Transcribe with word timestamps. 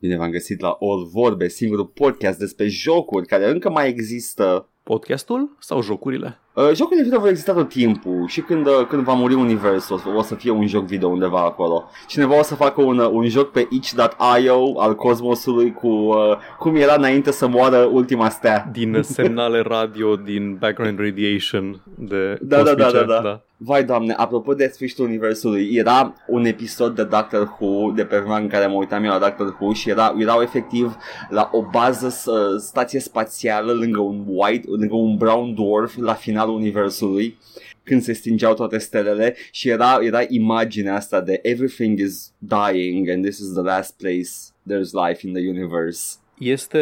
Bine 0.00 0.16
v-am 0.16 0.30
găsit 0.30 0.60
la 0.60 0.76
All 0.80 1.04
Vorbe, 1.12 1.48
singurul 1.48 1.86
podcast 1.86 2.38
despre 2.38 2.68
jocuri 2.68 3.26
care 3.26 3.50
încă 3.50 3.70
mai 3.70 3.88
există. 3.88 4.70
Podcastul 4.82 5.56
sau 5.60 5.82
jocurile? 5.82 6.38
Uh, 6.56 6.70
jocurile 6.74 7.02
video 7.04 7.18
vor 7.18 7.28
exista 7.28 7.52
tot 7.52 7.68
timpul 7.68 8.24
și 8.26 8.40
când, 8.40 8.66
uh, 8.66 8.86
când 8.88 9.02
va 9.02 9.12
muri 9.12 9.34
universul 9.34 10.00
o, 10.06 10.16
o 10.16 10.22
să 10.22 10.34
fie 10.34 10.50
un 10.50 10.66
joc 10.66 10.84
video 10.84 11.08
undeva 11.08 11.40
acolo. 11.40 11.90
Cineva 12.06 12.38
o 12.38 12.42
să 12.42 12.54
facă 12.54 12.82
un, 12.82 12.98
uh, 12.98 13.08
un 13.12 13.28
joc 13.28 13.50
pe 13.50 13.66
itch.io 13.70 14.80
al 14.80 14.94
cosmosului 14.94 15.72
cu 15.72 15.86
uh, 15.88 16.16
cum 16.58 16.76
era 16.76 16.94
înainte 16.94 17.30
să 17.30 17.46
moară 17.48 17.88
ultima 17.92 18.28
stea. 18.28 18.68
Din 18.72 18.98
semnale 19.16 19.60
radio, 19.60 20.16
din 20.16 20.56
background 20.60 20.98
radiation 20.98 21.82
de 21.98 22.38
Da, 22.40 22.62
da, 22.62 22.74
da, 22.74 22.84
cosmice, 22.84 23.04
da, 23.06 23.20
da. 23.22 23.40
Vai 23.58 23.84
doamne, 23.84 24.14
apropo 24.16 24.54
de 24.54 24.70
sfârșitul 24.74 25.04
universului, 25.04 25.68
era 25.72 26.14
un 26.28 26.44
episod 26.44 26.94
de 26.94 27.04
Doctor 27.04 27.56
Who 27.60 27.90
de 27.90 28.04
pe 28.04 28.16
vremea 28.18 28.36
în 28.36 28.48
care 28.48 28.66
mă 28.66 28.74
uitam 28.74 29.04
eu 29.04 29.10
la 29.10 29.18
Doctor 29.18 29.56
Who 29.60 29.72
și 29.72 29.90
era, 29.90 30.14
erau 30.18 30.40
efectiv 30.42 30.96
la 31.28 31.48
o 31.52 31.62
bază 31.70 32.08
s- 32.08 32.28
stație 32.58 33.00
spațială 33.00 33.72
lângă 33.72 34.00
un 34.00 34.22
white, 34.26 34.66
lângă 34.78 34.94
un 34.94 35.16
brown 35.16 35.54
dwarf 35.54 35.96
la 35.96 36.12
finalul 36.46 36.62
universului 36.62 37.38
când 37.82 38.02
se 38.02 38.12
stingeau 38.12 38.54
toate 38.54 38.78
stelele 38.78 39.36
și 39.50 39.68
era, 39.68 39.98
era 40.02 40.24
imaginea 40.28 40.94
asta 40.94 41.20
de 41.20 41.40
everything 41.42 41.98
is 41.98 42.32
dying 42.38 43.08
and 43.08 43.24
this 43.24 43.38
is 43.38 43.52
the 43.52 43.62
last 43.62 43.96
place 43.96 44.30
there's 44.68 45.08
life 45.08 45.26
in 45.26 45.32
the 45.32 45.48
universe. 45.48 46.16
Este, 46.38 46.78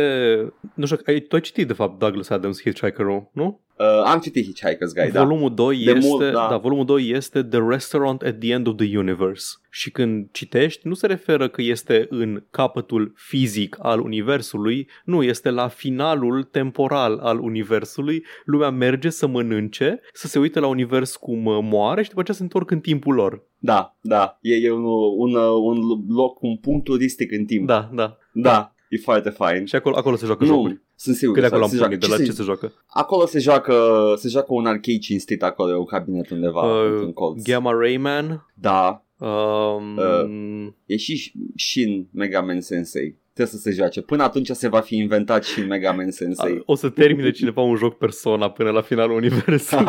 nu 0.75 0.87
știu, 0.87 0.99
ai, 1.07 1.21
tu 1.21 1.35
ai 1.35 1.41
citit 1.41 1.67
de 1.67 1.73
fapt 1.73 1.99
Douglas 1.99 2.29
Adams 2.29 2.61
Hitchhiker-ul, 2.61 3.31
nu? 3.33 3.61
Uh, 3.79 4.03
am 4.05 4.21
citit 4.21 4.45
Hitchhiker's 4.47 4.95
Guide, 4.95 5.11
da. 5.13 5.25
volumul 5.25 5.55
2 5.55 5.85
De 5.85 5.91
este, 5.91 6.09
mult, 6.09 6.33
da. 6.33 6.47
da. 6.51 6.57
volumul 6.57 6.85
2 6.85 7.11
este 7.11 7.43
The 7.43 7.61
Restaurant 7.69 8.23
at 8.23 8.39
the 8.39 8.53
End 8.53 8.67
of 8.67 8.77
the 8.77 8.99
Universe. 8.99 9.47
Și 9.71 9.91
când 9.91 10.29
citești, 10.33 10.89
nu 10.89 10.95
se 10.95 11.07
referă 11.07 11.49
că 11.49 11.63
este 11.63 12.07
în 12.11 12.45
capătul 12.51 13.13
fizic 13.17 13.77
al 13.81 14.01
universului, 14.01 14.89
nu, 15.05 15.23
este 15.23 15.51
la 15.51 15.69
finalul 15.69 16.43
temporal 16.43 17.19
al 17.19 17.39
universului. 17.39 18.25
Lumea 18.45 18.71
merge 18.71 19.11
să 19.11 19.27
mănânce, 19.27 20.01
să 20.13 20.27
se 20.27 20.39
uite 20.39 20.61
la 20.61 20.67
univers 20.67 21.17
cum 21.17 21.45
uh, 21.45 21.59
moare 21.63 22.03
și 22.03 22.09
după 22.09 22.21
aceea 22.21 22.37
se 22.37 22.43
întorc 22.43 22.71
în 22.71 22.81
timpul 22.81 23.15
lor. 23.15 23.43
Da, 23.59 23.97
da, 24.01 24.39
e, 24.41 24.55
e 24.55 24.71
un, 24.71 24.85
un, 25.17 25.35
un 25.63 25.79
loc, 26.09 26.43
un 26.43 26.57
punct 26.57 26.85
turistic 26.85 27.33
în 27.33 27.45
timp. 27.45 27.67
Da, 27.67 27.91
da. 27.93 28.19
Da, 28.33 28.74
e 28.95 28.99
foarte 28.99 29.29
fain. 29.31 29.65
Și 29.65 29.75
acolo, 29.75 29.97
acolo 29.97 30.17
se 30.17 30.27
joacă 30.27 30.45
jocuri. 30.45 30.73
Nu, 30.73 30.79
sunt 30.97 31.17
sigur 31.17 31.35
Că 31.35 31.41
de 31.41 31.47
că 31.47 31.53
acolo 31.55 31.65
am 31.67 31.71
se 31.75 31.79
pornit, 31.79 32.01
de 32.01 32.07
joacă. 32.07 32.21
la 32.23 32.27
Ce 32.27 32.31
ce 32.31 32.37
se, 32.37 32.43
se 32.43 32.47
joacă? 32.47 32.73
acolo 32.87 33.27
se 33.27 33.39
joacă, 33.39 34.15
se 34.17 34.29
joacă 34.29 34.47
un 34.49 34.67
arcade 34.67 34.99
cinstit 34.99 35.43
acolo, 35.43 35.71
e 35.71 35.77
un 35.77 35.85
cabinet 35.85 36.31
undeva 36.31 36.63
Uh, 36.83 36.91
într-un 36.91 37.13
colț. 37.13 37.43
Gamma 37.43 37.73
Rayman. 37.73 38.47
Da, 38.55 38.99
Um, 39.19 39.97
Uh. 39.97 40.69
e 40.87 40.97
și 40.97 41.33
Shin 41.57 42.09
Mega 42.13 42.41
Man 42.41 42.61
Sensei. 42.61 43.19
Trebuie 43.35 43.55
să 43.61 43.69
se 43.69 43.71
joace. 43.77 44.01
Până 44.01 44.23
atunci 44.23 44.51
se 44.51 44.69
va 44.69 44.81
fi 44.81 44.97
inventat 44.97 45.45
și 45.45 45.61
Mega 45.61 45.93
Man 45.93 46.11
Sensei. 46.11 46.63
o 46.67 46.75
să 46.75 46.89
termine 46.89 47.31
cineva 47.31 47.61
un 47.61 47.77
joc 47.77 47.99
persona 47.99 48.51
până 48.51 48.71
la 48.71 48.81
finalul 48.81 49.17
universului. 49.17 49.85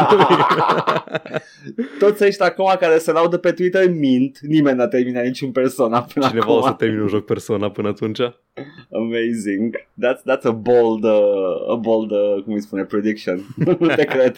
Toți 1.99 2.23
ăștia 2.25 2.45
acum 2.45 2.75
care 2.79 2.97
se 2.97 3.11
laudă 3.11 3.37
pe 3.37 3.51
Twitter 3.51 3.89
mint. 3.89 4.39
Nimeni 4.39 4.77
n-a 4.77 4.87
terminat 4.87 5.23
niciun 5.23 5.51
persona 5.51 6.01
până 6.13 6.27
Cineva 6.27 6.45
acum. 6.45 6.57
o 6.57 6.61
să 6.65 6.71
termine 6.71 7.01
un 7.01 7.07
joc 7.07 7.25
persona 7.25 7.71
până 7.71 7.87
atunci. 7.87 8.19
Amazing. 8.91 9.75
That's, 9.77 10.21
that's 10.33 10.43
a 10.43 10.51
bold, 10.51 11.03
uh, 11.03 11.71
a 11.71 11.75
bold 11.75 12.11
uh, 12.11 12.43
cum 12.43 12.53
îi 12.53 12.61
spune, 12.61 12.83
prediction. 12.83 13.41
Nu 13.79 13.87
te 13.95 14.03
cred. 14.05 14.37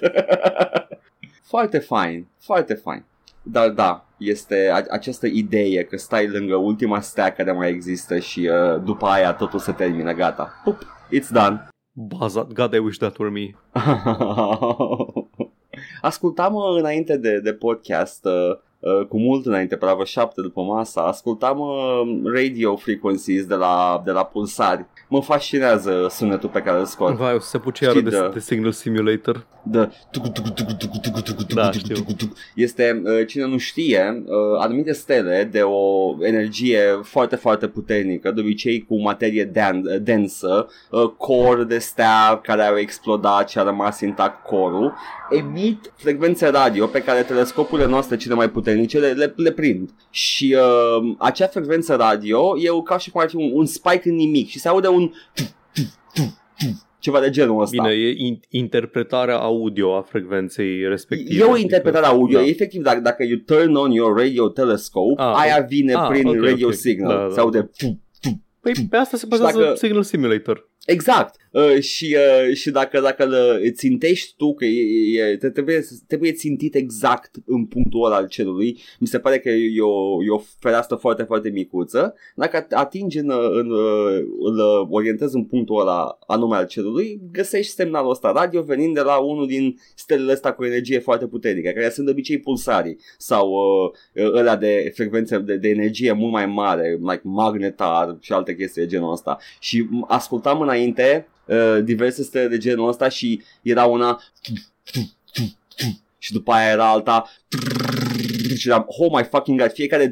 foarte 1.54 1.78
fain, 1.80 2.28
foarte 2.40 2.74
fain. 2.74 3.04
Dar 3.52 3.70
da, 3.70 4.06
este 4.18 4.70
a- 4.74 4.94
această 4.96 5.28
idee 5.28 5.84
că 5.84 5.98
stai 5.98 6.28
lângă 6.28 6.56
ultima 6.56 7.00
stea 7.00 7.32
care 7.34 7.52
mai 7.52 7.70
există 7.70 8.20
și 8.20 8.50
uh, 8.52 8.82
după 8.84 9.06
aia 9.06 9.34
totul 9.34 9.60
se 9.60 9.72
termină, 9.72 10.14
gata. 10.14 10.62
Pup, 10.64 10.78
it's 11.16 11.30
done. 11.32 11.68
Baza, 11.92 12.48
God, 12.54 12.74
I 12.74 12.78
wish 12.78 12.98
that 12.98 13.18
were 13.18 13.32
me. 13.32 13.50
Ascultam 16.02 16.54
uh, 16.54 16.78
înainte 16.78 17.18
de, 17.18 17.40
de 17.40 17.54
podcast, 17.54 18.26
uh, 18.26 18.32
uh, 18.32 18.58
cu 19.10 19.20
mult 19.20 19.46
înainte, 19.46 19.76
pe 19.76 19.86
la 19.86 19.94
vreo 19.94 20.06
șapte 20.06 20.42
după 20.42 20.62
masa, 20.62 21.02
ascultam 21.02 21.60
uh, 21.60 22.32
radio 22.34 22.76
frequencies 22.76 23.46
de 23.46 23.56
la, 23.56 24.02
de 24.06 24.12
la 24.12 24.24
pulsari. 24.24 24.86
Mă 25.10 25.22
fascinează 25.22 26.08
sunetul 26.10 26.50
pe 26.50 26.62
care 26.62 26.80
îl 26.80 26.86
scot. 26.86 27.16
Vai, 27.16 27.34
o 27.34 27.40
să 27.40 27.50
se 27.50 27.58
apuce 27.58 27.84
iară 27.84 27.98
Știi, 27.98 28.10
de, 28.10 28.18
da. 28.18 28.28
de 28.34 28.40
Signal 28.40 28.72
Simulator. 28.72 29.46
de 29.64 29.90
Da, 31.54 31.72
știu. 31.72 31.96
este, 32.56 33.02
uh, 33.06 33.28
cine 33.28 33.46
nu 33.48 33.58
știe, 33.58 34.24
uh, 34.26 34.60
anumite 34.60 34.92
stele 34.92 35.50
de 35.52 35.62
o 35.62 36.16
energie 36.22 36.80
foarte, 37.04 37.36
foarte 37.36 37.68
puternică, 37.68 38.32
de 38.32 38.40
obicei 38.42 38.86
cu 38.86 39.02
materie 39.02 39.44
den- 39.44 40.00
densă, 40.02 40.68
uh, 40.92 41.10
core 41.18 41.64
de 41.64 41.78
stea 41.78 42.40
care 42.44 42.62
au 42.62 42.78
explodat 42.78 43.50
și 43.50 43.58
a 43.60 43.64
rămas 43.64 44.00
intact 44.02 44.46
corul, 44.46 44.94
emit 45.30 45.92
frecvențe 45.96 46.48
radio 46.50 46.86
pe 46.86 47.02
care 47.02 47.22
telescopurile 47.22 47.88
noastre 47.88 48.16
cele 48.18 48.34
mai 48.34 48.50
puternice 48.50 48.66
le, 48.74 49.12
le, 49.12 49.34
le 49.36 49.52
prind. 49.52 49.90
Și 50.10 50.56
uh, 50.58 51.16
acea 51.18 51.48
frecvență 51.48 51.96
radio 51.96 52.58
e 52.60 52.82
ca 52.84 52.98
și 52.98 53.12
cum 53.12 53.22
ar 53.22 53.30
fi 53.30 53.36
un, 53.36 53.52
un 53.54 53.66
spike 53.66 54.10
în 54.10 54.16
nimic 54.16 54.48
și 54.48 54.60
se 54.60 54.68
aude 54.68 54.88
un 54.88 55.12
ceva 57.00 57.20
de 57.20 57.30
genul 57.30 57.62
ăsta. 57.62 57.82
Bine, 57.84 57.94
e 57.96 58.14
in- 58.14 58.40
interpretarea 58.50 59.38
audio 59.38 59.96
a 59.96 60.02
frecvenței 60.02 60.88
respective. 60.88 61.44
E 61.44 61.48
o 61.48 61.58
interpretare 61.58 62.06
audio, 62.06 62.40
Da. 62.40 62.46
efectiv 62.46 62.82
dacă, 62.82 63.00
dacă 63.00 63.24
you 63.24 63.38
turn 63.46 63.76
on 63.76 63.92
your 63.92 64.18
radio 64.18 64.50
telescope, 64.50 65.22
Ah, 65.22 65.34
aia 65.36 65.66
vine 65.70 65.94
ah, 65.94 66.08
prin 66.10 66.28
ok, 66.28 66.36
radio 66.44 66.68
ok. 66.68 66.74
signal, 66.74 67.18
Da, 67.18 67.24
da. 67.28 67.30
se 67.34 67.40
aude 67.40 67.70
fu- 67.74 68.00
Păi 68.62 68.74
pe 68.90 68.96
asta 68.98 69.18
se 69.18 69.26
bazează 69.28 69.60
dacă- 69.60 69.76
Signal 69.76 70.04
Simulator. 70.04 70.70
Exact. 70.86 71.36
Uh, 71.52 71.80
și, 71.80 72.16
uh, 72.48 72.56
și 72.56 72.72
dacă, 72.72 73.00
dacă 73.00 73.26
îl 73.26 73.72
țintești 73.72 74.34
tu, 74.38 74.54
că 74.54 74.66
e, 74.66 75.22
e, 75.22 75.38
te- 75.38 75.50
trebuie, 75.50 75.86
trebuie 76.08 76.32
țintit 76.32 76.76
exact 76.76 77.36
în 77.46 77.66
punctul 77.66 78.06
ăla 78.06 78.16
al 78.16 78.28
cerului, 78.28 78.80
mi 79.00 79.08
se 79.08 79.20
pare 79.20 79.40
că 79.40 79.50
e 79.50 79.82
o, 79.82 80.24
e 80.24 80.30
o 80.30 80.42
fereastră 80.60 80.96
foarte, 80.96 81.24
foarte 81.24 81.50
micuță, 81.50 82.16
dacă 82.36 82.68
atingi 82.70 83.18
în, 83.18 83.32
în, 83.52 83.72
îl 84.40 84.88
orientezi 84.90 85.36
în 85.36 85.44
punctul 85.44 85.80
ăla 85.80 86.18
anume 86.28 86.56
al 86.56 86.66
cerului, 86.68 87.22
găsești 87.32 87.72
semnalul 87.72 88.10
ăsta 88.10 88.32
radio 88.32 88.62
venind 88.62 88.94
de 88.94 89.02
la 89.02 89.18
unul 89.18 89.48
din 89.48 89.80
stelele 89.96 90.32
ăsta 90.32 90.54
cu 90.54 90.66
energie 90.66 91.00
foarte 91.00 91.28
puternică, 91.28 91.70
care 91.70 91.90
sunt 91.90 92.06
de 92.06 92.12
obicei 92.12 92.40
pulsarii 92.40 92.98
sau 93.18 93.50
uh, 93.50 94.32
ăla 94.34 94.56
de 94.56 94.92
frecvențe 94.96 95.38
de, 95.38 95.56
de 95.56 95.70
energie 95.70 96.12
mult 96.12 96.32
mai 96.32 96.46
mare, 96.46 96.98
like 97.02 97.22
magnetar 97.24 98.18
și 98.20 98.34
alte 98.34 98.56
chestii 98.56 98.82
de 98.82 98.88
genul 98.88 99.12
ăsta. 99.12 99.38
Și 99.60 99.84
m- 99.84 100.08
ascultam 100.08 100.62
înainte 100.62 101.28
uh, 101.48 101.78
diverse 101.84 102.24
stele 102.24 102.48
de 102.48 102.58
genul 102.58 102.88
ăsta 102.88 103.10
și 103.10 103.42
era 103.62 103.84
una 103.86 104.20
și 106.18 106.34
după 106.34 106.52
aia 106.52 106.72
era 106.72 106.90
alta 106.90 107.30
și 108.56 108.68
eram, 108.70 108.86
oh 108.88 109.12
my 109.12 109.24
fucking 109.32 109.60
god, 109.60 109.72
fiecare 109.72 110.12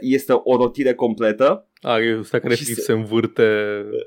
este 0.00 0.32
o 0.32 0.56
rotire 0.56 0.94
completă 0.94 1.66
A, 1.80 1.98
e 1.98 2.18
ăsta 2.18 2.38
care 2.38 2.54
Și 2.54 2.64
și 2.64 2.74
se- 2.74 2.80
se 2.80 2.92
învârte 2.92 3.42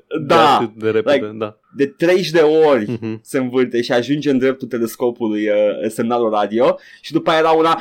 de, 0.08 0.24
Da, 0.26 0.56
atât 0.56 0.70
de 0.74 0.90
repede. 0.90 1.16
like- 1.16 1.30
da. 1.38 1.56
de 1.76 1.86
30 1.86 2.30
de 2.30 2.40
ori 2.40 2.90
Mhm. 2.90 3.20
se 3.22 3.38
învârte 3.38 3.82
și 3.82 3.92
ajunge 3.92 4.30
în 4.30 4.38
dreptul 4.38 4.68
telescopului 4.68 5.48
uh, 5.48 5.56
semnalul 5.88 6.30
radio 6.30 6.78
și 7.00 7.12
după 7.12 7.30
aia 7.30 7.38
era 7.38 7.50
una 7.50 7.80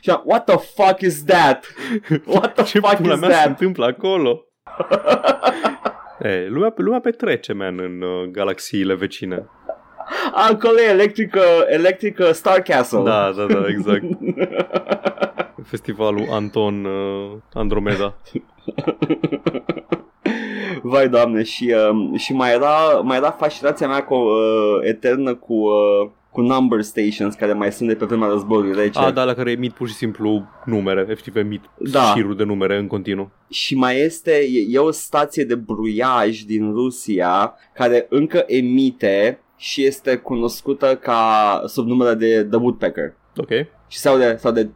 și 0.00 0.10
am, 0.10 0.22
what 0.26 0.44
the 0.44 0.56
fuck 0.74 1.00
is 1.00 1.24
that? 1.24 1.64
What 2.34 2.54
the 2.54 2.64
Ce 2.64 2.78
fuck 2.78 2.96
pula 2.96 3.14
is 3.14 3.20
mea 3.20 3.28
se 3.28 3.34
that? 3.34 3.46
întâmplă 3.48 3.84
acolo? 3.84 4.44
e, 6.22 6.46
lumea, 6.48 6.72
lumea 6.76 7.00
petrece, 7.00 7.52
man, 7.52 7.78
în 7.78 8.02
uh, 8.02 8.28
galaxiile 8.30 8.94
vecine. 8.94 9.48
Acolo 10.32 10.80
e 10.80 10.90
Electric, 10.90 11.34
uh, 11.34 11.42
Electric 11.66 12.18
uh, 12.18 12.30
Star 12.30 12.60
Castle. 12.60 13.02
Da, 13.02 13.32
da, 13.36 13.46
da, 13.46 13.64
exact. 13.68 14.04
Festivalul 15.70 16.26
Anton 16.30 16.84
uh, 16.84 17.32
Andromeda. 17.52 18.14
Vai 20.82 21.08
doamne 21.08 21.42
și, 21.42 21.74
uh, 21.90 22.20
și 22.20 22.32
mai, 22.32 22.52
era, 22.52 23.00
mai 23.02 23.16
era 23.16 23.30
fascinația 23.30 23.88
mea 23.88 24.04
cu, 24.04 24.14
uh, 24.14 24.78
eternă 24.80 25.34
cu, 25.34 25.54
uh, 25.54 26.10
cu 26.32 26.40
number 26.40 26.82
stations 26.82 27.34
care 27.34 27.52
mai 27.52 27.72
sunt 27.72 27.88
de 27.88 27.94
pe 27.94 28.04
vremea 28.04 28.28
războiului 28.28 28.74
rece. 28.74 28.98
A, 28.98 29.10
da, 29.10 29.24
la 29.24 29.34
care 29.34 29.50
emit 29.50 29.72
pur 29.72 29.88
și 29.88 29.94
simplu 29.94 30.48
numere, 30.64 31.00
efectiv 31.08 31.36
emit 31.36 31.62
Da. 31.78 32.12
șiruri 32.14 32.36
de 32.36 32.44
numere 32.44 32.78
în 32.78 32.86
continuu. 32.86 33.30
Și 33.50 33.74
mai 33.74 34.00
este, 34.00 34.30
e, 34.30 34.66
e 34.68 34.78
o 34.78 34.90
stație 34.90 35.44
de 35.44 35.54
bruiaj 35.54 36.40
din 36.40 36.72
Rusia 36.72 37.54
care 37.74 38.06
încă 38.08 38.44
emite 38.46 39.40
și 39.56 39.84
este 39.84 40.16
cunoscută 40.16 40.96
ca 40.96 41.62
sub 41.66 41.86
numele 41.86 42.14
de 42.14 42.44
The 42.44 42.58
Woodpecker. 42.58 43.14
Ok. 43.36 43.50
Și 43.88 43.98
se 43.98 44.08
aude, 44.08 44.36
se 44.40 44.48
aude 44.48 44.70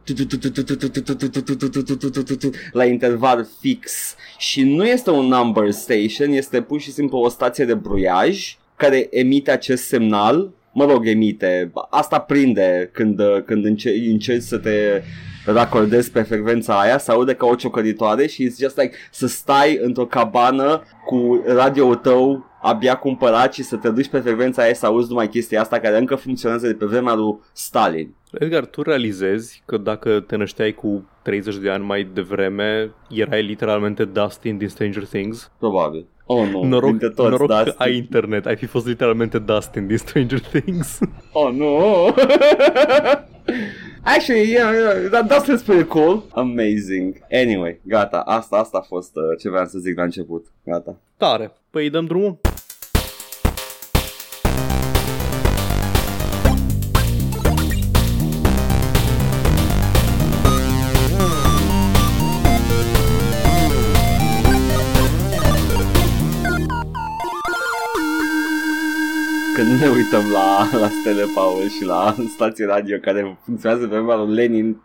la 2.71 2.85
interval 2.85 3.47
fix. 3.59 4.15
Și 4.37 4.63
nu 4.63 4.85
este 4.85 5.09
un 5.09 5.25
number 5.25 5.71
station, 5.71 6.31
este 6.31 6.61
pur 6.61 6.79
și 6.79 6.91
simplu 6.91 7.17
o 7.17 7.29
stație 7.29 7.65
de 7.65 7.73
bruiaj 7.73 8.57
care 8.75 9.07
emite 9.11 9.51
acest 9.51 9.83
semnal. 9.83 10.51
Mă 10.79 10.85
rog, 10.85 11.07
emite. 11.07 11.71
Asta 11.89 12.19
prinde 12.19 12.89
când, 12.93 13.21
când 13.45 13.65
înce- 13.65 14.09
încerci 14.09 14.41
să 14.41 14.57
te 14.57 15.01
racordezi 15.45 16.11
pe 16.11 16.21
frecvența 16.21 16.79
aia, 16.79 16.97
se 16.97 17.11
aude 17.11 17.33
ca 17.33 17.45
o 17.45 17.55
ciocăritoare 17.55 18.27
și 18.27 18.47
it's 18.49 18.57
just 18.59 18.77
like 18.77 18.95
să 19.11 19.27
stai 19.27 19.79
într-o 19.81 20.05
cabană 20.05 20.83
cu 21.05 21.43
radioul 21.45 21.95
tău 21.95 22.45
abia 22.61 22.95
cumpărat 22.95 23.53
și 23.53 23.63
să 23.63 23.75
te 23.75 23.89
duci 23.89 24.09
pe 24.09 24.19
frecvența 24.19 24.61
aia 24.61 24.73
să 24.73 24.85
auzi 24.85 25.09
numai 25.09 25.29
chestia 25.29 25.61
asta 25.61 25.79
care 25.79 25.97
încă 25.97 26.15
funcționează 26.15 26.67
de 26.67 26.73
pe 26.73 26.85
vremea 26.85 27.13
lui 27.13 27.39
Stalin. 27.53 28.15
Edgar, 28.31 28.65
tu 28.65 28.81
realizezi 28.81 29.63
că 29.65 29.77
dacă 29.77 30.19
te 30.19 30.35
nășteai 30.35 30.71
cu 30.71 31.09
30 31.21 31.55
de 31.57 31.69
ani 31.69 31.85
mai 31.85 32.09
devreme, 32.13 32.91
erai 33.09 33.43
literalmente 33.43 34.05
Dustin 34.05 34.57
din 34.57 34.67
Stranger 34.67 35.05
Things? 35.05 35.51
Probabil. 35.59 36.05
Oh, 36.29 36.47
nu, 36.51 36.63
noroc, 36.63 36.89
dintre 36.89 37.09
toți, 37.09 37.29
noroc 37.29 37.47
că 37.47 37.53
Dustin. 37.63 37.73
ai 37.77 37.95
internet, 37.95 38.45
ai 38.45 38.55
fi 38.55 38.65
fost 38.65 38.85
literalmente 38.87 39.39
Dustin 39.39 39.87
din 39.87 39.97
Stranger 39.97 40.39
Things. 40.39 40.99
Oh, 41.31 41.53
nu! 41.53 41.75
Actually, 44.03 44.49
yeah, 44.51 44.71
yeah, 44.73 45.09
that, 45.09 45.27
that's 45.27 45.63
pretty 45.65 45.83
cool. 45.83 46.23
Amazing. 46.33 47.17
Anyway, 47.31 47.79
gata, 47.83 48.17
asta, 48.19 48.55
asta 48.57 48.77
a 48.77 48.81
fost 48.81 49.15
uh, 49.15 49.23
ce 49.39 49.49
vreau 49.49 49.65
să 49.65 49.77
zic 49.79 49.97
la 49.97 50.03
început. 50.03 50.45
Gata. 50.63 50.95
Tare. 51.17 51.51
Păi 51.69 51.83
îi 51.83 51.89
dăm 51.89 52.05
drumul? 52.05 52.39
Ne 69.79 69.87
uităm 69.87 70.31
la, 70.31 70.69
la 70.79 70.89
stele 70.89 71.25
Paul 71.35 71.67
și 71.69 71.85
la 71.85 72.15
stații 72.27 72.65
radio 72.65 72.97
care 72.97 73.39
funcționează 73.43 73.87
pe 73.87 73.95
vremea 73.95 74.15
lui 74.15 74.35
Lenin. 74.35 74.81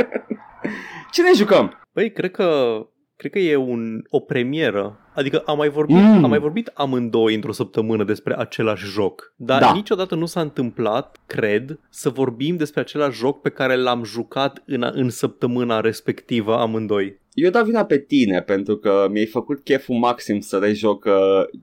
Ce 1.12 1.22
ne 1.22 1.30
jucăm? 1.34 1.72
Păi, 1.92 2.12
cred 2.12 2.30
că 2.30 2.76
cred 3.16 3.32
că 3.32 3.38
e 3.38 3.56
un, 3.56 4.02
o 4.08 4.20
premieră. 4.20 4.98
Adică 5.14 5.42
am 5.46 5.56
mai 5.56 5.68
vorbit, 5.68 5.96
Mm. 5.96 6.02
mm. 6.02 6.24
am 6.24 6.30
mai 6.30 6.38
vorbit 6.38 6.70
amândoi 6.74 7.34
într-o 7.34 7.52
săptămână 7.52 8.04
despre 8.04 8.34
același 8.38 8.84
joc, 8.84 9.32
dar 9.36 9.60
Da. 9.60 9.66
da. 9.66 9.72
niciodată 9.72 10.14
nu 10.14 10.26
s-a 10.26 10.40
întâmplat, 10.40 11.16
cred, 11.26 11.78
să 11.88 12.08
vorbim 12.08 12.56
despre 12.56 12.80
același 12.80 13.18
joc 13.18 13.40
pe 13.40 13.48
care 13.48 13.76
l-am 13.76 14.04
jucat 14.04 14.62
în, 14.66 14.90
în 14.94 15.10
săptămâna 15.10 15.80
respectivă 15.80 16.58
amândoi. 16.58 17.20
Eu 17.34 17.50
dau 17.50 17.64
vina 17.64 17.84
pe 17.84 17.98
tine 17.98 18.40
pentru 18.40 18.76
că 18.76 19.08
mi-ai 19.10 19.26
făcut 19.26 19.60
cheful 19.64 19.96
maxim 19.96 20.40
să 20.40 20.58
rejoc 20.58 21.04
uh, 21.04 21.12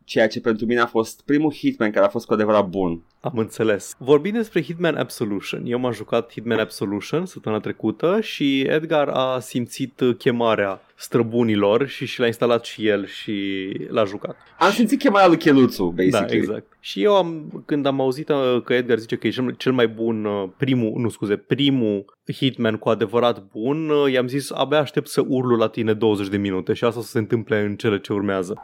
ceea 0.03 0.27
ce 0.27 0.41
pentru 0.41 0.65
mine 0.65 0.79
a 0.79 0.85
fost 0.85 1.21
primul 1.25 1.53
Hitman 1.53 1.91
care 1.91 2.05
a 2.05 2.09
fost 2.09 2.25
cu 2.25 2.33
adevărat 2.33 2.67
bun. 2.67 3.01
Am 3.21 3.33
înțeles. 3.35 3.95
Vorbim 3.97 4.33
despre 4.33 4.61
Hitman 4.63 4.95
Absolution. 4.95 5.61
Eu 5.65 5.79
m-am 5.79 5.91
jucat 5.91 6.31
Hitman 6.31 6.59
Absolution 6.59 7.25
săptămâna 7.25 7.61
trecută 7.61 8.17
și 8.21 8.61
Edgar 8.61 9.07
a 9.07 9.39
simțit 9.39 10.01
chemarea 10.17 10.81
străbunilor 10.95 11.87
și 11.87 12.05
și 12.05 12.19
l-a 12.19 12.25
instalat 12.25 12.65
și 12.65 12.87
el 12.87 13.05
și 13.05 13.38
l-a 13.89 14.05
jucat. 14.05 14.37
Am 14.59 14.71
simțit 14.71 14.99
chemarea 14.99 15.27
lui 15.27 15.37
Cheluțu, 15.37 15.83
basically. 15.83 16.27
Da, 16.27 16.35
exact. 16.35 16.77
Și 16.79 17.03
eu 17.03 17.15
am, 17.15 17.63
când 17.65 17.85
am 17.85 18.01
auzit 18.01 18.29
uh, 18.29 18.61
că 18.63 18.73
Edgar 18.73 18.97
zice 18.97 19.15
că 19.15 19.27
e 19.27 19.29
cel, 19.29 19.55
cel 19.57 19.71
mai 19.71 19.87
bun, 19.87 20.25
uh, 20.25 20.49
primul, 20.57 20.93
nu 20.97 21.09
scuze, 21.09 21.35
primul 21.35 22.05
Hitman 22.33 22.77
cu 22.77 22.89
adevărat 22.89 23.43
bun, 23.51 23.89
uh, 23.89 24.11
i-am 24.11 24.27
zis 24.27 24.51
abia 24.51 24.79
aștept 24.79 25.07
să 25.07 25.23
urlu 25.27 25.55
la 25.55 25.67
tine 25.67 25.93
20 25.93 26.27
de 26.27 26.37
minute 26.37 26.73
și 26.73 26.83
asta 26.83 27.01
să 27.01 27.07
se 27.07 27.17
întâmple 27.17 27.59
în 27.59 27.75
cele 27.75 27.99
ce 27.99 28.13
urmează. 28.13 28.61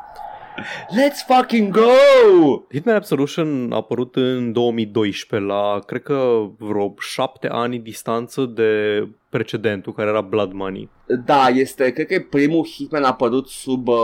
Let's 0.90 1.26
fucking 1.28 1.74
go! 1.74 2.66
Hitman 2.72 2.96
Absolution 2.96 3.72
a 3.72 3.76
apărut 3.76 4.16
în 4.16 4.52
2012 4.52 5.50
la, 5.50 5.80
cred 5.86 6.02
că 6.02 6.48
vreo 6.58 6.94
șapte 7.00 7.48
ani 7.48 7.80
distanță 7.80 8.46
de 8.46 9.08
precedentul 9.36 9.94
care 9.94 10.10
era 10.10 10.22
Blood 10.22 10.52
Money. 10.52 10.90
Da, 11.26 11.48
este, 11.48 11.92
cred 11.92 12.08
că 12.08 12.14
e 12.14 12.20
primul 12.20 12.66
Hitman 12.66 13.04
apărut 13.04 13.48
sub, 13.48 13.88
uh, 13.88 13.96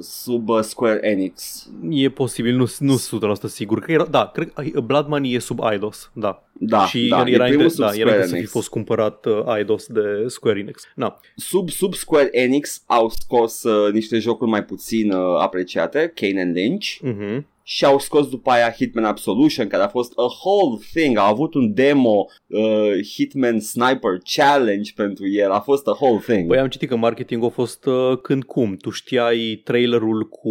sub 0.00 0.48
uh, 0.48 0.60
Square 0.60 0.98
Enix. 1.02 1.68
E 1.90 2.08
posibil, 2.08 2.56
nu, 2.56 2.66
nu 2.78 2.96
100% 2.96 3.48
sigur. 3.48 3.80
Că 3.80 3.92
era, 3.92 4.04
da, 4.04 4.30
cred 4.34 4.52
că 4.52 4.80
Blood 4.80 5.06
Money 5.08 5.34
e 5.34 5.38
sub 5.38 5.60
IDOS, 5.74 6.10
da. 6.12 6.42
Da, 6.52 6.86
și 6.86 7.08
da, 7.08 7.16
era, 7.16 7.28
e 7.28 7.32
primul 7.32 7.44
înainte, 7.44 7.68
sub 7.68 7.80
da, 7.84 7.90
Square 7.90 8.10
era 8.10 8.22
să 8.22 8.28
fi 8.28 8.34
Enix. 8.36 8.50
fost 8.50 8.68
cumpărat 8.68 9.26
uh, 9.26 9.60
IDOS 9.60 9.86
de 9.86 10.00
Square 10.26 10.58
Enix. 10.58 10.82
Na. 10.94 11.20
Sub, 11.36 11.68
sub 11.70 11.94
Square 11.94 12.28
Enix 12.32 12.82
au 12.86 13.08
scos 13.08 13.62
uh, 13.62 13.92
niște 13.92 14.18
jocuri 14.18 14.50
mai 14.50 14.64
puțin 14.64 15.12
uh, 15.12 15.40
apreciate, 15.40 16.12
Kane 16.14 16.40
and 16.40 16.56
Lynch, 16.56 16.86
Uh-huh. 17.04 17.42
Și 17.70 17.84
au 17.84 17.98
scos 17.98 18.28
după 18.28 18.50
aia 18.50 18.70
Hitman 18.70 19.04
Absolution, 19.04 19.68
care 19.68 19.82
a 19.82 19.88
fost 19.88 20.12
a 20.16 20.22
whole 20.22 20.78
thing, 20.92 21.16
a 21.18 21.26
avut 21.26 21.54
un 21.54 21.74
demo 21.74 22.26
uh, 22.46 23.04
Hitman 23.14 23.60
Sniper 23.60 24.18
Challenge 24.34 24.92
pentru 24.96 25.28
el, 25.28 25.50
a 25.50 25.60
fost 25.60 25.86
a 25.86 25.96
whole 26.00 26.22
thing. 26.26 26.48
Păi 26.48 26.58
am 26.58 26.68
citit 26.68 26.88
că 26.88 26.96
marketingul 26.96 27.48
a 27.48 27.50
fost 27.50 27.86
uh, 27.86 28.18
când 28.22 28.44
cum. 28.44 28.76
Tu 28.76 28.90
știai 28.90 29.60
trailerul 29.64 30.28
cu 30.28 30.50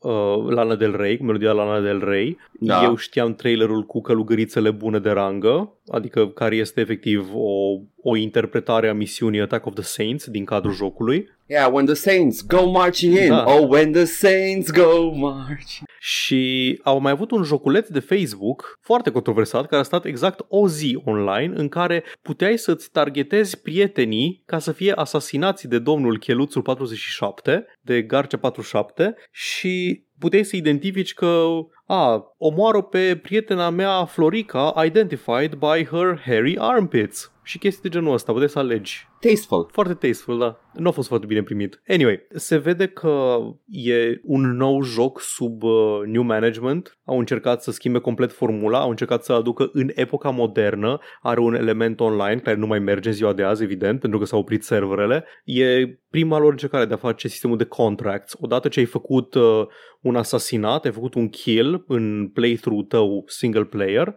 uh, 0.00 0.44
Lana 0.48 0.74
Del 0.74 0.96
Rey, 0.96 1.16
cu 1.16 1.24
melodia 1.24 1.52
Lana 1.52 1.80
Del 1.80 2.04
Rey. 2.04 2.38
Da. 2.52 2.82
Eu 2.84 2.96
știam 2.96 3.34
trailerul 3.34 3.82
cu 3.82 4.00
călugărițele 4.00 4.70
bune 4.70 4.98
de 4.98 5.10
rangă, 5.10 5.72
adică 5.88 6.28
care 6.28 6.56
este 6.56 6.80
efectiv 6.80 7.28
o, 7.34 7.78
o 8.02 8.16
interpretare 8.16 8.88
a 8.88 8.94
misiunii 8.94 9.40
Attack 9.40 9.66
of 9.66 9.74
the 9.74 9.82
Saints 9.82 10.26
din 10.26 10.44
cadrul 10.44 10.72
jocului. 10.74 11.28
Yeah, 11.46 11.72
when 11.72 11.84
the 11.84 11.94
Saints 11.94 12.46
go 12.46 12.70
marching 12.70 13.16
in, 13.16 13.28
Da. 13.28 13.44
oh, 13.46 13.68
when 13.68 13.92
the 13.92 14.04
Saints 14.04 14.70
go 14.70 15.10
marching. 15.14 15.88
Și 15.98 16.80
au 16.82 17.00
mai 17.00 17.12
avut 17.12 17.30
un 17.30 17.42
joculeț 17.42 17.88
de 17.88 17.98
Facebook 17.98 18.78
foarte 18.80 19.10
controversat 19.10 19.66
care 19.66 19.80
a 19.80 19.84
stat 19.84 20.04
exact 20.04 20.44
o 20.48 20.68
zi 20.68 20.98
online 21.04 21.52
în 21.56 21.68
care 21.68 22.04
puteai 22.22 22.58
să-ți 22.58 22.90
targetezi 22.90 23.60
prietenii 23.60 24.42
ca 24.46 24.58
să 24.58 24.72
fie 24.72 24.92
asasinați 24.92 25.68
de 25.68 25.78
domnul 25.78 26.18
Cheluțul 26.18 26.62
47, 26.62 27.66
de 27.80 28.02
Garcea 28.02 28.36
47 28.36 29.14
și 29.30 29.89
the 29.94 30.09
puteai 30.20 30.44
să 30.44 30.56
identifici 30.56 31.14
că 31.14 31.46
a, 31.86 32.34
omoară 32.38 32.82
pe 32.82 33.18
prietena 33.22 33.70
mea 33.70 34.04
Florica 34.04 34.74
identified 34.84 35.54
by 35.54 35.84
her 35.84 36.20
hairy 36.24 36.56
armpits 36.58 37.32
și 37.42 37.58
chestii 37.58 37.82
de 37.82 37.88
genul 37.88 38.12
ăsta, 38.12 38.32
puteai 38.32 38.50
să 38.50 38.58
alegi. 38.58 39.08
Tasteful. 39.20 39.68
Foarte 39.72 39.92
tasteful, 39.92 40.38
da. 40.38 40.60
Nu 40.74 40.88
a 40.88 40.90
fost 40.90 41.08
foarte 41.08 41.26
bine 41.26 41.42
primit. 41.42 41.82
Anyway, 41.88 42.26
se 42.34 42.56
vede 42.56 42.86
că 42.86 43.38
e 43.66 44.20
un 44.22 44.56
nou 44.56 44.82
joc 44.82 45.20
sub 45.20 45.62
uh, 45.62 46.00
new 46.06 46.22
management. 46.22 46.98
Au 47.04 47.18
încercat 47.18 47.62
să 47.62 47.70
schimbe 47.70 47.98
complet 47.98 48.32
formula, 48.32 48.80
au 48.80 48.90
încercat 48.90 49.24
să 49.24 49.32
aducă 49.32 49.70
în 49.72 49.90
epoca 49.94 50.30
modernă, 50.30 50.98
are 51.20 51.40
un 51.40 51.54
element 51.54 52.00
online 52.00 52.40
care 52.40 52.56
nu 52.56 52.66
mai 52.66 52.78
merge 52.78 53.08
în 53.08 53.14
ziua 53.14 53.32
de 53.32 53.42
azi, 53.42 53.62
evident, 53.62 54.00
pentru 54.00 54.18
că 54.18 54.24
s-au 54.24 54.38
oprit 54.38 54.64
serverele. 54.64 55.24
E 55.44 55.98
prima 56.10 56.38
lor 56.38 56.50
încercare 56.50 56.84
de 56.84 56.94
a 56.94 56.96
face 56.96 57.28
sistemul 57.28 57.56
de 57.56 57.64
contracts. 57.64 58.36
Odată 58.40 58.68
ce 58.68 58.80
ai 58.80 58.86
făcut 58.86 59.34
uh, 59.34 59.66
un 60.00 60.16
asasinat, 60.16 60.84
ai 60.84 60.92
făcut 60.92 61.14
un 61.14 61.28
kill 61.28 61.84
în 61.86 62.28
playthrough 62.28 62.86
tău 62.88 63.24
single 63.26 63.64
player, 63.64 64.14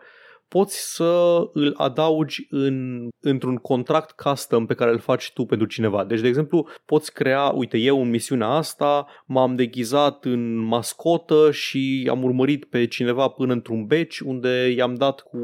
poți 0.54 0.96
să 0.96 1.42
îl 1.54 1.74
adaugi 1.78 2.48
în, 2.50 3.08
într-un 3.20 3.56
contract 3.56 4.12
custom 4.12 4.66
pe 4.66 4.74
care 4.74 4.92
îl 4.92 5.00
faci 5.00 5.32
tu 5.34 5.46
pentru 5.46 5.68
cineva. 5.68 6.06
Deci, 6.06 6.20
de 6.20 6.28
exemplu, 6.28 6.68
poți 6.86 7.13
crea, 7.13 7.52
uite, 7.56 7.78
eu 7.78 8.02
în 8.02 8.10
misiunea 8.10 8.48
asta 8.48 9.08
m-am 9.25 9.56
deghizat 9.56 10.25
în 10.25 10.56
mascotă 10.56 11.52
și 11.52 12.08
am 12.10 12.24
urmărit 12.24 12.66
pe 12.66 12.88
cineva 12.88 13.28
până 13.28 13.54
într-un 13.54 13.86
beci 13.86 14.20
unde 14.20 14.74
i-am 14.75 14.96
dat 14.96 15.20
cu, 15.20 15.38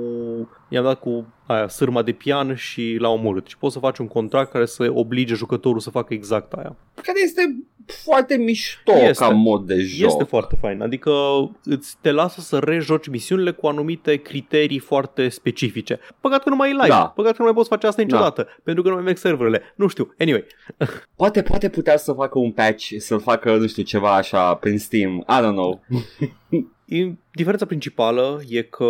i-am 0.69 0.83
dat 0.83 0.99
cu 0.99 1.33
aia, 1.49 1.67
sârma 1.67 2.01
de 2.01 2.11
pian 2.11 2.55
și 2.55 2.95
l-a 2.99 3.09
omorât. 3.09 3.47
Și 3.47 3.57
poți 3.57 3.73
să 3.73 3.79
faci 3.79 3.97
un 3.97 4.07
contract 4.07 4.51
care 4.51 4.65
să 4.65 4.89
oblige 4.93 5.33
jucătorul 5.33 5.79
să 5.79 5.89
facă 5.89 6.13
exact 6.13 6.53
aia. 6.53 6.75
Care 7.01 7.21
este 7.23 7.41
foarte 8.03 8.37
mișto 8.37 8.91
Este. 8.91 9.23
ca 9.23 9.29
mod 9.29 9.65
de 9.67 9.79
joc. 9.79 10.07
Este 10.09 10.23
foarte 10.23 10.57
fain, 10.61 10.81
adică 10.81 11.11
îți 11.63 11.95
te 12.01 12.11
lasă 12.11 12.41
să 12.41 12.57
rejoci 12.59 13.07
misiunile 13.07 13.51
cu 13.51 13.67
anumite 13.67 14.15
criterii 14.15 14.79
foarte 14.79 15.29
specifice. 15.29 15.99
Păcat 16.21 16.43
că 16.43 16.49
nu 16.49 16.55
mai 16.55 16.69
e 16.69 16.73
live, 16.73 16.87
Da. 16.87 17.11
păcat 17.15 17.31
că 17.31 17.37
nu 17.39 17.45
mai 17.45 17.53
poți 17.53 17.69
face 17.69 17.87
asta 17.87 18.01
niciodată, 18.01 18.47
pentru 18.63 18.83
că 18.83 18.89
nu 18.89 18.95
mai 18.95 19.03
merg 19.03 19.17
serverele. 19.17 19.61
Nu 19.75 19.87
știu, 19.87 20.13
anyway. 20.19 20.45
Poate, 21.15 21.41
poate 21.41 21.69
putea 21.69 21.97
să 21.97 22.13
facă 22.13 22.39
un 22.39 22.51
patch, 22.51 22.87
să 22.97 23.17
facă, 23.17 23.55
nu 23.55 23.67
știu, 23.67 23.83
ceva 23.83 24.15
așa 24.15 24.53
prin 24.53 24.79
Steam. 24.79 25.17
I 25.17 25.39
don't 25.39 25.51
know. 25.51 25.83
E- 26.89 27.15
Diferența 27.31 27.65
principală 27.65 28.41
e 28.49 28.61
că 28.61 28.85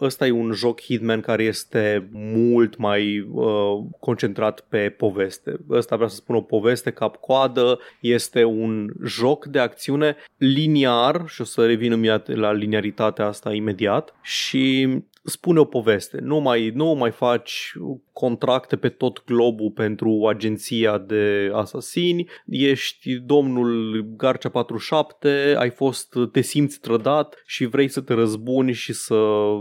ăsta 0.00 0.26
e 0.26 0.30
un 0.30 0.52
joc 0.52 0.80
Hitman 0.80 1.20
care 1.20 1.42
este 1.42 2.08
mult 2.12 2.76
mai 2.76 3.28
uh, 3.32 3.84
concentrat 4.00 4.60
pe 4.68 4.88
poveste. 4.88 5.56
Ăsta 5.70 5.96
vrea 5.96 6.08
să 6.08 6.14
spun 6.14 6.34
o 6.34 6.40
poveste 6.40 6.90
cap-coadă, 6.90 7.78
este 8.00 8.44
un 8.44 8.92
joc 9.04 9.44
de 9.46 9.58
acțiune 9.58 10.16
liniar 10.36 11.24
și 11.26 11.40
o 11.40 11.44
să 11.44 11.66
revin 11.66 11.92
imediat 11.92 12.28
la 12.28 12.52
linearitatea 12.52 13.26
asta 13.26 13.52
imediat 13.52 14.14
și 14.22 14.88
spune 15.28 15.58
o 15.58 15.64
poveste. 15.64 16.18
Nu 16.22 16.38
mai, 16.38 16.70
nu 16.74 16.92
mai 16.92 17.10
faci 17.10 17.72
contracte 18.12 18.76
pe 18.76 18.88
tot 18.88 19.24
globul 19.24 19.70
pentru 19.70 20.26
agenția 20.28 20.98
de 20.98 21.50
asasini, 21.54 22.28
ești 22.46 23.14
domnul 23.14 24.00
Garcia 24.16 24.48
47, 24.48 25.54
ai 25.58 25.70
fost, 25.70 26.14
te 26.32 26.40
simți 26.40 26.80
trădat 26.80 27.42
și 27.46 27.64
vrei 27.64 27.88
să 27.88 28.00
te 28.00 28.14
răzbuni 28.14 28.72
și 28.72 28.92
să 28.92 29.16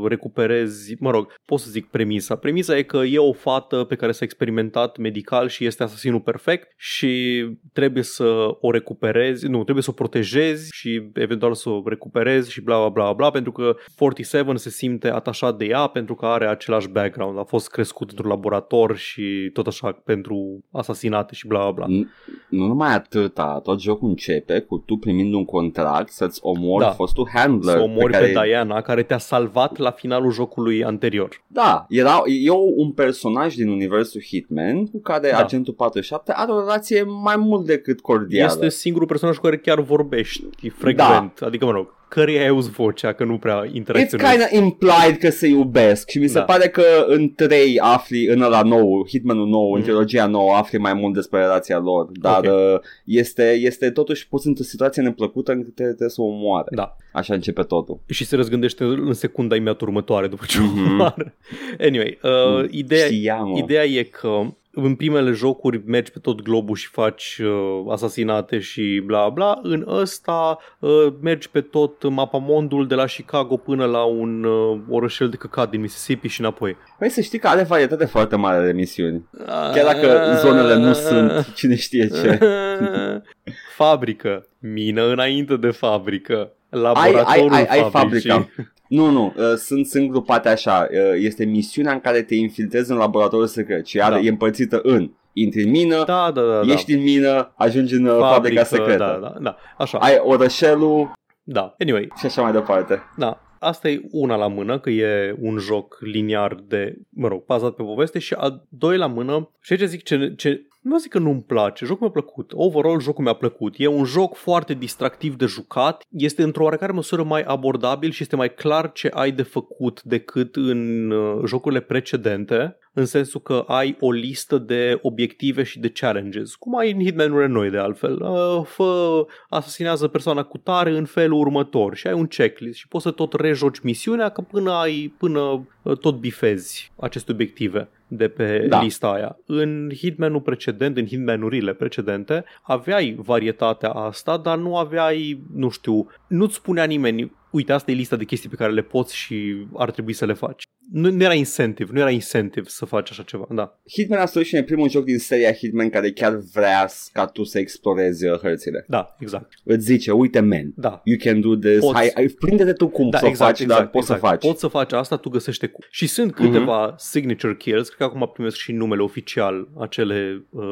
recuperezi, 0.07 0.95
mă 0.99 1.11
rog, 1.11 1.33
pot 1.45 1.59
să 1.59 1.69
zic 1.69 1.89
premisa. 1.89 2.35
Premisa 2.35 2.77
e 2.77 2.81
că 2.81 2.97
e 2.97 3.17
o 3.17 3.33
fată 3.33 3.83
pe 3.83 3.95
care 3.95 4.11
s-a 4.11 4.23
experimentat 4.23 4.97
medical 4.97 5.47
și 5.47 5.65
este 5.65 5.83
asasinul 5.83 6.21
perfect 6.21 6.73
și 6.77 7.45
trebuie 7.73 8.03
să 8.03 8.57
o 8.59 8.71
recuperezi, 8.71 9.47
nu, 9.47 9.63
trebuie 9.63 9.83
să 9.83 9.89
o 9.89 9.93
protejezi 9.93 10.69
și 10.73 11.09
eventual 11.13 11.53
să 11.53 11.69
o 11.69 11.81
recuperezi 11.85 12.51
și 12.51 12.61
bla 12.61 12.77
bla 12.77 12.89
bla 12.89 13.13
bla 13.13 13.29
pentru 13.29 13.51
că 13.51 13.75
47 13.95 14.57
se 14.57 14.69
simte 14.69 15.09
atașat 15.09 15.56
de 15.57 15.65
ea 15.65 15.87
pentru 15.87 16.15
că 16.15 16.25
are 16.25 16.47
același 16.47 16.87
background, 16.87 17.37
a 17.39 17.43
fost 17.43 17.69
crescut 17.69 18.09
într-un 18.09 18.29
laborator 18.29 18.97
și 18.97 19.49
tot 19.53 19.67
așa 19.67 20.01
pentru 20.03 20.63
asasinate 20.71 21.33
și 21.33 21.47
bla 21.47 21.59
bla 21.59 21.71
bla. 21.71 21.85
Nu, 21.87 22.05
nu 22.49 22.67
numai 22.67 22.93
atâta, 22.93 23.59
tot 23.63 23.79
jocul 23.81 24.09
începe 24.09 24.59
cu 24.59 24.77
tu 24.77 24.95
primind 24.95 25.33
un 25.33 25.45
contract 25.45 26.11
să-ți 26.11 26.39
omori 26.41 26.83
da. 26.83 26.91
fostul 26.91 27.29
handler. 27.33 27.75
Să 27.75 27.81
omori 27.81 28.11
pe, 28.11 28.17
care... 28.17 28.31
pe 28.31 28.39
Diana 28.43 28.81
care 28.81 29.03
te-a 29.03 29.17
salvat 29.17 29.77
la 29.77 29.91
finalul 29.91 30.31
jocului 30.31 30.83
anterior. 30.83 31.29
Da, 31.47 31.85
era 31.89 32.21
eu 32.43 32.73
un 32.75 32.91
personaj 32.91 33.55
din 33.55 33.69
universul 33.69 34.21
Hitman 34.21 34.85
cu 34.85 35.01
care 35.01 35.29
da. 35.29 35.37
agentul 35.37 35.73
47 35.73 36.31
are 36.35 36.51
o 36.51 36.59
relație 36.59 37.03
mai 37.03 37.35
mult 37.35 37.65
decât 37.65 38.01
cordială. 38.01 38.51
Este 38.51 38.69
singurul 38.69 39.07
personaj 39.07 39.35
cu 39.35 39.41
care 39.41 39.57
chiar 39.57 39.79
vorbești 39.79 40.43
frecvent, 40.69 41.39
da. 41.39 41.45
adică 41.45 41.65
mă 41.65 41.71
rog, 41.71 41.95
căreia 42.07 42.41
ai 42.41 42.47
auzi 42.47 42.69
vocea, 42.69 43.13
că 43.13 43.23
nu 43.23 43.37
prea 43.37 43.69
interacționezi. 43.71 44.15
It's 44.15 44.31
kind 44.31 44.43
of 44.43 44.65
implied 44.65 45.17
că 45.17 45.29
se 45.29 45.47
iubesc 45.47 46.09
și 46.09 46.19
mi 46.19 46.27
se 46.27 46.37
da. 46.37 46.43
pare 46.43 46.67
că 46.67 46.83
în 47.07 47.33
3 47.35 47.79
afli, 47.79 48.25
în 48.25 48.41
ăla 48.41 48.61
nou, 48.61 49.07
Hitmanul 49.07 49.47
nou, 49.47 49.67
mm. 49.67 49.73
în 49.73 49.81
trilogia 49.81 50.25
nouă, 50.25 50.53
afli 50.53 50.77
mai 50.77 50.93
mult 50.93 51.13
despre 51.13 51.39
relația 51.39 51.77
lor, 51.77 52.07
dar 52.11 52.37
okay. 52.37 52.73
Uh, 52.73 52.79
este, 53.05 53.51
este 53.51 53.91
totuși 53.91 54.27
pus 54.27 54.45
într-o 54.45 54.63
situație 54.63 55.01
neplăcută 55.01 55.51
în 55.51 55.57
care 55.57 55.73
trebuie 55.73 56.09
să 56.09 56.21
o 56.21 56.25
omoare. 56.25 56.67
Da. 56.71 56.95
Așa 57.13 57.33
începe 57.33 57.61
totul. 57.61 57.99
Și 58.05 58.25
se 58.25 58.35
răzgândește 58.35 58.83
în 58.83 59.13
secunda 59.13 59.55
imediat 59.55 59.81
următoare 59.81 60.27
după 60.27 60.43
ce 60.47 60.57
mm-hmm. 60.57 60.87
o 60.87 60.91
omoară. 60.91 61.35
Anyway, 61.79 62.19
uh, 62.23 62.61
mm, 62.61 62.67
ideea, 62.71 63.05
Știam, 63.05 63.55
ideea 63.55 63.83
e 63.83 64.03
că 64.03 64.41
în 64.83 64.95
primele 64.95 65.31
jocuri 65.31 65.81
mergi 65.85 66.11
pe 66.11 66.19
tot 66.19 66.41
globul 66.41 66.75
și 66.75 66.87
faci 66.87 67.39
uh, 67.43 67.91
asasinate 67.91 68.59
și 68.59 69.01
bla 69.05 69.29
bla, 69.29 69.59
în 69.63 69.85
ăsta 69.87 70.57
uh, 70.79 71.13
mergi 71.21 71.49
pe 71.49 71.61
tot 71.61 72.09
mapamondul 72.09 72.87
de 72.87 72.95
la 72.95 73.05
Chicago 73.05 73.57
până 73.57 73.85
la 73.85 74.03
un 74.03 74.43
uh, 74.43 74.79
orășel 74.89 75.29
de 75.29 75.35
căcat 75.35 75.69
din 75.69 75.81
Mississippi 75.81 76.27
și 76.27 76.39
înapoi. 76.39 76.77
Păi 76.99 77.09
să 77.09 77.21
știi 77.21 77.39
că 77.39 77.47
are 77.47 77.63
varietate 77.63 78.05
foarte 78.05 78.35
mare 78.35 78.65
de 78.65 78.71
misiuni. 78.71 79.29
Chiar 79.47 79.85
dacă 79.85 80.37
zonele 80.41 80.75
nu 80.75 80.93
sunt 80.93 81.53
cine 81.55 81.75
știe 81.75 82.07
ce. 82.07 82.39
fabrică, 83.77 84.47
mină 84.59 85.07
înainte 85.11 85.55
de 85.55 85.69
fabrică, 85.69 86.51
laboratorul 86.69 87.53
ai, 87.53 87.59
ai, 87.59 87.65
ai, 87.65 87.79
ai 87.81 87.89
fabrica. 87.89 88.47
Nu, 88.87 89.09
nu, 89.09 89.33
uh, 89.37 89.53
sunt, 89.55 89.85
sunt 89.85 90.09
grupate 90.09 90.49
așa. 90.49 90.87
Uh, 90.91 90.97
este 91.15 91.45
misiunea 91.45 91.93
în 91.93 91.99
care 91.99 92.21
te 92.21 92.35
infiltrezi 92.35 92.91
în 92.91 92.97
laboratorul 92.97 93.47
secret 93.47 93.85
și 93.85 94.01
are, 94.01 94.13
da. 94.13 94.19
e 94.19 94.29
împărțită 94.29 94.79
în 94.83 95.11
intri 95.33 95.63
în 95.63 95.69
mină, 95.69 96.03
da, 96.05 96.31
da, 96.31 96.41
da, 96.41 96.61
ești 96.73 96.91
da. 96.91 96.97
în 96.97 97.03
mină, 97.03 97.53
ajungi 97.55 97.95
în 97.95 98.05
uh, 98.05 98.11
Fabrică, 98.11 98.33
fabrica 98.33 98.63
secretă. 98.63 99.19
Da, 99.21 99.27
da, 99.27 99.35
da, 99.39 99.57
așa. 99.77 99.97
Ai 99.97 100.21
orășelul. 100.23 101.11
Da, 101.43 101.75
anyway. 101.79 102.11
Și 102.19 102.25
așa 102.25 102.41
mai 102.41 102.51
departe. 102.51 103.03
Da, 103.17 103.41
Asta 103.59 103.89
e 103.89 104.01
una 104.11 104.35
la 104.35 104.47
mână, 104.47 104.79
că 104.79 104.89
e 104.89 105.35
un 105.39 105.57
joc 105.57 105.97
liniar 105.99 106.55
de, 106.67 106.97
mă 107.09 107.27
rog, 107.27 107.45
bazat 107.45 107.73
pe 107.73 107.83
poveste 107.83 108.19
și 108.19 108.33
a 108.37 108.63
doi 108.69 108.97
la 108.97 109.07
mână, 109.07 109.51
și 109.61 109.77
ce 109.77 109.85
zic 109.85 110.03
ce, 110.03 110.33
ce 110.37 110.67
nu 110.87 110.97
zic 110.97 111.11
că 111.11 111.19
nu-mi 111.19 111.41
place, 111.41 111.85
jocul 111.85 112.01
mi-a 112.01 112.21
plăcut. 112.21 112.51
Overall, 112.53 112.99
jocul 112.99 113.23
mi-a 113.23 113.33
plăcut. 113.33 113.73
E 113.77 113.87
un 113.87 114.05
joc 114.05 114.35
foarte 114.35 114.73
distractiv 114.73 115.35
de 115.35 115.45
jucat, 115.45 116.03
este 116.09 116.43
într-o 116.43 116.63
oarecare 116.63 116.91
măsură 116.91 117.23
mai 117.23 117.41
abordabil 117.41 118.11
și 118.11 118.21
este 118.21 118.35
mai 118.35 118.53
clar 118.53 118.91
ce 118.91 119.09
ai 119.13 119.31
de 119.31 119.41
făcut 119.41 120.03
decât 120.03 120.55
în 120.55 121.11
uh, 121.11 121.43
jocurile 121.45 121.79
precedente, 121.79 122.77
în 122.93 123.05
sensul 123.05 123.41
că 123.41 123.63
ai 123.67 123.97
o 123.99 124.11
listă 124.11 124.57
de 124.57 124.99
obiective 125.01 125.63
și 125.63 125.79
de 125.79 125.89
challenges, 125.89 126.55
cum 126.55 126.77
ai 126.77 126.91
în 126.91 126.99
Hitman-urile 126.99 127.47
noi 127.47 127.69
de 127.69 127.77
altfel. 127.77 128.21
Uh, 128.21 128.65
fă, 128.65 129.25
asasinează 129.49 130.07
persoana 130.07 130.43
cu 130.43 130.57
tare 130.57 130.97
în 130.97 131.05
felul 131.05 131.39
următor 131.39 131.95
și 131.95 132.07
ai 132.07 132.13
un 132.13 132.27
checklist 132.27 132.77
și 132.77 132.87
poți 132.87 133.03
să 133.03 133.11
tot 133.11 133.33
rejoci 133.33 133.79
misiunea 133.79 134.29
că 134.29 134.41
până 134.41 134.71
ai, 134.71 135.13
până 135.17 135.67
uh, 135.81 135.97
tot 135.97 136.19
bifezi 136.19 136.91
aceste 136.95 137.31
obiective 137.31 137.89
de 138.07 138.27
pe 138.27 138.65
da. 138.69 138.81
lista 138.81 139.07
aia. 139.07 139.37
În 139.45 139.91
Hitman-ul 139.95 140.41
precedent, 140.41 140.97
în 140.97 141.05
Hitman-urile 141.05 141.73
precedente, 141.73 142.43
aveai 142.61 143.15
varietatea 143.19 143.89
asta, 143.89 144.37
dar 144.37 144.57
nu 144.57 144.77
aveai, 144.77 145.41
nu 145.53 145.69
știu, 145.69 146.07
nu-ți 146.27 146.55
spunea 146.55 146.83
nimeni, 146.83 147.31
uite, 147.51 147.71
asta 147.71 147.91
e 147.91 147.93
lista 147.93 148.15
de 148.15 148.23
chestii 148.23 148.49
pe 148.49 148.55
care 148.55 148.71
le 148.71 148.81
poți 148.81 149.15
și 149.15 149.67
ar 149.75 149.91
trebui 149.91 150.13
să 150.13 150.25
le 150.25 150.33
faci 150.33 150.63
nu, 150.91 151.11
nu 151.11 151.23
era 151.23 151.33
incentive, 151.33 151.91
nu 151.93 151.99
era 151.99 152.09
incentive 152.09 152.69
să 152.69 152.85
faci 152.85 153.11
așa 153.11 153.23
ceva, 153.23 153.45
da. 153.49 153.79
Hitman 153.91 154.19
Absolution 154.19 154.61
e 154.61 154.63
primul 154.63 154.89
joc 154.89 155.03
din 155.03 155.19
seria 155.19 155.53
Hitman 155.53 155.89
care 155.89 156.11
chiar 156.11 156.35
vrea 156.53 156.89
ca 157.13 157.25
tu 157.25 157.43
să 157.43 157.59
explorezi 157.59 158.27
uh, 158.27 158.39
hărțile. 158.39 158.85
Da, 158.87 159.15
exact. 159.19 159.53
Îți 159.63 159.85
zice, 159.85 160.11
uite 160.11 160.39
man, 160.39 160.73
da. 160.75 161.01
you 161.03 161.17
can 161.19 161.41
do 161.41 161.55
this, 161.55 161.79
poți... 161.79 161.93
hai, 161.93 162.11
hai 162.13 162.35
prinde-te 162.39 162.73
tu 162.73 162.87
cum 162.87 163.09
da, 163.09 163.17
să 163.17 163.25
exact, 163.25 163.49
faci, 163.49 163.59
exact, 163.59 163.79
dar 163.79 163.89
poți 163.89 164.11
exact. 164.11 164.19
să 164.19 164.27
faci. 164.27 164.41
Poți 164.41 164.59
să 164.59 164.67
faci 164.67 164.91
asta, 164.91 165.17
tu 165.17 165.29
găsește 165.29 165.67
cum. 165.67 165.85
Și 165.89 166.07
sunt 166.07 166.33
câteva 166.33 166.93
uh-huh. 166.93 166.97
signature 166.97 167.55
kills, 167.55 167.87
cred 167.87 167.97
că 167.97 168.15
acum 168.15 168.29
primesc 168.33 168.55
și 168.55 168.71
numele 168.71 169.01
oficial, 169.01 169.67
acele 169.79 170.45
uh, 170.49 170.63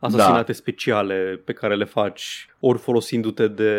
asasinate 0.00 0.44
da. 0.46 0.52
speciale 0.52 1.42
pe 1.44 1.52
care 1.52 1.76
le 1.76 1.84
faci 1.84 2.48
ori 2.66 2.78
folosindu-te 2.78 3.48
de 3.48 3.72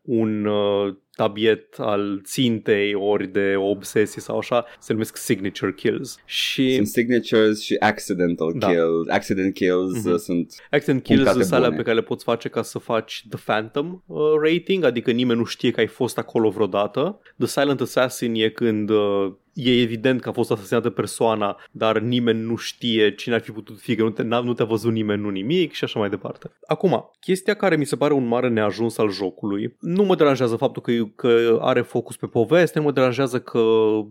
un 0.00 0.44
uh, 0.44 0.94
tabiet 1.10 1.74
al 1.78 2.20
țintei 2.24 2.94
ori 2.94 3.26
de 3.26 3.54
o 3.56 3.68
obsesie 3.68 4.20
sau 4.20 4.38
așa, 4.38 4.64
se 4.78 4.92
numesc 4.92 5.16
signature 5.16 5.72
kills. 5.72 6.18
Și... 6.24 6.74
Sunt 6.74 6.86
signatures 6.86 7.60
și 7.60 7.76
accidental 7.78 8.52
da. 8.58 8.66
kills. 8.66 9.08
Accident 9.08 9.54
kills 9.54 9.98
mm-hmm. 9.98 10.16
sunt 10.16 10.54
Accident 10.70 11.02
kills 11.02 11.30
sunt 11.30 11.52
alea 11.52 11.70
pe 11.70 11.82
care 11.82 11.94
le 11.94 12.02
poți 12.02 12.24
face 12.24 12.48
ca 12.48 12.62
să 12.62 12.78
faci 12.78 13.24
The 13.28 13.38
Phantom 13.44 14.02
uh, 14.06 14.18
rating, 14.42 14.84
adică 14.84 15.10
nimeni 15.10 15.38
nu 15.38 15.44
știe 15.44 15.70
că 15.70 15.80
ai 15.80 15.86
fost 15.86 16.18
acolo 16.18 16.50
vreodată. 16.50 17.20
The 17.38 17.46
Silent 17.46 17.80
Assassin 17.80 18.34
e 18.34 18.48
când 18.48 18.90
uh, 18.90 19.32
e 19.64 19.80
evident 19.80 20.20
că 20.20 20.28
a 20.28 20.32
fost 20.32 20.50
asasinată 20.50 20.90
persoana, 20.90 21.56
dar 21.70 21.98
nimeni 21.98 22.40
nu 22.40 22.56
știe 22.56 23.14
cine 23.14 23.34
ar 23.34 23.40
fi 23.40 23.50
putut 23.50 23.78
fi, 23.78 23.94
că 23.94 24.02
nu, 24.02 24.10
te, 24.10 24.22
nu 24.22 24.54
te-a 24.54 24.64
văzut 24.64 24.92
nimeni, 24.92 25.22
nu 25.22 25.28
nimic 25.28 25.72
și 25.72 25.84
așa 25.84 25.98
mai 25.98 26.08
departe. 26.08 26.50
Acum, 26.66 27.10
chestia 27.20 27.54
care 27.54 27.76
mi 27.76 27.84
se 27.84 27.96
pare 27.96 28.12
un 28.12 28.26
mare 28.26 28.48
neajuns 28.48 28.98
al 28.98 29.10
jocului, 29.10 29.76
nu 29.80 30.02
mă 30.02 30.14
deranjează 30.14 30.56
faptul 30.56 30.82
că, 30.82 30.92
că 31.16 31.58
are 31.60 31.80
focus 31.80 32.16
pe 32.16 32.26
poveste, 32.26 32.78
nu 32.78 32.84
mă 32.84 32.92
deranjează 32.92 33.40
că 33.40 33.62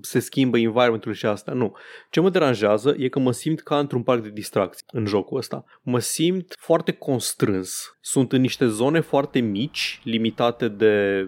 se 0.02 0.20
schimbă 0.20 0.58
environmentul 0.58 1.14
și 1.14 1.26
asta, 1.26 1.52
nu. 1.52 1.76
Ce 2.10 2.20
mă 2.20 2.30
deranjează 2.30 2.96
e 2.98 3.08
că 3.08 3.20
mă 3.20 3.32
simt 3.32 3.62
ca 3.62 3.80
într-un 3.80 4.04
parc 4.04 4.24
de 4.24 4.30
distracții 4.30 4.86
în 4.92 5.06
jocul 5.06 5.38
ăsta. 5.38 5.64
Mă 5.82 6.00
simt 6.00 6.56
foarte 6.60 6.92
constrâns. 6.92 7.98
Sunt 8.02 8.32
în 8.32 8.42
niște 8.42 8.68
zone 8.68 9.00
foarte 9.00 9.40
mici, 9.40 10.02
limitate 10.04 10.68
de 10.68 11.28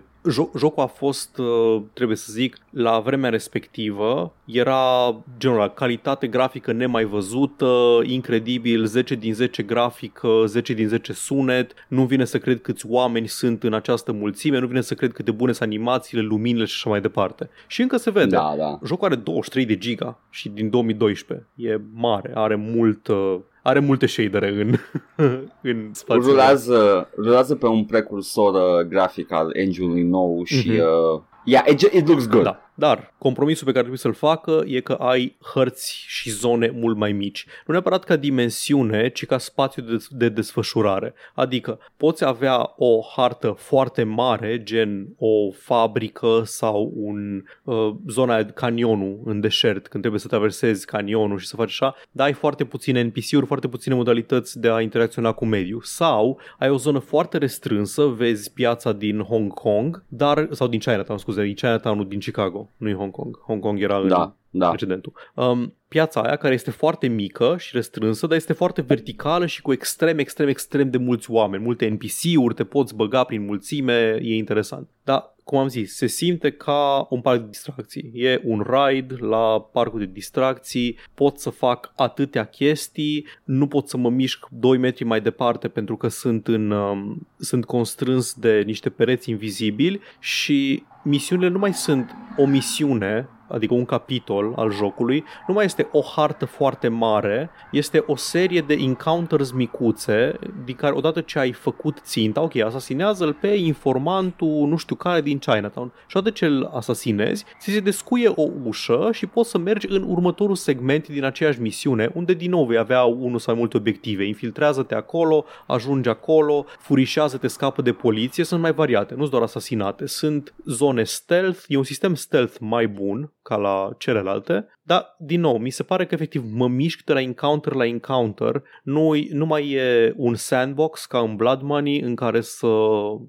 jocul 0.57 0.83
a 0.83 0.85
fost, 0.85 1.37
uh, 1.37 1.81
trebuie 1.93 2.17
să 2.17 2.31
zic, 2.31 2.57
la 2.69 2.99
vremea 2.99 3.29
respectivă, 3.29 4.33
era 4.45 5.15
genul 5.37 5.69
calitate 5.73 6.27
grafică 6.27 6.71
nemai 6.71 7.03
văzută, 7.03 7.99
incredibil, 8.03 8.85
10 8.85 9.15
din 9.15 9.33
10 9.33 9.63
grafică, 9.63 10.43
10 10.45 10.73
din 10.73 10.87
10 10.87 11.13
sunet, 11.13 11.73
nu 11.87 12.05
vine 12.05 12.25
să 12.25 12.37
cred 12.37 12.61
câți 12.61 12.85
oameni 12.87 13.27
sunt 13.27 13.63
în 13.63 13.73
această 13.73 14.11
mulțime, 14.11 14.59
nu 14.59 14.67
vine 14.67 14.81
să 14.81 14.93
cred 14.93 15.11
cât 15.11 15.25
de 15.25 15.31
bune 15.31 15.51
sunt 15.51 15.69
animațiile, 15.69 16.23
luminile 16.23 16.65
și 16.65 16.73
așa 16.75 16.89
mai 16.89 17.01
departe. 17.01 17.49
Și 17.67 17.81
încă 17.81 17.97
se 17.97 18.11
vede. 18.11 18.35
Da, 18.35 18.53
da. 18.57 18.79
Jocul 18.85 19.07
are 19.07 19.15
23 19.15 19.65
de 19.65 19.77
giga 19.77 20.19
și 20.29 20.49
din 20.49 20.69
2012. 20.69 21.47
E 21.55 21.79
mare, 21.93 22.31
are 22.33 22.55
mult 22.55 23.07
uh, 23.07 23.39
are 23.61 23.79
multe 23.79 24.05
shadere 24.05 24.49
în, 24.49 24.75
în 25.71 25.89
spațiu. 25.93 26.29
Rulează, 26.29 27.09
rulează 27.17 27.55
pe 27.55 27.67
un 27.67 27.85
precursor 27.85 28.53
uh, 28.53 28.87
grafic 28.87 29.31
al 29.31 29.49
engine-ului 29.55 30.03
nou 30.03 30.43
și 30.43 30.71
mm-hmm. 30.71 31.13
uh, 31.13 31.21
yeah, 31.45 31.63
it, 31.69 31.81
it 31.81 32.07
looks 32.07 32.27
good. 32.27 32.43
Da. 32.43 32.70
Dar 32.81 33.13
compromisul 33.17 33.65
pe 33.65 33.71
care 33.71 33.87
trebuie 33.87 33.97
să-l 33.97 34.29
facă 34.29 34.63
e 34.65 34.79
că 34.79 34.93
ai 34.93 35.37
hărți 35.53 36.03
și 36.07 36.29
zone 36.29 36.69
mult 36.69 36.97
mai 36.97 37.11
mici. 37.11 37.45
Nu 37.65 37.73
neapărat 37.73 38.03
ca 38.03 38.15
dimensiune, 38.15 39.09
ci 39.09 39.25
ca 39.25 39.37
spațiu 39.37 39.83
de, 39.83 40.05
de 40.09 40.29
desfășurare. 40.29 41.13
Adică 41.33 41.79
poți 41.97 42.25
avea 42.25 42.73
o 42.77 42.99
hartă 43.15 43.55
foarte 43.57 44.03
mare, 44.03 44.63
gen 44.63 45.07
o 45.17 45.51
fabrică 45.51 46.41
sau 46.45 46.91
un 46.95 47.43
uh, 47.63 47.95
zona 48.07 48.43
canionul 48.43 49.21
în 49.25 49.39
deșert, 49.39 49.87
când 49.87 50.01
trebuie 50.01 50.21
să 50.21 50.27
traversezi 50.27 50.85
canionul 50.85 51.37
și 51.37 51.47
să 51.47 51.55
faci 51.55 51.69
așa, 51.69 51.95
dar 52.11 52.25
ai 52.25 52.33
foarte 52.33 52.65
puține 52.65 53.01
NPC-uri, 53.01 53.45
foarte 53.45 53.67
puține 53.67 53.95
modalități 53.95 54.59
de 54.59 54.69
a 54.69 54.81
interacționa 54.81 55.31
cu 55.31 55.45
mediul. 55.45 55.81
Sau 55.83 56.39
ai 56.57 56.69
o 56.69 56.77
zonă 56.77 56.99
foarte 56.99 57.37
restrânsă, 57.37 58.05
vezi 58.05 58.53
piața 58.53 58.91
din 58.91 59.19
Hong 59.19 59.53
Kong, 59.53 60.03
dar 60.07 60.47
sau 60.51 60.67
din 60.67 60.79
Chinatown, 60.79 61.19
scuze, 61.19 61.43
din 61.43 61.53
Chinatown, 61.53 62.07
din 62.07 62.19
Chicago 62.19 62.70
nu-i 62.77 62.93
Hong 62.93 63.11
Kong. 63.11 63.37
Hong 63.41 63.61
Kong 63.61 63.81
era 63.81 63.97
în 63.97 64.07
Da, 64.51 64.65
da. 64.65 64.69
precedentul. 64.69 65.13
Um, 65.35 65.75
piața 65.87 66.21
aia 66.21 66.35
care 66.35 66.53
este 66.53 66.71
foarte 66.71 67.07
mică 67.07 67.55
și 67.59 67.69
restrânsă, 67.73 68.27
dar 68.27 68.37
este 68.37 68.53
foarte 68.53 68.81
verticală 68.81 69.45
și 69.45 69.61
cu 69.61 69.71
extrem, 69.71 70.17
extrem, 70.17 70.47
extrem 70.47 70.89
de 70.89 70.97
mulți 70.97 71.31
oameni, 71.31 71.63
multe 71.63 71.87
NPC-uri, 71.87 72.53
te 72.53 72.63
poți 72.63 72.95
băga 72.95 73.23
prin 73.23 73.45
mulțime, 73.45 74.19
e 74.21 74.35
interesant. 74.35 74.89
Dar, 75.03 75.35
cum 75.43 75.57
am 75.57 75.67
zis, 75.67 75.95
se 75.95 76.07
simte 76.07 76.51
ca 76.51 77.07
un 77.09 77.21
parc 77.21 77.39
de 77.39 77.47
distracții. 77.47 78.11
E 78.13 78.41
un 78.43 78.65
ride 78.69 79.15
la 79.19 79.61
parcul 79.61 79.99
de 79.99 80.09
distracții, 80.13 80.97
pot 81.13 81.39
să 81.39 81.49
fac 81.49 81.93
atâtea 81.95 82.45
chestii, 82.45 83.27
nu 83.43 83.67
pot 83.67 83.87
să 83.87 83.97
mă 83.97 84.09
mișc 84.09 84.47
2 84.49 84.77
metri 84.77 85.03
mai 85.03 85.21
departe 85.21 85.67
pentru 85.67 85.97
că 85.97 86.07
sunt, 86.07 86.47
în, 86.47 86.71
um, 86.71 87.27
sunt 87.37 87.65
constrâns 87.65 88.33
de 88.33 88.61
niște 88.65 88.89
pereți 88.89 89.29
invizibili 89.29 90.01
și 90.19 90.83
misiunile 91.03 91.47
nu 91.47 91.59
mai 91.59 91.73
sunt 91.73 92.15
o 92.37 92.45
misiune 92.45 93.29
adică 93.51 93.73
un 93.73 93.85
capitol 93.85 94.53
al 94.55 94.71
jocului, 94.71 95.23
nu 95.47 95.53
mai 95.53 95.65
este 95.65 95.87
o 95.91 96.01
hartă 96.15 96.45
foarte 96.45 96.87
mare, 96.87 97.49
este 97.71 98.03
o 98.07 98.15
serie 98.15 98.61
de 98.61 98.73
encounters 98.73 99.51
micuțe, 99.51 100.39
din 100.65 100.75
care 100.75 100.93
odată 100.95 101.21
ce 101.21 101.39
ai 101.39 101.51
făcut 101.51 101.97
ținta, 102.03 102.41
ok, 102.41 102.55
asasinează-l 102.55 103.33
pe 103.33 103.47
informantul 103.47 104.67
nu 104.67 104.75
știu 104.75 104.95
care 104.95 105.21
din 105.21 105.37
Chinatown 105.37 105.91
și 106.07 106.17
odată 106.17 106.35
ce 106.35 106.45
îl 106.45 106.69
asasinezi, 106.73 107.45
ți 107.59 107.71
se 107.71 107.79
descuie 107.79 108.31
o 108.35 108.47
ușă 108.63 109.09
și 109.11 109.25
poți 109.25 109.49
să 109.49 109.57
mergi 109.57 109.87
în 109.89 110.05
următorul 110.07 110.55
segment 110.55 111.07
din 111.07 111.23
aceeași 111.23 111.61
misiune, 111.61 112.11
unde 112.13 112.33
din 112.33 112.49
nou 112.49 112.65
vei 112.65 112.77
avea 112.77 113.03
unul 113.03 113.39
sau 113.39 113.53
mai 113.53 113.61
multe 113.61 113.77
obiective. 113.77 114.25
Infiltrează-te 114.25 114.95
acolo, 114.95 115.45
ajungi 115.67 116.09
acolo, 116.09 116.65
furișează-te, 116.79 117.47
scapă 117.47 117.81
de 117.81 117.91
poliție, 117.91 118.43
sunt 118.43 118.61
mai 118.61 118.73
variate, 118.73 119.13
nu 119.13 119.19
sunt 119.19 119.31
doar 119.31 119.43
asasinate, 119.43 120.05
sunt 120.05 120.53
zone 120.65 121.03
stealth, 121.03 121.63
e 121.67 121.77
un 121.77 121.83
sistem 121.83 122.15
stealth 122.15 122.55
mai 122.59 122.87
bun, 122.87 123.31
ca 123.41 123.55
la 123.55 123.89
celelalte, 123.97 124.67
dar, 124.83 125.15
din 125.19 125.39
nou, 125.39 125.57
mi 125.57 125.69
se 125.69 125.83
pare 125.83 126.05
că 126.05 126.13
efectiv 126.13 126.43
mă 126.53 126.67
mișc 126.67 127.03
de 127.03 127.13
la 127.13 127.21
encounter 127.21 127.73
la 127.73 127.85
encounter, 127.85 128.63
nu, 128.83 129.13
nu 129.29 129.45
mai 129.45 129.69
e 129.69 130.13
un 130.15 130.35
sandbox 130.35 131.05
ca 131.05 131.19
în 131.19 131.35
Blood 131.35 131.61
Money 131.61 131.99
în 131.99 132.15
care 132.15 132.41
să, 132.41 132.67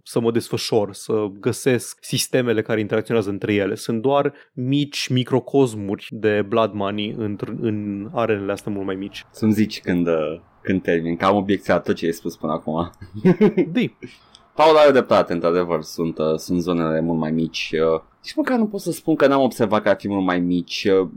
să 0.02 0.20
mă 0.20 0.30
desfășor, 0.30 0.92
să 0.92 1.26
găsesc 1.40 1.98
sistemele 2.00 2.62
care 2.62 2.80
interacționează 2.80 3.30
între 3.30 3.54
ele. 3.54 3.74
Sunt 3.74 4.02
doar 4.02 4.32
mici 4.52 5.08
microcosmuri 5.08 6.06
de 6.10 6.42
Blood 6.48 6.72
Money 6.72 7.14
în, 7.18 7.38
în 7.60 8.08
arenele 8.12 8.52
astea 8.52 8.72
mult 8.72 8.86
mai 8.86 8.94
mici. 8.94 9.24
Să-mi 9.30 9.52
zici 9.52 9.80
când, 9.80 10.06
uh, 10.06 10.40
când 10.62 10.82
termin, 10.82 11.16
că 11.16 11.24
am 11.24 11.36
obiecția 11.36 11.78
tot 11.78 11.94
ce 11.94 12.06
ai 12.06 12.12
spus 12.12 12.36
până 12.36 12.52
acum. 12.52 12.90
Di. 13.72 13.94
Paul 14.54 14.76
are 14.76 14.90
dreptate, 14.90 15.32
într-adevăr, 15.32 15.82
sunt, 15.82 16.18
uh, 16.18 16.36
sunt 16.36 16.60
zonele 16.60 17.00
mult 17.00 17.18
mai 17.18 17.30
mici. 17.30 17.72
Uh, 17.94 18.00
și 18.24 18.32
măcar 18.36 18.58
nu 18.58 18.66
pot 18.66 18.80
să 18.80 18.92
spun 18.92 19.14
că 19.14 19.26
n-am 19.26 19.42
observat 19.42 19.82
că 19.82 19.88
ar 19.88 19.96
fi 19.98 20.08
mult 20.08 20.24
mai 20.24 20.40
mici. 20.40 20.88
Uh, 21.00 21.08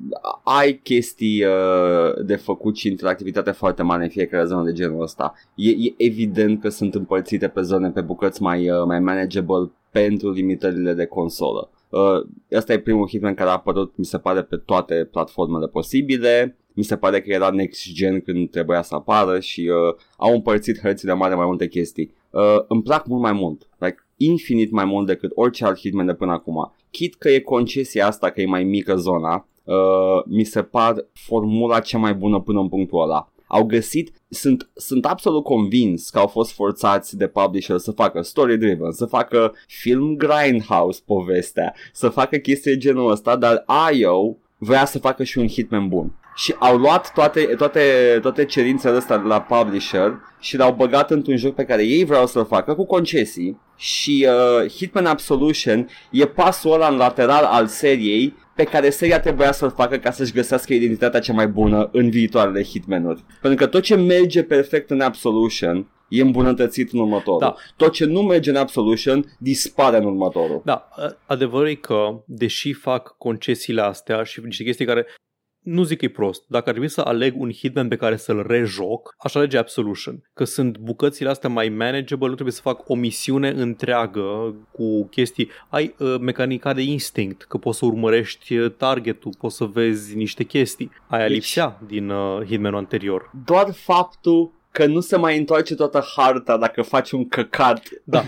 ai 0.43 0.79
chestii 0.83 1.43
uh, 1.43 2.25
de 2.25 2.35
făcut 2.35 2.77
și 2.77 2.87
interactivitate 2.87 3.51
foarte 3.51 3.83
mare 3.83 4.03
în 4.03 4.09
fiecare 4.09 4.45
zonă 4.45 4.63
de 4.63 4.73
genul 4.73 5.01
ăsta. 5.01 5.33
E, 5.55 5.69
e 5.69 5.93
evident 5.97 6.61
că 6.61 6.69
sunt 6.69 6.95
împărțite 6.95 7.47
pe 7.47 7.61
zone, 7.61 7.89
pe 7.89 8.01
bucăți 8.01 8.41
mai, 8.41 8.69
uh, 8.69 8.83
mai 8.85 8.99
manageable 8.99 9.71
pentru 9.91 10.31
limitările 10.31 10.93
de 10.93 11.05
consolă. 11.05 11.69
Uh, 11.89 12.27
ăsta 12.51 12.73
e 12.73 12.79
primul 12.79 13.07
Hitman 13.07 13.33
care 13.33 13.49
a 13.49 13.53
apărut, 13.53 13.93
mi 13.97 14.05
se 14.05 14.17
pare, 14.17 14.41
pe 14.41 14.55
toate 14.55 15.07
platformele 15.11 15.67
posibile. 15.67 16.57
Mi 16.73 16.83
se 16.83 16.97
pare 16.97 17.21
că 17.21 17.31
era 17.31 17.49
next 17.49 17.91
gen 17.91 18.21
când 18.21 18.49
trebuia 18.49 18.81
să 18.81 18.95
apară 18.95 19.39
și 19.39 19.69
uh, 19.69 19.95
au 20.17 20.33
împărțit 20.33 20.79
hărțile 20.81 21.13
mari 21.13 21.35
mai 21.35 21.45
multe 21.45 21.67
chestii. 21.67 22.13
Uh, 22.35 22.63
îmi 22.67 22.81
plac 22.81 23.05
mult 23.07 23.21
mai 23.21 23.31
mult, 23.31 23.69
like 23.77 23.95
infinit 24.17 24.71
mai 24.71 24.85
mult 24.85 25.07
decât 25.07 25.31
orice 25.35 25.65
alt 25.65 25.79
Hitman 25.79 26.05
de 26.05 26.13
până 26.13 26.31
acum. 26.31 26.73
Chit 26.91 27.15
că 27.15 27.29
e 27.29 27.39
concesia 27.39 28.07
asta 28.07 28.29
că 28.29 28.41
e 28.41 28.45
mai 28.45 28.63
mică 28.63 28.95
zona, 28.95 29.47
uh, 29.63 30.23
mi 30.25 30.43
se 30.43 30.61
par 30.61 31.05
formula 31.13 31.79
cea 31.79 31.97
mai 31.97 32.13
bună 32.13 32.39
până 32.39 32.59
în 32.59 32.69
punctul 32.69 33.01
ăla. 33.01 33.29
Au 33.47 33.63
găsit, 33.63 34.11
sunt, 34.29 34.69
sunt 34.73 35.05
absolut 35.05 35.43
convins 35.43 36.09
că 36.09 36.19
au 36.19 36.27
fost 36.27 36.51
forțați 36.51 37.17
de 37.17 37.27
publisher 37.27 37.77
să 37.77 37.91
facă 37.91 38.21
story-driven, 38.21 38.91
să 38.91 39.05
facă 39.05 39.53
film 39.67 40.15
grindhouse 40.15 41.01
povestea, 41.05 41.73
să 41.93 42.09
facă 42.09 42.37
chestii 42.37 42.71
de 42.71 42.77
genul 42.77 43.11
ăsta, 43.11 43.35
dar 43.35 43.65
IO 43.93 44.37
vrea 44.57 44.85
să 44.85 44.99
facă 44.99 45.23
și 45.23 45.37
un 45.37 45.47
Hitman 45.47 45.87
bun 45.87 46.13
și 46.35 46.55
au 46.59 46.77
luat 46.77 47.13
toate, 47.13 47.43
toate, 47.43 47.81
toate 48.21 48.45
cerințele 48.45 48.97
astea 48.97 49.17
de 49.17 49.27
la 49.27 49.41
publisher 49.41 50.19
și 50.39 50.57
le-au 50.57 50.73
băgat 50.73 51.11
într-un 51.11 51.37
joc 51.37 51.55
pe 51.55 51.65
care 51.65 51.83
ei 51.83 52.05
vreau 52.05 52.27
să-l 52.27 52.45
facă 52.45 52.73
cu 52.73 52.85
concesii 52.85 53.59
și 53.75 54.27
uh, 54.29 54.69
Hitman 54.71 55.05
Absolution 55.05 55.89
e 56.11 56.25
pasul 56.25 56.73
ăla 56.73 56.87
în 56.87 56.97
lateral 56.97 57.43
al 57.43 57.67
seriei 57.67 58.33
pe 58.55 58.63
care 58.63 58.89
seria 58.89 59.19
trebuia 59.19 59.51
să-l 59.51 59.71
facă 59.71 59.97
ca 59.97 60.11
să-și 60.11 60.33
găsească 60.33 60.73
identitatea 60.73 61.19
cea 61.19 61.33
mai 61.33 61.47
bună 61.47 61.89
în 61.91 62.09
viitoarele 62.09 62.63
Hitman-uri. 62.63 63.23
Pentru 63.41 63.65
că 63.65 63.71
tot 63.71 63.83
ce 63.83 63.95
merge 63.95 64.43
perfect 64.43 64.89
în 64.89 65.01
Absolution 65.01 65.87
e 66.07 66.21
îmbunătățit 66.21 66.93
în 66.93 66.99
următorul. 66.99 67.39
Da. 67.39 67.55
Tot 67.75 67.91
ce 67.91 68.05
nu 68.05 68.21
merge 68.21 68.49
în 68.49 68.55
Absolution 68.55 69.35
dispare 69.39 69.97
în 69.97 70.05
următorul. 70.05 70.61
Da, 70.65 70.89
adevărul 71.25 71.67
e 71.67 71.73
că, 71.73 72.23
deși 72.25 72.73
fac 72.73 73.15
concesiile 73.17 73.81
astea 73.81 74.23
și 74.23 74.41
niște 74.43 74.63
chestii 74.63 74.85
care 74.85 75.05
nu 75.65 75.83
zic 75.83 75.97
că 75.97 76.05
e 76.05 76.09
prost. 76.09 76.43
Dacă 76.47 76.63
ar 76.65 76.71
trebui 76.71 76.89
să 76.89 77.01
aleg 77.01 77.41
un 77.41 77.51
Hitman 77.51 77.87
pe 77.87 77.95
care 77.95 78.15
să-l 78.15 78.45
rejoc, 78.47 79.15
aș 79.17 79.35
alege 79.35 79.57
Absolution. 79.57 80.23
Că 80.33 80.43
sunt 80.43 80.77
bucățile 80.77 81.29
astea 81.29 81.49
mai 81.49 81.69
manageable, 81.69 82.27
nu 82.27 82.33
trebuie 82.33 82.53
să 82.55 82.61
fac 82.61 82.89
o 82.89 82.95
misiune 82.95 83.49
întreagă 83.49 84.55
cu 84.71 85.05
chestii. 85.07 85.49
Ai 85.69 85.95
uh, 85.99 86.15
mecanica 86.19 86.73
de 86.73 86.81
instinct, 86.81 87.41
că 87.43 87.57
poți 87.57 87.77
să 87.77 87.85
urmărești 87.85 88.57
uh, 88.57 88.71
targetul, 88.77 89.31
poți 89.37 89.55
să 89.55 89.65
vezi 89.65 90.15
niște 90.15 90.43
chestii. 90.43 90.91
Aia 91.07 91.27
Deci- 91.27 91.33
lipsea 91.33 91.81
din 91.87 92.09
uh, 92.09 92.45
Hitman 92.45 92.75
anterior. 92.75 93.31
Doar 93.45 93.73
faptul 93.73 94.51
că 94.75 94.85
nu 94.85 94.99
se 94.99 95.17
mai 95.17 95.37
întoarce 95.37 95.75
toată 95.75 96.03
harta 96.15 96.57
dacă 96.57 96.81
faci 96.81 97.11
un 97.11 97.27
căcat. 97.27 97.81
Da. 98.03 98.23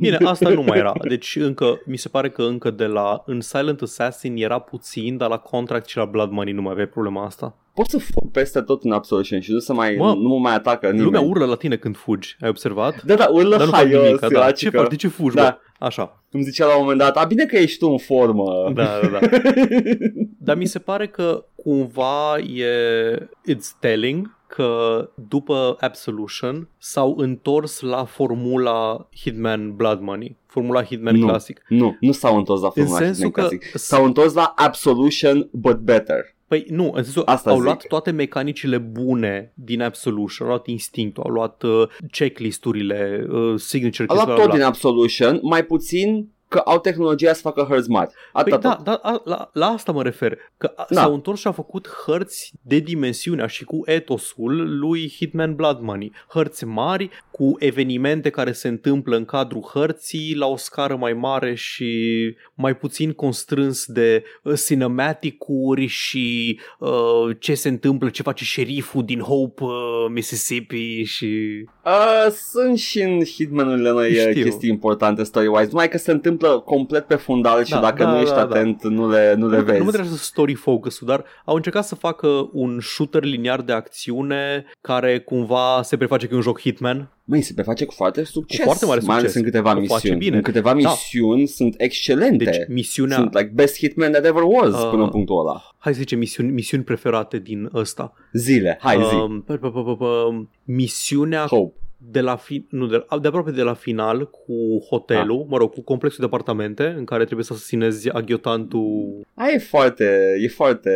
Bine, 0.00 0.16
asta 0.24 0.48
nu 0.48 0.62
mai 0.62 0.78
era. 0.78 0.92
Deci 1.08 1.36
încă, 1.36 1.80
mi 1.86 1.96
se 1.96 2.08
pare 2.08 2.30
că 2.30 2.42
încă 2.42 2.70
de 2.70 2.84
la, 2.86 3.22
în 3.26 3.40
Silent 3.40 3.80
Assassin 3.82 4.36
era 4.36 4.58
puțin, 4.58 5.16
dar 5.16 5.28
la 5.28 5.38
Contract 5.38 5.88
și 5.88 5.96
la 5.96 6.04
Blood 6.04 6.30
Money 6.30 6.52
nu 6.52 6.62
mai 6.62 6.70
aveai 6.72 6.86
problema 6.86 7.24
asta. 7.24 7.56
Poți 7.74 7.90
să 7.90 7.98
fug 7.98 8.30
peste 8.32 8.60
tot 8.60 8.84
în 8.84 8.92
Absolution 8.92 9.40
și 9.40 9.52
nu 9.52 9.58
se 9.58 9.72
mai, 9.72 9.94
Mă, 9.98 10.14
nu 10.14 10.28
mă 10.28 10.38
mai 10.38 10.54
atacă 10.54 10.86
nimeni. 10.86 11.04
Lumea 11.04 11.20
urlă 11.20 11.44
la 11.44 11.54
tine 11.54 11.76
când 11.76 11.96
fugi, 11.96 12.36
ai 12.40 12.48
observat? 12.48 13.02
Da, 13.02 13.14
da, 13.14 13.28
urlă 13.30 13.56
Dar 13.56 13.66
nu 13.66 13.72
fac 13.72 13.80
haios, 13.80 14.04
nimic, 14.04 14.20
da. 14.20 14.28
da, 14.28 14.50
Ce 14.50 14.70
faci? 14.70 14.88
De 14.88 14.96
ce 14.96 15.08
fugi, 15.08 15.34
Da. 15.36 15.42
da. 15.42 15.48
bă? 15.78 15.84
Așa. 15.86 16.22
Cum 16.30 16.42
zicea 16.42 16.66
la 16.66 16.74
un 16.74 16.80
moment 16.80 16.98
dat, 16.98 17.16
a 17.16 17.24
bine 17.24 17.44
că 17.44 17.56
ești 17.56 17.78
tu 17.78 17.86
în 17.86 17.98
formă. 17.98 18.70
Da, 18.74 19.00
da, 19.02 19.18
da. 19.18 19.26
Dar 20.46 20.56
mi 20.56 20.66
se 20.66 20.78
pare 20.78 21.08
că 21.08 21.44
cumva 21.54 22.38
e 22.38 22.74
it's 23.52 23.78
telling 23.80 24.38
că 24.54 25.10
după 25.28 25.76
Absolution 25.80 26.68
s-au 26.78 27.14
întors 27.18 27.80
la 27.80 28.04
formula 28.04 29.08
Hitman 29.16 29.76
Blood 29.76 30.00
Money, 30.00 30.36
formula 30.46 30.84
Hitman 30.84 31.16
Nu. 31.16 31.26
Classic. 31.26 31.62
nu, 31.68 31.96
nu 32.00 32.12
s-au 32.12 32.36
întors 32.36 32.60
la 32.60 32.70
formula 32.70 32.98
sensul 32.98 33.24
Hitman 33.24 33.48
că 33.48 33.56
Classic. 33.56 33.78
S-au 33.78 34.04
întors 34.04 34.32
la 34.32 34.52
Absolution, 34.56 35.48
but 35.52 35.76
better. 35.76 36.34
Păi 36.46 36.66
nu, 36.68 36.84
în 36.94 37.02
sensul 37.02 37.22
Asta 37.26 37.50
au 37.50 37.56
zic. 37.56 37.64
luat 37.64 37.86
toate 37.86 38.10
mecanicile 38.10 38.78
bune 38.78 39.52
din 39.54 39.82
Absolution, 39.82 40.46
au 40.46 40.52
luat 40.52 40.66
instinctul, 40.66 41.22
au 41.22 41.30
luat 41.30 41.62
uh, 41.62 41.88
checklist-urile, 42.10 43.26
uh, 43.30 43.58
signature 43.58 44.08
Au 44.08 44.14
keys, 44.14 44.26
luat 44.26 44.26
bla, 44.26 44.34
tot 44.34 44.44
bla, 44.44 44.52
din 44.52 44.58
bla. 44.58 44.66
Absolution, 44.66 45.38
mai 45.42 45.64
puțin 45.64 46.28
că 46.50 46.58
au 46.58 46.78
tehnologia 46.78 47.32
să 47.32 47.40
facă 47.40 47.66
hărți 47.68 47.90
mari. 47.90 48.10
Atâta 48.32 48.58
Păi 48.58 48.68
da, 48.68 48.74
tot. 48.74 48.84
da 48.84 48.92
a, 49.10 49.22
la, 49.24 49.50
la 49.52 49.66
asta 49.66 49.92
mă 49.92 50.02
refer. 50.02 50.38
Că 50.56 50.72
a, 50.76 50.86
Da. 50.90 51.00
s-au 51.00 51.14
întors 51.14 51.40
și 51.40 51.46
au 51.46 51.52
făcut 51.52 51.88
hărți 52.06 52.52
de 52.62 52.78
dimensiunea 52.78 53.46
și 53.46 53.64
cu 53.64 53.80
etosul 53.84 54.78
lui 54.78 55.12
Hitman 55.16 55.54
Blood 55.54 55.80
Money. 55.80 56.12
Hărți 56.28 56.64
mari 56.64 57.10
cu 57.30 57.56
evenimente 57.58 58.30
care 58.30 58.52
se 58.52 58.68
întâmplă 58.68 59.16
în 59.16 59.24
cadrul 59.24 59.70
hărții 59.74 60.34
la 60.36 60.46
o 60.46 60.56
scară 60.56 60.96
mai 60.96 61.12
mare 61.12 61.54
și 61.54 61.90
mai 62.54 62.76
puțin 62.76 63.12
constrâns 63.12 63.84
de 63.86 64.24
uh, 64.42 64.54
cinematic-uri 64.66 65.86
și 65.86 66.58
uh, 66.78 67.36
ce 67.38 67.54
se 67.54 67.68
întâmplă, 67.68 68.08
ce 68.08 68.22
face 68.22 68.44
șeriful 68.44 69.04
din 69.04 69.20
Hope, 69.20 69.64
uh, 69.64 69.72
Mississippi 70.12 71.02
și... 71.02 71.64
Uh, 71.84 72.26
sunt 72.50 72.78
și 72.78 73.00
în 73.00 73.24
Hitman-urile 73.24 73.90
noi 73.90 74.10
uh, 74.10 74.18
Știu. 74.30 74.42
chestii 74.42 74.68
importante 74.68 75.22
story-wise, 75.22 75.68
numai 75.70 75.88
că 75.88 75.98
se 75.98 76.10
întâmplă 76.10 76.39
complet 76.48 77.06
pe 77.06 77.14
fundal 77.14 77.64
și 77.64 77.70
Da, 77.70 77.80
dacă 77.80 78.02
da, 78.02 78.10
nu 78.10 78.16
ești 78.18 78.34
da, 78.34 78.44
da. 78.44 78.58
atent 78.58 78.82
nu 78.84 79.10
le, 79.10 79.34
nu 79.34 79.48
le 79.48 79.56
Nu, 79.58 79.62
vezi. 79.62 79.78
nu 79.78 79.84
mă 79.84 79.90
interesează 79.90 80.16
story 80.22 80.54
focus-ul, 80.54 81.06
dar 81.06 81.24
au 81.44 81.54
încercat 81.54 81.84
să 81.84 81.94
facă 81.94 82.48
un 82.52 82.78
shooter 82.82 83.22
liniar 83.24 83.60
de 83.60 83.72
acțiune 83.72 84.64
care 84.80 85.18
cumva 85.20 85.80
se 85.82 85.96
preface 85.96 86.26
că 86.26 86.32
e 86.32 86.36
un 86.36 86.42
joc 86.42 86.60
Hitman. 86.60 87.10
Măi, 87.24 87.42
se 87.42 87.52
preface 87.54 87.84
cu 87.84 87.92
foarte 87.92 88.24
succes. 88.24 88.58
Cu 88.58 88.64
foarte 88.64 88.86
mare 88.86 89.00
Mai 89.06 89.16
ales 89.16 89.32
succes. 89.32 89.42
în 89.46 89.50
câteva 89.60 89.70
O 89.70 89.74
face 89.74 89.90
misiuni. 89.92 90.18
bine. 90.18 90.36
În 90.36 90.42
câteva 90.42 90.68
Da. 90.70 90.74
misiuni 90.76 91.46
sunt 91.46 91.74
excelente. 91.78 92.44
Deci 92.44 92.56
misiunea, 92.68 93.16
Sunt 93.16 93.34
like 93.34 93.50
best 93.54 93.76
hitman 93.76 94.10
that 94.12 94.24
ever 94.24 94.42
was 94.46 94.74
Uh, 94.82 94.88
până 94.90 95.02
în 95.02 95.08
punctul 95.08 95.38
ăla. 95.38 95.62
hai 95.78 95.92
să 95.92 95.98
zicem 95.98 96.18
misiuni, 96.18 96.50
misiuni 96.50 96.82
preferate 96.82 97.38
din 97.38 97.70
ăsta. 97.74 98.12
Zile, 98.32 98.78
hai 98.80 98.96
zi. 99.08 99.14
Um, 99.14 99.44
pă- 99.44 99.56
pă- 99.58 99.70
pă- 99.70 99.94
pă- 99.94 99.98
pă, 99.98 100.28
misiunea 100.64 101.44
Hope. 101.46 101.74
De 102.10 102.20
la 102.20 102.36
fi- 102.36 102.66
nu, 102.70 102.86
de, 102.86 103.06
de 103.20 103.26
aproape 103.28 103.50
de 103.50 103.62
la 103.62 103.74
final 103.74 104.30
cu 104.30 104.84
hotelul, 104.88 105.46
mă 105.48 105.56
rog, 105.56 105.72
cu 105.72 105.82
complexul 105.82 106.20
de 106.20 106.26
apartamente 106.34 106.94
în 106.96 107.04
care 107.04 107.24
trebuie 107.24 107.44
să 107.44 107.52
asasinezi 107.52 108.08
aghiotantul. 108.10 109.20
Aia 109.34 109.52
e 109.52 109.58
foarte, 109.58 110.36
e 110.40 110.48
foarte 110.48 110.90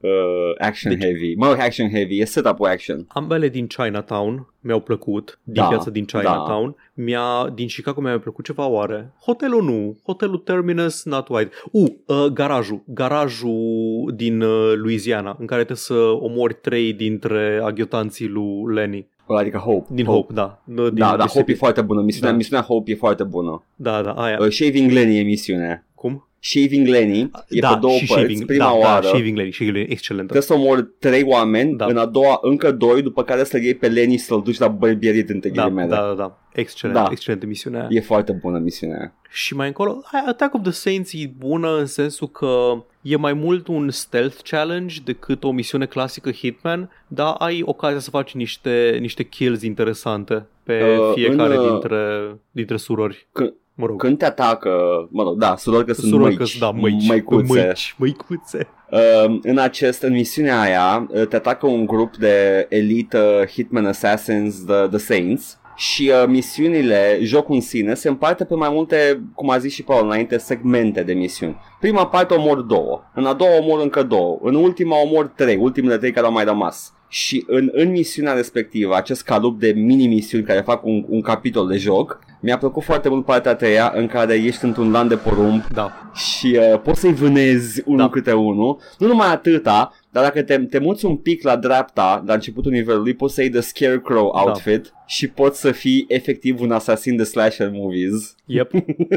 uh, 0.00 0.10
action 0.58 0.92
Deci- 0.92 1.02
heavy. 1.02 1.34
Mă 1.34 1.46
rog, 1.46 1.58
action 1.58 1.88
heavy, 1.90 2.20
e 2.20 2.24
setup-ul 2.24 2.66
action. 2.66 3.04
Ambele 3.08 3.48
din 3.48 3.66
Chinatown 3.66 4.46
mi-au 4.60 4.80
plăcut, 4.80 5.38
din 5.42 5.54
Da, 5.62 5.68
piața 5.68 5.90
din 5.90 6.04
Chinatown. 6.04 6.76
Mi-a, 6.94 7.50
din 7.54 7.66
Chicago 7.66 8.00
mi-a 8.00 8.10
mai 8.10 8.20
plăcut 8.20 8.44
ceva 8.44 8.66
oare. 8.66 9.12
Hotelul 9.24 9.62
nu, 9.62 9.98
hotelul 10.04 10.36
Terminus, 10.38 11.04
not 11.04 11.28
white. 11.28 11.50
Uh, 11.72 11.88
uh, 12.06 12.24
garajul, 12.32 12.82
garajul 12.86 14.12
din 14.16 14.40
uh, 14.40 14.72
Louisiana, 14.76 15.36
în 15.40 15.46
care 15.46 15.64
trebuie 15.64 15.76
să 15.76 15.94
omori 15.94 16.54
trei 16.54 16.92
dintre 16.92 17.60
aghiotanții 17.62 18.28
lui 18.28 18.74
Lenny. 18.74 19.08
Adică 19.26 19.58
Hope. 19.58 19.86
Din 19.90 20.04
Hope, 20.04 20.32
da. 20.32 20.62
Din 20.64 20.76
Da, 20.76 20.90
da, 20.90 21.06
Hope 21.06 21.12
e 21.16 21.22
Mississippi. 21.22 21.54
foarte 21.54 21.80
bună. 21.82 22.00
Misiunea, 22.00 22.30
Da. 22.30 22.36
misiunea 22.36 22.64
Hope 22.64 22.90
e 22.90 22.94
foarte 22.94 23.24
bună. 23.24 23.64
Da, 23.76 24.02
da, 24.02 24.10
aia. 24.12 24.38
Uh, 24.40 24.48
Shaving 24.48 24.90
Lenny 24.90 25.18
e 25.18 25.22
misiunea. 25.22 25.86
Cum? 25.94 26.26
Shaving 26.44 26.86
Lenny 26.86 27.30
e 27.48 27.60
da, 27.60 27.68
pe 27.68 27.78
două 27.80 27.92
și 27.94 28.06
părți. 28.06 28.22
shaving, 28.22 28.44
Prima 28.46 28.64
da, 28.64 28.72
oară 28.72 29.02
da, 29.02 29.08
Shaving 29.08 29.36
Lenny, 29.36 29.52
Shaving 29.52 29.76
Lenny, 29.76 29.92
excelentă. 29.92 30.32
trebuie 30.32 30.58
să 30.58 30.64
omori 30.64 30.88
trei 30.98 31.22
oameni, 31.26 31.76
Da. 31.76 31.84
în 31.86 31.96
a 31.96 32.06
doua 32.06 32.38
încă 32.42 32.72
doi, 32.72 33.02
după 33.02 33.22
care 33.24 33.44
să-l 33.44 33.62
iei 33.62 33.74
pe 33.74 33.88
Lenny 33.88 34.16
și 34.16 34.22
să-l 34.24 34.42
duci 34.42 34.58
la 34.58 34.68
bărbierit 34.68 35.28
între 35.28 35.50
Da, 35.50 35.62
ghilimele. 35.62 35.88
da, 35.88 35.96
da, 35.96 36.14
da. 36.14 36.38
Excelent, 36.52 36.96
Da. 36.98 37.08
excelentă 37.10 37.46
misiunea 37.46 37.80
aia. 37.80 37.88
E 37.90 38.00
foarte 38.00 38.32
bună 38.32 38.58
misiunea 38.58 38.96
aia. 38.98 39.14
Și 39.30 39.54
mai 39.54 39.66
încolo, 39.66 40.00
aia, 40.12 40.24
Attack 40.28 40.54
of 40.54 40.62
the 40.62 40.70
Saints 40.72 41.12
e 41.12 41.30
bună 41.38 41.78
în 41.78 41.86
sensul 41.86 42.28
că 42.28 42.82
e 43.02 43.16
mai 43.16 43.32
mult 43.32 43.66
un 43.68 43.90
stealth 43.90 44.36
challenge 44.50 44.96
decât 45.04 45.44
o 45.44 45.50
misiune 45.50 45.86
clasică 45.86 46.30
Hitman, 46.30 46.90
dar 47.08 47.34
ai 47.38 47.62
ocazia 47.64 47.98
să 47.98 48.10
faci 48.10 48.34
niște, 48.34 48.96
niște 49.00 49.22
kills 49.22 49.62
interesante 49.62 50.46
pe 50.62 50.96
Uh, 50.98 51.12
fiecare 51.14 51.54
în, 51.56 51.62
uh, 51.64 51.70
dintre, 51.70 52.34
dintre 52.50 52.76
surori. 52.76 53.26
Când- 53.32 53.54
mă 53.74 53.86
rog, 53.86 54.00
Când 54.00 54.18
te 54.18 54.24
atacă, 54.24 54.70
mă 55.10 55.22
rog, 55.22 55.38
da, 55.38 55.56
surori 55.56 55.86
că 55.86 55.92
sunt 55.92 56.10
surori 56.10 56.34
măici, 56.36 56.58
că 56.58 56.64
da, 56.64 56.70
măici, 56.70 57.06
măicuțe. 57.08 57.52
măici, 57.52 57.94
măicuțe. 57.98 58.68
Uh, 58.90 59.38
în 59.42 59.58
acest, 59.58 60.02
în 60.02 60.12
misiunea 60.12 60.60
aia, 60.60 61.06
uh, 61.10 61.26
te 61.26 61.36
atacă 61.36 61.66
un 61.66 61.86
grup 61.86 62.16
de 62.16 62.66
elite 62.68 63.18
uh, 63.18 63.46
Hitman 63.48 63.86
Assassins, 63.86 64.64
the, 64.64 64.86
the 64.88 64.98
Saints, 64.98 65.58
și 65.76 66.12
uh, 66.14 66.28
misiunile, 66.28 67.18
jocul 67.22 67.54
în 67.54 67.60
sine, 67.60 67.94
se 67.94 68.08
împarte 68.08 68.44
pe 68.44 68.54
mai 68.54 68.68
multe, 68.72 69.22
cum 69.34 69.50
a 69.50 69.58
zis 69.58 69.72
și 69.72 69.82
Paul 69.82 70.04
înainte, 70.04 70.38
segmente 70.38 71.02
de 71.02 71.12
misiuni. 71.12 71.60
Prima 71.80 72.06
parte 72.06 72.34
omor 72.34 72.60
două, 72.60 73.02
în 73.14 73.26
a 73.26 73.32
doua 73.32 73.56
omor 73.56 73.80
încă 73.80 74.02
două, 74.02 74.38
în 74.42 74.54
ultima 74.54 75.00
omor 75.00 75.26
trei, 75.26 75.56
ultimele 75.56 75.98
trei 75.98 76.12
care 76.12 76.26
au 76.26 76.32
mai 76.32 76.44
rămas. 76.44 76.92
Și 77.14 77.44
în, 77.46 77.70
în 77.72 77.90
misiunea 77.90 78.32
respectivă, 78.32 78.96
acest 78.96 79.22
calup 79.22 79.58
de 79.60 79.72
mini-misiuni 79.72 80.44
care 80.44 80.60
fac 80.60 80.84
un, 80.84 81.04
un 81.08 81.20
capitol 81.20 81.68
de 81.68 81.76
joc, 81.76 82.18
mi-a 82.40 82.58
plăcut 82.58 82.82
foarte 82.82 83.08
mult 83.08 83.24
partea 83.24 83.50
a 83.50 83.54
treia 83.54 83.92
în 83.96 84.06
care 84.06 84.34
ești 84.34 84.64
într-un 84.64 84.90
lan 84.90 85.08
de 85.08 85.16
porumb 85.16 85.62
Da, 85.72 86.10
și 86.14 86.58
uh, 86.72 86.80
poți 86.80 87.00
să-i 87.00 87.12
vânezi 87.14 87.82
unul 87.84 87.98
Da. 87.98 88.08
câte 88.08 88.32
unul. 88.32 88.78
Nu 88.98 89.06
numai 89.06 89.28
atâta, 89.32 89.94
dar 90.10 90.22
dacă 90.22 90.42
te, 90.42 90.58
te 90.58 90.78
muți 90.78 91.04
un 91.04 91.16
pic 91.16 91.42
la 91.42 91.56
dreapta, 91.56 92.22
la 92.26 92.34
începutul 92.34 92.72
nivelului, 92.72 93.14
poți 93.14 93.34
să 93.34 93.40
iei 93.40 93.50
The 93.50 93.60
Scarecrow 93.60 94.32
Da. 94.34 94.40
outfit 94.40 94.92
și 95.06 95.28
poți 95.28 95.60
să 95.60 95.70
fii 95.70 96.04
efectiv 96.08 96.60
un 96.60 96.70
asasin 96.70 97.16
de 97.16 97.24
slasher 97.24 97.70
movies. 97.72 98.34
yep. 98.46 98.70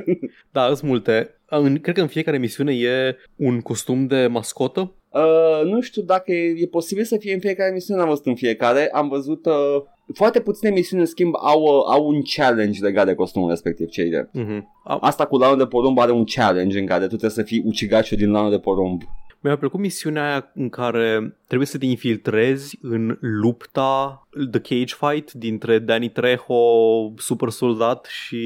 da, 0.52 0.66
sunt 0.68 0.82
multe. 0.90 1.30
În, 1.50 1.80
cred 1.80 1.96
că 1.96 2.02
în 2.02 2.08
fiecare 2.08 2.38
misiune 2.38 2.74
e 2.74 3.18
un 3.36 3.62
costum 3.62 4.08
de 4.08 4.28
mascotă. 4.28 4.92
Uh, 5.16 5.72
nu 5.72 5.82
știu 5.82 6.02
dacă 6.02 6.32
e, 6.32 6.54
e 6.58 6.68
posibil 6.68 7.04
să 7.04 7.18
fie 7.18 7.34
în 7.34 7.40
fiecare 7.40 7.72
misiune, 7.74 8.00
n-am 8.00 8.10
văzut 8.10 8.26
în 8.26 8.36
fiecare. 8.36 8.90
Am 8.94 9.08
văzut... 9.08 9.46
Uh, 9.46 9.84
foarte 10.14 10.42
puține 10.42 10.70
misiuni, 10.70 11.02
în 11.02 11.08
schimb, 11.08 11.34
au, 11.42 11.62
uh, 11.62 11.84
au 11.88 12.08
un 12.08 12.22
challenge 12.36 12.82
legat 12.82 13.06
de 13.06 13.14
costumul 13.14 13.50
respectiv, 13.50 13.90
cei 13.90 14.10
drept. 14.10 14.30
Mm-hmm. 14.40 14.62
A, 14.84 14.98
Asta 15.02 15.26
cu 15.26 15.38
lanul 15.38 15.58
de 15.58 15.66
porumb 15.66 16.00
are 16.00 16.12
un 16.12 16.24
challenge 16.26 16.80
în 16.80 16.86
care 16.86 17.02
tu 17.02 17.08
trebuie 17.08 17.30
să 17.30 17.44
fii 17.44 17.64
ucigaciul 17.66 18.18
din 18.18 18.32
lanul 18.32 18.52
de 18.52 18.60
porumb. 18.60 19.02
Mi-a 19.40 19.58
plăcut 19.58 19.80
misiunea 19.80 20.30
aia 20.30 20.52
în 20.56 20.70
care 20.70 21.38
trebuie 21.48 21.68
să 21.68 21.78
te 21.78 21.86
infiltrezi 21.86 22.78
în 22.82 23.18
lupta, 23.20 24.28
The 24.52 24.60
Cage 24.60 24.96
Fight 25.00 25.32
dintre 25.32 25.80
Danny 25.80 26.10
Trejo, 26.10 27.14
super 27.18 27.50
soldat 27.50 28.06
și... 28.06 28.46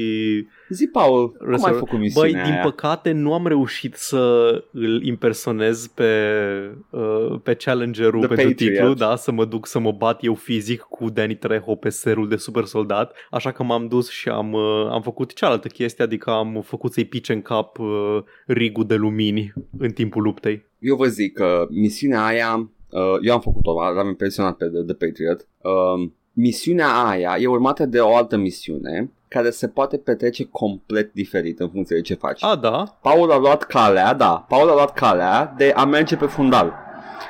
Zi, 0.72 0.86
Paul, 0.86 1.28
cum 1.32 1.46
ai 1.46 1.52
Russell- 1.52 1.74
făcut 1.78 1.98
misiunea 1.98 2.30
Băi, 2.32 2.42
din 2.42 2.52
aia? 2.52 2.62
păcate 2.62 3.12
nu 3.12 3.32
am 3.34 3.46
reușit 3.46 3.94
să 3.94 4.50
îl 4.72 5.02
impersonez 5.04 5.86
pe, 5.86 6.04
uh, 6.90 7.40
pe 7.42 7.54
challengerul 7.54 8.18
The 8.20 8.28
pentru 8.28 8.48
Patriot. 8.48 8.72
titlu, 8.74 8.94
da, 8.94 9.16
să 9.16 9.32
mă 9.32 9.44
duc 9.44 9.66
să 9.66 9.78
mă 9.78 9.92
bat 9.92 10.24
eu 10.24 10.34
fizic 10.34 10.80
cu 10.80 11.10
Danny 11.10 11.34
Trejo 11.36 11.74
pe 11.74 11.88
serul 11.88 12.28
de 12.28 12.36
super 12.36 12.64
soldat, 12.64 13.12
așa 13.30 13.52
că 13.52 13.62
m-am 13.62 13.86
dus 13.88 14.10
și 14.10 14.28
am, 14.28 14.52
uh, 14.52 14.86
am 14.90 15.02
făcut 15.02 15.32
cealaltă 15.34 15.68
chestie, 15.68 16.04
adică 16.04 16.30
am 16.30 16.62
făcut 16.64 16.92
să-i 16.92 17.04
pice 17.04 17.32
în 17.32 17.42
cap 17.42 17.78
uh, 17.78 18.18
rigul 18.46 18.86
de 18.86 18.94
lumini 18.94 19.52
în 19.78 19.90
timpul 19.90 20.22
luptei. 20.22 20.64
Eu 20.78 20.96
vă 20.96 21.06
zic 21.06 21.32
că 21.32 21.66
misiunea 21.70 22.24
aia, 22.24 22.70
uh, 22.90 23.16
eu 23.22 23.32
am 23.34 23.40
făcut-o, 23.40 23.72
l-am 23.94 24.08
impresionat 24.08 24.56
pe 24.56 24.64
The, 24.66 24.82
The 24.82 24.94
Patriot. 25.06 25.46
Uh, 25.60 26.10
misiunea 26.32 26.88
aia 26.88 27.36
e 27.38 27.46
urmată 27.46 27.86
de 27.86 27.98
o 27.98 28.14
altă 28.16 28.36
misiune 28.36 29.10
care 29.30 29.50
se 29.50 29.68
poate 29.68 29.96
petrece 29.96 30.44
complet 30.44 31.12
diferit 31.12 31.58
în 31.58 31.70
funcție 31.70 31.96
de 31.96 32.02
ce 32.02 32.14
faci. 32.14 32.42
A, 32.44 32.56
da? 32.56 32.98
Paul 33.02 33.30
a 33.30 33.38
luat 33.38 33.62
calea, 33.62 34.14
da, 34.14 34.44
Paul 34.48 34.68
a 34.68 34.72
luat 34.72 34.92
calea 34.92 35.54
de 35.56 35.72
a 35.76 35.84
merge 35.84 36.16
pe 36.16 36.26
fundal. 36.26 36.74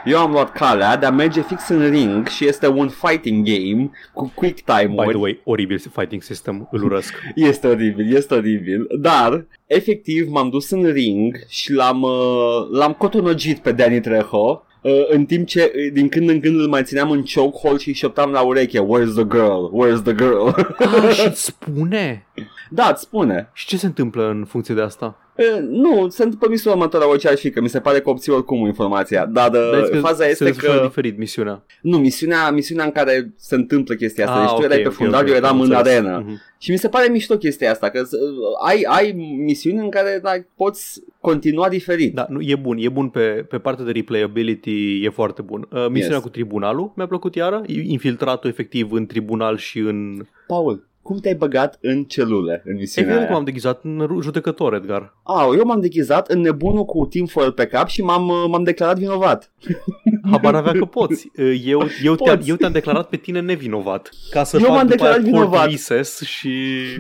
Eu 0.05 0.19
am 0.19 0.31
luat 0.31 0.53
calea 0.53 0.97
de 0.97 1.07
a 1.07 1.11
merge 1.11 1.43
fix 1.43 1.69
în 1.69 1.91
ring 1.91 2.27
și 2.27 2.47
este 2.47 2.69
un 2.69 2.89
fighting 2.89 3.47
game 3.47 3.91
cu 4.13 4.33
quick 4.35 4.65
By 4.65 4.73
time-uri. 4.73 5.09
the 5.09 5.19
way, 5.19 5.41
oribil 5.45 5.79
fighting 5.79 6.23
system, 6.23 6.69
îl 6.71 6.85
urăsc. 6.85 7.15
Este 7.35 7.67
oribil, 7.67 8.17
este 8.17 8.35
oribil, 8.35 8.87
dar 9.01 9.47
efectiv 9.67 10.29
m-am 10.31 10.49
dus 10.49 10.71
în 10.71 10.93
ring 10.93 11.37
și 11.49 11.73
l-am, 11.73 12.03
uh, 12.03 12.69
l-am 12.71 12.93
cotonogit 12.93 13.59
pe 13.59 13.73
Danny 13.73 14.01
Trejo 14.01 14.63
uh, 14.65 14.70
în 15.09 15.25
timp 15.25 15.47
ce 15.47 15.73
uh, 15.75 15.93
din 15.93 16.09
când 16.09 16.29
în 16.29 16.41
când 16.41 16.61
îl 16.61 16.69
mai 16.69 16.83
țineam 16.83 17.11
în 17.11 17.25
chokehold 17.35 17.81
și 17.81 17.89
îi 17.89 17.95
șoptam 17.95 18.31
la 18.31 18.41
ureche 18.41 18.79
Where's 18.79 19.15
the 19.15 19.27
girl? 19.29 19.65
Where's 19.65 20.03
the 20.03 20.15
girl? 20.15 20.49
Ah, 20.79 21.13
și 21.13 21.35
spune? 21.35 22.27
da, 22.71 22.89
îți 22.89 23.03
spune. 23.03 23.51
Și 23.53 23.67
ce 23.67 23.77
se 23.77 23.87
întâmplă 23.87 24.29
în 24.29 24.45
funcție 24.45 24.75
de 24.75 24.83
asta? 24.83 25.17
Uh, 25.37 25.59
nu, 25.69 26.09
se 26.09 26.23
întâmplă 26.23 26.49
misiunea 26.49 26.79
următoare 26.79 27.05
orice 27.05 27.29
ar 27.29 27.37
fi, 27.37 27.51
că 27.51 27.61
mi 27.61 27.69
se 27.69 27.81
pare 27.81 28.01
că 28.01 28.11
obții 28.11 28.33
oricum 28.33 28.67
informația. 28.67 29.27
Dar 29.27 29.53
uh, 29.53 29.71
Dar 29.73 29.85
zici 29.85 29.93
că 29.93 29.99
faza 29.99 30.25
se 30.25 30.31
este 30.31 30.45
desfășoară 30.45 30.81
că... 30.81 30.87
diferit 30.87 31.19
misiunea. 31.19 31.65
Nu, 31.83 31.99
misiunea, 31.99 32.51
misiunea 32.51 32.85
în 32.85 32.91
care 32.93 33.33
se 33.37 33.55
întâmplă 33.55 33.95
chestia 33.95 34.27
asta. 34.27 34.41
Ah, 34.41 34.47
deci 34.49 34.57
tu 34.59 34.63
erai 34.65 34.77
ok, 34.77 34.83
pe 34.83 34.89
ok, 34.89 34.95
fundal, 34.95 35.23
ok, 35.23 35.29
eu 35.29 35.35
eram 35.35 35.51
am 35.51 35.61
în 35.61 35.71
înțeles. 35.71 35.87
arenă. 35.97 36.23
Mhm. 36.27 36.41
Și 36.59 36.71
mi 36.71 36.77
se 36.79 36.89
pare 36.89 37.09
mișto 37.09 37.37
chestia 37.37 37.71
asta, 37.71 37.89
că 37.91 38.01
uh, 38.01 38.67
ai, 38.67 38.85
ai 38.89 39.13
misiuni 39.45 39.79
în 39.79 39.91
care 39.91 40.21
da, 40.23 40.31
poți 40.57 41.01
continua 41.21 41.69
diferit. 41.69 42.15
Da, 42.15 42.27
nu, 42.29 42.41
e 42.41 42.57
bun, 42.57 42.77
e 42.81 42.89
bun 42.89 43.09
pe, 43.09 43.21
pe 43.49 43.59
partea 43.59 43.85
de 43.85 43.91
replayability, 43.91 45.05
e 45.05 45.09
foarte 45.11 45.43
bun. 45.43 45.69
Uh, 45.73 45.87
misiunea 45.89 46.15
Yes. 46.17 46.23
cu 46.25 46.29
tribunalul 46.29 46.93
mi-a 46.97 47.07
plăcut 47.07 47.35
iară, 47.35 47.63
infiltratul 47.67 48.51
efectiv 48.51 48.93
în 48.93 49.07
tribunal 49.07 49.57
și 49.57 49.79
în... 49.79 50.27
Paul, 50.47 50.89
cum 51.03 51.19
te-ai 51.19 51.35
băgat 51.35 51.79
în 51.81 52.05
celule 52.05 52.63
în 52.65 52.75
misiunea 52.75 53.11
Evident 53.11 53.19
că 53.19 53.27
aia? 53.33 53.33
m-am 53.33 53.45
deghizat 53.45 53.81
în 53.85 54.01
ru- 54.07 54.21
judecător, 54.21 54.75
Edgar. 54.75 55.15
Au, 55.23 55.55
eu 55.55 55.65
m-am 55.65 55.81
deghizat 55.81 56.29
în 56.29 56.41
nebunul 56.41 56.85
cu 56.85 57.07
tinfoil 57.07 57.53
pe 57.53 57.67
cap 57.67 57.89
și 57.89 58.03
m-am, 58.03 58.29
uh, 58.29 58.45
m-am 58.49 58.63
declarat 58.63 58.99
vinovat. 58.99 59.53
Habar 60.31 60.55
avea 60.55 60.73
că 60.73 60.85
poți. 60.85 61.31
Uh, 61.39 61.63
Eu, 61.65 61.83
eu, 62.05 62.15
te-am, 62.15 62.37
Poți. 62.37 62.49
eu 62.49 62.57
te-am 62.57 62.73
declarat 62.73 63.09
pe 63.09 63.17
tine 63.17 63.41
nevinovat. 63.41 64.11
Ca 64.31 64.45
să 64.45 64.57
Eu 64.57 64.63
fac 64.65 64.73
m-am 64.77 64.87
după 64.87 65.03
aia 65.05 65.13
declarat 65.13 65.33
court 65.33 65.49
vinovat. 65.49 65.71
recess 65.71 66.21
și 66.23 66.51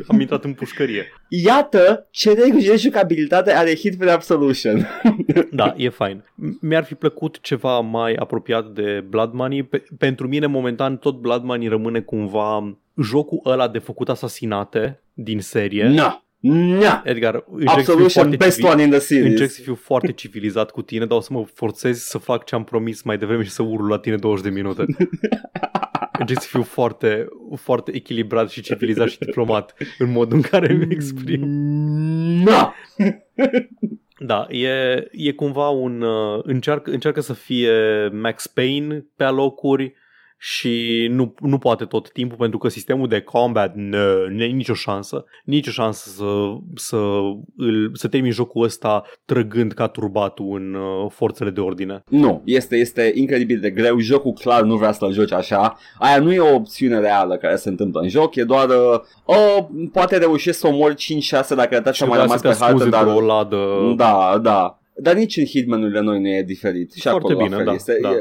am 0.06 0.20
intrat 0.20 0.44
în 0.44 0.52
pușcărie. 0.52 1.06
Iată 1.32 2.06
ce 2.10 2.32
reguli 2.32 2.64
de 2.64 2.76
jucabilitate 2.76 3.52
are 3.52 3.74
Hitman 3.74 4.08
Absolution. 4.08 4.86
Da, 5.52 5.74
e 5.76 5.88
fain. 5.88 6.16
M- 6.16 6.58
Mi-ar 6.60 6.84
fi 6.84 6.94
plăcut 6.94 7.38
ceva 7.40 7.80
mai 7.80 8.14
apropiat 8.14 8.66
de 8.66 9.04
Blood 9.08 9.32
Money. 9.32 9.62
Pe- 9.62 9.84
pentru 9.98 10.28
mine, 10.28 10.46
momentan, 10.46 10.96
tot 10.96 11.16
Blood 11.20 11.42
Money 11.42 11.68
rămâne 11.68 12.00
cumva 12.00 12.76
jocul 13.02 13.40
ăla 13.44 13.68
de 13.68 13.78
făcut 13.78 14.08
asasinate 14.08 15.00
din 15.14 15.40
serie. 15.40 15.88
Na, 15.88 16.24
na. 16.40 17.02
Edgar, 17.04 17.44
încerc 17.50 17.68
să 17.68 17.74
fiu 17.74 17.80
Absolution, 17.80 18.08
foarte 18.08 18.36
best 18.36 18.56
civil- 18.56 18.70
one 18.72 18.82
in 18.82 18.88
the 18.90 18.96
Încerc 19.14 19.24
series. 19.26 19.54
să 19.54 19.62
fiu 19.62 19.74
foarte 19.74 20.12
civilizat 20.12 20.70
cu 20.70 20.82
tine, 20.82 21.06
dar 21.06 21.16
o 21.18 21.20
să 21.20 21.32
mă 21.32 21.44
forțez 21.54 21.98
să 22.02 22.18
fac 22.18 22.44
ce 22.44 22.54
am 22.54 22.64
promis 22.64 23.02
mai 23.02 23.18
devreme 23.18 23.42
și 23.42 23.50
să 23.50 23.62
urlu 23.62 23.86
la 23.88 23.98
tine 23.98 24.16
20 24.16 24.44
de 24.44 24.50
minute. 24.50 24.84
Încerc 26.18 26.40
să 26.40 26.48
fiu 26.50 26.62
foarte, 26.62 27.26
foarte 27.56 27.94
echilibrat 27.94 28.50
și 28.50 28.60
civilizat 28.60 29.08
și 29.08 29.18
diplomat 29.18 29.74
în 29.98 30.10
modul 30.10 30.36
în 30.36 30.42
care 30.42 30.72
îmi 30.72 30.86
exprim. 30.90 31.40
Na. 32.44 32.74
Da, 34.18 34.46
e, 34.50 35.08
e 35.12 35.32
cumva 35.32 35.68
un... 35.68 36.00
Uh, 36.02 36.40
încearcă, 36.42 36.90
încearcă 36.90 37.20
să 37.20 37.32
fie 37.32 37.72
Max 38.12 38.46
Payne 38.46 39.06
pe 39.16 39.24
alocuri 39.24 39.94
și 40.42 41.06
nu, 41.10 41.34
nu 41.40 41.58
poate 41.58 41.84
tot 41.84 42.10
timpul 42.12 42.36
pentru 42.36 42.58
că 42.58 42.68
sistemul 42.68 43.08
de 43.08 43.20
combat 43.20 43.74
nu, 43.74 44.26
nu 44.28 44.44
nicio 44.44 44.74
șansă, 44.74 45.24
nicio 45.44 45.70
șansă 45.70 46.08
să, 46.08 46.24
să, 46.74 46.96
îl, 47.56 47.90
să 47.92 48.08
termin 48.08 48.30
jocul 48.30 48.64
ăsta 48.64 49.02
trăgând 49.24 49.72
ca 49.72 49.86
turbatul 49.86 50.56
în 50.56 50.74
uh, 50.74 51.10
forțele 51.10 51.50
de 51.50 51.60
ordine. 51.60 52.02
Nu, 52.08 52.42
este, 52.44 52.76
este 52.76 53.12
incredibil 53.14 53.60
de 53.60 53.70
greu, 53.70 53.98
jocul 53.98 54.32
clar 54.32 54.62
nu 54.62 54.76
vrea 54.76 54.92
să-l 54.92 55.12
joci 55.12 55.32
așa, 55.32 55.78
aia 55.98 56.18
nu 56.18 56.32
e 56.32 56.38
o 56.38 56.54
opțiune 56.54 56.98
reală 56.98 57.36
care 57.36 57.56
se 57.56 57.68
întâmplă 57.68 58.00
în 58.00 58.08
joc, 58.08 58.34
e 58.34 58.44
doar, 58.44 58.68
uh, 58.68 59.00
oh, 59.24 59.66
poate 59.92 60.18
reușești 60.18 60.60
să 60.60 60.66
omori 60.66 60.94
5-6 60.94 61.48
dacă 61.56 61.82
așa 61.84 62.06
mai 62.06 62.18
rămas 62.18 62.40
pe 62.40 62.56
hartă, 62.60 62.84
dar... 62.84 63.06
O 63.06 63.20
ladă... 63.20 63.56
Da, 63.96 64.38
da. 64.42 64.74
Dar 64.94 65.14
nici 65.14 65.36
în 65.36 65.44
Hitman-urile 65.44 66.00
noi 66.00 66.20
nu 66.20 66.28
e 66.28 66.42
diferit. 66.42 66.92
Și 66.92 67.08
Foarte 67.08 67.32
acolo 67.32 67.48
bine, 67.48 67.62
da, 67.62 67.72
este. 67.72 67.98
da. 68.02 68.10
E, 68.10 68.14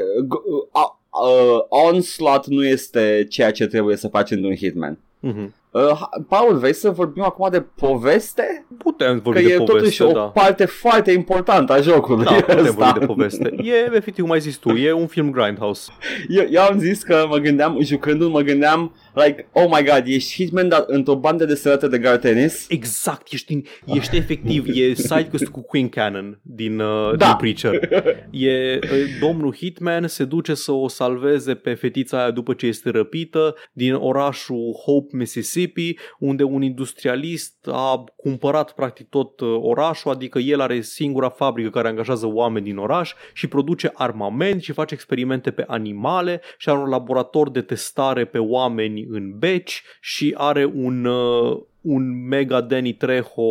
uh, 0.72 0.98
uh, 1.10 1.58
onslaught 1.68 2.46
nu 2.46 2.64
este 2.64 3.26
ceea 3.30 3.50
ce 3.50 3.66
trebuie 3.66 3.96
să 3.96 4.08
faci 4.08 4.30
într-un 4.30 4.54
Hitman. 4.54 4.98
Mm-hmm. 5.26 5.58
Uh, 5.70 6.00
Paul, 6.28 6.56
vrei 6.56 6.74
să 6.74 6.90
vorbim 6.90 7.22
acum 7.22 7.48
de 7.50 7.60
poveste? 7.60 8.66
Putem 8.78 9.20
vorbi 9.20 9.42
că 9.42 9.46
de 9.46 9.52
e 9.52 9.56
poveste, 9.56 9.78
totuși 9.78 10.02
o 10.02 10.12
da. 10.12 10.20
parte 10.20 10.64
foarte 10.64 11.12
importantă 11.12 11.72
a 11.72 11.80
jocului 11.80 12.24
Da, 12.24 12.32
putem 12.32 12.58
ăsta. 12.58 12.70
vorbi 12.72 12.98
de 12.98 13.06
poveste. 13.06 13.54
E, 13.62 13.94
efectiv, 13.96 14.24
cum 14.24 14.32
ai 14.32 14.40
zis 14.40 14.56
tu, 14.56 14.68
e 14.68 14.92
un 14.92 15.06
film 15.06 15.30
Grindhouse. 15.30 15.92
Eu, 16.28 16.44
eu 16.50 16.62
am 16.62 16.78
zis 16.78 17.02
că 17.02 17.26
mă 17.28 17.36
gândeam, 17.36 17.78
jucându-l, 17.82 18.28
mă 18.28 18.40
gândeam, 18.40 18.94
like, 19.14 19.48
oh 19.52 19.66
my 19.70 19.84
god, 19.84 20.02
ești 20.06 20.32
Hitman, 20.34 20.68
dar 20.68 20.84
într-o 20.86 21.16
bandă 21.16 21.44
de 21.44 21.54
serate 21.54 21.88
de 21.88 21.98
gar 21.98 22.16
tenis? 22.16 22.66
Exact, 22.68 23.32
ești, 23.32 23.52
în, 23.52 23.62
ești 23.94 24.16
efectiv, 24.16 24.66
e 24.68 24.94
sidequest 24.94 25.48
cu 25.48 25.62
Queen 25.62 25.88
Cannon 25.88 26.40
din, 26.42 26.80
uh, 26.80 27.16
Da. 27.16 27.26
din 27.26 27.36
Preacher. 27.36 27.88
E, 28.30 28.78
uh, 28.82 28.90
domnul 29.20 29.54
Hitman 29.54 30.06
se 30.08 30.24
duce 30.24 30.54
să 30.54 30.72
o 30.72 30.88
salveze 30.88 31.54
pe 31.54 31.74
fetița 31.74 32.18
aia 32.18 32.30
după 32.30 32.54
ce 32.54 32.66
este 32.66 32.90
răpită 32.90 33.54
din 33.72 33.94
orașul 33.94 34.72
Hope, 34.84 35.16
Mississippi, 35.16 35.94
unde 36.18 36.42
un 36.42 36.62
industrialist 36.62 37.68
a 37.70 38.04
cumpărat 38.16 38.72
practic 38.72 39.08
tot 39.08 39.40
uh, 39.40 39.58
orașul, 39.60 40.10
adică 40.10 40.38
el 40.38 40.60
are 40.60 40.80
singura 40.80 41.28
fabrică 41.28 41.70
care 41.70 41.88
angajează 41.88 42.26
oameni 42.26 42.64
din 42.64 42.76
oraș 42.76 43.12
și 43.32 43.46
produce 43.46 43.90
armament 43.94 44.62
și 44.62 44.72
face 44.72 44.94
experimente 44.94 45.50
pe 45.50 45.64
animale 45.66 46.40
și 46.58 46.68
are 46.68 46.78
un 46.78 46.88
laborator 46.88 47.50
de 47.50 47.60
testare 47.60 48.24
pe 48.24 48.38
oameni 48.38 48.99
în 49.08 49.38
beci 49.38 49.82
și 50.00 50.34
are 50.36 50.64
un, 50.64 51.04
uh, 51.04 51.62
un 51.80 52.26
mega 52.28 52.60
Danny 52.60 52.92
Trejo 52.94 53.42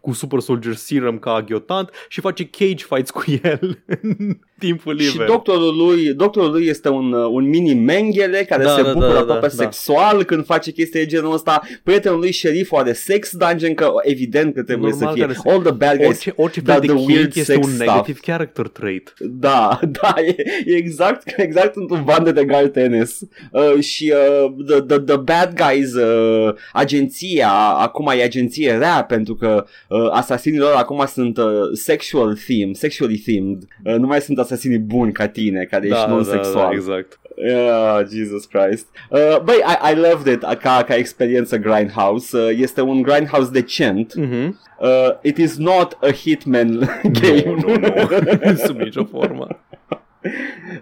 cu 0.00 0.12
Super 0.12 0.40
Soldier 0.40 0.74
Serum 0.74 1.18
ca 1.18 1.30
aghiotant 1.32 1.90
și 2.08 2.20
face 2.20 2.44
cage 2.48 2.84
fights 2.94 3.10
cu 3.10 3.24
el 3.42 3.78
în 4.02 4.36
timpul 4.58 4.98
Și 4.98 5.10
liber. 5.12 5.26
doctorul 5.26 5.76
lui, 5.76 6.14
doctorul 6.14 6.50
lui 6.50 6.66
este 6.66 6.88
un, 6.88 7.12
uh, 7.12 7.26
un 7.30 7.48
mini 7.48 7.74
menghele 7.74 8.44
care 8.48 8.62
Da, 8.64 8.74
se 8.74 8.82
da, 8.82 8.92
bucură 8.92 9.12
da, 9.12 9.18
aproape 9.18 9.40
da, 9.46 9.46
da. 9.56 9.62
sexual 9.70 10.22
când 10.24 10.44
face 10.44 10.70
chestii 10.72 11.00
de 11.00 11.06
genul 11.06 11.32
ăsta. 11.32 11.60
Prietenul 11.82 12.18
lui 12.18 12.30
șeriful 12.32 12.78
are 12.78 12.92
sex 12.92 13.36
dungeon, 13.36 13.74
că 13.74 13.90
evident 14.02 14.54
că 14.54 14.62
trebuie 14.62 14.90
Normal 14.90 15.08
să 15.08 15.14
fie. 15.14 15.22
care 15.26 15.38
se- 15.42 15.50
All 15.50 15.62
the 15.62 15.72
bad 15.72 15.96
guys 15.96 16.08
Orice, 16.08 16.32
orice 16.36 16.60
da, 16.60 16.72
fel 16.72 16.80
de 16.80 16.86
the 16.86 16.96
cake 16.96 17.12
weird 17.12 17.36
este 17.36 17.52
sex 17.52 17.66
un 17.66 17.72
stuff. 17.72 17.86
negative 17.86 18.18
character 18.22 18.66
trait. 18.68 19.14
Da, 19.20 19.80
da, 20.00 20.14
e, 20.20 20.34
e 20.66 20.74
exact, 20.76 21.32
exact 21.36 21.76
într-un 21.76 22.02
bandă 22.04 22.32
de 22.32 22.44
gar 22.44 22.66
tenis. 22.66 23.20
Uh, 23.52 23.80
și 23.82 24.12
uh, 24.44 24.52
the, 24.66 24.80
the, 24.80 24.98
the 24.98 25.16
bad 25.16 25.52
guys, 25.68 25.92
uh, 25.94 26.54
agenția, 26.72 27.63
acum 27.72 28.12
e 28.16 28.22
agenție 28.22 28.76
rea 28.76 29.04
pentru 29.04 29.34
că 29.34 29.64
uh, 29.88 30.08
asasinii 30.10 30.58
lor 30.58 30.72
acum 30.74 31.04
sunt 31.06 31.36
uh, 31.38 31.44
sexual 31.72 32.34
themed, 32.46 32.76
sexually 32.76 33.16
themed. 33.16 33.62
Uh, 33.84 33.94
nu 33.94 34.06
mai 34.06 34.20
sunt 34.20 34.38
asasinii 34.38 34.78
buni 34.78 35.12
ca 35.12 35.28
tine, 35.28 35.64
care 35.64 35.86
ești 35.86 35.98
Da, 35.98 36.04
da, 36.06 36.12
non-sexual. 36.12 36.64
da, 36.68 36.70
exact. 36.72 37.18
Yeah, 37.46 38.06
Jesus 38.10 38.44
Christ. 38.44 38.86
Uh, 39.10 39.40
băi, 39.44 39.54
I, 39.56 39.92
I 39.92 39.94
loved 40.10 40.34
it 40.34 40.40
ca, 40.40 40.82
ca 40.86 40.94
experiență 40.96 41.56
Grindhouse. 41.56 42.36
Uh, 42.38 42.48
este 42.58 42.80
un 42.80 43.02
Grindhouse 43.02 43.50
decent. 43.52 44.14
Mhm. 44.14 44.60
Uh, 44.80 44.88
it 45.22 45.36
is 45.36 45.56
not 45.56 45.96
a 46.00 46.10
Hitman 46.10 46.78
game. 47.20 47.42
Nu, 47.44 47.74
nu, 47.76 47.76
nu. 48.44 48.56
Sub 48.66 48.78
nicio 48.80 49.04
formă. 49.04 49.46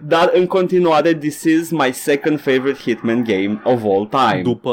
Dar 0.07 0.31
în 0.35 0.47
continuare, 0.47 1.15
this 1.15 1.43
is 1.45 1.71
my 1.71 1.93
second 1.93 2.41
favorite 2.41 2.79
Hitman 2.79 3.25
game 3.25 3.61
of 3.65 3.83
all 3.85 4.07
time. 4.07 4.43
După 4.43 4.73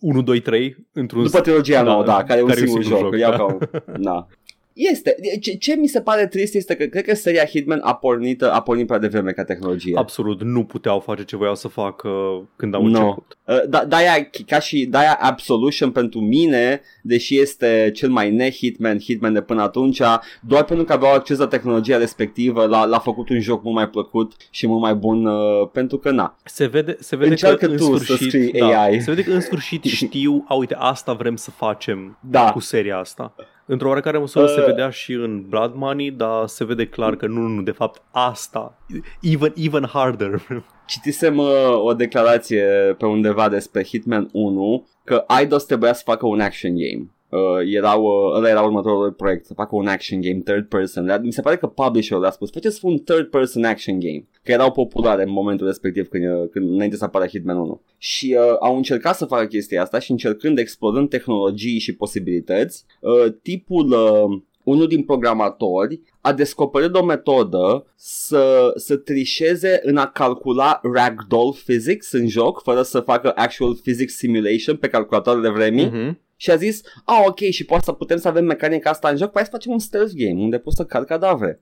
1, 0.00 0.22
2, 0.22 0.40
3 0.40 0.76
într-un 0.92 1.22
După 1.22 1.40
trilogia 1.40 1.82
Da, 1.82 1.90
nouă, 1.90 2.04
da, 2.04 2.24
care 2.24 2.38
e 2.38 2.42
un 2.42 2.48
care 2.48 2.60
e 2.60 2.62
un 2.62 2.68
singur 2.68 2.82
singur 2.84 3.00
joc. 3.02 3.10
joc, 3.12 3.20
Iau 3.20 3.30
da. 3.30 3.36
ca 3.36 3.44
un... 3.44 3.58
Da. 4.02 4.26
Este. 4.78 5.16
Ce, 5.40 5.52
ce 5.56 5.74
mi 5.76 5.86
se 5.86 6.00
pare 6.00 6.26
trist 6.26 6.54
este 6.54 6.74
că 6.74 6.84
cred 6.84 7.04
că 7.04 7.14
seria 7.14 7.44
Hitman 7.44 7.80
a 7.82 7.94
pornit, 7.94 8.42
a 8.42 8.60
pornit 8.60 8.86
prea 8.86 8.98
devreme 8.98 9.30
ca 9.32 9.44
tehnologie. 9.44 9.96
Absolut, 9.98 10.42
nu 10.42 10.64
puteau 10.64 11.00
face 11.00 11.24
ce 11.24 11.36
voiau 11.36 11.54
să 11.54 11.68
facă 11.68 12.08
când 12.56 12.74
au 12.74 12.86
No. 12.86 12.98
început. 13.00 13.36
Uh, 13.44 13.60
da, 13.68 13.84
de-aia, 13.84 14.30
ca 14.46 14.58
și 14.58 14.86
de-aia 14.86 15.18
Absolution 15.20 15.90
pentru 15.90 16.20
mine, 16.20 16.80
deși 17.02 17.38
este 17.40 17.90
cel 17.94 18.08
mai 18.10 18.30
ne-Hitman, 18.30 18.98
Hitman 18.98 19.32
de 19.32 19.40
până 19.40 19.62
atunci, 19.62 20.00
doar 20.40 20.64
pentru 20.64 20.84
că 20.84 20.92
aveau 20.92 21.12
acces 21.14 21.38
la 21.38 21.46
tehnologia 21.46 21.96
respectivă, 21.96 22.66
l-a, 22.66 22.84
l-a 22.84 22.98
făcut 22.98 23.28
un 23.28 23.40
joc 23.40 23.62
mult 23.62 23.74
mai 23.76 23.88
plăcut 23.88 24.32
și 24.50 24.66
mult 24.66 24.80
mai 24.80 24.94
bun, 24.94 25.26
uh, 25.26 25.68
pentru 25.72 25.98
că 25.98 26.10
na. 26.10 26.36
Se 26.44 26.66
vede, 26.66 26.96
se 27.00 27.16
vede 27.16 27.30
Încearcă 27.30 27.66
că 27.66 27.70
în 27.72 27.76
tu 27.76 27.96
să 27.96 28.04
sfârșit, 28.04 28.28
scrii 28.28 28.52
da, 28.52 28.80
AI. 28.82 29.00
se 29.00 29.10
vede 29.10 29.22
că 29.28 29.32
în 29.34 29.40
sfârșit 29.40 29.84
știu, 30.04 30.44
a 30.48 30.54
uite, 30.54 30.74
asta 30.78 31.12
vrem 31.12 31.36
să 31.36 31.50
facem 31.50 32.18
Da. 32.30 32.50
cu 32.52 32.60
seria 32.60 32.98
asta. 32.98 33.34
Într-o 33.70 33.88
oarecare 33.88 34.18
măsură 34.18 34.44
Uh. 34.44 34.50
se 34.50 34.64
vedea 34.64 34.90
și 34.90 35.12
în 35.12 35.44
Blood 35.48 35.74
Money, 35.74 36.10
dar 36.10 36.46
se 36.46 36.64
vede 36.64 36.86
clar 36.86 37.16
că 37.16 37.26
nu, 37.26 37.40
nu, 37.40 37.62
de 37.62 37.70
fapt 37.70 38.02
asta, 38.10 38.78
even, 39.20 39.52
even 39.56 39.86
harder. 39.86 40.42
Citisem 40.86 41.38
uh, 41.38 41.48
o 41.82 41.94
declarație 41.94 42.64
pe 42.98 43.06
undeva 43.06 43.48
despre 43.48 43.84
Hitman 43.84 44.28
1 44.32 44.88
că 45.04 45.24
Eidos 45.38 45.64
trebuia 45.64 45.92
să 45.92 46.02
facă 46.04 46.26
un 46.26 46.40
action 46.40 46.70
game. 46.76 47.10
Uh, 47.30 47.74
erau, 47.74 48.02
uh, 48.02 48.36
ăla 48.36 48.48
era 48.48 48.62
următorul 48.62 49.12
proiect, 49.12 49.44
să 49.44 49.54
facă 49.54 49.76
un 49.76 49.86
action 49.86 50.20
game 50.20 50.38
third 50.44 50.68
person. 50.68 51.06
Dar 51.06 51.20
Mi 51.20 51.32
se 51.32 51.40
pare 51.40 51.56
că 51.56 51.66
publisherul 51.66 52.24
a 52.24 52.30
spus, 52.30 52.50
faceți 52.50 52.84
un 52.84 52.98
third 52.98 53.26
person 53.26 53.64
action 53.64 53.98
game, 53.98 54.26
că 54.42 54.52
erau 54.52 54.72
populare 54.72 55.22
în 55.22 55.30
momentul 55.30 55.66
respectiv 55.66 56.08
când, 56.08 56.24
uh, 56.24 56.48
când 56.50 56.70
înainte 56.70 56.96
să 56.96 57.04
apară 57.04 57.26
Hitman 57.26 57.56
1. 57.56 57.80
Și 57.98 58.36
uh, 58.38 58.56
au 58.60 58.76
încercat 58.76 59.16
să 59.16 59.24
facă 59.24 59.46
chestia 59.46 59.82
asta 59.82 59.98
și 59.98 60.10
încercând, 60.10 60.58
explorând 60.58 61.08
tehnologii 61.08 61.78
și 61.78 61.94
posibilități, 61.94 62.84
uh, 63.00 63.32
tipul... 63.42 63.90
Uh, 63.90 64.40
unul 64.68 64.86
din 64.86 65.02
programatori 65.02 66.00
a 66.20 66.32
descoperit 66.32 66.94
o 66.94 67.04
metodă 67.04 67.86
să, 67.96 68.72
să 68.74 68.96
trișeze 68.96 69.80
în 69.82 69.96
a 69.96 70.06
calcula 70.06 70.80
ragdoll 70.94 71.56
physics 71.64 72.12
în 72.12 72.28
joc, 72.28 72.62
fără 72.62 72.82
să 72.82 73.00
facă 73.00 73.32
actual 73.34 73.74
physics 73.74 74.16
simulation 74.16 74.76
pe 74.76 74.88
calculatorul 74.88 75.52
vremii. 75.52 75.86
Mhm. 75.86 76.20
Și 76.40 76.50
a 76.50 76.56
zis, 76.56 76.80
a, 77.04 77.22
ok, 77.26 77.38
și 77.38 77.64
poate 77.64 77.84
să 77.84 77.92
putem 77.92 78.16
să 78.16 78.28
avem 78.28 78.44
mecanica 78.44 78.90
asta 78.90 79.08
în 79.08 79.16
joc, 79.16 79.30
păi 79.30 79.34
hai 79.34 79.44
să 79.44 79.50
facem 79.50 79.72
un 79.72 79.78
stealth 79.78 80.12
game 80.14 80.40
unde 80.42 80.58
poți 80.58 80.76
să 80.76 80.84
calci 80.84 81.06
cadavre. 81.06 81.60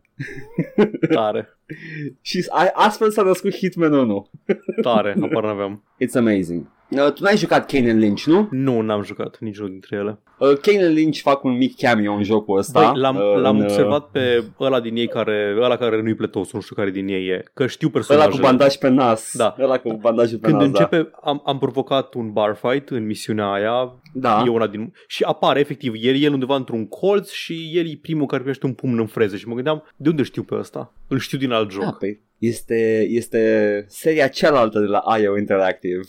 Tare, 1.15 1.49
Și 2.21 2.47
a, 2.49 2.71
astfel 2.75 3.11
s-a 3.11 3.23
născut 3.23 3.55
Hitman 3.55 3.93
1. 3.93 4.31
tare, 4.83 5.15
apar 5.21 5.43
n-aveam. 5.43 5.85
It's 6.05 6.15
amazing. 6.15 6.67
Uh, 6.89 7.13
tu 7.13 7.23
n-ai 7.23 7.37
jucat 7.37 7.71
Kane 7.71 7.91
and 7.91 8.01
Lynch, 8.01 8.23
nu? 8.23 8.49
Nu, 8.51 8.81
n-am 8.81 9.03
jucat 9.03 9.37
niciunul 9.41 9.71
dintre 9.71 9.97
ele. 9.97 10.19
Uh, 10.39 10.59
Kane 10.61 10.85
and 10.85 10.95
Lynch 10.95 11.19
fac 11.19 11.45
un 11.45 11.57
mic 11.57 11.77
cameo 11.77 12.13
în 12.13 12.23
jocul 12.23 12.59
ăsta. 12.59 12.91
Băi, 12.91 13.01
l-am, 13.01 13.17
uh, 13.17 13.41
l-am 13.41 13.57
în, 13.57 13.65
uh, 13.65 13.69
observat 13.69 14.09
pe 14.11 14.45
ăla 14.61 14.81
din 14.81 14.97
ei 14.97 15.09
care, 15.09 15.57
ăla 15.61 15.77
care 15.77 16.03
nu-i 16.03 16.15
plătos, 16.15 16.53
nu 16.53 16.61
știu 16.61 16.75
care 16.75 16.91
din 16.91 17.09
ei 17.09 17.27
e, 17.27 17.45
că 17.55 17.67
știu 17.67 17.87
Ăla 17.89 17.97
personajele. 17.97 18.41
cu 18.41 18.47
bandaj 18.47 18.75
pe 18.75 18.89
nas. 18.89 19.31
Da. 19.37 19.57
Ăla 19.61 19.79
cu 19.79 19.95
bandajul 19.95 20.39
pe 20.39 20.47
Când 20.47 20.61
nas, 20.61 20.67
începe, 20.67 21.11
am, 21.23 21.43
am 21.45 21.59
provocat 21.59 22.15
un 22.15 22.33
bar 22.33 22.59
fight 22.63 22.91
în 22.91 23.07
misiunea 23.07 23.53
aia, 23.53 23.93
da. 24.13 24.43
e 24.47 24.51
una 24.51 24.67
din... 24.67 24.93
Și 25.07 25.23
apare 25.23 25.61
efectiv 25.61 25.93
el, 26.01 26.17
el 26.17 26.33
undeva 26.33 26.57
într-un 26.57 26.89
colț 26.89 27.31
și 27.31 27.71
el 27.73 27.87
e 27.87 27.99
primul 28.03 28.27
care 28.27 28.41
primește 28.41 28.67
un 28.67 28.73
pumn 28.73 28.99
în 28.99 29.07
freză 29.07 29.37
și 29.37 29.49
mă 29.49 29.55
gândeam, 29.55 29.83
de 29.97 30.09
unde 30.09 30.23
știu 30.23 30.43
pe 30.43 30.55
ăsta? 30.55 30.93
Îl 31.09 31.19
știu 31.19 31.39
din 31.39 31.53
alt 31.53 31.71
joc. 31.71 31.83
Da, 31.83 31.97
păi 31.99 32.25
este, 32.39 33.07
este 33.11 33.85
seria 33.89 34.29
cealaltă 34.29 34.79
de 34.79 34.87
la 34.87 35.03
IO 35.21 35.39
Interactive. 35.39 36.01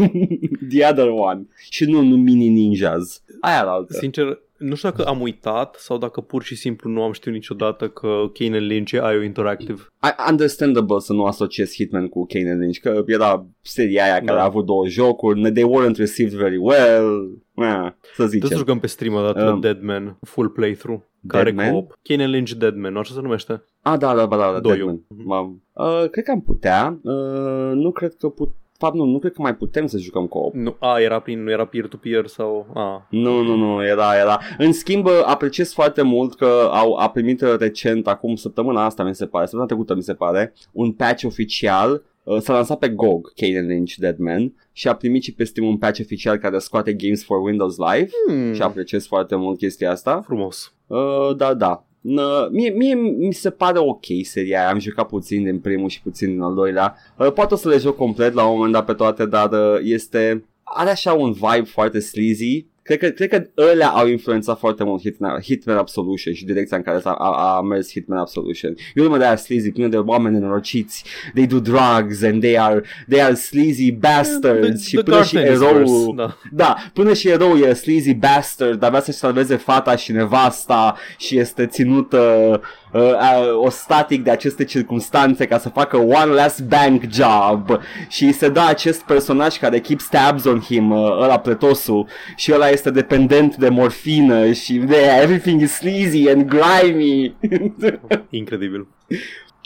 The 0.70 0.86
other 0.90 1.08
one. 1.08 1.46
Și 1.70 1.84
nu, 1.84 2.00
nu 2.00 2.16
Mini 2.16 2.48
Ninjas. 2.48 3.22
Aia 3.40 3.62
la 3.62 3.70
altă. 3.70 3.92
Sincer, 3.92 4.40
nu 4.58 4.74
știu 4.74 4.88
dacă 4.90 5.02
am 5.04 5.20
uitat 5.20 5.74
sau 5.78 5.98
dacă 5.98 6.20
pur 6.20 6.42
și 6.42 6.54
simplu 6.56 6.90
nu 6.90 7.02
am 7.02 7.12
știut 7.12 7.34
niciodată 7.34 7.88
că 7.88 8.08
Kane 8.32 8.58
Lynch 8.58 8.90
e 8.92 8.96
IO 8.96 9.22
Interactive. 9.22 9.80
I- 10.02 10.30
Understandable 10.30 10.98
să 10.98 11.12
nu 11.12 11.24
asociez 11.24 11.72
Hitman 11.72 12.08
cu 12.08 12.26
Kane 12.26 12.50
and 12.50 12.60
Lynch, 12.60 12.78
că 12.78 13.02
era 13.06 13.46
seria 13.60 14.02
aia 14.04 14.12
care 14.14 14.24
Da. 14.36 14.40
a 14.40 14.44
avut 14.44 14.66
două 14.66 14.86
jocuri, 14.88 15.52
they 15.52 15.64
weren't 15.64 15.96
received 15.96 16.34
very 16.38 16.56
well, 16.56 17.38
eh, 17.54 17.64
să 17.64 17.92
Trebuie 18.00 18.16
să 18.16 18.26
zicem. 18.26 18.56
jucăm 18.56 18.78
pe 18.78 18.86
stream 18.86 19.14
o 19.14 19.20
dată 19.22 19.50
Um, 19.50 19.60
Deadman, 19.60 20.18
full 20.20 20.48
playthrough. 20.48 21.00
Care 21.26 21.42
Deadman? 21.50 21.70
co-op? 21.72 21.98
Kane 22.02 22.26
Lynch 22.26 22.50
Deadman, 22.52 22.92
nu 22.92 22.98
așa 22.98 23.14
se 23.14 23.20
numește? 23.20 23.64
Ah, 23.82 23.98
da, 23.98 24.14
da, 24.14 24.26
da, 24.26 24.36
da, 24.36 24.52
da 24.52 24.60
Doiul. 24.60 25.04
Deadman. 25.08 25.26
M-am- 25.26 25.62
Uh, 25.72 26.08
cred 26.10 26.24
că 26.24 26.30
am 26.30 26.42
putea, 26.42 26.98
uh, 27.02 27.70
nu 27.74 27.90
cred 27.90 28.14
că 28.14 28.28
put... 28.28 28.50
Fapt, 28.78 28.94
nu, 28.94 29.04
nu 29.04 29.18
cred 29.18 29.32
că 29.32 29.42
mai 29.42 29.54
putem 29.54 29.86
să 29.86 29.98
jucăm 29.98 30.26
co-op. 30.26 30.54
Nu, 30.54 30.76
a, 30.78 30.98
era 31.00 31.20
prin, 31.20 31.42
nu 31.42 31.50
era 31.50 31.64
peer-to-peer 31.66 32.26
sau... 32.26 32.66
A, 32.74 33.06
Nu, 33.10 33.42
nu, 33.42 33.54
nu, 33.56 33.84
era, 33.84 34.16
era. 34.20 34.40
În 34.58 34.72
schimb, 34.72 35.06
apreciez 35.24 35.72
foarte 35.72 36.02
mult 36.02 36.34
că 36.34 36.68
au 36.72 36.94
a 36.94 37.10
primit 37.10 37.40
recent, 37.40 38.06
acum 38.08 38.34
săptămâna 38.36 38.84
asta, 38.84 39.04
mi 39.04 39.14
se 39.14 39.26
pare, 39.26 39.44
săptămâna 39.44 39.68
trecută, 39.68 39.94
mi 39.94 40.02
se 40.02 40.14
pare, 40.14 40.52
un 40.72 40.92
patch 40.92 41.24
oficial 41.24 42.02
uh, 42.22 42.38
s-a 42.40 42.52
lansat 42.52 42.78
pe 42.78 42.88
GOG, 42.88 43.32
Kane 43.36 43.60
Lynch 43.60 43.94
Deadman, 43.94 44.54
și 44.72 44.88
a 44.88 44.94
primit 44.94 45.22
și 45.22 45.34
pe 45.34 45.44
Steam 45.44 45.66
un 45.66 45.78
patch 45.78 46.00
oficial 46.00 46.36
care 46.36 46.58
scoate 46.58 46.92
Games 46.92 47.24
for 47.24 47.38
Windows 47.38 47.76
Live 47.76 48.08
Hmm. 48.28 48.52
și 48.52 48.62
apreciez 48.62 49.06
foarte 49.06 49.34
mult 49.36 49.58
chestia 49.58 49.90
asta. 49.90 50.20
Frumos. 50.24 50.74
Uh, 50.86 51.36
da, 51.36 51.54
da. 51.54 51.85
N- 52.06 52.48
Mie, 52.50 52.70
mie 52.70 52.94
mi 52.94 53.32
se 53.32 53.50
pare 53.50 53.78
ok 53.78 54.04
seria 54.22 54.60
aia. 54.60 54.70
Am 54.70 54.78
jucat 54.78 55.06
puțin 55.06 55.44
din 55.44 55.58
primul 55.58 55.88
și 55.88 56.02
puțin 56.02 56.28
din 56.28 56.40
al 56.40 56.54
doilea. 56.54 56.96
Uh, 57.18 57.32
poate 57.32 57.54
o 57.54 57.56
să 57.56 57.68
le 57.68 57.78
joc 57.78 57.96
complet 57.96 58.32
la 58.32 58.46
un 58.46 58.54
moment 58.54 58.72
dat 58.72 58.84
pe 58.84 58.92
toate, 58.92 59.26
dar 59.26 59.50
uh, 59.52 59.78
este... 59.82 60.44
Are 60.62 60.90
așa 60.90 61.12
un 61.12 61.32
vibe 61.32 61.66
foarte 61.66 61.98
sleazy. 62.00 62.66
Cred 62.86 62.98
că, 62.98 63.08
cred 63.08 63.28
că 63.28 63.62
ălea 63.70 63.88
au 63.88 64.06
influențat 64.06 64.58
foarte 64.58 64.84
mult 64.84 65.00
Hitman, 65.00 65.40
Hitman 65.40 65.76
Absolution 65.76 66.34
și 66.34 66.44
direcția 66.44 66.76
în 66.76 66.82
care 66.82 67.00
a, 67.04 67.10
a, 67.10 67.56
a 67.56 67.60
mers 67.60 67.90
Hitman 67.90 68.18
Absolution. 68.18 68.74
E 68.94 69.00
o 69.00 69.04
lume 69.04 69.18
de 69.18 69.24
aia 69.24 69.36
sleazy, 69.36 69.70
plină 69.72 69.88
de 69.88 69.96
oameni 69.96 70.34
nenorociți. 70.34 71.04
They 71.34 71.46
do 71.46 71.58
drugs 71.58 72.22
and 72.22 72.40
they 72.40 72.58
are, 72.58 72.82
they 73.08 73.22
are 73.22 73.34
sleazy 73.34 73.92
bastards. 73.92 74.80
The- 74.80 74.88
și 74.88 74.94
the 74.94 75.02
până 75.02 75.22
și 75.22 75.34
Garth 75.34 75.48
Ennis 75.48 75.60
eroul... 75.60 75.76
verse, 75.76 76.12
Da. 76.16 76.36
Da, 76.52 76.76
până 76.92 77.12
și 77.14 77.28
erou 77.28 77.56
e 77.56 77.72
sleazy 77.72 78.14
bastard, 78.14 78.78
dar 78.78 78.88
vrea 78.88 79.02
să-și 79.02 79.18
salveze 79.18 79.56
fata 79.56 79.96
și 79.96 80.12
nevasta 80.12 80.96
și 81.18 81.38
este 81.38 81.66
ținută 81.66 82.60
uh, 82.96 83.10
uh, 83.12 83.64
ostatic 83.64 84.22
de 84.24 84.30
aceste 84.30 84.64
circunstanțe 84.64 85.46
ca 85.46 85.58
să 85.58 85.68
facă 85.68 85.96
one 85.96 86.24
last 86.34 86.62
bank 86.62 87.02
job 87.10 87.80
și 88.08 88.32
se 88.32 88.48
dă 88.48 88.60
acest 88.60 89.02
personaj 89.02 89.56
care 89.58 89.78
keep 89.80 90.00
stabs 90.00 90.44
on 90.44 90.60
him, 90.60 90.90
uh, 90.90 91.10
ăla 91.20 91.38
pletosul 91.38 92.06
și 92.36 92.52
ăla 92.52 92.68
este 92.68 92.90
dependent 92.90 93.56
de 93.56 93.68
morfină 93.68 94.52
și 94.52 94.74
de 94.78 94.96
everything 95.22 95.60
is 95.60 95.72
sleazy 95.72 96.28
and 96.28 96.48
grimy. 96.48 97.34
Incredibil. 98.30 98.86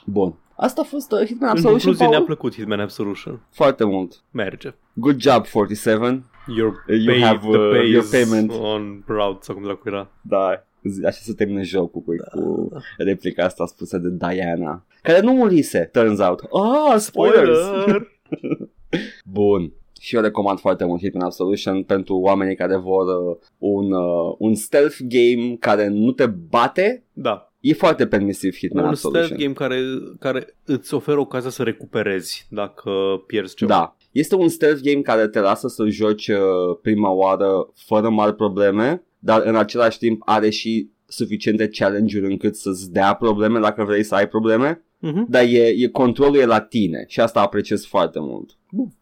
Bun. 0.05 0.35
Asta 0.57 0.81
a 0.81 0.85
fost 0.85 1.13
uh, 1.13 1.19
Hitman 1.19 1.37
În 1.41 1.49
Absolution, 1.49 1.73
concluzie 1.73 2.07
ne-a 2.07 2.15
Paul? 2.17 2.25
plăcut 2.27 2.55
Hitman 2.55 2.81
Absolution. 2.81 3.41
Foarte 3.53 3.85
mult. 3.85 4.13
Merge. 4.31 4.75
Good 4.93 5.21
job, 5.21 5.47
47. 5.47 6.25
Your, 6.57 6.85
You 6.89 7.05
pay, 7.07 7.21
have, 7.23 7.39
the 7.39 7.59
uh, 7.59 7.71
pay 7.71 7.91
your 7.91 8.03
is 8.05 8.11
payment. 8.11 8.53
on 8.53 9.03
route 9.07 9.39
sau 9.41 9.55
cum 9.55 9.65
dracu 9.65 9.83
era. 9.89 10.11
Da, 10.21 10.51
zi- 10.53 10.70
așa 11.07 11.19
se 11.23 11.33
termină 11.33 11.63
jocul 11.63 12.01
cu, 12.01 12.15
cu 12.41 12.69
replica 12.97 13.45
asta 13.45 13.67
spusă 13.67 13.99
de 13.99 14.09
Diana. 14.11 14.85
Care 15.03 15.21
nu 15.21 15.33
murise, 15.33 15.89
turns 15.93 16.21
out. 16.21 16.41
Ah, 16.41 16.99
spoilers! 16.99 17.59
Bun. 19.25 19.73
Și 20.01 20.17
eu 20.17 20.23
recomand 20.23 20.59
foarte 20.59 20.85
mult 20.85 21.01
Hitman 21.01 21.23
Absolution 21.23 21.83
pentru 21.83 22.17
oamenii 22.17 22.57
care 22.57 22.77
vor 22.77 23.07
uh, 23.07 23.37
un, 23.59 23.93
uh, 23.93 24.35
un 24.39 24.55
stealth 24.55 24.97
game 25.01 25.57
care 25.57 25.87
nu 25.89 26.13
te 26.13 26.27
bate. 26.27 27.05
Da, 27.13 27.51
E 27.61 27.73
foarte 27.73 28.07
permisiv 28.07 28.57
Hitman 28.57 28.85
un 28.85 28.91
Absolution. 28.91 29.25
stealth 29.25 29.43
game 29.43 29.55
care, 29.55 29.81
care 30.19 30.57
îți 30.65 30.95
oferă 30.95 31.19
ocazia 31.19 31.51
să 31.51 31.63
recuperezi 31.63 32.47
dacă 32.51 32.91
pierzi 33.27 33.55
ceva. 33.55 33.75
Da. 33.75 33.97
Este 34.13 34.35
un 34.35 34.49
stealth 34.49 34.81
game 34.83 35.01
care 35.01 35.29
te 35.29 35.41
lasă 35.41 35.69
să 35.69 35.85
joci 35.89 36.29
uh, 36.29 36.39
prima 36.83 37.11
oară 37.11 37.71
fără 37.75 38.09
mari 38.09 38.35
probleme, 38.35 39.05
dar 39.21 39.43
în 39.45 39.57
același 39.57 39.99
timp 39.99 40.23
are 40.25 40.51
și 40.51 40.91
suficiente 41.07 41.69
challenge-uri 41.69 42.31
încât 42.31 42.57
să-ți 42.57 42.93
dea 42.93 43.15
probleme 43.15 43.59
dacă 43.61 43.85
vrei 43.85 44.03
să 44.03 44.15
ai 44.15 44.29
probleme, 44.29 44.85
Mhm. 45.03 45.27
dar 45.29 45.43
e, 45.43 45.67
e 45.67 45.89
controlul 45.89 46.37
e 46.37 46.45
la 46.45 46.61
tine 46.61 47.05
și 47.09 47.21
asta 47.21 47.41
apreciez 47.41 47.87
foarte 47.87 48.19
mult. 48.21 48.51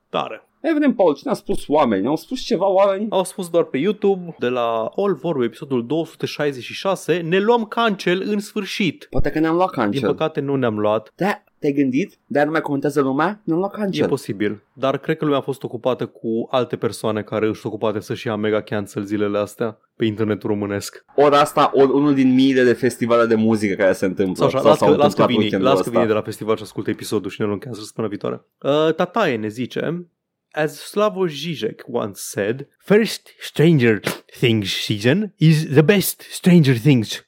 Tare. 0.08 0.42
Evident, 0.60 0.96
Paul, 0.96 1.14
cine 1.14 1.30
a 1.30 1.34
spus 1.34 1.68
oameni? 1.68 2.06
Au 2.06 2.16
spus 2.16 2.40
ceva 2.40 2.68
oameni? 2.68 3.06
Au 3.10 3.24
spus 3.24 3.48
doar 3.50 3.64
pe 3.64 3.78
YouTube, 3.78 4.34
de 4.38 4.48
la 4.48 4.90
All 4.96 5.14
Vorbe, 5.14 5.44
episodul 5.44 5.86
266, 5.86 7.16
ne 7.20 7.38
luăm 7.38 7.64
cancel 7.64 8.22
în 8.26 8.38
sfârșit. 8.38 9.06
Poate 9.10 9.30
că 9.30 9.38
ne-am 9.38 9.54
luat 9.54 9.70
Din 9.72 9.82
cancel. 9.82 10.08
păcate 10.08 10.40
nu 10.40 10.56
ne-am 10.56 10.78
luat, 10.78 11.12
Da, 11.16 11.42
te-ai 11.58 11.72
gândit? 11.72 12.18
Dar 12.26 12.44
nu 12.44 12.50
mai 12.50 12.60
comentează 12.60 13.00
lumea? 13.00 13.40
Ne-am 13.44 13.58
luat 13.58 13.74
e 13.74 13.76
cancel. 13.76 14.08
posibil. 14.08 14.62
Dar 14.72 14.98
cred 14.98 15.16
că 15.16 15.24
lumea 15.24 15.38
a 15.40 15.42
fost 15.42 15.62
ocupată 15.62 16.06
cu 16.06 16.48
alte 16.50 16.76
persoane 16.76 17.22
care 17.22 17.46
își 17.46 17.60
sunt 17.60 17.72
ocupate 17.72 18.00
să-și 18.00 18.26
ia 18.26 18.36
mega 18.36 18.60
cancel 18.60 19.04
zilele 19.04 19.38
astea 19.38 19.78
pe 19.96 20.04
internetul 20.04 20.48
românesc. 20.48 21.04
ori 21.14 21.34
asta, 21.34 21.70
ori 21.74 21.90
unul 21.90 22.14
din 22.14 22.34
miile 22.34 22.62
de 22.62 22.72
festivale 22.72 23.26
de 23.26 23.34
muzică 23.34 23.74
care 23.74 23.92
se 23.92 24.04
întâmplă. 24.04 24.34
Sau 24.34 24.46
așa, 24.46 24.58
sau 24.58 24.68
las 24.68 24.78
s-au 24.78 24.88
că, 24.88 24.96
las 24.96 25.14
că 25.14 25.22
întâmplat 25.22 25.28
vine, 25.28 25.40
weekendul 25.40 25.68
las 25.68 25.74
că 25.74 25.80
ăsta. 25.80 25.92
vine 25.92 26.06
de 26.06 26.12
la 26.12 26.22
festival 26.22 26.56
și 26.56 26.62
ascultă 26.62 26.90
episodul 26.90 27.30
și 27.30 27.40
ne 27.40 27.46
luăm 27.46 27.58
cancel 27.58 27.82
săptămâna 27.82 28.12
viitoare. 28.12 28.44
Uh, 28.62 28.94
Tataie 28.94 29.36
ne 29.36 29.48
zice, 29.48 30.08
As 30.50 30.74
Slavoj 30.74 31.32
Žižek 31.32 31.84
once 31.86 32.20
said, 32.20 32.68
First 32.78 33.28
Stranger 33.40 34.00
Things 34.40 34.84
season 34.84 35.32
is 35.36 35.66
the 35.66 35.82
best 35.82 36.20
Stranger 36.20 36.78
Things. 36.78 37.26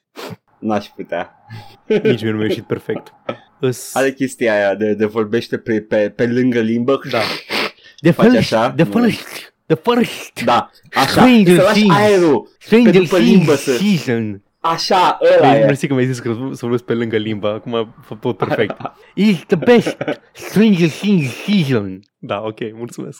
N-aș 0.59 0.87
putea. 0.87 1.35
Nici 1.87 2.21
mie 2.21 2.31
nu 2.31 2.37
mi-a 2.37 2.45
ieșit 2.47 2.63
perfect. 2.63 3.13
Îs... 3.61 3.95
Are 3.95 4.11
chestia 4.13 4.53
aia 4.53 4.75
de, 4.75 4.93
de 4.93 5.05
vorbește 5.05 5.57
pe, 5.57 5.81
pe, 5.81 6.09
pe 6.15 6.27
lângă 6.27 6.59
limbă. 6.59 6.99
Da. 7.11 7.21
The 8.01 8.11
Face 8.21 8.29
first, 8.29 8.53
așa? 8.53 8.71
the 8.71 8.83
Nu. 8.93 9.01
first, 9.01 9.53
the 9.65 9.75
first 9.91 10.43
Da, 10.43 10.69
așa. 10.93 11.07
Stranger 11.07 11.55
Să 11.55 11.61
lași 11.61 11.79
Things. 11.79 11.95
aerul. 11.95 12.49
Stranger 12.59 12.91
Pe 12.91 12.97
după 12.97 13.17
limbă 13.17 13.53
Things 13.55 13.61
să- 13.61 13.77
season. 14.05 14.41
Așa, 14.59 15.19
ăla 15.37 15.47
Mersi, 15.47 15.61
e. 15.61 15.65
mersi 15.65 15.87
că 15.87 15.93
mi-ai 15.93 16.05
zis 16.05 16.19
că 16.19 16.37
să 16.51 16.57
vorbesc 16.61 16.83
pe 16.83 16.93
lângă 16.93 17.17
limba, 17.17 17.49
acum 17.53 17.75
a 17.75 17.95
făcut 18.05 18.21
tot 18.21 18.37
perfect. 18.47 18.75
Is 19.15 19.37
the 19.47 19.55
best 19.55 19.97
Stranger 20.33 20.89
Things 20.89 21.31
season. 21.45 21.99
Da, 22.17 22.41
ok, 22.41 22.57
mulțumesc. 22.73 23.19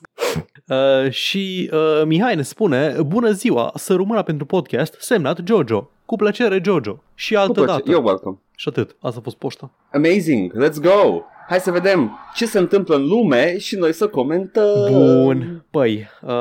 Uh, 0.72 1.12
și 1.12 1.70
uh, 1.74 2.02
Mihai 2.06 2.36
ne 2.36 2.42
spune, 2.42 2.96
bună 3.06 3.32
ziua, 3.32 3.72
să 3.76 3.94
rămână 3.94 4.24
pentru 4.24 4.46
podcast, 4.46 4.96
semnat 5.00 5.40
Jojo. 5.46 5.90
Cu 6.06 6.16
plăcere, 6.16 6.62
Jojo. 6.66 7.04
Și 7.16 7.36
altă 7.36 7.48
Cu 7.60 7.66
plăcere. 7.66 7.84
dată. 7.86 8.00
You're 8.00 8.06
welcome. 8.06 8.38
Și 8.56 8.68
atât. 8.68 8.96
Asta 9.00 9.20
a 9.20 9.24
fost 9.24 9.36
poșta. 9.36 9.72
Amazing, 9.94 10.54
let's 10.66 10.82
go! 10.82 11.22
Hai 11.48 11.60
să 11.60 11.72
vedem 11.72 12.20
ce 12.36 12.46
se 12.46 12.60
întâmplă 12.60 12.96
în 12.96 13.08
lume 13.08 13.58
și 13.58 13.76
noi 13.76 13.94
să 13.94 14.08
comentăm. 14.08 14.88
Bun. 14.92 15.66
Păi, 15.70 16.08
uh, 16.22 16.32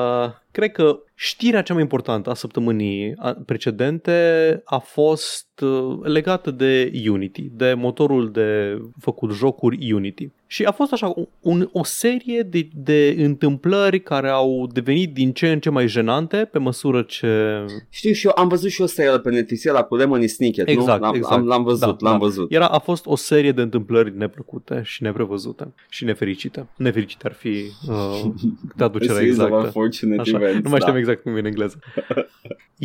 cred 0.53 0.73
că 0.73 0.99
știrea 1.15 1.63
cea 1.63 1.73
mai 1.73 1.83
importantă 1.83 2.31
a 2.31 2.35
săptămânii 2.35 3.15
a- 3.17 3.37
precedente 3.47 4.61
a 4.65 4.79
fost 4.79 5.61
uh, 5.61 5.99
legată 6.03 6.51
de 6.51 6.93
Unity, 7.09 7.43
de 7.53 7.75
motorul 7.75 8.31
de 8.31 8.79
făcut 9.01 9.33
jocuri 9.33 9.93
Unity. 9.93 10.31
Și 10.47 10.65
a 10.65 10.71
fost 10.71 10.93
așa 10.93 11.15
un, 11.41 11.69
o 11.73 11.85
serie 11.85 12.43
de, 12.43 12.69
de 12.75 13.17
întâmplări 13.19 14.01
care 14.01 14.29
au 14.29 14.69
devenit 14.73 15.13
din 15.15 15.33
ce 15.33 15.51
în 15.53 15.61
ce 15.61 15.71
mai 15.71 15.89
jenante 15.89 16.37
pe 16.37 16.59
măsură 16.59 17.03
ce... 17.03 17.65
Știu 17.89 18.13
și 18.13 18.27
eu, 18.27 18.33
am 18.37 18.49
văzut 18.49 18.71
și 18.71 18.83
o 18.83 18.87
serial 18.87 19.19
pe 19.21 19.31
Netflix, 19.31 19.65
la 19.65 19.83
cu 19.83 19.97
Lemony 19.97 20.27
Snicket, 20.27 20.69
Exact, 20.69 21.01
nu? 21.01 21.07
L-am, 21.07 21.15
exact. 21.15 21.35
Am, 21.35 21.47
l-am 21.47 21.63
văzut, 21.63 21.81
Da, 21.99 22.09
l-am 22.09 22.19
da. 22.19 22.25
văzut. 22.25 22.53
Era, 22.53 22.67
a 22.67 22.79
fost 22.79 23.07
o 23.07 23.17
serie 23.17 23.53
de 23.53 23.61
întâmplări 23.61 24.17
neplăcute 24.17 24.81
și 24.85 25.03
neprevăzute 25.03 25.73
și 25.89 26.05
nefericite. 26.05 26.67
Nefericite 26.77 27.27
ar 27.27 27.33
fi 27.33 27.49
uh, 27.89 28.23
traducerea 28.77 29.15
A 29.15 29.19
series 29.19 29.37
of 29.39 29.45
exactă. 29.45 29.65
unfortunate 29.65 30.21
Așa, 30.21 30.31
events, 30.31 30.39
nu 30.62 30.68
mai 30.68 30.79
știam 30.79 30.92
da. 30.92 30.98
exact 30.98 31.22
cum 31.22 31.37
e 31.37 31.38
în 31.38 31.44
engleză. 31.44 31.79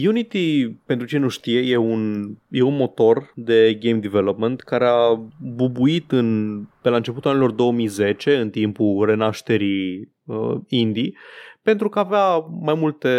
Unity, 0.08 0.68
pentru 0.86 1.08
cine 1.08 1.20
nu 1.20 1.28
știe, 1.28 1.60
e 1.60 1.78
un, 1.78 2.32
e 2.50 2.62
un 2.62 2.76
motor 2.76 3.32
de 3.36 3.78
game 3.80 4.00
development 4.00 4.62
care 4.62 4.86
a 4.86 5.22
bubuit 5.40 6.12
în, 6.12 6.60
pe 6.82 6.90
la 6.90 6.96
începutul 6.96 7.32
anilor 7.32 7.52
2010, 7.52 8.38
în 8.38 8.50
timpul 8.50 9.06
renașterii 9.06 10.12
uh, 10.26 10.56
indie, 10.68 11.14
pentru 11.66 11.90
că 11.90 12.00
avea 12.00 12.38
mai 12.62 12.74
multe, 12.74 13.10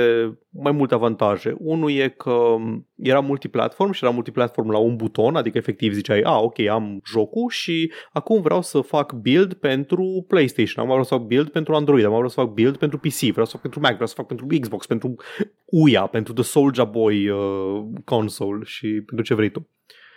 mai 0.50 0.72
multe 0.72 0.94
avantaje. 0.94 1.56
Unul 1.58 1.90
e 1.90 2.08
că 2.08 2.56
era 2.96 3.20
multiplatform 3.20 3.92
și 3.92 4.04
era 4.04 4.12
multiplatform 4.12 4.70
la 4.70 4.78
un 4.78 4.96
buton, 4.96 5.36
adică 5.36 5.58
efectiv 5.58 5.92
ziceai, 5.92 6.20
a, 6.20 6.38
ok, 6.38 6.58
am 6.58 7.00
jocul 7.06 7.50
și 7.50 7.92
acum 8.12 8.40
vreau 8.40 8.62
să 8.62 8.80
fac 8.80 9.12
build 9.12 9.54
pentru 9.54 10.24
PlayStation, 10.28 10.76
acum 10.76 10.88
vreau 10.88 11.04
să 11.04 11.14
fac 11.14 11.26
build 11.26 11.48
pentru 11.48 11.74
Android, 11.74 12.04
acum 12.04 12.14
vreau 12.14 12.30
să 12.30 12.40
fac 12.40 12.52
build 12.52 12.76
pentru 12.76 12.98
PC, 12.98 13.20
vreau 13.20 13.46
să 13.46 13.52
fac 13.52 13.60
pentru 13.60 13.80
Mac, 13.80 13.92
vreau 13.92 14.06
să 14.06 14.14
fac 14.16 14.26
pentru 14.26 14.46
Xbox, 14.60 14.86
pentru 14.86 15.16
Uia, 15.64 16.06
pentru 16.06 16.32
The 16.32 16.42
Soulja 16.42 16.84
Boy 16.84 17.28
uh, 17.28 17.84
console 18.04 18.64
și 18.64 18.86
pentru 18.86 19.24
ce 19.24 19.34
vrei 19.34 19.50
tu. 19.50 19.68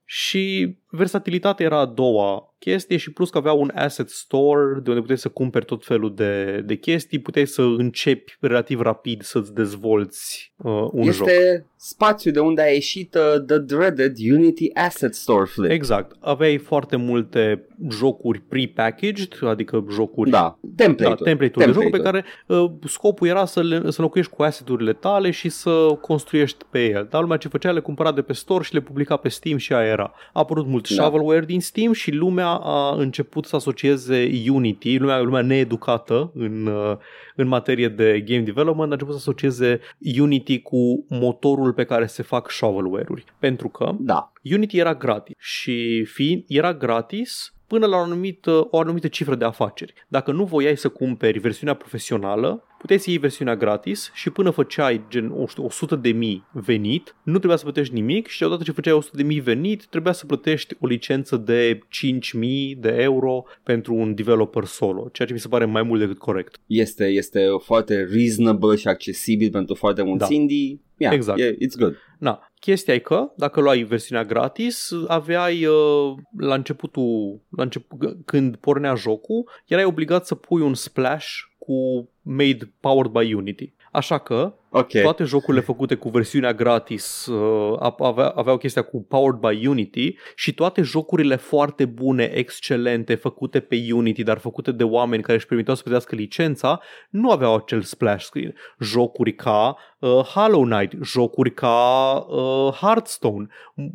Și 0.06 0.76
versatilitatea 0.90 1.66
era 1.66 1.80
a 1.80 1.86
doua 1.86 2.49
chestie 2.60 2.98
și 2.98 3.12
plus 3.12 3.30
că 3.30 3.38
avea 3.38 3.52
un 3.54 3.72
asset 3.76 4.10
store 4.10 4.80
de 4.84 4.90
unde 4.90 5.00
puteai 5.02 5.18
să 5.18 5.30
cumperi 5.30 5.66
tot 5.66 5.86
felul 5.86 6.16
de, 6.16 6.62
de 6.66 6.76
chestii, 6.76 7.20
puteai 7.20 7.48
să 7.48 7.62
începi 7.62 8.38
relativ 8.40 8.80
rapid 8.82 9.22
să-ți 9.22 9.54
dezvolți 9.54 10.54
uh, 10.58 10.88
un 10.92 11.08
este 11.08 11.56
joc. 11.58 11.66
spațiul 11.76 12.34
de 12.34 12.40
unde 12.40 12.62
a 12.62 12.66
ieșit 12.68 13.16
uh, 13.16 13.44
The 13.46 13.58
Dreaded 13.58 14.16
Unity 14.32 14.74
Asset 14.74 15.16
Store 15.16 15.46
Flip. 15.46 15.72
Exact. 15.72 16.16
Aveai 16.20 16.58
foarte 16.58 16.96
multe 16.96 17.66
jocuri 17.90 18.40
pre-packaged, 18.40 19.40
adică 19.42 19.86
jocuri 19.92 20.30
Da, 20.30 20.60
template-ul. 20.76 21.16
da, 21.20 21.24
template-ul 21.24 21.66
de 21.66 21.72
jocuri 21.72 21.92
pe 21.92 21.98
Template-ul. 21.98 22.24
care 22.48 22.62
uh, 22.64 22.72
scopul 22.90 23.28
era 23.28 23.46
să, 23.46 23.62
le, 23.64 23.92
să 23.92 24.02
locuiești 24.02 24.34
cu 24.34 24.44
asset-urile 24.44 24.94
tale 24.94 25.32
și 25.32 25.50
să 25.50 25.98
construiești 26.02 26.66
pe 26.70 26.86
el. 26.90 27.08
Dar 27.10 27.22
lumea 27.22 27.38
ce 27.38 27.48
făcea 27.48 27.72
le 27.72 27.80
cumpăra 27.80 28.12
de 28.12 28.22
pe 28.22 28.34
store 28.34 28.64
și 28.64 28.74
le 28.74 28.80
publica 28.82 29.16
pe 29.18 29.30
Steam 29.30 29.58
și 29.58 29.74
aia 29.74 29.88
era. 29.92 30.12
A 30.34 30.40
apărut 30.40 30.68
mult 30.68 30.90
Da. 30.96 31.04
shovelware 31.04 31.46
din 31.46 31.62
Steam 31.62 31.92
și 31.94 32.12
lumea 32.12 32.48
a 32.56 32.96
început 32.98 33.46
să 33.46 33.56
asocieze 33.56 34.30
Unity, 34.50 34.98
lumea, 34.98 35.20
lumea 35.20 35.42
needucată 35.42 36.32
în, 36.34 36.66
uh, 36.66 36.98
în 37.36 37.48
materie 37.48 37.88
de 37.88 38.20
game 38.20 38.42
development, 38.42 38.90
a 38.90 38.94
început 38.94 39.14
să 39.14 39.20
asocieze 39.20 39.80
Unity 40.20 40.62
cu 40.62 41.06
motorul 41.10 41.74
pe 41.74 41.84
care 41.84 42.06
se 42.06 42.24
fac 42.24 42.52
shovelware-uri. 42.52 43.24
Pentru 43.40 43.68
că 43.68 43.96
Da. 44.00 44.32
Unity 44.52 44.78
era 44.78 44.96
gratis 44.96 45.36
și 45.40 46.04
fiind 46.04 46.44
era 46.48 46.74
gratis, 46.74 47.54
până 47.70 47.86
la 47.86 47.98
o 47.98 48.00
anumită, 48.00 48.68
o 48.72 48.80
anumită 48.80 49.08
cifră 49.08 49.36
de 49.36 49.46
afaceri. 49.46 49.94
Dacă 50.08 50.32
nu 50.32 50.44
voiai 50.44 50.78
să 50.78 50.90
cumperi 50.90 51.40
versiunea 51.40 51.74
profesională, 51.74 52.64
puteai 52.80 53.00
să 53.00 53.10
iei 53.10 53.20
versiunea 53.20 53.56
gratis 53.56 54.12
și 54.14 54.30
până 54.30 54.50
făceai 54.50 55.02
gen 55.10 55.34
100 55.58 55.96
de 55.96 56.10
mii 56.12 56.44
venit, 56.52 57.16
nu 57.24 57.38
trebuia 57.38 57.58
să 57.58 57.64
plătești 57.64 57.94
nimic 57.94 58.28
și 58.28 58.44
odată 58.44 58.64
ce 58.64 58.72
făceai 58.72 58.94
100 58.94 59.18
de 59.18 59.24
mii 59.24 59.40
venit, 59.40 59.86
trebuia 59.86 60.14
să 60.14 60.26
plătești 60.26 60.76
o 60.80 60.88
licență 60.88 61.38
de 61.38 61.80
5.000 61.80 62.78
de 62.78 62.96
euro 63.00 63.44
pentru 63.64 63.94
un 63.94 64.16
developer 64.16 64.64
solo, 64.66 65.10
ceea 65.12 65.28
ce 65.28 65.34
mi 65.34 65.40
se 65.40 65.48
pare 65.48 65.66
mai 65.66 65.84
mult 65.84 66.00
decât 66.00 66.18
corect. 66.18 66.56
Este, 66.66 67.06
este 67.06 67.46
foarte 67.64 68.08
reasonable 68.12 68.76
și 68.76 68.88
accesibil 68.88 69.50
pentru 69.52 69.76
foarte 69.76 70.02
mulți 70.04 70.30
Da. 70.30 70.36
indie. 70.36 70.80
Yeah, 70.98 71.14
Exact. 71.14 71.40
yeah, 71.40 71.54
it's 71.54 71.78
good. 71.80 71.96
Na, 72.20 72.52
chestia 72.60 72.94
e 72.94 73.00
că 73.00 73.32
dacă 73.36 73.62
luai 73.62 73.84
versiunea 73.84 74.24
gratis, 74.24 74.92
aveai 75.08 75.66
uh, 75.66 76.18
la 76.38 76.54
începutul, 76.54 77.42
la 77.50 77.64
început, 77.64 78.26
când 78.26 78.56
pornea 78.56 78.96
jocul, 78.96 79.50
erai 79.66 79.84
obligat 79.84 80.26
să 80.26 80.36
pui 80.36 80.62
un 80.62 80.74
splash 80.74 81.38
cu 81.58 82.10
made 82.22 82.74
powered 82.80 83.12
by 83.12 83.34
Unity. 83.34 83.74
Așa 83.92 84.18
că 84.18 84.54
Ok. 84.72 85.02
toate 85.02 85.24
jocurile 85.24 85.64
făcute 85.64 85.96
cu 85.96 86.10
versiunea 86.10 86.54
gratis 86.54 87.26
uh, 87.26 87.94
avea, 88.00 88.28
aveau 88.28 88.58
chestia 88.58 88.82
cu 88.82 89.04
Powered 89.04 89.40
by 89.40 89.68
Unity 89.68 90.16
și 90.36 90.54
toate 90.54 90.82
jocurile 90.82 91.36
foarte 91.36 91.86
bune, 91.86 92.32
excelente, 92.34 93.16
făcute 93.16 93.60
pe 93.60 93.88
Unity, 93.92 94.24
dar 94.24 94.38
făcute 94.38 94.72
de 94.72 94.84
oameni 94.84 95.24
care 95.24 95.38
își 95.38 95.46
permiteau 95.46 95.76
să 95.76 95.82
plătească 95.82 96.16
licența, 96.16 96.80
nu 97.10 97.32
aveau 97.32 97.56
acel 97.56 97.82
splash 97.82 98.24
screen. 98.24 98.56
Jocuri 98.80 99.36
ca 99.36 99.78
uh, 100.00 100.10
Hollow 100.10 100.64
Knight, 100.64 100.94
jocuri 101.04 101.54
ca 101.54 102.14
uh, 102.28 102.74
Hearthstone, 102.74 103.48
m- 103.48 103.92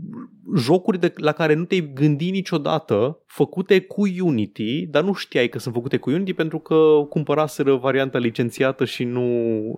jocuri 0.57 0.99
de, 0.99 1.12
la 1.16 1.33
care 1.33 1.55
nu 1.55 1.64
te-ai 1.64 1.91
gândit 1.95 2.33
niciodată, 2.33 3.18
făcute 3.27 3.81
cu 3.81 4.03
Unity, 4.20 4.87
dar 4.87 5.03
nu 5.03 5.12
știai 5.12 5.49
că 5.49 5.59
sunt 5.59 5.75
făcute 5.75 5.97
cu 5.97 6.11
Unity 6.11 6.33
pentru 6.33 6.59
că 6.59 7.07
cumpăraseră 7.09 7.75
varianta 7.75 8.18
licențiată 8.18 8.85
și 8.85 9.05
nu, 9.05 9.27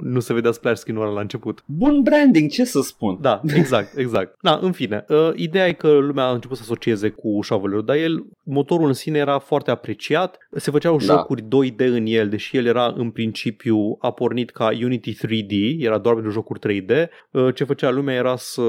nu 0.01 0.21
se 0.21 0.33
vedea 0.33 0.51
splash 0.51 0.85
screen-ul 0.87 1.05
ăla 1.05 1.14
la 1.14 1.20
început. 1.20 1.62
Bun 1.66 2.03
branding, 2.03 2.51
ce 2.51 2.64
să 2.64 2.80
spun? 2.80 3.18
Da, 3.20 3.41
exact, 3.55 3.97
exact. 3.97 4.34
Da, 4.47 4.59
în 4.62 4.72
fine, 4.72 5.05
uh, 5.09 5.30
ideea 5.34 5.66
e 5.66 5.72
că 5.72 5.89
lumea 5.89 6.24
a 6.24 6.32
început 6.32 6.57
să 6.57 6.62
asocieze 6.64 7.09
cu 7.09 7.39
shovel 7.43 7.82
dar 7.84 7.97
el, 7.97 8.26
motorul 8.43 8.87
în 8.87 8.93
sine 8.93 9.18
era 9.18 9.39
foarte 9.39 9.70
apreciat, 9.70 10.39
se 10.51 10.70
făceau 10.70 10.97
Da. 10.97 11.05
jocuri 11.05 11.43
2D 11.43 11.76
în 11.76 12.07
el, 12.07 12.28
deși 12.28 12.57
el 12.57 12.66
era 12.66 12.95
în 12.97 13.11
principiu, 13.11 13.97
a 14.01 14.11
pornit 14.11 14.51
ca 14.51 14.68
Unity 14.82 15.14
3D, 15.14 15.78
era 15.78 15.99
doar 15.99 16.14
pentru 16.14 16.32
jocuri 16.32 16.59
3D, 16.59 17.09
uh, 17.30 17.55
ce 17.55 17.64
făcea 17.64 17.91
lumea 17.91 18.14
era 18.14 18.37
să 18.37 18.62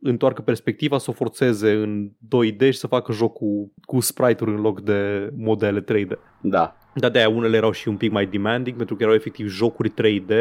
întoarcă 0.00 0.42
perspectiva, 0.42 0.98
să 0.98 1.10
o 1.10 1.12
forțeze 1.12 1.72
în 1.72 2.10
2D 2.28 2.58
și 2.58 2.78
să 2.78 2.86
facă 2.86 3.12
jocul 3.12 3.70
cu 3.80 4.00
sprite-uri 4.00 4.54
în 4.54 4.60
loc 4.60 4.80
de 4.80 5.30
modele 5.36 5.80
3D. 5.80 6.18
Da. 6.40 6.76
Dar 6.94 7.10
de-aia 7.10 7.28
unele 7.28 7.56
erau 7.56 7.72
și 7.72 7.88
un 7.88 7.96
pic 7.96 8.10
mai 8.10 8.26
demanding 8.26 8.76
pentru 8.76 8.96
că 8.96 9.02
erau 9.02 9.14
efectiv 9.14 9.48
jocuri 9.48 9.90
3D 9.90 10.32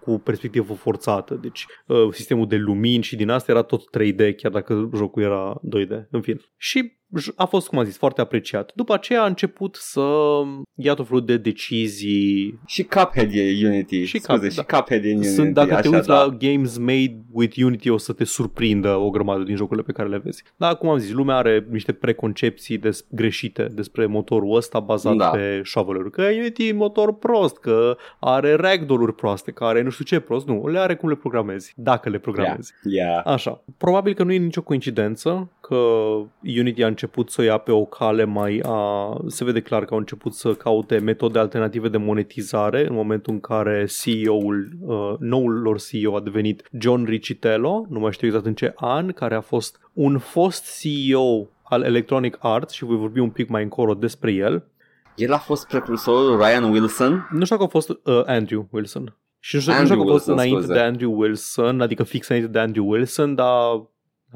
cu 0.00 0.18
perspectivă 0.18 0.74
forțată. 0.74 1.34
Deci 1.34 1.66
uh, 1.86 2.08
sistemul 2.10 2.48
de 2.48 2.56
lumini 2.56 3.02
și 3.02 3.16
din 3.16 3.28
asta 3.28 3.52
era 3.52 3.62
tot 3.62 3.82
3D 3.98 4.36
chiar 4.36 4.52
dacă 4.52 4.90
jocul 4.94 5.22
era 5.22 5.60
2D. 5.76 6.08
În 6.10 6.20
fine. 6.20 6.40
Și 6.56 6.80
j- 6.82 7.05
a 7.36 7.44
fost, 7.44 7.68
cum 7.68 7.78
am 7.78 7.84
zis, 7.84 7.96
foarte 7.96 8.20
apreciat. 8.20 8.72
După 8.74 8.94
aceea 8.94 9.22
a 9.22 9.26
început 9.26 9.76
să 9.80 10.00
ia 10.74 10.94
tot 10.94 11.06
felul 11.06 11.24
de 11.24 11.36
decizii. 11.36 12.58
Și 12.66 12.82
Cuphead 12.82 13.30
e 13.32 13.66
Unity. 13.66 14.04
Și 14.04 14.18
Scuze, 14.18 14.46
Cup- 14.48 14.50
și 14.52 14.62
Cuphead 14.64 15.04
e 15.04 15.12
Unity. 15.12 15.28
Sunt, 15.28 15.54
dacă 15.54 15.68
te 15.68 15.74
așa, 15.74 15.88
uiți 15.90 16.06
da. 16.06 16.24
la 16.24 16.36
games 16.38 16.78
made 16.78 17.16
with 17.32 17.56
Unity 17.62 17.90
o 17.90 17.96
să 17.98 18.12
te 18.12 18.24
surprindă 18.24 18.96
o 18.96 19.10
grămadă 19.10 19.42
din 19.42 19.56
jocurile 19.56 19.86
pe 19.86 19.92
care 19.92 20.08
le 20.08 20.20
vezi. 20.24 20.42
Dar, 20.56 20.76
cum 20.76 20.88
am 20.88 20.98
zis, 20.98 21.10
lumea 21.12 21.36
are 21.36 21.66
niște 21.70 21.92
preconcepții 21.92 22.78
des- 22.78 23.06
greșite 23.10 23.68
despre 23.74 24.06
motorul 24.06 24.56
ăsta 24.56 24.80
bazat 24.80 25.16
Da. 25.16 25.28
pe 25.28 25.60
shovel 25.64 26.10
Că 26.10 26.22
Unity 26.38 26.68
e 26.68 26.72
motor 26.72 27.14
prost, 27.14 27.58
că 27.58 27.96
are 28.20 28.54
ragdoll-uri 28.54 29.14
proaste, 29.14 29.50
că 29.50 29.64
are 29.64 29.82
nu 29.82 29.90
știu 29.90 30.04
ce 30.04 30.20
prost. 30.20 30.46
Nu, 30.46 30.66
le 30.68 30.78
are 30.78 30.94
cum 30.96 31.08
le 31.08 31.14
programezi, 31.14 31.72
dacă 31.76 32.08
le 32.08 32.18
programezi. 32.18 32.72
Yeah. 32.84 33.22
Așa. 33.24 33.62
Probabil 33.76 34.14
că 34.14 34.22
nu 34.22 34.32
e 34.32 34.36
nicio 34.38 34.62
coincidență 34.62 35.50
că 35.68 35.76
Unity 36.58 36.82
a 36.82 36.86
început 36.86 37.30
să 37.30 37.40
o 37.40 37.44
ia 37.44 37.58
pe 37.58 37.72
o 37.72 37.84
cale 37.84 38.24
mai 38.24 38.60
a... 38.62 39.12
Se 39.26 39.44
vede 39.44 39.60
clar 39.60 39.84
că 39.84 39.92
au 39.94 39.98
început 39.98 40.34
să 40.34 40.54
caute 40.54 40.98
metode 40.98 41.38
alternative 41.38 41.88
de 41.88 41.96
monetizare 41.96 42.86
în 42.88 42.94
momentul 42.94 43.32
în 43.32 43.40
care 43.40 43.86
CEO-ul, 44.02 44.68
uh, 44.80 45.14
noul 45.18 45.52
lor 45.52 45.80
CEO 45.80 46.16
a 46.16 46.20
devenit 46.20 46.68
John 46.78 47.04
Riccitello, 47.04 47.86
nu 47.88 47.98
mai 47.98 48.12
știu 48.12 48.26
exact 48.26 48.46
în 48.46 48.54
ce 48.54 48.72
an, 48.76 49.12
care 49.12 49.34
a 49.34 49.40
fost 49.40 49.80
un 49.92 50.18
fost 50.18 50.80
CEO 50.80 51.48
al 51.62 51.82
Electronic 51.82 52.36
Arts 52.40 52.72
și 52.72 52.84
voi 52.84 52.96
vorbi 52.96 53.18
un 53.18 53.30
pic 53.30 53.48
mai 53.48 53.62
încolo 53.62 53.94
despre 53.94 54.32
el. 54.32 54.64
El 55.14 55.32
a 55.32 55.38
fost 55.38 55.66
precursorul 55.66 56.36
Ryan 56.36 56.64
Wilson. 56.64 57.28
Nu 57.30 57.44
știu 57.44 57.56
dacă 57.56 57.62
a 57.62 57.78
fost 57.78 57.88
uh, 57.88 58.22
Andrew 58.26 58.68
Wilson. 58.70 59.16
Și 59.38 59.54
nu 59.54 59.60
știu, 59.60 59.72
nu 59.72 59.78
Andrew 59.78 59.98
știu 59.98 60.04
dacă 60.04 60.16
a 60.16 60.18
fost 60.18 60.28
Wilson, 60.28 60.44
înainte 60.44 60.64
scuze. 60.64 60.78
de 60.78 60.86
Andrew 60.86 61.20
Wilson, 61.20 61.80
adică 61.80 62.02
fix 62.02 62.28
înainte 62.28 62.50
de 62.50 62.58
Andrew 62.58 62.88
Wilson, 62.88 63.34
dar 63.34 63.46
da, 63.46 63.90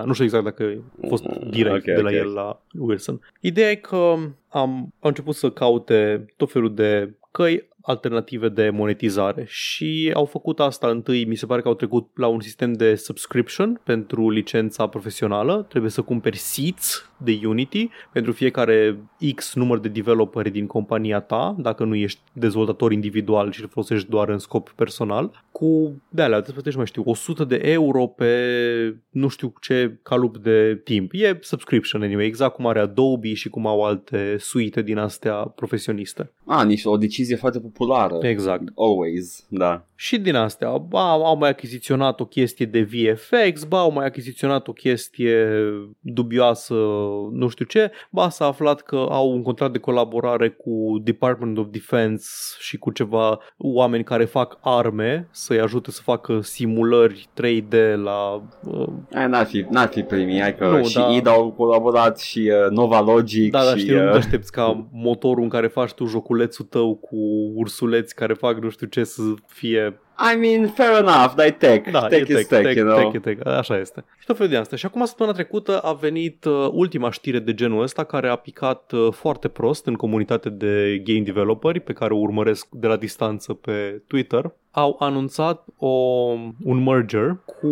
nu 0.04 0.12
știu 0.12 0.24
exact 0.24 0.44
dacă 0.44 0.84
a 1.02 1.06
fost 1.08 1.24
Mm, 1.24 1.50
direct 1.50 1.74
ok, 1.74 1.94
de 1.94 2.00
la 2.00 2.08
ok. 2.08 2.14
el 2.14 2.32
la 2.32 2.62
Wilson. 2.78 3.20
Ideea 3.40 3.70
e 3.70 3.74
că 3.74 4.14
am, 4.48 4.92
au 5.00 5.08
început 5.08 5.34
să 5.34 5.50
caute 5.50 6.26
tot 6.36 6.52
felul 6.52 6.74
de 6.74 7.14
căi 7.30 7.68
alternative 7.82 8.48
de 8.48 8.70
monetizare 8.70 9.44
și 9.48 10.10
au 10.14 10.24
făcut 10.24 10.60
asta 10.60 10.88
întâi, 10.88 11.24
mi 11.24 11.34
se 11.34 11.46
pare 11.46 11.60
că 11.60 11.68
au 11.68 11.74
trecut 11.74 12.08
la 12.14 12.26
un 12.26 12.40
sistem 12.40 12.72
de 12.72 12.94
subscription 12.94 13.80
pentru 13.84 14.30
licența 14.30 14.86
profesională, 14.86 15.66
trebuie 15.68 15.90
să 15.90 16.02
cumperi 16.02 16.36
seats 16.36 17.09
de 17.24 17.40
Unity 17.44 17.88
pentru 18.12 18.32
fiecare 18.32 18.98
X 19.34 19.54
număr 19.54 19.78
de 19.78 19.88
developeri 19.88 20.50
din 20.50 20.66
compania 20.66 21.20
ta, 21.20 21.56
dacă 21.58 21.84
nu 21.84 21.94
ești 21.94 22.20
dezvoltator 22.32 22.92
individual 22.92 23.52
și 23.52 23.62
îl 23.62 23.68
folosești 23.68 24.08
doar 24.08 24.28
în 24.28 24.38
scop 24.38 24.70
personal, 24.70 25.44
cu 25.50 26.02
de 26.08 26.22
alea, 26.22 26.40
trebuie 26.40 26.44
să 26.44 26.52
plătești, 26.52 26.76
mai 26.76 26.86
știu, 26.86 27.02
100 27.04 27.44
de 27.44 27.60
euro 27.62 28.06
pe 28.06 28.30
nu 29.10 29.28
știu 29.28 29.54
ce 29.60 29.98
calup 30.02 30.36
de 30.36 30.80
timp. 30.84 31.10
E 31.14 31.38
subscription 31.40 32.02
anyway, 32.02 32.26
exact 32.26 32.54
cum 32.54 32.66
are 32.66 32.78
Adobe 32.78 33.34
și 33.34 33.48
cum 33.48 33.66
au 33.66 33.84
alte 33.84 34.36
suite 34.38 34.82
din 34.82 34.98
astea 34.98 35.34
profesioniste. 35.34 36.32
Ah, 36.46 36.66
nici 36.66 36.84
o 36.84 36.96
decizie 36.96 37.36
foarte 37.36 37.60
populară. 37.60 38.18
Exact. 38.22 38.62
Always, 38.76 39.46
da. 39.48 39.84
Și 39.94 40.18
din 40.18 40.34
astea, 40.34 40.78
ba, 40.78 41.10
au 41.10 41.36
mai 41.36 41.48
achiziționat 41.48 42.20
o 42.20 42.24
chestie 42.24 42.66
de 42.66 42.82
VFX, 42.82 43.64
ba, 43.64 43.78
au 43.78 43.92
mai 43.92 44.06
achiziționat 44.06 44.68
o 44.68 44.72
chestie 44.72 45.48
dubioasă, 46.00 46.74
nu 47.32 47.48
știu 47.48 47.64
ce, 47.64 47.90
ba, 48.10 48.28
s-a 48.28 48.46
aflat 48.46 48.80
că 48.80 49.06
au 49.10 49.30
un 49.30 49.42
contract 49.42 49.72
de 49.72 49.78
colaborare 49.78 50.48
cu 50.48 51.00
Department 51.02 51.58
of 51.58 51.66
Defense 51.70 52.28
și 52.58 52.78
cu 52.78 52.90
ceva 52.90 53.38
oameni 53.56 54.04
care 54.04 54.24
fac 54.24 54.58
arme 54.60 55.28
să-i 55.30 55.60
ajute 55.60 55.90
să 55.90 56.00
facă 56.02 56.40
simulări 56.40 57.28
3D 57.40 57.94
la... 58.02 58.42
Uh, 58.64 58.88
Aia 59.14 59.26
n-ar 59.26 59.46
fi, 59.46 59.66
n-ar 59.70 59.88
fi 59.88 60.02
primii, 60.02 60.40
hai 60.40 60.54
că 60.54 60.66
Nu, 60.66 60.84
și 60.84 60.94
da. 60.94 61.10
ida 61.10 61.30
au 61.30 61.50
colaborat 61.50 62.20
și 62.20 62.52
uh, 62.64 62.70
Nova 62.70 63.00
Logic 63.00 63.50
da, 63.50 63.64
dar 63.64 63.76
și... 63.76 63.80
știi, 63.80 63.94
nu 63.94 64.00
te 64.00 64.08
uh, 64.08 64.14
aștepți 64.14 64.52
ca 64.52 64.88
motorul 64.92 65.42
în 65.42 65.48
care 65.48 65.66
faci 65.66 65.92
tu 65.92 66.04
joculețul 66.04 66.64
tău 66.64 66.94
cu 66.94 67.16
ursuleți 67.54 68.14
care 68.14 68.32
fac 68.32 68.58
nu 68.62 68.68
știu 68.68 68.86
ce 68.86 69.04
să 69.04 69.22
fie 69.46 70.00
I 70.32 70.36
mean, 70.36 70.68
fair 70.68 70.98
enough, 70.98 71.34
dar 71.34 71.46
e 71.46 71.50
tech. 71.50 71.90
Da, 71.90 72.06
tech 72.06 72.28
e 72.28 72.32
is 72.32 72.46
tech, 72.46 72.48
tech, 72.48 72.62
tech, 72.62 72.76
you 72.76 72.86
know. 72.86 73.10
tech, 73.10 73.14
e 73.14 73.34
tech, 73.34 73.46
așa 73.46 73.78
este. 73.78 74.04
Și 74.18 74.26
tot 74.26 74.36
felul 74.36 74.52
de 74.52 74.58
asta. 74.58 74.76
Și 74.76 74.86
acum, 74.86 75.04
săptămâna 75.04 75.34
trecută, 75.34 75.78
a 75.78 75.92
venit 75.92 76.44
uh, 76.44 76.68
ultima 76.72 77.10
știre 77.10 77.38
de 77.38 77.54
genul 77.54 77.82
ăsta 77.82 78.04
care 78.04 78.28
a 78.28 78.36
picat 78.36 78.92
uh, 78.92 79.12
foarte 79.12 79.48
prost 79.48 79.86
în 79.86 79.94
comunitate 79.94 80.48
de 80.48 81.02
game 81.04 81.20
developeri 81.20 81.80
pe 81.80 81.92
care 81.92 82.12
o 82.12 82.18
urmăresc 82.18 82.66
de 82.70 82.86
la 82.86 82.96
distanță 82.96 83.52
pe 83.52 84.02
Twitter. 84.06 84.52
Au 84.70 84.96
anunțat 84.98 85.64
o, 85.76 85.88
un 86.64 86.82
merger 86.84 87.36
cu 87.44 87.66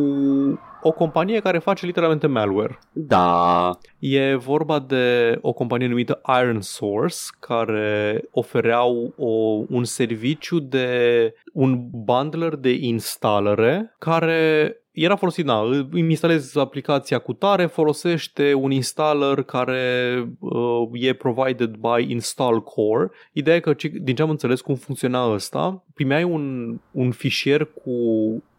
o 0.82 0.92
companie 0.92 1.40
care 1.40 1.58
face 1.58 1.86
literalmente 1.86 2.26
malware. 2.26 2.78
Da, 2.92 3.78
E 3.98 4.34
vorba 4.34 4.78
de 4.78 5.38
o 5.40 5.52
companie 5.52 5.88
numită 5.88 6.20
Iron 6.40 6.60
Source 6.60 7.16
care 7.40 8.24
ofereau 8.30 9.14
o, 9.16 9.64
un 9.68 9.84
serviciu 9.84 10.58
de 10.58 11.34
un 11.52 11.88
bundler 11.90 12.56
de 12.56 12.70
instalare 12.70 13.94
care 13.98 14.72
era 14.90 15.16
folosit, 15.16 15.44
na, 15.44 15.60
îmi 15.90 16.10
instalezi 16.10 16.58
aplicația 16.58 17.18
cu 17.18 17.32
tare, 17.32 17.66
folosește 17.66 18.54
un 18.54 18.70
installer 18.70 19.42
care 19.42 20.24
uh, 20.38 20.88
e 20.92 21.12
provided 21.12 21.74
by 21.76 22.12
Install 22.12 22.62
Core. 22.62 23.10
Ideea 23.32 23.56
e 23.56 23.60
că, 23.60 23.72
ci- 23.72 23.90
din 23.92 24.14
ce 24.14 24.22
am 24.22 24.30
înțeles 24.30 24.60
cum 24.60 24.74
funcționa 24.74 25.32
ăsta, 25.32 25.84
primeai 25.94 26.22
un, 26.22 26.76
un 26.90 27.10
fișier 27.10 27.64
cu 27.64 27.90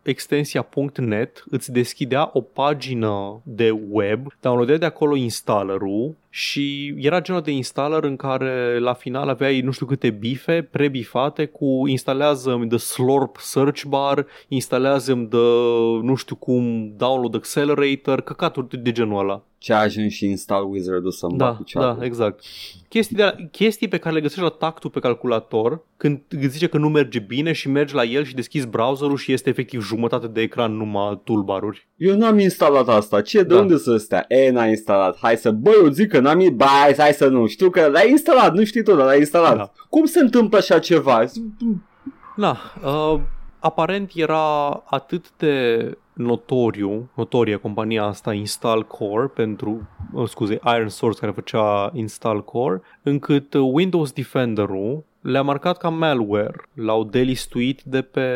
extensia 0.10 0.68
.net 0.95 1.43
îți 1.49 1.72
deschidea 1.72 2.30
o 2.34 2.41
pagină 2.41 3.41
de 3.43 3.72
web, 3.89 4.28
downloadai 4.41 4.78
de 4.78 4.86
acolo 4.86 5.16
installerul 5.16 6.16
și 6.30 6.95
era 6.97 7.22
genul 7.22 7.41
de 7.41 7.51
installer 7.51 8.03
în 8.03 8.16
care 8.16 8.80
la 8.80 8.93
final 8.93 9.30
aveai 9.30 9.62
nu 9.62 9.72
știu 9.72 9.86
câte 9.86 10.10
bife 10.10 10.68
prebifate 10.72 11.45
cu 11.45 11.88
instalează-mi 11.88 12.68
the 12.68 12.78
slurp 12.78 13.38
search 13.39 13.84
bar, 13.84 14.26
instalează-mi 14.47 15.28
the 15.28 15.38
nu 16.01 16.16
știu 16.16 16.36
cum 16.36 16.93
download 16.97 17.36
accelerator, 17.36 18.22
căcaturi 18.22 18.84
de 18.84 18.91
genul 18.91 19.20
ăla. 19.20 19.43
Ce 19.60 19.74
a 19.74 19.78
ajuns 19.80 20.12
și 20.14 20.26
install 20.26 20.72
wizard-ul 20.72 21.12
să-mi 21.12 21.38
Da, 21.38 21.45
bag 21.45 21.57
picioarele. 21.57 21.95
da, 21.99 22.05
exact. 22.05 22.43
Chestii, 22.89 23.16
de 23.16 23.24
la, 23.24 23.36
chestii 23.51 23.88
pe 23.88 23.97
care 23.97 24.16
le 24.16 24.22
găsești 24.22 24.41
la 24.43 24.49
tactul 24.49 24.89
pe 24.89 24.99
calculator 24.99 25.82
când 25.97 26.22
îți 26.30 26.47
zice 26.47 26.68
că 26.68 26.78
nu 26.78 26.89
merge 26.89 27.20
bine 27.20 27.51
și 27.51 27.70
mergi 27.70 27.93
la 27.93 28.03
el 28.03 28.24
și 28.24 28.36
deschizi 28.36 28.68
browserul 28.68 29.18
și 29.18 29.32
este 29.32 29.49
efectiv 29.49 29.82
jumătate 29.86 30.28
de 30.28 30.41
ecran 30.41 30.78
numai 30.78 31.22
toolbar-uri. 31.24 31.88
Eu 31.95 32.16
n-am 32.18 32.39
instalat 32.39 32.88
asta. 32.88 33.22
Ce? 33.22 33.41
De 33.43 33.53
Da. 33.53 33.60
unde 33.60 33.78
să 33.78 33.97
stea? 33.97 34.26
E, 34.28 34.49
n-a 34.51 34.66
instalat. 34.66 35.18
Hai 35.22 35.38
să... 35.38 35.51
Bă, 35.51 35.72
eu 35.84 35.89
zic 35.89 36.10
că 36.10 36.20
n-am... 36.20 36.55
Ba, 36.55 36.66
hai, 36.66 36.93
hai 36.97 37.14
să 37.14 37.28
nu. 37.28 37.47
Știu 37.47 37.70
că 37.70 37.88
l-ai 37.88 38.10
instalat. 38.10 38.53
Nu 38.53 38.64
știi 38.64 38.84
tu, 38.84 38.95
dar 38.95 39.05
l-ai 39.05 39.20
instalat. 39.20 39.55
Da. 39.57 39.72
Cum 39.89 40.05
se 40.05 40.20
întâmplă 40.20 40.57
așa 40.57 40.80
ceva? 40.80 41.24
Na, 42.36 42.57
uh, 42.86 43.20
aparent 43.60 44.12
era 44.16 44.68
atât 44.86 45.26
de 45.38 45.78
notoriu, 46.20 47.10
notorie 47.16 47.56
compania 47.56 48.04
asta 48.04 48.34
Install 48.34 48.86
Core 48.86 49.28
pentru, 49.28 49.88
uh, 50.14 50.28
scuze, 50.28 50.60
Iron 50.76 50.90
Source 50.90 51.20
care 51.20 51.32
făcea 51.32 51.92
Install 51.94 52.44
Core, 52.44 52.82
încât 53.04 53.54
uh, 53.54 53.70
Windows 53.74 54.12
Defender-ul 54.12 55.04
le-a 55.22 55.42
marcat 55.42 55.78
ca 55.78 55.90
malware, 55.90 56.70
l-au 56.74 57.04
delistuit 57.04 57.82
de 57.82 58.02
pe 58.02 58.28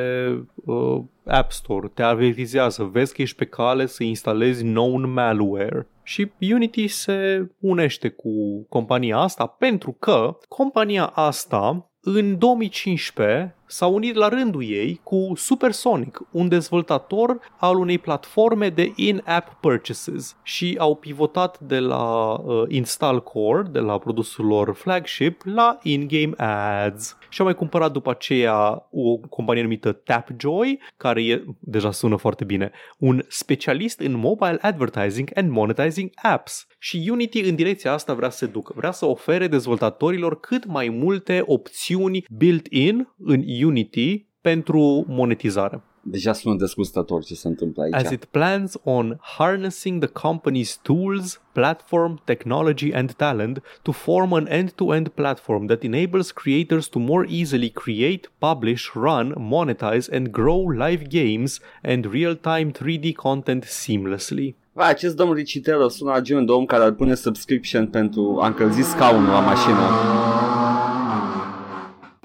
uh, 0.65 1.01
App 1.25 1.51
Store, 1.51 1.87
te 1.93 2.01
avertizează, 2.01 2.83
vezi 2.83 3.13
că 3.13 3.21
ești 3.21 3.35
pe 3.35 3.45
cale 3.45 3.85
să 3.85 4.03
instalezi 4.03 4.63
known 4.63 5.11
malware. 5.11 5.87
Și 6.03 6.31
Unity 6.39 6.87
se 6.87 7.49
unește 7.59 8.09
cu 8.09 8.65
compania 8.69 9.17
asta 9.17 9.45
pentru 9.45 9.95
că 9.99 10.37
compania 10.47 11.05
asta 11.05 11.89
în 12.01 12.37
2015 12.37 13.55
s-a 13.73 13.85
unit 13.85 14.15
la 14.15 14.27
rândul 14.27 14.63
ei 14.63 14.99
cu 15.03 15.31
Supersonic, 15.35 16.19
un 16.31 16.47
dezvoltator 16.47 17.39
al 17.57 17.77
unei 17.77 17.97
platforme 17.97 18.69
de 18.69 18.91
in-app 18.95 19.57
purchases 19.59 20.35
și 20.43 20.75
au 20.79 20.95
pivotat 20.95 21.59
de 21.59 21.79
la 21.79 22.33
uh, 22.33 22.63
Install 22.67 23.23
Core, 23.23 23.61
de 23.61 23.79
la 23.79 23.97
produsul 23.97 24.45
lor 24.45 24.73
flagship, 24.73 25.41
la 25.45 25.79
in-game 25.83 26.33
ads. 26.37 27.17
Și 27.33 27.39
au 27.39 27.45
mai 27.45 27.55
cumpărat 27.55 27.91
după 27.91 28.09
aceea 28.09 28.87
o 28.91 29.17
companie 29.17 29.61
numită 29.61 29.91
Tapjoy, 29.91 30.79
care 30.97 31.23
e, 31.23 31.43
deja 31.59 31.91
sună 31.91 32.15
foarte 32.15 32.43
bine, 32.43 32.71
un 32.97 33.23
specialist 33.27 33.99
în 33.99 34.11
mobile 34.11 34.57
advertising 34.61 35.29
and 35.33 35.49
monetizing 35.49 36.09
apps. 36.21 36.67
Și 36.79 37.07
Unity 37.11 37.39
în 37.39 37.55
direcția 37.55 37.91
asta 37.91 38.13
vrea 38.13 38.29
să 38.29 38.37
se 38.37 38.45
ducă. 38.45 38.73
Vrea 38.75 38.91
să 38.91 39.05
ofere 39.05 39.47
dezvoltatorilor 39.47 40.39
cât 40.39 40.65
mai 40.65 40.89
multe 40.89 41.43
opțiuni 41.45 42.25
built-in 42.29 43.13
în 43.17 43.43
Unity 43.63 44.27
pentru 44.41 45.05
monetizare. 45.07 45.83
Deja 46.05 46.33
sună 46.33 46.55
desgustător 46.55 47.23
ce 47.23 47.35
se 47.35 47.47
întâmplă 47.47 47.83
aici. 47.83 47.93
As 47.93 48.11
it 48.11 48.25
plans 48.25 48.73
on 48.83 49.17
harnessing 49.21 50.05
the 50.05 50.29
company's 50.29 50.81
tools, 50.81 51.41
platform, 51.51 52.21
technology 52.23 52.93
and 52.93 53.11
talent 53.11 53.61
to 53.81 53.91
form 53.91 54.33
an 54.33 54.47
end-to-end 54.49 55.07
platform 55.07 55.65
that 55.65 55.83
enables 55.83 56.31
creators 56.31 56.87
to 56.87 56.99
more 56.99 57.27
easily 57.29 57.69
create, 57.69 58.29
publish, 58.37 58.91
run, 58.93 59.33
monetize 59.37 60.15
and 60.15 60.27
grow 60.31 60.69
live 60.69 61.03
games 61.07 61.59
and 61.83 62.05
real-time 62.05 62.71
3D 62.71 63.13
content 63.13 63.63
seamlessly. 63.63 64.55
Va, 64.71 64.85
acest 64.85 65.15
domn 65.15 65.33
Ricitello 65.33 65.87
sună 65.87 66.11
la 66.11 66.19
genul 66.19 66.45
de 66.45 66.51
om 66.51 66.65
care 66.65 66.83
ar 66.83 66.91
pune 66.91 67.15
subscription 67.15 67.87
pentru 67.87 68.39
a 68.41 68.47
încălzi 68.47 68.81
scaunul 68.81 69.29
la 69.29 69.39
mașină. 69.39 69.83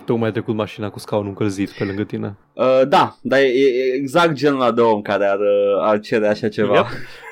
Tocmai 0.08 0.28
a 0.28 0.32
trecut 0.32 0.54
mașina 0.54 0.90
cu 0.90 0.98
scaunul 0.98 1.28
încălzit 1.28 1.70
pe 1.70 1.84
lângă 1.84 2.04
tine. 2.04 2.36
Uh, 2.52 2.82
da, 2.88 3.16
dar 3.22 3.38
e, 3.38 3.42
e 3.46 3.94
exact 3.94 4.32
genul 4.32 4.60
ăla 4.60 4.72
de 4.72 4.80
om 4.80 5.02
care 5.02 5.26
ar, 5.26 5.38
uh, 5.38 5.78
ar 5.80 6.00
cere 6.00 6.28
așa 6.28 6.48
ceva. 6.48 6.74
Yep. 6.74 6.86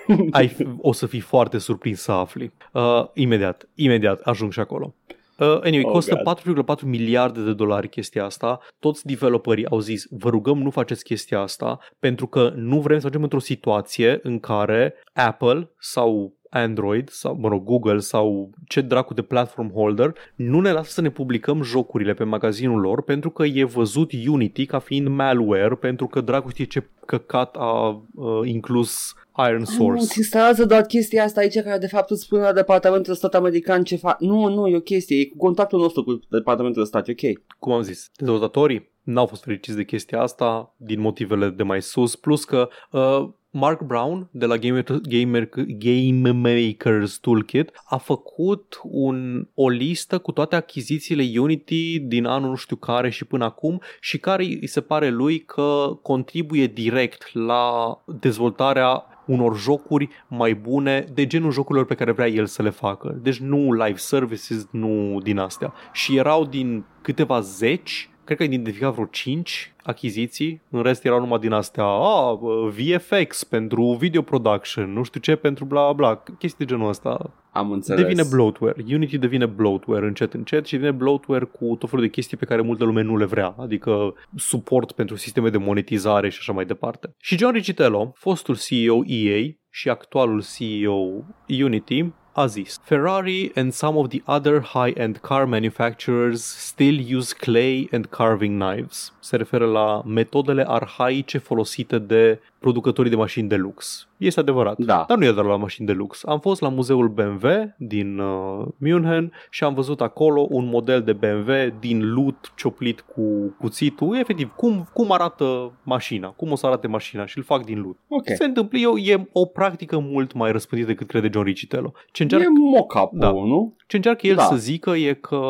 Ai, 0.31 0.49
fi- 0.49 0.69
o 0.79 0.93
să 0.93 1.07
fii 1.07 1.21
foarte 1.21 1.59
surprins 1.59 2.01
să 2.01 2.13
afli. 2.13 2.53
Uh, 2.73 3.05
imediat, 3.15 3.69
imediat 3.75 4.21
ajung 4.21 4.53
și 4.53 4.61
acolo. 4.61 4.95
Uh, 5.39 5.47
anyway, 5.47 5.83
Oh, 5.85 5.93
costă 5.93 6.21
God. 6.25 6.79
4,4 6.79 6.83
miliarde 6.85 7.41
de 7.41 7.53
dolari 7.53 7.89
chestia 7.89 8.25
asta. 8.25 8.59
Toți 8.79 9.07
developerii 9.07 9.67
au 9.67 9.79
zis, 9.81 10.07
vă 10.11 10.29
rugăm 10.29 10.59
nu 10.59 10.71
faceți 10.71 11.05
chestia 11.05 11.41
asta 11.41 11.79
pentru 11.99 12.27
că 12.27 12.53
nu 12.55 12.81
vrem 12.81 12.99
să 12.99 13.07
ajungem 13.07 13.23
într-o 13.23 13.39
situație 13.39 14.19
în 14.23 14.39
care 14.41 14.95
Apple 15.13 15.71
sau 15.79 16.36
Android 16.51 17.09
sau, 17.09 17.37
mă 17.41 17.49
rog, 17.49 17.65
Google 17.65 17.99
sau 17.99 18.51
ce 18.67 18.81
dracu 18.81 19.15
de 19.15 19.23
platform 19.23 19.73
holder 19.73 20.15
nu 20.35 20.61
ne 20.61 20.73
lasă 20.73 20.91
să 20.91 21.01
ne 21.01 21.11
publicăm 21.11 21.63
jocurile 21.63 22.15
pe 22.15 22.25
magazinul 22.25 22.81
lor 22.81 23.03
pentru 23.03 23.31
că 23.31 23.45
e 23.45 23.65
văzut 23.65 24.11
Unity 24.27 24.67
ca 24.67 24.79
fiind 24.79 25.09
malware 25.09 25.75
pentru 25.75 26.07
că 26.07 26.21
dracu 26.21 26.49
știe 26.49 26.65
ce 26.65 26.87
căcat 27.07 27.57
a 27.59 28.03
uh, 28.15 28.41
inclus 28.45 29.15
Iron 29.39 29.59
Nu, 29.59 29.65
Source. 29.65 30.05
ți 30.05 30.19
instalează 30.19 30.65
doar 30.65 30.83
chestia 30.83 31.25
asta 31.25 31.41
aici 31.41 31.61
care 31.61 31.79
de 31.79 31.87
fapt 31.87 32.11
îți 32.11 32.23
spune 32.23 32.43
la 32.43 32.53
departamentul 32.53 33.13
de 33.13 33.19
stat 33.19 33.35
american 33.35 33.83
ce 33.83 33.97
fac. 33.97 34.21
Nu, 34.21 34.49
nu, 34.49 34.67
e 34.67 34.77
o 34.77 34.81
chestie, 34.81 35.21
e 35.21 35.25
cu 35.25 35.37
contactul 35.37 35.81
nostru 35.81 36.05
cu 36.05 36.21
departamentul 36.31 36.83
de 36.83 36.89
stat, 36.89 37.09
e 37.09 37.13
ok. 37.13 37.39
cum 37.59 37.73
am 37.73 37.83
zis, 37.83 38.11
dezvoltatorii 38.17 38.95
n-au 39.03 39.27
fost 39.27 39.43
fericiți 39.43 39.77
de 39.77 39.85
chestia 39.85 40.21
asta 40.21 40.75
din 40.77 41.01
motivele 41.01 41.49
de 41.49 41.63
mai 41.63 41.83
sus, 41.83 42.17
plus 42.17 42.45
că 42.45 42.69
uh, 42.91 43.29
Mark 43.59 43.83
Brown 43.83 44.29
de 44.31 44.47
la 44.47 44.57
Gamer, 44.57 44.85
Gamer, 45.03 45.49
Game 45.79 46.31
Makers 46.31 47.17
Toolkit 47.17 47.71
a 47.85 47.97
făcut 47.97 48.81
un, 48.83 49.49
o 49.55 49.69
listă 49.69 50.19
cu 50.19 50.33
toate 50.33 50.57
achizițiile 50.57 51.41
Unity 51.41 51.99
din 51.99 52.25
anul 52.25 52.49
nu 52.49 52.55
știu 52.55 52.77
care 52.77 53.11
și 53.11 53.25
până 53.25 53.45
acum 53.45 53.81
și 54.01 54.19
care 54.19 54.45
îi 54.45 54.67
se 54.67 54.81
pare 54.81 55.09
lui 55.09 55.39
că 55.39 55.99
contribuie 56.03 56.67
direct 56.67 57.35
la 57.35 57.97
dezvoltarea 58.21 59.05
unor 59.27 59.59
jocuri 59.59 60.09
mai 60.29 60.55
bune 60.55 61.07
de 61.13 61.27
genul 61.27 61.51
jocurilor 61.51 61.87
pe 61.87 61.95
care 61.95 62.13
vrea 62.13 62.29
el 62.29 62.47
să 62.47 62.63
le 62.63 62.71
facă. 62.71 63.19
Deci 63.23 63.39
nu 63.39 63.73
live 63.73 63.97
services, 63.97 64.69
nu 64.71 65.21
din 65.23 65.39
astea. 65.39 65.73
Și 65.93 66.17
erau 66.17 66.45
din 66.45 66.85
câteva 67.03 67.41
zeci 67.41 68.11
cred 68.27 68.37
că 68.37 68.43
ai 68.43 68.49
identificat 68.49 68.93
vreo 68.93 69.07
5 69.11 69.75
achiziții, 69.83 70.63
în 70.71 70.83
rest 70.83 71.05
erau 71.05 71.21
numai 71.21 71.39
din 71.39 71.53
astea, 71.53 71.85
a, 71.85 72.39
VFX 72.69 73.45
pentru 73.45 73.97
video 74.01 74.23
production, 74.23 74.93
nu 74.93 75.03
știu 75.03 75.21
ce 75.21 75.37
pentru 75.37 75.65
bla 75.65 75.93
bla, 75.93 76.23
chestii 76.39 76.67
de 76.67 76.73
genul 76.73 76.89
ăsta. 76.89 77.31
Am 77.53 77.71
înțeles. 77.71 78.03
Devine 78.03 78.23
bloatware. 78.31 78.85
Unity 78.89 79.19
devine 79.19 79.47
bloatware 79.47 80.07
încet 80.07 80.35
încet 80.35 80.67
și 80.67 80.73
devine 80.73 80.91
bloatware 80.91 81.45
cu 81.45 81.77
tot 81.79 81.89
felul 81.89 82.05
de 82.05 82.11
chestii 82.11 82.37
pe 82.37 82.45
care 82.45 82.61
multă 82.61 82.85
lume 82.85 83.03
nu 83.03 83.17
le 83.17 83.25
vrea, 83.25 83.55
adică 83.59 84.15
suport 84.37 84.93
pentru 84.93 85.17
sisteme 85.17 85.49
de 85.49 85.59
monetizare 85.59 86.29
și 86.29 86.39
așa 86.41 86.53
mai 86.53 86.65
departe. 86.65 87.15
Și 87.19 87.39
John 87.39 87.53
Riccitello, 87.53 88.13
fostul 88.15 88.57
CEO 88.57 89.03
EA 89.07 89.43
și 89.71 89.89
actualul 89.89 90.45
CEO 90.57 91.25
Unity, 91.65 92.13
a 92.39 92.47
zis 92.47 92.79
Ferrari 92.83 93.51
and 93.57 93.73
some 93.73 93.97
of 93.97 94.11
the 94.11 94.23
other 94.27 94.61
high-end 94.61 95.23
car 95.23 95.47
manufacturers 95.47 96.45
still 96.45 97.01
use 97.01 97.33
clay 97.33 97.89
and 97.93 98.07
carving 98.11 98.59
knives. 98.59 99.13
Se 99.21 99.37
referă 99.37 99.67
la 99.67 100.03
metodele 100.03 100.65
arhaice 100.69 101.39
folosite 101.39 101.99
de 101.99 102.41
producătorii 102.59 103.11
de 103.11 103.17
mașini 103.17 103.49
de 103.49 103.57
lux. 103.57 104.09
Este 104.17 104.41
adevărat. 104.41 104.79
Da. 104.79 105.05
Dar 105.09 105.19
nu 105.19 105.25
e 105.25 105.33
doar 105.33 105.47
la 105.47 105.57
mașini 105.57 105.87
de 105.87 105.93
lux. 105.93 106.25
Am 106.25 106.41
fost 106.41 106.61
la 106.61 106.69
muzeul 106.69 107.09
BMW 107.09 107.49
din 107.79 108.19
uh, 108.19 108.67
München 108.79 109.33
și 109.51 109.65
am 109.65 109.75
văzut 109.75 110.01
acolo 110.01 110.47
un 110.51 110.67
model 110.69 111.03
de 111.03 111.13
BMW 111.13 111.53
din 111.81 112.13
lut 112.13 112.53
cioplit 112.57 113.01
cu 113.01 113.55
cuțitul. 113.59 114.17
Efectiv, 114.17 114.53
cum, 114.57 114.89
cum 114.93 115.13
arată 115.13 115.73
mașina, 115.83 116.29
cum 116.29 116.51
o 116.51 116.55
să 116.57 116.67
arate 116.67 116.87
mașina 116.87 117.27
și 117.27 117.39
îl 117.39 117.45
fac 117.45 117.65
din 117.65 117.81
lut. 117.81 117.99
Ok. 118.09 118.25
Se 118.37 118.45
întâmplă, 118.45 118.79
eu, 118.79 118.97
e 118.97 119.29
o 119.33 119.45
practică 119.45 119.99
mult 119.99 120.33
mai 120.33 120.53
răspândită 120.53 120.91
decât 120.91 121.07
crede 121.07 121.29
John 121.33 121.45
Riccitello. 121.47 121.93
Ce 122.13 122.23
încearcă, 122.23 122.47
E 122.47 122.59
mock-up 122.59 123.11
Da. 123.13 123.31
nu? 123.31 123.75
ce 123.87 123.97
încearcă 123.97 124.27
el 124.27 124.35
Da. 124.35 124.43
să 124.43 124.57
zică 124.57 124.91
e 124.91 125.13
că 125.13 125.41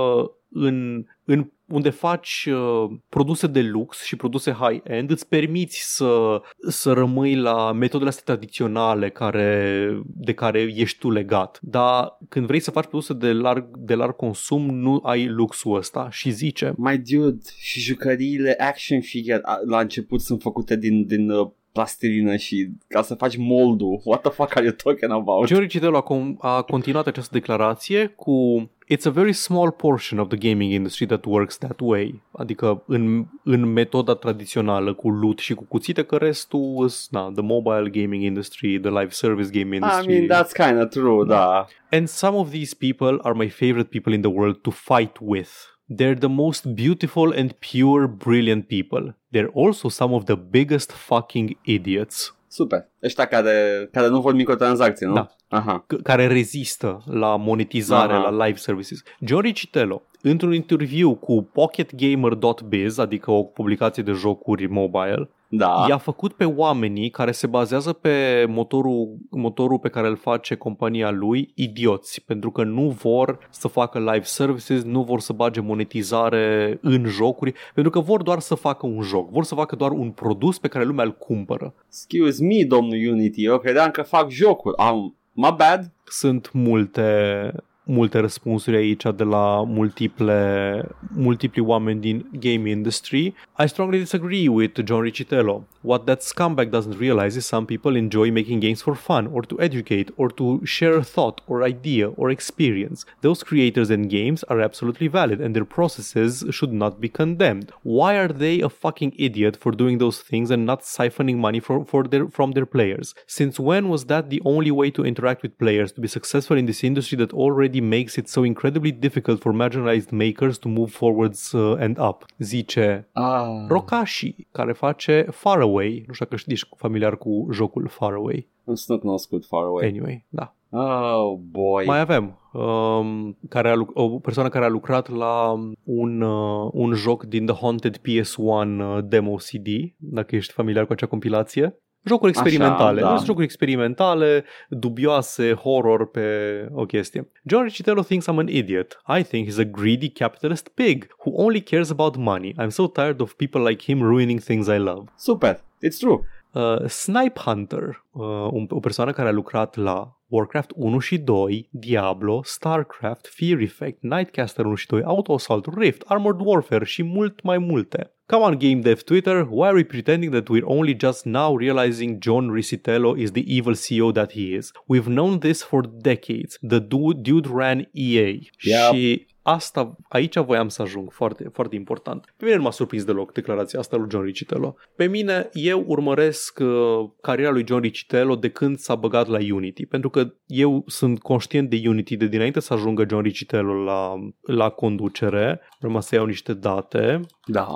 în, 0.50 1.04
în 1.24 1.50
unde 1.68 1.90
faci 1.90 2.48
uh, 2.50 2.90
produse 3.08 3.46
de 3.46 3.60
lux 3.62 4.04
și 4.04 4.16
produse 4.16 4.50
high-end, 4.60 5.10
îți 5.10 5.28
permiți 5.28 5.96
să, 5.96 6.40
să 6.68 6.92
rămâi 6.92 7.34
la 7.36 7.72
metodele 7.72 8.08
astea 8.08 8.24
tradiționale 8.34 9.10
care, 9.10 10.00
de 10.06 10.32
care 10.32 10.60
ești 10.60 10.98
tu 10.98 11.10
legat. 11.10 11.58
Dar 11.62 12.18
când 12.28 12.46
vrei 12.46 12.60
să 12.60 12.70
faci 12.70 12.86
produse 12.86 13.12
de 13.12 13.32
larg, 13.32 13.66
de 13.78 13.94
larg 13.94 14.16
consum, 14.16 14.70
nu 14.78 15.00
ai 15.04 15.26
luxul 15.26 15.76
ăsta 15.76 16.08
și 16.10 16.30
zice 16.30 16.74
My 16.76 16.98
dude, 16.98 17.38
și 17.58 17.80
jucăriile 17.80 18.54
action 18.58 19.00
figure 19.00 19.40
a- 19.42 19.58
la 19.66 19.80
început 19.80 20.20
sunt 20.20 20.42
făcute 20.42 20.76
din, 20.76 21.06
din 21.06 21.30
uh, 21.30 21.48
plastilină 21.72 22.36
și 22.36 22.68
ca 22.88 23.02
să 23.02 23.14
faci 23.14 23.36
moldul. 23.36 24.00
What 24.04 24.20
the 24.20 24.30
fuck 24.30 24.56
are 24.56 24.64
you 24.64 24.74
talking 24.74 25.10
about? 25.12 25.46
John 25.46 25.60
Riccitello 25.60 25.96
a, 25.96 26.02
com- 26.02 26.36
a 26.38 26.62
continuat 26.62 27.06
această 27.06 27.30
declarație 27.34 28.06
cu 28.06 28.70
It's 28.88 29.06
a 29.06 29.10
very 29.10 29.32
small 29.32 29.70
portion 29.70 30.18
of 30.18 30.28
the 30.28 30.36
gaming 30.48 30.72
industry 30.72 31.06
that 31.06 31.24
works 31.24 31.58
that 31.58 31.80
way. 31.80 32.22
Adică 32.32 32.82
în, 32.86 33.24
în 33.44 33.72
metoda 33.72 34.14
tradițională 34.14 34.94
cu 34.94 35.10
loot 35.10 35.38
și 35.38 35.54
cu 35.54 35.64
cuțite, 35.64 36.02
că 36.02 36.16
restul 36.16 36.84
is, 36.84 37.08
na, 37.10 37.30
the 37.34 37.42
mobile 37.42 37.90
gaming 37.90 38.22
industry, 38.22 38.80
the 38.80 38.90
live 38.90 39.10
service 39.10 39.50
game 39.50 39.74
I 39.74 39.78
industry. 39.78 40.06
mean, 40.06 40.26
that's 40.28 40.52
kind 40.66 40.80
of 40.82 40.88
true, 40.88 41.24
da. 41.26 41.66
And 41.90 42.08
some 42.08 42.36
of 42.36 42.50
these 42.50 42.74
people 42.74 43.18
are 43.22 43.34
my 43.34 43.48
favorite 43.48 43.88
people 43.88 44.14
in 44.14 44.20
the 44.20 44.30
world 44.30 44.56
to 44.62 44.70
fight 44.70 45.16
with. 45.20 45.50
They're 45.96 46.18
the 46.18 46.28
most 46.28 46.74
beautiful 46.74 47.32
and 47.36 47.52
pure, 47.58 48.08
brilliant 48.08 48.66
people. 48.66 49.14
They're 49.32 49.52
also 49.54 49.88
some 49.88 50.14
of 50.14 50.24
the 50.24 50.36
biggest 50.50 50.92
fucking 50.92 51.56
idiots. 51.64 52.34
super. 52.48 52.86
Ăștia 53.06 53.24
care, 53.24 53.88
care 53.92 54.08
nu 54.08 54.20
vor 54.20 54.34
microtransacții, 54.34 55.06
nu? 55.06 55.12
Da. 55.14 55.26
Aha. 55.48 55.84
c- 55.86 56.02
care 56.02 56.26
rezistă 56.26 57.02
la 57.10 57.36
monetizare, 57.36 58.12
Aha. 58.12 58.28
la 58.28 58.46
live 58.46 58.58
services. 58.58 59.02
John 59.20 59.42
Riccitello, 59.42 60.02
într-un 60.22 60.54
interviu 60.54 61.14
cu 61.14 61.48
pocketgamer.biz, 61.52 62.98
adică 62.98 63.30
o 63.30 63.42
publicație 63.42 64.02
de 64.02 64.12
jocuri 64.12 64.66
mobile, 64.66 65.28
Da. 65.48 65.84
i-a 65.88 65.96
făcut 65.98 66.32
pe 66.32 66.44
oamenii 66.44 67.10
care 67.10 67.30
se 67.32 67.46
bazează 67.46 67.92
pe 67.92 68.44
motorul, 68.48 69.16
motorul 69.30 69.78
pe 69.78 69.88
care 69.88 70.06
îl 70.08 70.16
face 70.16 70.54
compania 70.54 71.10
lui 71.10 71.52
idioți, 71.54 72.22
pentru 72.26 72.50
că 72.50 72.64
nu 72.64 72.88
vor 72.88 73.38
să 73.50 73.68
facă 73.68 73.98
live 73.98 74.22
services, 74.22 74.82
nu 74.82 75.02
vor 75.02 75.20
să 75.20 75.32
bage 75.32 75.60
monetizare 75.60 76.78
în 76.82 77.04
jocuri, 77.04 77.52
pentru 77.74 77.92
că 77.92 78.00
vor 78.00 78.22
doar 78.22 78.38
să 78.40 78.54
facă 78.54 78.86
un 78.86 79.02
joc, 79.02 79.30
vor 79.30 79.44
să 79.44 79.54
facă 79.54 79.76
doar 79.76 79.90
un 79.90 80.10
produs 80.10 80.58
pe 80.58 80.68
care 80.68 80.84
lumea 80.84 81.04
îl 81.04 81.12
cumpără. 81.12 81.74
Excuse 81.86 82.44
me, 82.44 82.64
domnul 82.64 82.95
Unity, 83.10 83.44
eu 83.44 83.58
credeam 83.58 83.90
că 83.90 84.02
fac 84.02 84.30
jocuri. 84.30 84.76
Am, 84.76 85.16
my 85.32 85.54
bad. 85.56 85.92
sunt 86.04 86.52
multe 86.52 87.52
multe 87.88 88.18
răspunsuri 88.18 88.76
aici 88.76 89.02
de 89.16 89.24
la 89.24 89.62
multiple, 89.62 90.88
multipli 91.14 91.60
oameni 91.60 92.00
din 92.00 92.30
game 92.40 92.68
industry. 92.68 93.34
I 93.58 93.66
strongly 93.66 93.98
disagree 93.98 94.48
with 94.48 94.84
John 94.84 95.02
Riccitello. 95.02 95.64
What 95.80 96.04
that 96.06 96.22
scumbag 96.22 96.70
doesn't 96.70 96.98
realize 96.98 97.36
is 97.36 97.46
some 97.46 97.64
people 97.64 97.96
enjoy 97.96 98.30
making 98.30 98.60
games 98.60 98.82
for 98.82 98.94
fun 98.94 99.28
or 99.32 99.46
to 99.46 99.56
educate 99.60 100.10
or 100.16 100.32
to 100.32 100.60
share 100.64 101.00
thought 101.02 101.40
or 101.46 101.62
idea 101.62 102.08
or 102.08 102.28
experience. 102.30 103.04
Those 103.20 103.44
creators 103.44 103.90
and 103.90 104.10
games 104.10 104.42
are 104.44 104.60
absolutely 104.60 105.06
valid 105.06 105.40
and 105.40 105.54
their 105.54 105.64
processes 105.64 106.44
should 106.50 106.72
not 106.72 107.00
be 107.00 107.08
condemned. 107.08 107.70
Why 107.82 108.16
are 108.16 108.32
they 108.42 108.60
a 108.60 108.68
fucking 108.68 109.12
idiot 109.16 109.56
for 109.56 109.70
doing 109.70 109.98
those 109.98 110.18
things 110.20 110.50
and 110.50 110.66
not 110.66 110.82
siphoning 110.82 111.38
money 111.38 111.60
for, 111.60 111.84
for 111.84 112.02
their, 112.02 112.26
from 112.28 112.52
their 112.52 112.66
players? 112.66 113.14
Since 113.28 113.60
when 113.60 113.88
was 113.88 114.06
that 114.06 114.28
the 114.28 114.42
only 114.44 114.72
way 114.72 114.90
to 114.90 115.06
interact 115.06 115.42
with 115.42 115.56
players 115.56 115.92
to 115.92 116.00
be 116.00 116.08
successful 116.08 116.56
in 116.56 116.66
this 116.66 116.82
industry 116.82 117.16
that 117.18 117.32
already 117.32 117.75
makes 117.80 118.14
it 118.16 118.28
so 118.28 118.44
incredibly 118.44 118.92
difficult 118.92 119.40
for 119.40 119.52
marginalized 119.54 120.10
makers 120.10 120.58
to 120.58 120.68
move 120.68 120.90
forwards 120.90 121.52
uh, 121.52 121.76
and 121.80 121.98
up? 121.98 122.24
Zice 122.38 123.08
Ah. 123.12 123.46
Rokashi, 123.68 124.34
care 124.52 124.72
face 124.72 125.26
Faraway. 125.30 126.04
Nu 126.06 126.12
știu 126.12 126.24
dacă 126.24 126.36
știți, 126.36 126.52
ești 126.52 126.68
familiar 126.76 127.16
cu 127.16 127.48
jocul 127.52 127.88
Faraway. 127.88 128.48
Nu 128.64 128.74
sunt 128.74 129.00
cunoscut 129.00 129.44
far 129.46 129.62
away. 129.64 129.86
Anyway, 129.88 130.24
da. 130.28 130.50
Oh, 130.70 131.38
boy. 131.50 131.84
Mai 131.84 132.00
avem 132.00 132.38
um, 132.52 133.36
care 133.48 133.70
a, 133.70 133.74
luc- 133.74 133.90
o 133.98 134.08
persoană 134.08 134.48
care 134.48 134.64
a 134.64 134.68
lucrat 134.68 135.08
la 135.08 135.52
un, 135.82 136.20
uh, 136.20 136.70
un 136.72 136.92
joc 136.94 137.24
din 137.24 137.46
The 137.46 137.54
Haunted 137.60 137.96
PS1 137.96 138.36
uh, 138.78 138.98
demo 139.04 139.34
CD, 139.34 139.66
dacă 139.96 140.36
ești 140.36 140.52
familiar 140.52 140.86
cu 140.86 140.92
acea 140.92 141.06
compilație. 141.06 141.76
Jocuri 142.08 142.30
experimentale. 142.30 143.00
da. 143.00 143.14
Sunt 143.14 143.26
jocuri 143.26 143.44
experimentale, 143.44 144.44
dubioase, 144.68 145.52
horror 145.52 146.10
pe 146.10 146.66
o 146.72 146.86
chestie. 146.86 147.28
John 147.42 147.64
Riccitello 147.64 148.02
thinks 148.02 148.26
I'm 148.26 148.38
an 148.38 148.48
idiot. 148.48 148.98
I 149.08 149.22
think 149.22 149.46
he's 149.46 149.58
a 149.58 149.64
greedy 149.64 150.08
capitalist 150.08 150.68
pig 150.74 151.08
who 151.24 151.32
only 151.36 151.60
cares 151.62 151.90
about 151.90 152.16
money. 152.16 152.54
I'm 152.58 152.70
so 152.70 152.86
tired 152.86 153.20
of 153.20 153.34
people 153.36 153.62
like 153.62 153.92
him 153.92 154.00
ruining 154.02 154.40
things 154.40 154.68
I 154.68 154.78
love. 154.78 155.04
Super. 155.16 155.58
It's 155.80 155.98
true. 155.98 156.24
Uh, 156.56 156.88
Snipe 156.88 157.40
Hunter, 157.44 158.04
uh, 158.12 158.22
un, 158.50 158.66
o 158.68 158.80
persoană 158.80 159.12
care 159.12 159.28
a 159.28 159.32
lucrat 159.32 159.76
la 159.76 160.16
Warcraft 160.26 160.70
1 160.74 160.98
și 160.98 161.18
2, 161.18 161.68
Diablo, 161.72 162.40
StarCraft, 162.44 163.26
Fear 163.34 163.60
Effect, 163.60 164.02
Nightcaster 164.02 164.64
1 164.64 164.74
și 164.74 164.86
2, 164.86 165.02
Auto 165.02 165.34
Assault, 165.34 165.66
Rift, 165.76 166.02
Armored 166.06 166.40
Warfare 166.44 166.84
și 166.84 167.02
mult 167.02 167.42
mai 167.42 167.58
multe. 167.58 168.12
Come 168.26 168.44
on 168.44 168.58
Game 168.58 168.80
Dev 168.80 169.02
Twitter, 169.02 169.46
why 169.50 169.66
are 169.66 169.74
we 169.74 169.84
pretending 169.84 170.32
that 170.32 170.48
we're 170.48 170.64
only 170.64 170.96
just 171.00 171.24
now 171.24 171.56
realizing 171.56 172.22
John 172.22 172.50
Riccitello 172.54 173.18
is 173.18 173.30
the 173.30 173.44
evil 173.46 173.74
CEO 173.74 174.12
that 174.12 174.32
he 174.32 174.40
is? 174.40 174.72
We've 174.92 175.08
known 175.08 175.38
this 175.38 175.62
for 175.62 175.86
decades. 175.86 176.58
The 176.68 176.78
dude, 176.78 177.22
dude 177.22 177.48
ran 177.54 177.88
EA. 177.92 178.32
Yep. 178.62 178.94
Și 178.94 179.26
asta, 179.46 179.96
aici 180.08 180.36
voiam 180.36 180.68
să 180.68 180.82
ajung, 180.82 181.12
foarte, 181.12 181.50
foarte 181.52 181.74
important. 181.74 182.34
Pe 182.36 182.44
mine 182.44 182.56
nu 182.56 182.62
m-a 182.62 182.70
surprins 182.70 183.04
deloc 183.04 183.32
declarația 183.32 183.78
asta 183.78 183.96
lui 183.96 184.06
John 184.10 184.24
Riccitello. 184.24 184.76
Pe 184.96 185.06
mine, 185.06 185.48
eu 185.52 185.84
urmăresc 185.86 186.58
uh, 186.62 187.08
cariera 187.20 187.50
lui 187.50 187.66
John 187.66 187.80
Riccitello 187.80 188.36
de 188.36 188.48
când 188.48 188.78
s-a 188.78 188.94
băgat 188.94 189.26
la 189.26 189.38
Unity, 189.52 189.86
pentru 189.86 190.10
că 190.10 190.32
eu 190.46 190.84
sunt 190.86 191.22
conștient 191.22 191.70
de 191.70 191.82
Unity 191.84 192.16
de 192.16 192.26
dinainte 192.26 192.60
să 192.60 192.72
ajungă 192.72 193.04
John 193.08 193.22
Riccitello 193.22 193.74
la, 193.84 194.14
la 194.40 194.68
conducere, 194.68 195.60
urma 195.82 196.00
să 196.00 196.14
iau 196.14 196.26
niște 196.26 196.54
date 196.54 197.20
Da. 197.46 197.68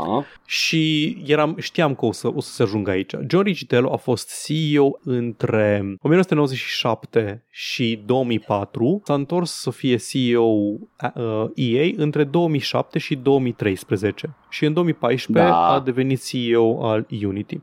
și 0.47 1.17
eram, 1.27 1.57
știam 1.59 1.95
că 1.95 2.07
o 2.07 2.13
să, 2.13 2.29
o 2.35 2.41
să 2.41 2.53
se 2.53 2.63
ajungă 2.63 2.91
aici. 2.91 3.13
John 3.29 3.45
Riccitello 3.45 3.93
a 3.93 3.97
fost 3.97 4.45
CEO 4.45 4.99
între 5.05 5.97
1997 6.03 7.45
și 7.51 8.03
2004, 8.07 9.01
s-a 9.05 9.15
întors 9.15 9.51
să 9.51 9.71
fie 9.71 9.97
CEO 9.97 10.43
uh, 10.43 10.79
EA 11.61 11.91
între 11.97 12.25
2007 12.25 12.99
și 12.99 13.15
2013 13.17 14.35
și 14.49 14.65
în 14.65 14.73
2014 14.73 15.47
Da. 15.47 15.67
a 15.69 15.81
devenit 15.81 16.29
CEO 16.29 16.85
al 16.87 17.07
Unity. 17.25 17.61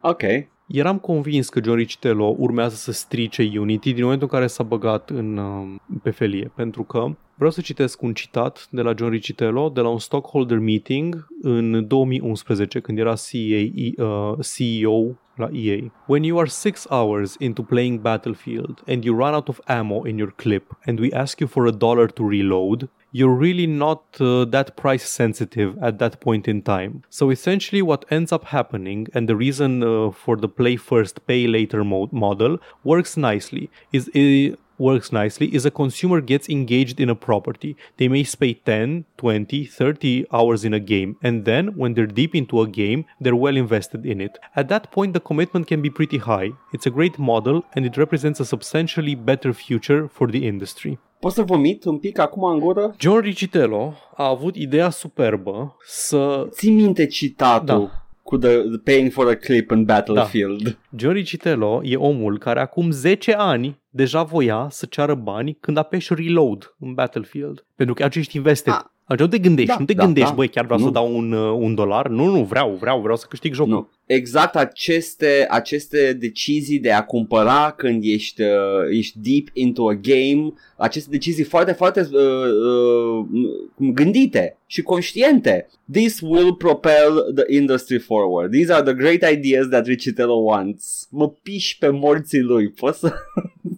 Ok. 0.00 0.22
Eram 0.66 0.98
convins 0.98 1.48
că 1.48 1.60
John 1.64 1.76
Riccitello 1.76 2.34
urmează 2.38 2.74
să 2.74 2.92
strice 2.92 3.50
Unity 3.58 3.92
din 3.92 4.02
momentul 4.02 4.28
în 4.30 4.38
care 4.38 4.46
s-a 4.50 4.62
băgat 4.62 5.10
în, 5.10 5.36
uh, 5.36 5.76
pe 6.02 6.10
felie, 6.10 6.50
pentru 6.54 6.82
că 6.82 7.06
vreau 7.34 7.50
să 7.50 7.60
citesc 7.60 8.02
un 8.02 8.12
citat 8.12 8.68
de 8.70 8.82
la 8.82 8.92
John 8.96 9.10
Riccitello 9.10 9.68
de 9.68 9.80
la 9.80 9.88
un 9.88 9.98
stockholder 9.98 10.58
meeting 10.58 11.26
în 11.42 11.86
2011 11.86 12.80
când 12.80 12.98
era 12.98 13.14
CEA, 13.14 13.60
uh, 14.04 14.34
CEO 14.56 15.16
la 15.34 15.48
EA. 15.52 15.76
When 16.06 16.22
you 16.22 16.38
are 16.38 16.48
six 16.48 16.86
hours 16.90 17.36
into 17.38 17.62
playing 17.62 18.00
Battlefield 18.00 18.82
and 18.86 19.04
you 19.04 19.16
run 19.16 19.34
out 19.34 19.48
of 19.48 19.60
ammo 19.64 20.06
in 20.06 20.18
your 20.18 20.32
clip 20.36 20.78
and 20.86 20.98
we 20.98 21.08
ask 21.12 21.38
you 21.40 21.48
for 21.48 21.66
a 21.66 21.70
dollar 21.70 22.10
to 22.10 22.28
reload, 22.28 22.88
you're 23.12 23.34
really 23.34 23.66
not 23.66 24.02
uh, 24.20 24.44
that 24.46 24.76
price 24.76 25.08
sensitive 25.08 25.76
at 25.82 25.98
that 25.98 26.20
point 26.20 26.46
in 26.46 26.62
time. 26.62 27.02
So 27.08 27.30
essentially, 27.30 27.82
what 27.82 28.04
ends 28.10 28.32
up 28.32 28.44
happening, 28.44 29.08
and 29.14 29.28
the 29.28 29.36
reason 29.36 29.82
uh, 29.82 30.10
for 30.10 30.36
the 30.36 30.48
play 30.48 30.76
first, 30.76 31.26
pay 31.26 31.46
later 31.46 31.84
mo- 31.84 32.08
model 32.12 32.58
works 32.84 33.16
nicely, 33.16 33.70
is 33.92 34.10
it 34.14 34.58
works 34.78 35.10
nicely 35.10 35.52
is 35.54 35.66
a 35.66 35.70
consumer 35.70 36.20
gets 36.20 36.48
engaged 36.48 37.00
in 37.00 37.10
a 37.10 37.14
property. 37.14 37.76
They 37.96 38.08
may 38.08 38.24
spend 38.24 38.64
10, 38.64 39.04
20, 39.16 39.64
30 39.66 40.26
hours 40.32 40.64
in 40.64 40.72
a 40.72 40.80
game, 40.80 41.16
and 41.22 41.44
then 41.44 41.76
when 41.76 41.94
they're 41.94 42.06
deep 42.06 42.34
into 42.34 42.62
a 42.62 42.68
game, 42.68 43.04
they're 43.20 43.36
well 43.36 43.56
invested 43.56 44.06
in 44.06 44.20
it. 44.20 44.38
At 44.54 44.68
that 44.68 44.90
point, 44.92 45.14
the 45.14 45.20
commitment 45.20 45.66
can 45.66 45.82
be 45.82 45.90
pretty 45.90 46.18
high. 46.18 46.52
It's 46.72 46.86
a 46.86 46.90
great 46.90 47.18
model, 47.18 47.64
and 47.74 47.84
it 47.84 47.96
represents 47.96 48.40
a 48.40 48.44
substantially 48.44 49.14
better 49.14 49.52
future 49.52 50.08
for 50.08 50.28
the 50.28 50.46
industry. 50.46 50.98
Poți 51.20 51.34
să 51.34 51.42
vomit 51.42 51.84
un 51.84 51.98
pic 51.98 52.18
acum 52.18 52.44
în 52.44 52.58
gură? 52.58 52.94
John 52.98 53.20
Riccitello 53.20 53.94
a 54.16 54.28
avut 54.28 54.56
ideea 54.56 54.90
superbă 54.90 55.76
să... 55.84 56.46
Ții 56.50 56.70
minte 56.70 57.06
citatul 57.06 57.66
Da. 57.66 57.90
cu 58.22 58.36
the, 58.38 58.56
the 58.58 58.78
paying 58.84 59.12
for 59.12 59.28
a 59.28 59.34
clip 59.34 59.70
in 59.70 59.84
Battlefield. 59.84 60.78
John 60.96 61.12
Riccitello 61.12 61.80
e 61.82 61.96
omul 61.96 62.38
care 62.38 62.60
acum 62.60 62.90
10 62.90 63.32
ani 63.32 63.78
deja 63.90 64.22
voia 64.22 64.66
să 64.70 64.86
ceară 64.86 65.14
bani 65.14 65.56
când 65.60 65.76
apeși 65.76 66.14
reload 66.14 66.74
în 66.78 66.94
Battlefield. 66.94 67.64
Pentru 67.76 67.94
că 67.94 68.04
acești 68.04 68.36
invested. 68.36 68.72
Ah. 68.72 68.80
Așa 69.08 69.22
nu 69.22 69.28
te 69.28 69.38
gândești, 69.38 69.70
Da, 69.70 69.76
nu 69.78 69.84
te 69.84 69.92
da, 69.92 70.04
gândești, 70.04 70.28
da. 70.28 70.34
băi, 70.34 70.48
chiar 70.48 70.64
vreau 70.64 70.78
Nu. 70.78 70.84
să 70.84 70.90
dau 70.90 71.16
un, 71.16 71.32
uh, 71.32 71.56
un 71.58 71.74
dolar? 71.74 72.08
Nu, 72.08 72.24
nu, 72.24 72.44
vreau, 72.44 72.76
vreau, 72.80 73.00
vreau 73.00 73.16
să 73.16 73.26
câștig 73.28 73.54
jocul. 73.54 73.72
Nu. 73.72 73.88
Exact 74.06 74.56
aceste, 74.56 75.46
aceste 75.50 76.12
decizii 76.12 76.78
de 76.78 76.92
a 76.92 77.04
cumpăra 77.04 77.74
când 77.76 78.02
ești, 78.04 78.42
uh, 78.42 78.48
ești 78.90 79.18
deep 79.18 79.48
into 79.52 79.88
a 79.88 79.94
game, 79.94 80.52
aceste 80.76 81.10
decizii 81.10 81.44
foarte, 81.44 81.72
foarte 81.72 82.00
uh, 82.00 82.18
uh, 82.18 83.92
gândite 83.92 84.58
și 84.66 84.82
conștiente. 84.82 85.68
This 85.92 86.20
will 86.20 86.54
propel 86.54 87.32
the 87.34 87.54
industry 87.54 87.98
forward. 87.98 88.52
These 88.52 88.72
are 88.72 88.82
the 88.82 88.94
great 88.94 89.36
ideas 89.36 89.66
that 89.66 89.86
Riccitello 89.86 90.34
wants. 90.34 91.08
Mă 91.10 91.28
piși 91.42 91.78
pe 91.78 91.88
morții 91.88 92.40
lui. 92.40 92.70
Poți 92.70 92.98
să... 92.98 93.12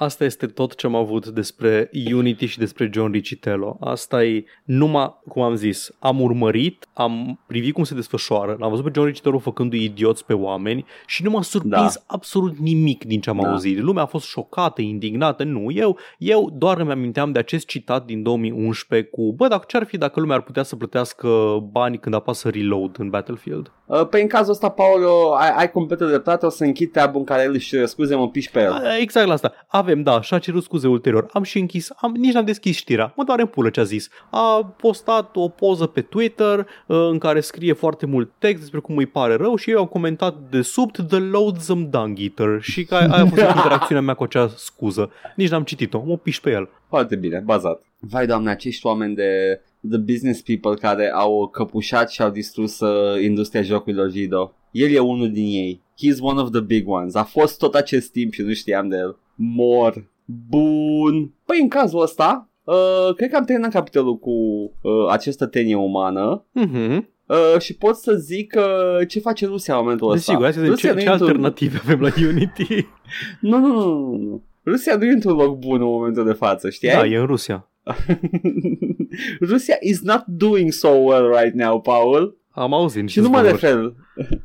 Asta 0.00 0.24
este 0.24 0.46
tot 0.46 0.74
ce 0.74 0.86
am 0.86 0.94
avut 0.94 1.26
despre 1.26 1.90
Unity 2.14 2.46
și 2.46 2.58
despre 2.58 2.90
John 2.92 3.10
Riccitello. 3.12 3.76
Asta 3.80 4.24
e 4.24 4.44
numai, 4.64 5.14
cum 5.28 5.42
am 5.42 5.54
zis, 5.54 5.90
am 5.98 6.20
urmărit, 6.20 6.86
am 6.92 7.40
privit 7.46 7.74
cum 7.74 7.84
se 7.84 7.94
desfășoară, 7.94 8.56
l-am 8.58 8.70
văzut 8.70 8.84
pe 8.84 8.90
John 8.94 9.06
Riccitello 9.06 9.38
făcându-i 9.38 9.84
idioți 9.84 10.24
pe 10.24 10.32
oameni 10.32 10.84
și 11.06 11.22
nu 11.22 11.30
m-a 11.30 11.42
surprins 11.42 11.94
Da. 11.94 12.02
absolut 12.06 12.58
nimic 12.58 13.04
din 13.04 13.20
ce 13.20 13.30
am 13.30 13.38
Da. 13.42 13.48
auzit. 13.50 13.78
Lumea 13.78 14.02
a 14.02 14.06
fost 14.06 14.26
șocată, 14.26 14.80
indignată. 14.80 15.44
Nu, 15.44 15.70
eu, 15.70 15.98
eu 16.18 16.50
doar 16.58 16.78
îmi 16.80 16.90
aminteam 16.90 17.32
de 17.32 17.38
acest 17.38 17.66
citat 17.66 18.04
din 18.04 18.22
2011 18.22 19.08
cu, 19.10 19.32
bă, 19.32 19.48
dacă 19.48 19.64
ce-ar 19.68 19.84
fi 19.84 19.98
dacă 19.98 20.20
lumea 20.20 20.36
ar 20.36 20.42
putea 20.42 20.62
să 20.62 20.76
plătească 20.76 21.28
bani 21.70 21.98
când 21.98 22.14
apasă 22.14 22.48
reload 22.48 22.96
în 22.98 23.08
Battlefield? 23.10 23.72
Uh, 23.86 24.06
Păi 24.06 24.20
în 24.22 24.28
cazul 24.28 24.52
ăsta, 24.52 24.68
Paolo, 24.68 25.34
ai, 25.38 25.50
ai 25.56 25.70
completă 25.70 26.06
dreptate, 26.06 26.46
o 26.46 26.48
să 26.48 26.64
închid 26.64 26.92
tab 26.92 27.16
în 27.16 27.24
care 27.24 27.42
el 27.42 27.52
își 27.52 27.68
cere 27.68 27.86
scuze, 27.86 28.14
mă 28.14 28.28
piși 28.28 28.50
pe 28.50 28.60
el. 28.60 28.72
A, 28.72 28.96
Exact 29.00 29.26
la 29.26 29.32
asta. 29.32 29.52
Avem 29.66 29.87
avem, 29.88 30.02
da, 30.02 30.20
și-a 30.20 30.38
cerut 30.38 30.62
scuze 30.62 30.88
ulterior. 30.88 31.28
Am 31.32 31.42
și 31.42 31.58
închis, 31.58 31.90
am, 31.96 32.14
nici 32.14 32.32
n-am 32.32 32.44
deschis 32.44 32.76
știrea. 32.76 33.12
Mă 33.16 33.24
doare 33.24 33.42
în 33.42 33.48
pulă 33.48 33.70
ce 33.70 33.80
a 33.80 33.82
zis. 33.82 34.08
A 34.30 34.74
postat 34.76 35.36
o 35.36 35.48
poză 35.48 35.86
pe 35.86 36.00
Twitter 36.00 36.58
uh, 36.58 37.08
în 37.10 37.18
care 37.18 37.40
scrie 37.40 37.72
foarte 37.72 38.06
mult 38.06 38.30
text 38.38 38.60
despre 38.60 38.80
cum 38.80 38.96
îi 38.96 39.06
pare 39.06 39.34
rău 39.34 39.56
și 39.56 39.70
eu 39.70 39.78
am 39.78 39.86
comentat 39.86 40.36
de 40.50 40.62
sub 40.62 40.90
The 40.90 41.18
Loathsome 41.18 41.88
Dung 41.90 42.18
Eater 42.20 42.60
și 42.60 42.84
că 42.84 42.94
aia 42.94 43.12
a 43.12 43.26
fost 43.26 43.42
interacțiunea 43.56 44.04
mea 44.04 44.14
cu 44.14 44.22
acea 44.22 44.48
scuză. 44.56 45.10
Nici 45.36 45.50
n-am 45.50 45.62
citit-o, 45.62 46.02
mă 46.06 46.16
piș 46.16 46.40
pe 46.40 46.50
el. 46.50 46.68
Foarte 46.88 47.16
bine, 47.16 47.42
bazat. 47.44 47.82
Vai, 47.98 48.26
doamne, 48.26 48.50
acești 48.50 48.86
oameni 48.86 49.14
de 49.14 49.60
the 49.88 49.98
business 49.98 50.40
people 50.40 50.74
care 50.74 51.10
au 51.14 51.48
căpușat 51.48 52.10
și 52.10 52.22
au 52.22 52.30
distrus 52.30 52.80
uh, 52.80 53.22
industria 53.22 53.62
jocurilor 53.62 54.08
video. 54.08 54.54
El 54.70 54.90
e 54.90 54.98
unul 54.98 55.32
din 55.32 55.44
ei. 55.44 55.80
He's 55.94 56.20
one 56.20 56.40
of 56.40 56.50
the 56.50 56.60
big 56.60 56.88
ones. 56.88 57.14
A 57.14 57.24
fost 57.24 57.58
tot 57.58 57.74
acest 57.74 58.12
timp 58.12 58.32
și 58.32 58.42
nu 58.42 58.52
știam 58.52 58.88
de 58.88 58.96
el. 58.96 59.16
Mor. 59.40 60.10
Bun. 60.48 61.32
Păi 61.44 61.58
în 61.60 61.68
cazul 61.68 62.00
ăsta, 62.02 62.48
uh, 62.64 63.14
cred 63.16 63.30
că 63.30 63.36
am 63.36 63.44
terminat 63.44 63.70
capitolul 63.72 64.18
cu 64.18 64.30
uh, 64.30 64.92
această 65.10 65.46
tenie 65.46 65.74
umană. 65.76 66.44
Mhm. 66.52 67.08
Uh, 67.26 67.60
și 67.60 67.76
pot 67.76 67.96
să 67.96 68.12
zic 68.14 68.54
uh, 68.56 69.08
ce 69.08 69.20
face 69.20 69.46
Rusia 69.46 69.74
în 69.76 69.82
momentul 69.82 70.10
ăsta. 70.10 70.32
Desigur, 70.32 70.42
hai 70.42 70.52
să 70.52 70.58
vedem 70.58 70.74
Rusia 70.74 70.88
ce, 70.88 70.94
nu 70.94 71.00
ce 71.00 71.08
e 71.08 71.10
într-un- 71.12 71.28
alternative 71.28 71.78
avem 71.82 72.00
la 72.00 72.10
Unity. 72.28 72.86
Nu, 73.40 73.58
nu, 73.58 73.66
nu, 73.66 73.82
nu, 74.06 74.16
nu. 74.16 74.42
Rusia 74.64 74.96
nu 74.96 75.04
e 75.04 75.10
într-un 75.12 75.36
loc 75.36 75.58
bun 75.58 75.80
în 75.80 75.86
momentul 75.86 76.24
de 76.24 76.32
față, 76.32 76.70
știi? 76.70 76.88
Da, 76.88 77.06
e 77.06 77.16
în 77.16 77.26
Rusia. 77.26 77.68
Rusia 79.50 79.76
is 79.80 80.00
not 80.02 80.24
doing 80.26 80.72
so 80.72 80.88
well 80.88 81.36
right 81.42 81.54
now, 81.54 81.80
Paul. 81.80 82.36
Am 82.50 82.72
auzit 82.74 83.08
Și 83.08 83.20
nu 83.20 83.28
mă 83.28 83.40
refer, 83.42 83.92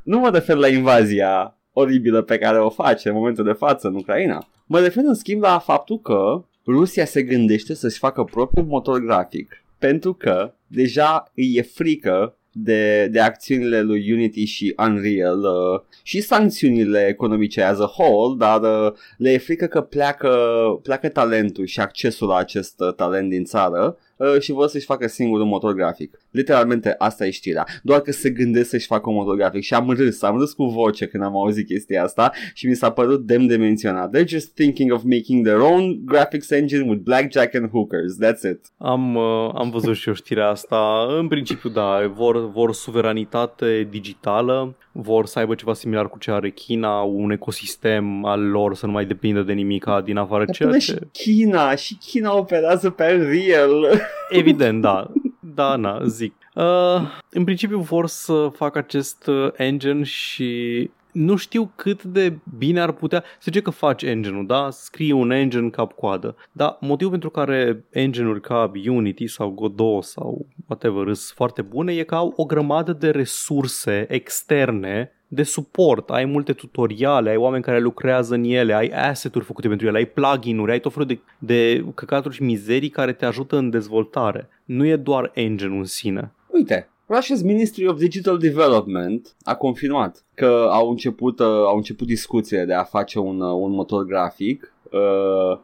nu 0.03 0.19
mă 0.19 0.29
refer 0.33 0.55
la 0.55 0.67
invazia 0.67 1.57
oribilă 1.73 2.21
pe 2.21 2.37
care 2.37 2.59
o 2.59 2.69
face 2.69 3.09
în 3.09 3.15
momentul 3.15 3.43
de 3.43 3.51
față 3.51 3.87
în 3.87 3.95
Ucraina. 3.95 4.47
Mă 4.73 4.79
refer 4.79 5.03
în 5.03 5.13
schimb 5.13 5.41
la 5.41 5.59
faptul 5.59 5.99
că 5.99 6.45
Rusia 6.67 7.05
se 7.05 7.23
gândește 7.23 7.73
să-și 7.73 7.97
facă 7.97 8.23
propriul 8.23 8.65
motor 8.65 8.99
grafic 8.99 9.63
pentru 9.77 10.13
că 10.13 10.53
deja 10.67 11.31
îi 11.35 11.53
e 11.55 11.61
frică 11.61 12.37
de, 12.51 13.07
de 13.07 13.19
acțiunile 13.19 13.81
lui 13.81 14.11
Unity 14.11 14.43
și 14.43 14.73
Unreal 14.77 15.39
uh, 15.39 15.81
și 16.03 16.21
sancțiunile 16.21 17.07
economice 17.07 17.61
as 17.61 17.79
a 17.79 17.93
whole, 17.97 18.35
dar 18.37 18.61
uh, 18.61 18.93
le 19.17 19.31
e 19.31 19.37
frică 19.37 19.65
că 19.65 19.81
pleacă, 19.81 20.37
pleacă 20.83 21.09
talentul 21.09 21.65
și 21.65 21.79
accesul 21.79 22.27
la 22.27 22.35
acest 22.35 22.79
uh, 22.79 22.93
talent 22.93 23.29
din 23.29 23.43
țară 23.43 23.97
uh, 24.15 24.39
și 24.39 24.51
vor 24.51 24.67
să-și 24.67 24.85
facă 24.85 25.07
singur 25.07 25.39
un 25.39 25.47
motor 25.47 25.73
grafic. 25.73 26.19
Literalmente 26.31 26.95
asta 26.97 27.25
e 27.25 27.29
știrea. 27.29 27.65
Doar 27.83 28.01
că 28.01 28.11
se 28.11 28.29
gândesc 28.29 28.69
să-și 28.69 28.85
facă 28.85 29.09
un 29.09 29.15
motor 29.15 29.35
grafic 29.35 29.61
și 29.63 29.73
am 29.73 29.89
râs, 29.89 30.21
am 30.21 30.37
râs 30.37 30.53
cu 30.53 30.63
voce 30.63 31.05
când 31.05 31.23
am 31.23 31.35
auzit 31.35 31.67
chestia 31.67 32.03
asta 32.03 32.31
și 32.53 32.67
mi 32.67 32.75
s-a 32.75 32.91
părut 32.91 33.25
demn 33.25 33.47
de 33.47 33.55
menționat. 33.55 34.17
They're 34.17 34.27
just 34.27 34.53
thinking 34.53 34.91
of 34.91 35.03
making 35.03 35.45
their 35.45 35.59
own 35.59 36.05
graphics 36.05 36.49
engine 36.49 36.89
with 36.89 37.01
blackjack 37.03 37.55
and 37.55 37.69
hookers. 37.69 38.17
That's 38.23 38.51
it. 38.51 38.59
Am, 38.77 39.15
uh, 39.15 39.51
am 39.53 39.69
văzut 39.69 39.95
și 39.95 40.07
eu 40.07 40.13
știrea 40.13 40.49
asta. 40.49 41.05
În 41.19 41.27
principiu, 41.27 41.69
da, 41.69 42.11
vor, 42.15 42.51
vor 42.51 42.73
suveranitate 42.73 43.87
digitală, 43.89 44.75
vor 44.95 45.25
să 45.25 45.39
aibă 45.39 45.55
ceva 45.55 45.73
similar 45.73 46.09
cu 46.09 46.17
ce 46.17 46.31
are 46.31 46.49
China, 46.49 47.01
un 47.01 47.31
ecosistem 47.31 48.25
al 48.25 48.49
lor 48.49 48.75
să 48.75 48.85
nu 48.85 48.91
mai 48.91 49.05
depindă 49.05 49.41
de 49.41 49.53
nimica 49.53 50.01
din 50.01 50.17
afară. 50.17 50.45
Dar 50.45 50.55
Ceea 50.55 50.69
până 50.69 50.81
ce... 50.81 50.91
și 50.91 50.99
China, 51.11 51.75
și 51.75 51.95
China 51.95 52.35
operează 52.35 52.89
pe 52.89 53.13
Unreal. 53.13 54.01
Evident, 54.29 54.81
da. 54.81 55.11
Da, 55.39 55.75
na, 55.75 56.05
zic. 56.05 56.33
Uh, 56.55 57.01
în 57.29 57.43
principiu 57.43 57.79
vor 57.79 58.07
să 58.07 58.49
facă 58.55 58.77
acest 58.77 59.27
uh, 59.27 59.51
engine 59.55 60.03
și 60.03 60.89
nu 61.13 61.35
știu 61.35 61.71
cât 61.75 62.03
de 62.03 62.37
bine 62.57 62.81
ar 62.81 62.91
putea 62.91 63.19
să 63.19 63.41
zice 63.43 63.61
că 63.61 63.69
faci 63.69 64.03
engine-ul, 64.03 64.45
da? 64.45 64.69
Scrie 64.69 65.13
un 65.13 65.31
engine 65.31 65.69
cap-coadă. 65.69 66.35
Dar 66.51 66.77
motivul 66.79 67.11
pentru 67.11 67.29
care 67.29 67.85
engine-uri 67.89 68.41
ca 68.41 68.71
Unity 68.87 69.27
sau 69.27 69.49
Godot 69.49 70.03
sau 70.03 70.45
whatever 70.67 71.05
sunt 71.05 71.35
foarte 71.35 71.61
bune 71.61 71.93
e 71.93 72.03
că 72.03 72.15
au 72.15 72.33
o 72.35 72.45
grămadă 72.45 72.93
de 72.93 73.09
resurse 73.09 74.05
externe 74.09 75.11
de 75.27 75.43
suport, 75.43 76.09
ai 76.09 76.25
multe 76.25 76.53
tutoriale, 76.53 77.29
ai 77.29 77.35
oameni 77.35 77.63
care 77.63 77.79
lucrează 77.79 78.33
în 78.33 78.43
ele, 78.43 78.73
ai 78.73 78.87
asset-uri 78.87 79.45
făcute 79.45 79.67
pentru 79.67 79.87
ele, 79.87 79.97
ai 79.97 80.05
plugin-uri, 80.05 80.71
ai 80.71 80.79
tot 80.79 80.91
felul 80.93 81.07
de, 81.07 81.19
de 81.39 81.85
căcaturi 81.95 82.35
și 82.35 82.43
mizerii 82.43 82.89
care 82.89 83.13
te 83.13 83.25
ajută 83.25 83.57
în 83.57 83.69
dezvoltare. 83.69 84.49
Nu 84.65 84.85
e 84.85 84.95
doar 84.95 85.31
engine 85.33 85.77
în 85.77 85.83
sine. 85.83 86.31
Uite, 86.47 86.89
Russia's 87.15 87.43
Ministry 87.43 87.87
of 87.87 87.97
Digital 87.97 88.37
Development 88.37 89.35
a 89.43 89.55
confirmat 89.55 90.25
că 90.33 90.67
au 90.71 90.89
început, 90.89 91.39
uh, 91.39 91.45
au 91.45 91.75
început 91.75 92.07
discuțiile 92.07 92.65
de 92.65 92.73
a 92.73 92.83
face 92.83 93.19
un, 93.19 93.39
uh, 93.39 93.51
un 93.61 93.71
motor 93.71 94.05
grafic. 94.05 94.73
Uh, 94.91 95.59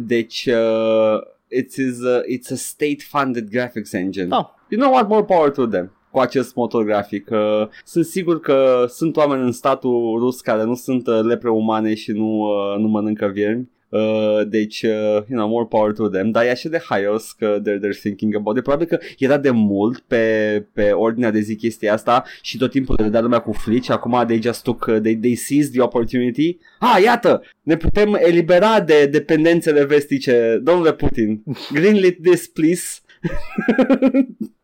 deci, 0.00 0.46
uh, 0.46 1.20
it 1.48 1.74
is 1.74 2.04
a, 2.04 2.20
it's 2.20 2.52
a 2.52 2.56
state-funded 2.56 3.50
graphics 3.50 3.92
engine. 3.92 4.26
Da. 4.26 4.54
You 4.68 4.80
know 4.80 4.92
what? 4.92 5.08
More 5.08 5.24
power 5.24 5.50
to 5.50 5.66
them 5.66 5.92
cu 6.10 6.18
acest 6.18 6.54
motor 6.54 6.84
grafic. 6.84 7.28
Uh, 7.30 7.68
sunt 7.84 8.04
sigur 8.04 8.40
că 8.40 8.84
sunt 8.88 9.16
oameni 9.16 9.42
în 9.42 9.52
statul 9.52 10.18
rus 10.18 10.40
care 10.40 10.64
nu 10.64 10.74
sunt 10.74 11.06
uh, 11.06 11.20
lepre 11.22 11.50
umane 11.50 11.94
și 11.94 12.12
nu, 12.12 12.40
uh, 12.40 12.78
nu 12.78 12.88
mănâncă 12.88 13.26
viermi. 13.26 13.70
Uh, 13.90 14.40
deci, 14.48 14.82
uh, 14.82 14.90
you 15.28 15.38
know, 15.38 15.48
more 15.48 15.66
power 15.66 15.92
to 15.92 16.08
them. 16.08 16.30
Dar 16.30 16.44
e 16.44 16.50
așa 16.50 16.68
de 16.68 16.82
haios 16.88 17.32
că 17.32 17.60
they're, 17.60 17.78
they're 17.78 18.00
thinking 18.00 18.34
about 18.34 18.56
it. 18.56 18.62
Probabil 18.62 18.86
că 18.86 18.98
era 19.18 19.38
de 19.38 19.50
mult 19.50 19.98
pe, 19.98 20.66
pe 20.72 20.90
ordinea 20.90 21.30
de 21.30 21.40
zi 21.40 21.56
chestia 21.56 21.92
asta 21.92 22.24
Și 22.42 22.56
tot 22.56 22.70
timpul 22.70 22.96
le 22.98 23.08
dea 23.08 23.20
lumea 23.20 23.38
cu 23.38 23.52
frici 23.52 23.90
Acum 23.90 24.24
they 24.26 24.42
just 24.42 24.62
took, 24.62 24.86
uh, 24.88 25.00
they, 25.00 25.16
they 25.16 25.34
seized 25.34 25.72
the 25.72 25.80
opportunity. 25.80 26.58
Ah, 26.78 27.02
iată, 27.04 27.42
ne 27.62 27.76
putem 27.76 28.14
elibera 28.20 28.80
de 28.80 29.06
dependențele 29.06 29.84
vestice. 29.84 30.60
Domnule 30.62 30.92
Putin, 30.92 31.42
greenlit 31.72 32.22
this 32.22 32.46
please 32.46 33.00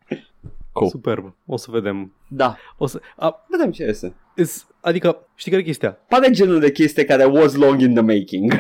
Cool. 0.74 0.90
Superb. 0.90 1.34
O 1.46 1.56
să 1.56 1.70
vedem. 1.70 2.12
Da, 2.28 2.56
O 2.78 2.86
să, 2.86 3.00
a, 3.16 3.44
vedem 3.48 3.70
ce 3.70 3.82
este 3.82 4.14
is, 4.36 4.66
adică, 4.80 5.26
știi 5.34 5.50
care 5.50 5.62
e 5.62 5.66
chestia? 5.66 5.90
Pare 5.90 6.30
genul 6.30 6.60
de 6.60 6.72
chestie 6.72 7.04
care 7.04 7.24
was 7.24 7.54
long 7.54 7.80
in 7.80 7.94
the 7.94 8.02
making 8.02 8.52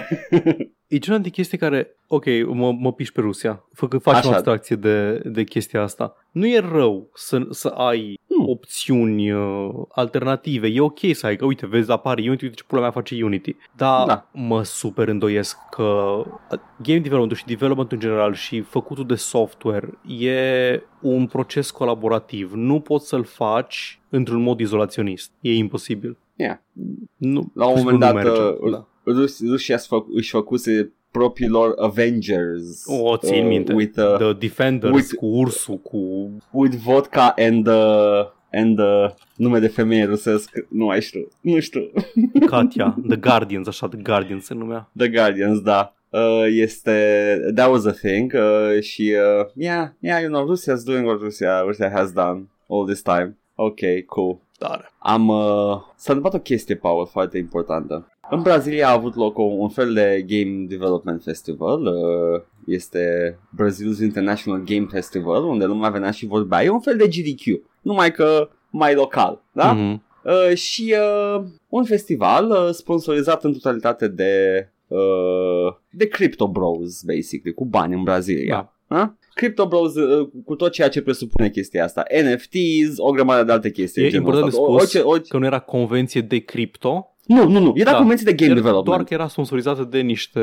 E 0.86 0.98
genul 0.98 1.20
de 1.20 1.28
chestie 1.28 1.58
care, 1.58 1.96
ok, 2.06 2.24
mă, 2.46 2.72
mă 2.72 2.92
piși 2.92 3.12
pe 3.12 3.20
Rusia, 3.20 3.64
fă 3.72 3.88
că 3.88 3.98
facem 3.98 4.20
Așa. 4.20 4.32
abstracție 4.32 4.76
de, 4.76 5.18
de 5.24 5.44
chestia 5.44 5.82
asta. 5.82 6.16
Nu 6.30 6.46
e 6.46 6.58
rău 6.58 7.10
să, 7.14 7.46
să 7.50 7.68
ai 7.68 8.18
Hmm. 8.36 8.48
opțiuni 8.48 9.32
uh, 9.32 9.70
alternative. 9.88 10.66
E 10.66 10.80
ok 10.80 10.98
să 11.12 11.26
ai, 11.26 11.36
că 11.36 11.44
uite, 11.44 11.66
vezi, 11.66 11.90
apare 11.90 12.22
Unity, 12.26 12.44
uite 12.44 12.56
ce 12.56 12.64
pula 12.66 12.80
mea 12.80 12.90
face 12.90 13.24
Unity. 13.24 13.56
Dar 13.76 14.06
Da. 14.06 14.28
mă 14.32 14.62
super 14.62 15.08
îndoiesc 15.08 15.58
că 15.70 15.82
uh, 15.82 16.58
game 16.82 16.98
development 16.98 17.38
și 17.38 17.44
development 17.46 17.92
în 17.92 17.98
general 17.98 18.34
și 18.34 18.60
făcutul 18.60 19.06
de 19.06 19.14
software 19.14 19.98
e 20.18 20.82
un 21.00 21.26
proces 21.26 21.70
colaborativ. 21.70 22.52
Nu 22.54 22.80
poți 22.80 23.08
să-l 23.08 23.24
faci 23.24 24.00
într-un 24.08 24.42
mod 24.42 24.60
izolaționist. 24.60 25.32
E 25.40 25.54
imposibil. 25.54 26.16
Yeah. 26.36 26.56
Nu, 27.16 27.50
La 27.54 27.66
un 27.66 27.72
pur 27.72 27.78
și 27.80 27.84
moment 27.84 28.02
simplu 28.02 28.20
dat 28.22 28.34
nu 28.34 28.40
merge. 28.50 28.64
uh, 28.64 28.70
Da. 28.70 28.86
Rus- 29.12 29.48
Rusia 29.48 29.74
își 29.74 29.86
fă- 29.86 30.06
își 30.14 30.30
făcuse 30.30 30.92
propriilor 31.18 31.74
Avengers 31.78 32.82
O 32.86 33.16
țin 33.16 33.46
minte. 33.46 33.72
with, 33.74 33.98
uh, 33.98 34.16
The 34.16 34.32
Defenders 34.32 34.92
with- 35.02 35.14
cu 35.18 35.26
ursul, 35.26 35.76
cu... 35.78 35.98
with 36.50 36.74
vodka 36.76 37.34
and 37.38 37.66
uh, 37.66 38.26
and 38.52 38.78
uh, 38.78 39.10
nume 39.36 39.58
de 39.58 39.68
femeie 39.68 40.04
rusesc 40.04 40.50
nu 40.68 40.84
mai 40.84 41.00
știu, 41.00 41.28
nu 41.40 41.60
știu 41.60 41.82
Katia, 42.50 42.96
The 43.08 43.16
Guardians, 43.16 43.66
așa, 43.66 43.88
The 43.88 43.98
Guardians 44.02 44.44
se 44.44 44.54
numea. 44.54 44.90
The 44.96 45.08
Guardians, 45.08 45.60
da 45.60 45.88
Uh, 46.10 46.44
este 46.48 46.92
that 47.54 47.70
was 47.70 47.84
a 47.84 47.90
thing 47.92 48.32
uh, 48.34 48.80
și 48.82 49.14
uh, 49.40 49.46
yeah, 49.54 49.88
yeah, 50.00 50.20
you 50.22 50.28
know, 50.30 50.46
Russia's 50.54 50.84
doing 50.84 51.06
what 51.06 51.20
Russia, 51.20 51.60
Russia 51.66 51.90
has 51.94 52.12
done 52.12 52.48
all 52.68 52.84
this 52.86 53.02
time. 53.02 53.36
Ok, 53.54 53.78
cool. 54.06 54.38
Tare. 54.58 54.92
Am 54.98 55.28
uh, 55.28 55.76
s-a 55.96 56.12
întâmplat 56.12 56.34
o 56.34 56.38
chestie, 56.38 56.74
Paul, 56.76 57.06
foarte 57.06 57.38
importantă. 57.38 58.08
În 58.30 58.42
Brazilia 58.42 58.88
a 58.88 58.92
avut 58.92 59.14
loc 59.14 59.38
o, 59.38 59.42
un 59.42 59.68
fel 59.68 59.92
de 59.92 60.24
Game 60.26 60.64
Development 60.68 61.22
Festival. 61.22 61.86
Uh, 61.86 62.42
este 62.66 63.38
Brazil's 63.62 64.02
International 64.02 64.62
Game 64.64 64.86
Festival, 64.90 65.44
unde 65.44 65.64
lumea 65.64 65.90
venea 65.90 66.10
și 66.10 66.26
vorbea. 66.26 66.64
E 66.64 66.68
un 66.68 66.80
fel 66.80 66.96
de 66.96 67.08
GDQ, 67.08 67.62
numai 67.80 68.12
că 68.12 68.48
mai 68.70 68.94
local, 68.94 69.42
da? 69.52 69.72
Mhm. 69.72 70.02
Uh, 70.24 70.56
și 70.56 70.94
uh, 71.36 71.44
un 71.68 71.84
festival 71.84 72.50
uh, 72.50 72.70
sponsorizat 72.70 73.44
în 73.44 73.52
totalitate 73.52 74.08
de 74.08 74.32
uh, 74.86 75.74
de 75.90 76.08
Crypto 76.08 76.48
Bros, 76.48 77.02
basically, 77.02 77.54
cu 77.54 77.64
bani 77.64 77.94
în 77.94 78.02
Brazilia. 78.02 78.72
Da. 78.88 79.14
Crypto 79.34 79.66
Bros 79.66 79.94
uh, 79.94 80.28
cu 80.44 80.54
tot 80.54 80.72
ceea 80.72 80.88
ce 80.88 81.02
presupune 81.02 81.50
chestia 81.50 81.84
asta. 81.84 82.02
NFTs, 82.22 82.94
o 82.96 83.10
grămadă 83.10 83.44
de 83.44 83.52
alte 83.52 83.70
chestii. 83.70 84.04
E 84.04 84.08
genul 84.08 84.26
important 84.26 84.52
de 84.52 84.56
ăsta. 84.58 84.72
O- 84.72 84.78
spus 84.78 84.82
orice, 84.82 85.08
orice... 85.08 85.30
că 85.30 85.38
nu 85.38 85.44
era 85.44 85.58
convenție 85.58 86.20
de 86.20 86.38
cripto, 86.38 87.13
Nu, 87.26 87.48
nu, 87.48 87.58
nu. 87.58 87.72
Era 87.74 87.90
Da. 87.90 87.96
convenție 87.96 88.24
de 88.24 88.32
game 88.32 88.50
era 88.50 88.54
development. 88.60 88.86
doar 88.86 89.04
că 89.04 89.14
era 89.14 89.28
sponsorizată 89.28 89.84
de 89.90 90.00
niște... 90.00 90.40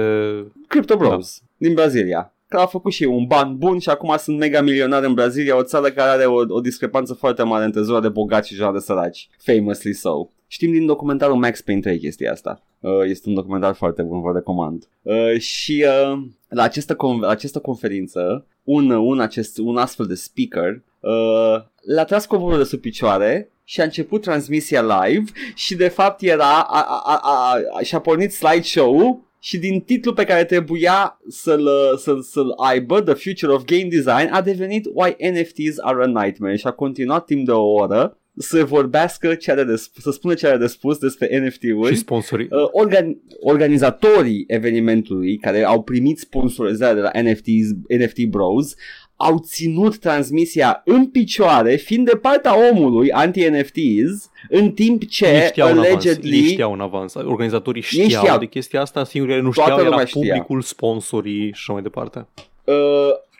Crypto 0.67 0.97
Bros 0.97 1.41
din 1.57 1.73
Brazilia. 1.73 2.33
Care 2.47 2.63
a 2.63 2.65
făcut 2.65 2.91
și 2.91 3.03
ei 3.03 3.09
un 3.09 3.25
ban 3.25 3.57
bun 3.57 3.79
și 3.79 3.89
acum 3.89 4.15
sunt 4.17 4.37
mega 4.37 4.61
milionari 4.61 5.05
în 5.05 5.13
Brazilia, 5.13 5.57
o 5.57 5.63
țară 5.63 5.89
care 5.89 6.09
are 6.09 6.25
o, 6.25 6.39
o 6.47 6.61
discrepanță 6.61 7.13
foarte 7.13 7.43
mare 7.43 7.65
între 7.65 7.81
zona 7.81 7.99
de 7.99 8.09
bogați 8.09 8.47
și 8.49 8.55
zona 8.55 8.71
de 8.71 8.79
săraci. 8.79 9.29
Famously 9.37 9.93
so. 9.93 10.29
Știm 10.47 10.71
din 10.71 10.85
documentarul 10.85 11.35
Max 11.35 11.61
Payne 11.61 11.81
3 11.81 11.97
chestia 11.99 12.31
asta. 12.31 12.61
Uh, 12.79 12.91
este 13.03 13.29
un 13.29 13.35
documentar 13.35 13.73
foarte 13.73 14.01
bun, 14.01 14.21
vă 14.21 14.31
recomand. 14.33 14.87
Uh, 15.01 15.37
și 15.39 15.85
uh, 16.11 16.19
la 16.47 16.63
această, 16.63 16.93
con- 16.95 17.19
la 17.19 17.29
această 17.29 17.59
conferință, 17.59 18.45
un, 18.63 18.89
un, 18.89 19.19
acest, 19.19 19.57
un 19.57 19.77
astfel 19.77 20.05
de 20.05 20.15
speaker 20.15 20.83
uh, 21.01 21.63
l-a 21.81 22.03
tras 22.05 22.25
covorul 22.25 22.57
de 22.57 22.63
sub 22.63 22.79
picioare 22.79 23.51
și 23.63 23.81
a 23.81 23.83
început 23.83 24.21
transmisia 24.21 24.81
live 24.81 25.31
și 25.55 25.75
de 25.75 25.87
fapt 25.87 26.21
era, 26.21 26.59
a, 26.59 26.85
a, 27.05 27.19
a, 27.23 27.59
a, 27.77 27.81
și-a 27.81 27.99
pornit 27.99 28.33
slideshow-ul 28.33 29.29
și 29.39 29.57
din 29.57 29.79
titlul 29.79 30.13
pe 30.13 30.23
care 30.23 30.45
trebuia 30.45 31.19
să-l, 31.27 31.69
să-l, 31.97 32.21
să-l 32.21 32.53
aibă, 32.57 33.01
The 33.01 33.13
Future 33.13 33.51
of 33.51 33.63
Game 33.63 33.87
Design, 33.89 34.29
a 34.31 34.41
devenit 34.41 34.85
Why 34.93 35.15
NFTs 35.31 35.77
are 35.77 36.03
a 36.03 36.07
Nightmare 36.07 36.55
și 36.55 36.67
a 36.67 36.71
continuat 36.71 37.25
timp 37.25 37.45
de 37.45 37.51
o 37.51 37.71
oră 37.71 38.15
să 38.37 38.63
vorbească 38.65 39.35
ce 39.35 39.51
are 39.51 39.63
de 39.63 39.75
spus, 39.75 40.03
să 40.03 40.11
spună 40.11 40.33
ce 40.33 40.47
are 40.47 40.57
de 40.57 40.67
spus 40.67 40.97
despre 40.97 41.39
NFT-uri. 41.39 41.93
Și 41.93 41.99
sponsorii. 41.99 42.47
Uh, 42.51 42.87
organ- 42.87 43.17
organizatorii 43.39 44.43
evenimentului 44.47 45.37
care 45.37 45.63
au 45.63 45.83
primit 45.83 46.19
sponsorizare 46.19 46.93
de 46.93 46.99
la 46.99 47.21
NFTs, 47.21 47.69
NFT 48.05 48.23
Bros 48.29 48.75
au 49.23 49.39
ținut 49.45 49.97
transmisia 49.97 50.81
în 50.85 51.07
picioare, 51.07 51.75
fiind 51.75 52.09
de 52.09 52.15
partea 52.15 52.69
omului 52.71 53.11
anti-NFTs, 53.11 54.29
în 54.49 54.71
timp 54.71 55.07
ce 55.07 55.25
Ei 55.25 55.45
știau 55.47 55.67
în 55.71 55.77
avans, 55.77 55.87
allegedly... 55.87 56.37
ei 56.37 56.47
știau 56.47 56.73
în 56.73 56.79
avans. 56.79 57.13
Organizatorii 57.13 57.81
știau, 57.81 58.07
știau. 58.07 58.37
de 58.37 58.45
chestia 58.45 58.81
asta, 58.81 59.03
singurii 59.03 59.35
care 59.35 59.47
nu 59.47 59.53
Toată 59.53 59.71
știau 59.71 59.85
era 59.85 59.89
lumea 59.89 60.05
știa. 60.05 60.21
publicul, 60.21 60.61
sponsorii 60.61 61.45
și 61.45 61.51
așa 61.53 61.73
mai 61.73 61.81
departe. 61.81 62.27
Uh, 62.63 62.75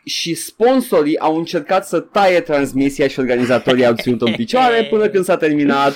și 0.04 0.34
sponsorii 0.34 1.18
au 1.18 1.36
încercat 1.36 1.86
să 1.86 2.00
taie 2.00 2.40
transmisia 2.40 3.08
și 3.08 3.18
organizatorii 3.18 3.86
au 3.86 3.94
ținut 3.94 4.22
în 4.22 4.32
picioare 4.32 4.84
până 4.90 5.08
când 5.08 5.24
s-a 5.24 5.36
terminat. 5.36 5.92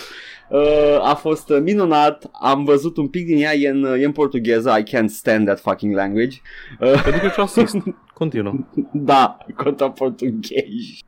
Uh, 0.48 0.98
a 1.02 1.14
fost 1.14 1.50
uh, 1.50 1.58
minunat, 1.62 2.30
am 2.32 2.64
văzut 2.64 2.96
un 2.96 3.08
pic 3.08 3.26
din 3.26 3.42
ea, 3.42 3.54
e 3.54 3.68
în, 3.68 3.84
e 4.00 4.04
în 4.04 4.12
portugheză, 4.12 4.76
I 4.78 4.96
can't 4.96 5.08
stand 5.08 5.46
that 5.46 5.60
fucking 5.60 5.94
language. 5.94 6.36
Uh, 6.80 7.02
Pentru 7.02 7.20
că 7.20 7.26
ești 7.26 7.40
rasist. 7.40 7.76
Continuă. 8.18 8.52
da, 8.92 9.38
contra 9.56 9.90
portughezi. 9.90 11.04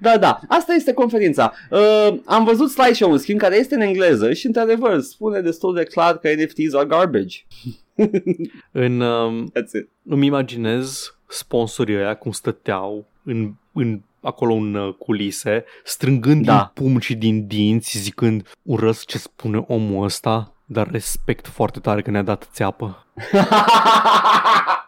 Da, 0.00 0.18
da, 0.18 0.40
asta 0.48 0.72
este 0.72 0.92
conferința. 0.92 1.52
Uh, 1.70 2.18
am 2.24 2.44
văzut 2.44 2.70
slideshow 2.70 3.12
în 3.12 3.18
schimb 3.18 3.38
care 3.38 3.56
este 3.56 3.74
în 3.74 3.80
engleză 3.80 4.32
și 4.32 4.46
într-adevăr 4.46 5.00
spune 5.00 5.40
destul 5.40 5.74
de 5.74 5.82
clar 5.82 6.18
că 6.18 6.28
NFTs 6.28 6.74
are 6.74 6.86
garbage. 6.86 7.38
În, 8.72 9.00
um, 9.00 9.50
That's 9.50 9.72
it. 9.80 9.88
îmi 10.04 10.26
imaginez 10.26 11.14
sponsorii 11.28 11.96
ăia 11.96 12.14
cum 12.14 12.30
stăteau 12.30 13.06
în, 13.22 13.52
în 13.72 14.00
acolo 14.20 14.54
în 14.54 14.74
uh, 14.74 14.94
culise, 14.98 15.64
strângând 15.84 16.44
Da. 16.44 16.72
din 16.74 16.84
pumni 16.84 17.00
și 17.00 17.14
din 17.14 17.46
dinți, 17.46 17.98
zicând 17.98 18.52
urăsc 18.62 19.06
ce 19.06 19.18
spune 19.18 19.64
omul 19.66 20.04
ăsta, 20.04 20.54
dar 20.64 20.90
respect 20.90 21.46
foarte 21.46 21.78
tare 21.80 22.02
că 22.02 22.10
ne-a 22.10 22.22
dat 22.22 22.48
țeapă. 22.52 23.06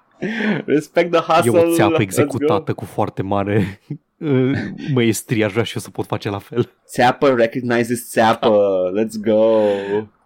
Respect 0.66 1.10
the 1.12 1.20
E 1.20 1.32
hustle. 1.32 1.58
o 1.60 1.72
țeapă 1.74 1.96
let's 1.96 2.00
executată 2.00 2.72
cu 2.72 2.84
foarte 2.84 3.22
mare 3.22 3.80
uh, 4.18 4.50
măiestrie, 4.94 5.44
aș 5.44 5.52
vrea 5.52 5.64
și 5.64 5.74
eu 5.76 5.82
să 5.82 5.90
pot 5.90 6.06
face 6.06 6.30
la 6.30 6.38
fel. 6.38 6.62
go. 6.62 6.68
Țeapă 6.86 7.28
recognizes 7.28 8.08
țeapă. 8.10 8.58
Let's 9.00 9.20
go. 9.24 9.60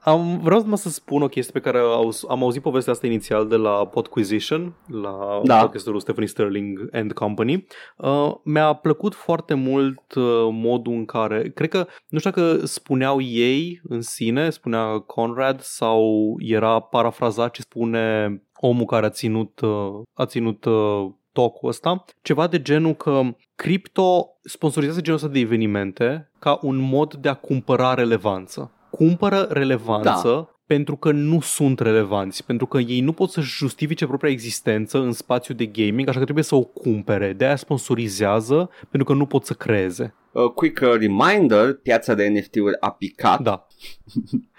Am, 0.04 0.40
vreau 0.42 0.60
numai 0.60 0.78
să 0.78 0.88
spun 0.88 1.22
o 1.22 1.26
chestie 1.28 1.52
pe 1.52 1.70
care 1.70 1.78
au, 1.78 2.12
am 2.28 2.42
auzit 2.42 2.62
povestea 2.62 2.92
asta 2.92 3.06
inițial 3.06 3.48
de 3.48 3.56
la 3.56 3.86
Podquisition, 3.86 4.74
la 5.02 5.40
Da. 5.44 5.58
podcastul 5.60 5.92
lui 5.92 6.00
Stephanie 6.00 6.28
Sterling 6.28 6.88
and 6.92 7.12
Company. 7.12 7.66
Uh, 7.96 8.32
mi-a 8.44 8.72
plăcut 8.72 9.14
foarte 9.14 9.54
mult 9.54 10.14
uh, 10.14 10.24
modul 10.50 10.92
în 10.92 11.04
care, 11.04 11.50
cred 11.54 11.68
că, 11.68 11.86
nu 12.08 12.18
știu 12.18 12.30
dacă 12.30 12.66
spuneau 12.66 13.20
ei 13.20 13.80
în 13.88 14.00
sine, 14.00 14.50
spunea 14.50 14.84
Conrad 14.98 15.60
sau 15.60 16.34
era 16.38 16.80
parafrazat 16.80 17.50
ce 17.50 17.60
spune 17.62 18.42
omul 18.64 18.84
care 18.84 19.06
a 19.06 19.10
ținut, 19.10 19.60
uh, 19.60 20.02
a 20.12 20.26
ținut 20.26 20.64
uh, 20.64 21.06
talk-ul 21.32 21.68
ăsta, 21.68 22.04
ceva 22.22 22.46
de 22.46 22.62
genul 22.62 22.94
că 22.94 23.20
cripto 23.54 24.28
sponsorizează 24.42 25.00
genul 25.00 25.18
ăsta 25.18 25.32
de 25.32 25.38
evenimente 25.38 26.30
ca 26.38 26.58
un 26.62 26.76
mod 26.76 27.14
de 27.14 27.28
a 27.28 27.34
cumpăra 27.34 27.94
relevanță. 27.94 28.70
Cumpără 28.90 29.40
relevanță 29.50 30.28
Da. 30.28 30.56
pentru 30.66 30.96
că 30.96 31.12
nu 31.12 31.40
sunt 31.40 31.80
relevanți, 31.80 32.44
pentru 32.44 32.66
că 32.66 32.78
ei 32.78 33.00
nu 33.00 33.12
pot 33.12 33.30
să-și 33.30 33.56
justifice 33.56 34.06
propria 34.06 34.30
existență 34.30 34.98
în 34.98 35.12
spațiu 35.12 35.54
de 35.54 35.66
gaming, 35.66 36.08
așa 36.08 36.18
că 36.18 36.24
trebuie 36.24 36.44
să 36.44 36.54
o 36.54 36.62
cumpere. 36.62 37.32
De 37.32 37.44
aia 37.44 37.56
sponsorizează 37.56 38.70
pentru 38.90 39.04
că 39.04 39.12
nu 39.12 39.26
pot 39.26 39.44
să 39.44 39.54
creeze. 39.54 40.14
Uh, 40.32 40.50
quick 40.50 40.80
uh, 40.80 40.96
reminder, 40.98 41.74
piața 41.74 42.14
de 42.14 42.28
NFT-uri 42.28 42.76
a 42.80 42.90
picat. 42.90 43.40
Da. 43.40 43.66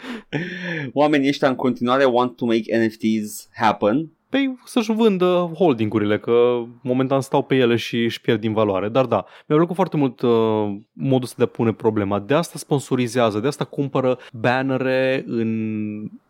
Oamenii 0.93 1.29
ăștia 1.29 1.47
în 1.47 1.55
continuare 1.55 2.05
want 2.05 2.35
to 2.35 2.45
make 2.45 2.77
NFTs 2.77 3.49
happen. 3.53 4.11
Păi 4.33 4.59
să-și 4.65 4.91
vândă 4.91 5.51
holdingurile, 5.55 6.19
că 6.19 6.63
momentan 6.81 7.21
stau 7.21 7.43
pe 7.43 7.55
ele 7.55 7.75
și 7.75 8.03
își 8.03 8.21
pierd 8.21 8.39
din 8.39 8.53
valoare. 8.53 8.89
Dar 8.89 9.05
da, 9.05 9.25
mi-a 9.47 9.57
plăcut 9.57 9.75
foarte 9.75 9.97
mult 9.97 10.21
uh, 10.21 10.75
modul 10.93 11.23
ăsta 11.23 11.35
de 11.37 11.43
a 11.43 11.55
pune 11.55 11.73
problema. 11.73 12.19
De 12.19 12.33
asta 12.33 12.57
sponsorizează, 12.57 13.39
de 13.39 13.47
asta 13.47 13.63
cumpără 13.63 14.17
bannere 14.31 15.23
în, 15.27 15.51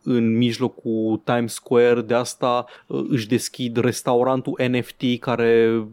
în 0.03 0.37
mijlocul 0.37 1.21
Times 1.23 1.53
Square, 1.53 2.01
de 2.01 2.13
asta 2.13 2.65
uh, 2.87 3.05
își 3.09 3.27
deschid 3.27 3.77
restaurantul 3.77 4.61
NFT 4.69 5.19
care 5.19 5.83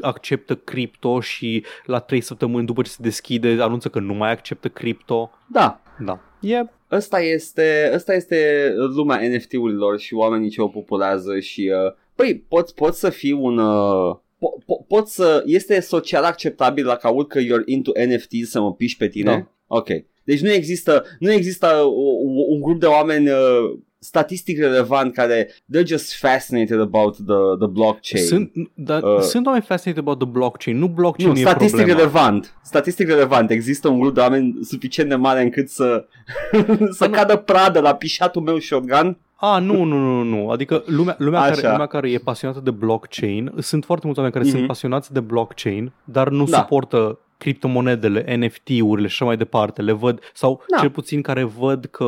acceptă 0.00 0.54
cripto 0.54 1.20
și 1.20 1.64
la 1.84 1.98
3 1.98 2.20
săptămâni 2.20 2.66
după 2.66 2.82
ce 2.82 2.90
se 2.90 3.02
deschide 3.02 3.58
anunță 3.60 3.88
că 3.88 3.98
nu 3.98 4.14
mai 4.14 4.30
acceptă 4.30 4.68
cripto. 4.68 5.30
Da, 5.46 5.80
Da. 5.98 6.20
E 6.40 6.64
ăsta 6.92 7.20
este, 7.20 7.90
ăsta 7.94 8.14
este 8.14 8.72
lumea 8.76 9.28
NFT-urilor 9.28 9.98
și 9.98 10.14
oamenii 10.14 10.50
ce 10.50 10.62
o 10.62 10.68
populează 10.68 11.38
și 11.38 11.72
uh, 11.86 11.92
păi 12.14 12.44
poți, 12.48 12.74
poți 12.74 12.98
să 12.98 13.10
fii 13.10 13.32
un 13.32 13.58
uh, 13.58 14.16
po- 14.16 14.62
po- 14.62 14.86
poți 14.88 15.14
să 15.14 15.42
este 15.46 15.80
social 15.80 16.24
acceptabil 16.24 16.86
la 16.86 16.98
aud 17.02 17.26
că 17.26 17.40
you're 17.40 17.64
into 17.64 17.92
NFTs 18.06 18.50
să 18.50 18.60
mă 18.60 18.74
piși 18.74 18.96
pe 18.96 19.08
tine? 19.08 19.30
Da. 19.30 19.76
Ok. 19.76 19.88
Deci 20.24 20.40
nu 20.40 20.50
există 20.50 21.04
nu 21.18 21.32
există 21.32 21.66
uh, 21.66 22.44
un 22.48 22.60
grup 22.60 22.80
de 22.80 22.86
oameni 22.86 23.28
uh, 23.28 23.78
statistic 24.02 24.58
relevant 24.58 25.14
care 25.14 25.46
they're 25.46 25.86
just 25.86 26.14
fascinated 26.18 26.80
about 26.80 27.14
the, 27.16 27.56
the 27.58 27.66
blockchain. 27.68 28.24
Sunt, 28.26 28.52
dar 28.74 29.02
Uh, 29.02 29.20
sunt 29.20 29.46
oameni 29.46 29.64
fascinated 29.64 30.02
about 30.06 30.18
the 30.18 30.28
blockchain. 30.28 30.78
Nu 30.78 30.88
blockchain 30.88 31.28
nu, 31.32 31.38
e 31.38 31.40
statistic 31.40 31.76
problema. 31.76 31.98
relevant. 31.98 32.54
Statistic 32.62 33.08
relevant. 33.08 33.50
Există 33.50 33.88
un 33.88 34.00
grup 34.00 34.14
de 34.14 34.20
oameni 34.20 34.58
suficient 34.62 35.08
de 35.08 35.14
mare 35.14 35.42
încât 35.42 35.68
să 35.68 36.04
să 36.98 37.06
nu. 37.06 37.12
cadă 37.12 37.36
pradă 37.36 37.80
la 37.80 37.94
pișatul 37.94 38.42
meu 38.42 38.58
shotgun. 38.58 39.18
A, 39.42 39.58
nu, 39.58 39.84
nu, 39.84 39.96
nu, 39.98 40.22
nu. 40.22 40.50
Adică 40.50 40.82
lumea, 40.86 41.14
lumea, 41.18 41.40
Așa. 41.40 41.50
care, 41.54 41.70
lumea 41.70 41.86
care 41.86 42.10
e 42.10 42.18
pasionată 42.18 42.60
de 42.60 42.70
blockchain, 42.70 43.52
sunt 43.58 43.84
foarte 43.84 44.04
mulți 44.06 44.20
oameni 44.20 44.36
care 44.38 44.48
Mhm. 44.48 44.56
sunt 44.56 44.66
pasionați 44.68 45.12
de 45.12 45.20
blockchain, 45.20 45.92
dar 46.04 46.28
nu 46.28 46.44
Da. 46.44 46.56
suportă 46.58 47.18
criptomonedele, 47.40 48.36
NFT-urile 48.36 49.06
și 49.06 49.12
așa 49.14 49.24
mai 49.24 49.36
departe. 49.36 49.82
Le 49.82 49.92
văd, 49.92 50.20
sau 50.34 50.62
Da. 50.74 50.80
cel 50.80 50.90
puțin 50.90 51.22
care 51.22 51.42
văd 51.44 51.84
că 51.84 52.06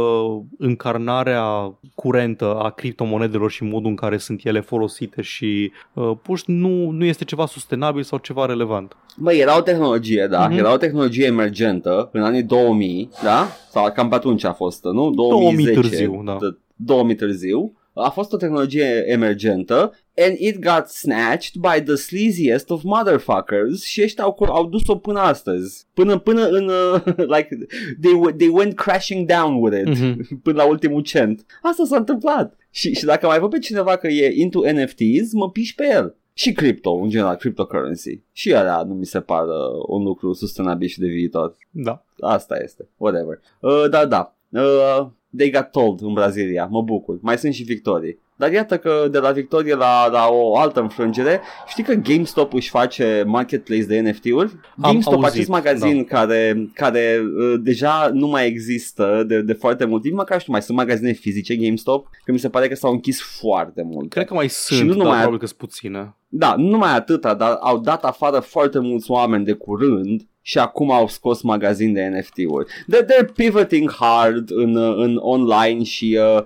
încarnarea 0.59 1.75
curentă 1.95 2.55
a 2.63 2.71
criptomonedelor 2.71 3.51
și 3.51 3.63
modul 3.65 3.91
în 3.91 3.97
care 3.97 4.17
sunt 4.17 4.45
ele 4.45 4.61
folosite 4.61 5.23
și 5.23 5.73
uh, 5.93 6.11
puși 6.23 6.45
nu, 6.47 6.91
nu 6.91 7.05
este 7.05 7.25
ceva 7.25 7.47
sustenabil 7.47 8.03
sau 8.03 8.19
ceva 8.19 8.47
relevant. 8.47 8.97
Băi, 9.17 9.39
era 9.39 9.57
o 9.59 9.61
tehnologie, 9.61 10.27
da, 10.31 10.47
Mhm. 10.49 10.59
era 10.59 10.73
o 10.73 10.77
tehnologie 10.77 11.25
emergentă 11.27 12.09
în 12.13 12.23
anii 12.23 12.43
2000, 12.43 13.09
da? 13.23 13.47
Sau 13.71 13.93
cam 13.93 14.09
pe 14.09 14.15
atunci 14.15 14.45
a 14.45 14.53
fost, 14.53 14.85
nu? 14.85 15.11
2010. 15.11 15.15
2000 15.15 15.75
târziu, 15.75 16.23
da. 16.25 16.37
d- 16.37 16.59
2000 16.77 17.15
târziu. 17.15 17.73
A 17.95 18.09
fost 18.09 18.33
o 18.33 18.37
tehnologie 18.37 19.05
emergentă 19.07 19.93
and 20.17 20.37
it 20.39 20.59
got 20.59 20.87
snatched 20.87 21.61
by 21.61 21.83
the 21.85 21.95
sleaziest 21.95 22.71
of 22.71 22.83
motherfuckers 22.83 23.83
și 23.85 24.03
ăștia 24.03 24.25
au, 24.25 24.37
au 24.49 24.67
dus-o 24.67 24.97
până 24.97 25.21
astăzi. 25.21 25.87
Până, 25.95 26.19
până 26.19 26.47
în, 26.49 26.69
uh, 26.69 27.03
like, 27.37 27.59
they, 28.01 28.13
w- 28.27 28.37
they 28.37 28.49
went 28.49 28.75
crashing 28.75 29.27
down 29.33 29.63
with 29.63 29.79
it 29.79 29.87
Mhm. 29.89 30.41
până 30.43 30.57
la 30.63 30.69
ultimul 30.69 31.01
cent. 31.03 31.47
Asta 31.63 31.85
s-a 31.85 31.97
întâmplat. 31.97 32.57
Și, 32.71 32.95
și 32.95 33.05
dacă 33.05 33.27
mai 33.27 33.39
văd 33.39 33.51
pe 33.51 33.59
cineva 33.59 33.97
că 33.97 34.07
e 34.07 34.33
into 34.41 34.61
NFTs, 34.73 35.33
mă 35.33 35.51
piși 35.51 35.75
pe 35.75 35.89
el. 35.93 36.17
Și 36.35 36.53
crypto, 36.53 36.93
în 36.93 37.09
general, 37.09 37.37
cryptocurrency. 37.37 38.21
Și 38.33 38.55
alea 38.55 38.83
nu 38.83 38.95
mi 38.95 39.07
se 39.07 39.21
par 39.21 39.45
uh, 39.47 39.85
un 39.89 40.03
lucru 40.03 40.33
sustenabil 40.33 40.89
și 40.89 40.99
de 41.01 41.07
viitor. 41.07 41.57
Da. 41.71 42.05
Asta 42.21 42.57
este. 42.63 42.89
Whatever. 42.97 43.41
Uh, 43.61 43.85
da, 43.91 44.07
da. 44.07 44.35
Uh, 44.49 45.07
they 45.37 45.51
got 45.51 45.71
told 45.71 46.03
în 46.03 46.13
Brazilia. 46.13 46.69
Mă 46.71 46.83
bucur. 46.83 47.19
Mai 47.21 47.39
sunt 47.39 47.53
și 47.55 47.63
victorii. 47.63 48.19
Dar 48.37 48.53
iată 48.53 48.79
că 48.79 49.09
de 49.11 49.19
la 49.19 49.31
victorie 49.31 49.75
la, 49.75 50.07
la 50.07 50.29
o 50.31 50.57
altă 50.57 50.81
înfrângere, 50.81 51.41
știi 51.67 51.83
că 51.83 51.95
GameStop 51.95 52.53
își 52.53 52.69
face 52.69 53.25
marketplace 53.27 53.85
de 53.85 54.01
NFT-uri? 54.01 54.53
GameStop, 54.77 55.13
auzit, 55.15 55.31
acest 55.31 55.49
magazin 55.49 56.05
care, 56.05 56.71
care 56.75 57.21
uh, 57.39 57.61
deja 57.63 58.11
nu 58.13 58.27
mai 58.27 58.47
există 58.47 59.25
de, 59.27 59.41
de 59.43 59.53
foarte 59.53 59.85
mult 59.85 60.03
timp, 60.03 60.17
măcar 60.17 60.41
știu, 60.41 60.53
mai 60.53 60.63
sunt 60.63 60.77
magazine 60.77 61.13
fizice 61.13 61.57
GameStop, 61.57 62.09
că 62.25 62.33
mi 62.33 62.39
se 62.39 62.49
pare 62.49 62.69
că 62.69 62.75
s-au 62.75 62.93
închis 62.93 63.23
foarte 63.23 63.83
mult. 63.83 64.11
Cred 64.11 64.27
că 64.27 64.35
mai 64.35 64.49
sunt, 64.49 64.81
nu 64.81 64.87
dar 64.87 64.97
numai- 64.97 65.15
probabil 65.15 65.39
că 65.39 65.47
sunt 65.47 65.59
puține. 65.59 66.17
Da, 66.29 66.55
nu 66.57 66.69
numai 66.69 66.95
atâta, 66.95 67.35
dar 67.35 67.59
au 67.61 67.79
dat 67.79 68.05
afară 68.05 68.39
foarte 68.39 68.79
mulți 68.79 69.11
oameni 69.11 69.45
de 69.45 69.53
curând 69.53 70.23
și 70.43 70.59
acum 70.59 70.91
au 70.91 71.09
scos 71.09 71.43
magazin 71.43 71.93
de 71.93 72.03
NFT-uri. 72.03 72.67
They're, 72.67 73.05
they're 73.05 73.35
pivoting 73.35 73.93
hard 73.93 74.51
în, 74.51 74.77
în 74.77 75.17
online 75.17 75.83
și 75.83 76.19
uh, 76.21 76.45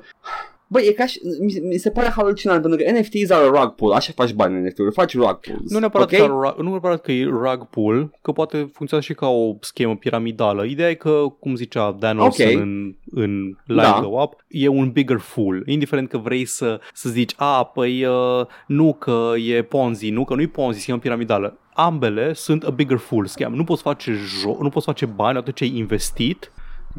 Băi, 0.69 0.87
e 0.87 0.93
ca 0.93 1.07
și, 1.07 1.21
mi, 1.41 1.53
mi 1.63 1.77
se 1.77 1.91
pare 1.91 2.09
halucinant 2.09 2.63
pentru 2.63 2.85
că 2.85 2.91
NFTs 2.91 3.31
are 3.31 3.45
a 3.45 3.61
rug 3.61 3.75
pull, 3.75 3.93
așa 3.93 4.13
faci 4.15 4.33
bani 4.33 4.57
în 4.57 4.65
NFT-uri, 4.65 4.93
faci 4.93 5.15
rug 5.15 5.41
pulls. 5.41 5.71
Nu 5.71 5.79
neapărat, 5.79 6.13
okay? 6.13 6.21
okay? 6.21 6.55
nu 6.59 6.71
neapărat 6.71 7.01
că 7.01 7.13
e 7.13 7.25
rug 7.25 7.67
pull, 7.71 8.19
că 8.23 8.33
poate 8.33 8.71
funcționa 8.73 9.03
și 9.03 9.15
ca 9.15 9.27
o 9.29 9.57
schemă 9.61 9.97
piramidală. 9.97 10.65
Ideea 10.65 10.91
e 10.91 10.95
că, 10.95 11.23
cum 11.41 11.55
zicea 11.55 11.97
Dan 11.99 12.19
Olsen 12.19 12.47
Okay. 12.47 12.61
în, 12.61 12.95
în 13.11 13.57
Line 13.65 13.83
Da. 13.83 14.01
Go 14.03 14.23
Up, 14.23 14.45
e 14.49 14.69
un 14.69 14.91
bigger 14.91 15.19
fool. 15.19 15.63
Indiferent 15.67 16.09
că 16.09 16.19
vrei 16.19 16.45
să, 16.45 16.81
să 16.93 17.09
zici, 17.09 17.33
a, 17.37 17.65
păi 17.65 18.05
uh, 18.05 18.47
nu 18.67 18.93
că 18.93 19.33
e 19.47 19.63
Ponzi, 19.63 20.11
nu 20.11 20.25
că 20.25 20.35
nu 20.35 20.41
e 20.41 20.47
Ponzi, 20.47 20.81
schemă 20.81 20.99
piramidală. 20.99 21.59
Ambele 21.75 22.33
sunt 22.33 22.65
a 22.65 22.71
bigger 22.71 22.97
fool 22.97 23.27
scam. 23.27 23.55
Nu 23.55 23.65
poți 23.65 23.83
face 23.83 24.13
jo- 24.13 24.59
nu 24.61 24.69
poți 24.69 24.87
face 24.87 25.07
bani 25.07 25.39
atunci 25.39 25.57
ce 25.57 25.65
ai 25.65 25.77
investit 25.77 26.51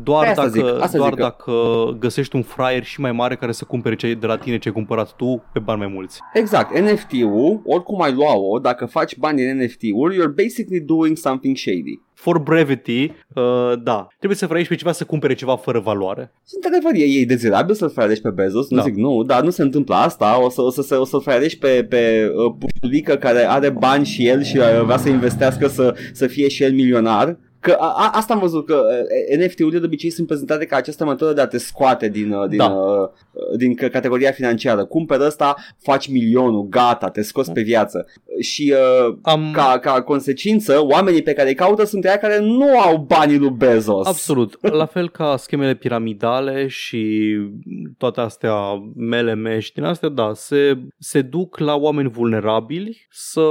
doar, 0.03 0.27
Asta 0.27 0.41
dacă, 0.41 0.53
zic, 0.53 0.81
asta 0.81 0.97
doar 0.97 1.09
zic 1.09 1.17
că- 1.17 1.23
dacă 1.23 1.51
găsești 1.99 2.35
un 2.35 2.41
fraier 2.41 2.83
și 2.83 3.01
mai 3.01 3.11
mare 3.11 3.35
care 3.35 3.51
să 3.51 3.63
cumpere 3.65 3.95
ce 3.95 4.13
de 4.13 4.25
la 4.25 4.37
tine 4.37 4.57
ce 4.57 4.67
ai 4.67 4.73
cumpărat 4.73 5.15
tu 5.15 5.43
pe 5.53 5.59
bani 5.59 5.79
mai 5.79 5.91
mulți. 5.93 6.19
Exact, 6.33 6.77
NFT-ul, 6.79 7.61
oricum 7.65 8.01
ai 8.01 8.13
lua-o, 8.13 8.59
dacă 8.59 8.85
faci 8.85 9.17
bani 9.17 9.37
din 9.37 9.57
NFT-uri, 9.57 10.15
you're 10.15 10.35
basically 10.35 10.79
doing 10.85 11.17
something 11.17 11.57
shady. 11.57 12.01
For 12.13 12.39
brevity, 12.39 13.03
uh, 13.35 13.73
da, 13.83 14.07
trebuie 14.17 14.37
să 14.37 14.45
vrei 14.47 14.63
pe 14.63 14.75
ceva 14.75 14.91
să 14.91 15.03
cumpere 15.03 15.33
ceva 15.33 15.55
fără 15.55 15.79
valoare. 15.79 16.31
Și 16.47 16.53
într-adevăr, 16.55 16.91
e, 16.93 17.19
e 17.21 17.25
dezirabil 17.25 17.75
să-l 17.75 17.89
fraiarești 17.89 18.23
pe 18.23 18.29
Bezos, 18.29 18.69
nu 18.69 18.77
Da. 18.77 18.83
zic 18.83 18.95
nu, 18.95 19.23
dar 19.23 19.43
nu 19.43 19.49
se 19.49 19.61
întâmplă 19.61 19.95
asta, 19.95 20.43
o, 20.43 20.49
să, 20.49 20.61
o, 20.61 20.69
să, 20.69 20.81
se- 20.81 20.95
o 20.95 21.05
să-l 21.05 21.21
fraiarești 21.21 21.59
pe, 21.59 21.85
pe 21.89 22.31
uh, 22.45 22.55
pușulică 22.59 23.15
care 23.15 23.39
are 23.49 23.69
bani 23.69 24.05
și 24.05 24.27
el 24.27 24.43
și 24.43 24.57
uh, 24.57 24.83
vrea 24.83 24.97
să 24.97 25.09
investească 25.09 25.67
să, 25.67 25.95
să 26.13 26.27
fie 26.27 26.47
și 26.47 26.63
el 26.63 26.73
milionar. 26.73 27.37
Că 27.67 27.75
a, 27.79 27.85
a, 27.97 28.09
asta 28.13 28.33
am 28.33 28.39
văzut, 28.39 28.65
că 28.65 28.83
uh, 29.39 29.45
NFT-urile 29.45 29.79
de 29.79 29.85
obicei 29.85 30.09
sunt 30.09 30.27
prezentate 30.27 30.65
ca 30.65 30.75
această 30.75 31.05
metodă 31.05 31.33
de 31.33 31.41
a 31.41 31.47
te 31.47 31.57
scoate 31.57 32.09
din, 32.09 32.31
uh, 32.31 32.47
din, 32.49 32.57
Da. 32.57 32.65
uh, 32.65 33.09
din 33.57 33.75
c- 33.77 33.91
categoria 33.91 34.31
financiară. 34.31 34.85
Cumperi 34.85 35.23
ăsta, 35.25 35.55
faci 35.81 36.07
milionul, 36.07 36.67
gata, 36.69 37.09
te 37.09 37.21
scoți 37.21 37.51
pe 37.51 37.61
viață. 37.61 38.05
Și 38.39 38.73
uh, 39.07 39.17
Am, 39.21 39.51
ca, 39.53 39.79
ca 39.81 40.01
consecință, 40.01 40.85
oamenii 40.85 41.21
pe 41.21 41.33
care 41.33 41.47
îi 41.49 41.55
caută 41.55 41.85
sunt 41.85 42.05
aia 42.05 42.17
care 42.17 42.39
nu 42.39 42.79
au 42.79 42.97
banii 42.97 43.37
lui 43.37 43.49
Bezos. 43.49 44.07
Absolut. 44.07 44.57
La 44.73 44.85
fel 44.85 45.09
ca 45.09 45.35
schemele 45.37 45.75
piramidale 45.75 46.67
și 46.67 47.35
toate 47.97 48.19
astea 48.21 48.55
MLM 48.95 49.59
și 49.59 49.73
din 49.73 49.83
astea, 49.83 50.09
da, 50.09 50.31
se, 50.33 50.77
se 50.99 51.21
duc 51.21 51.57
la 51.57 51.75
oameni 51.75 52.09
vulnerabili 52.09 53.07
să 53.09 53.45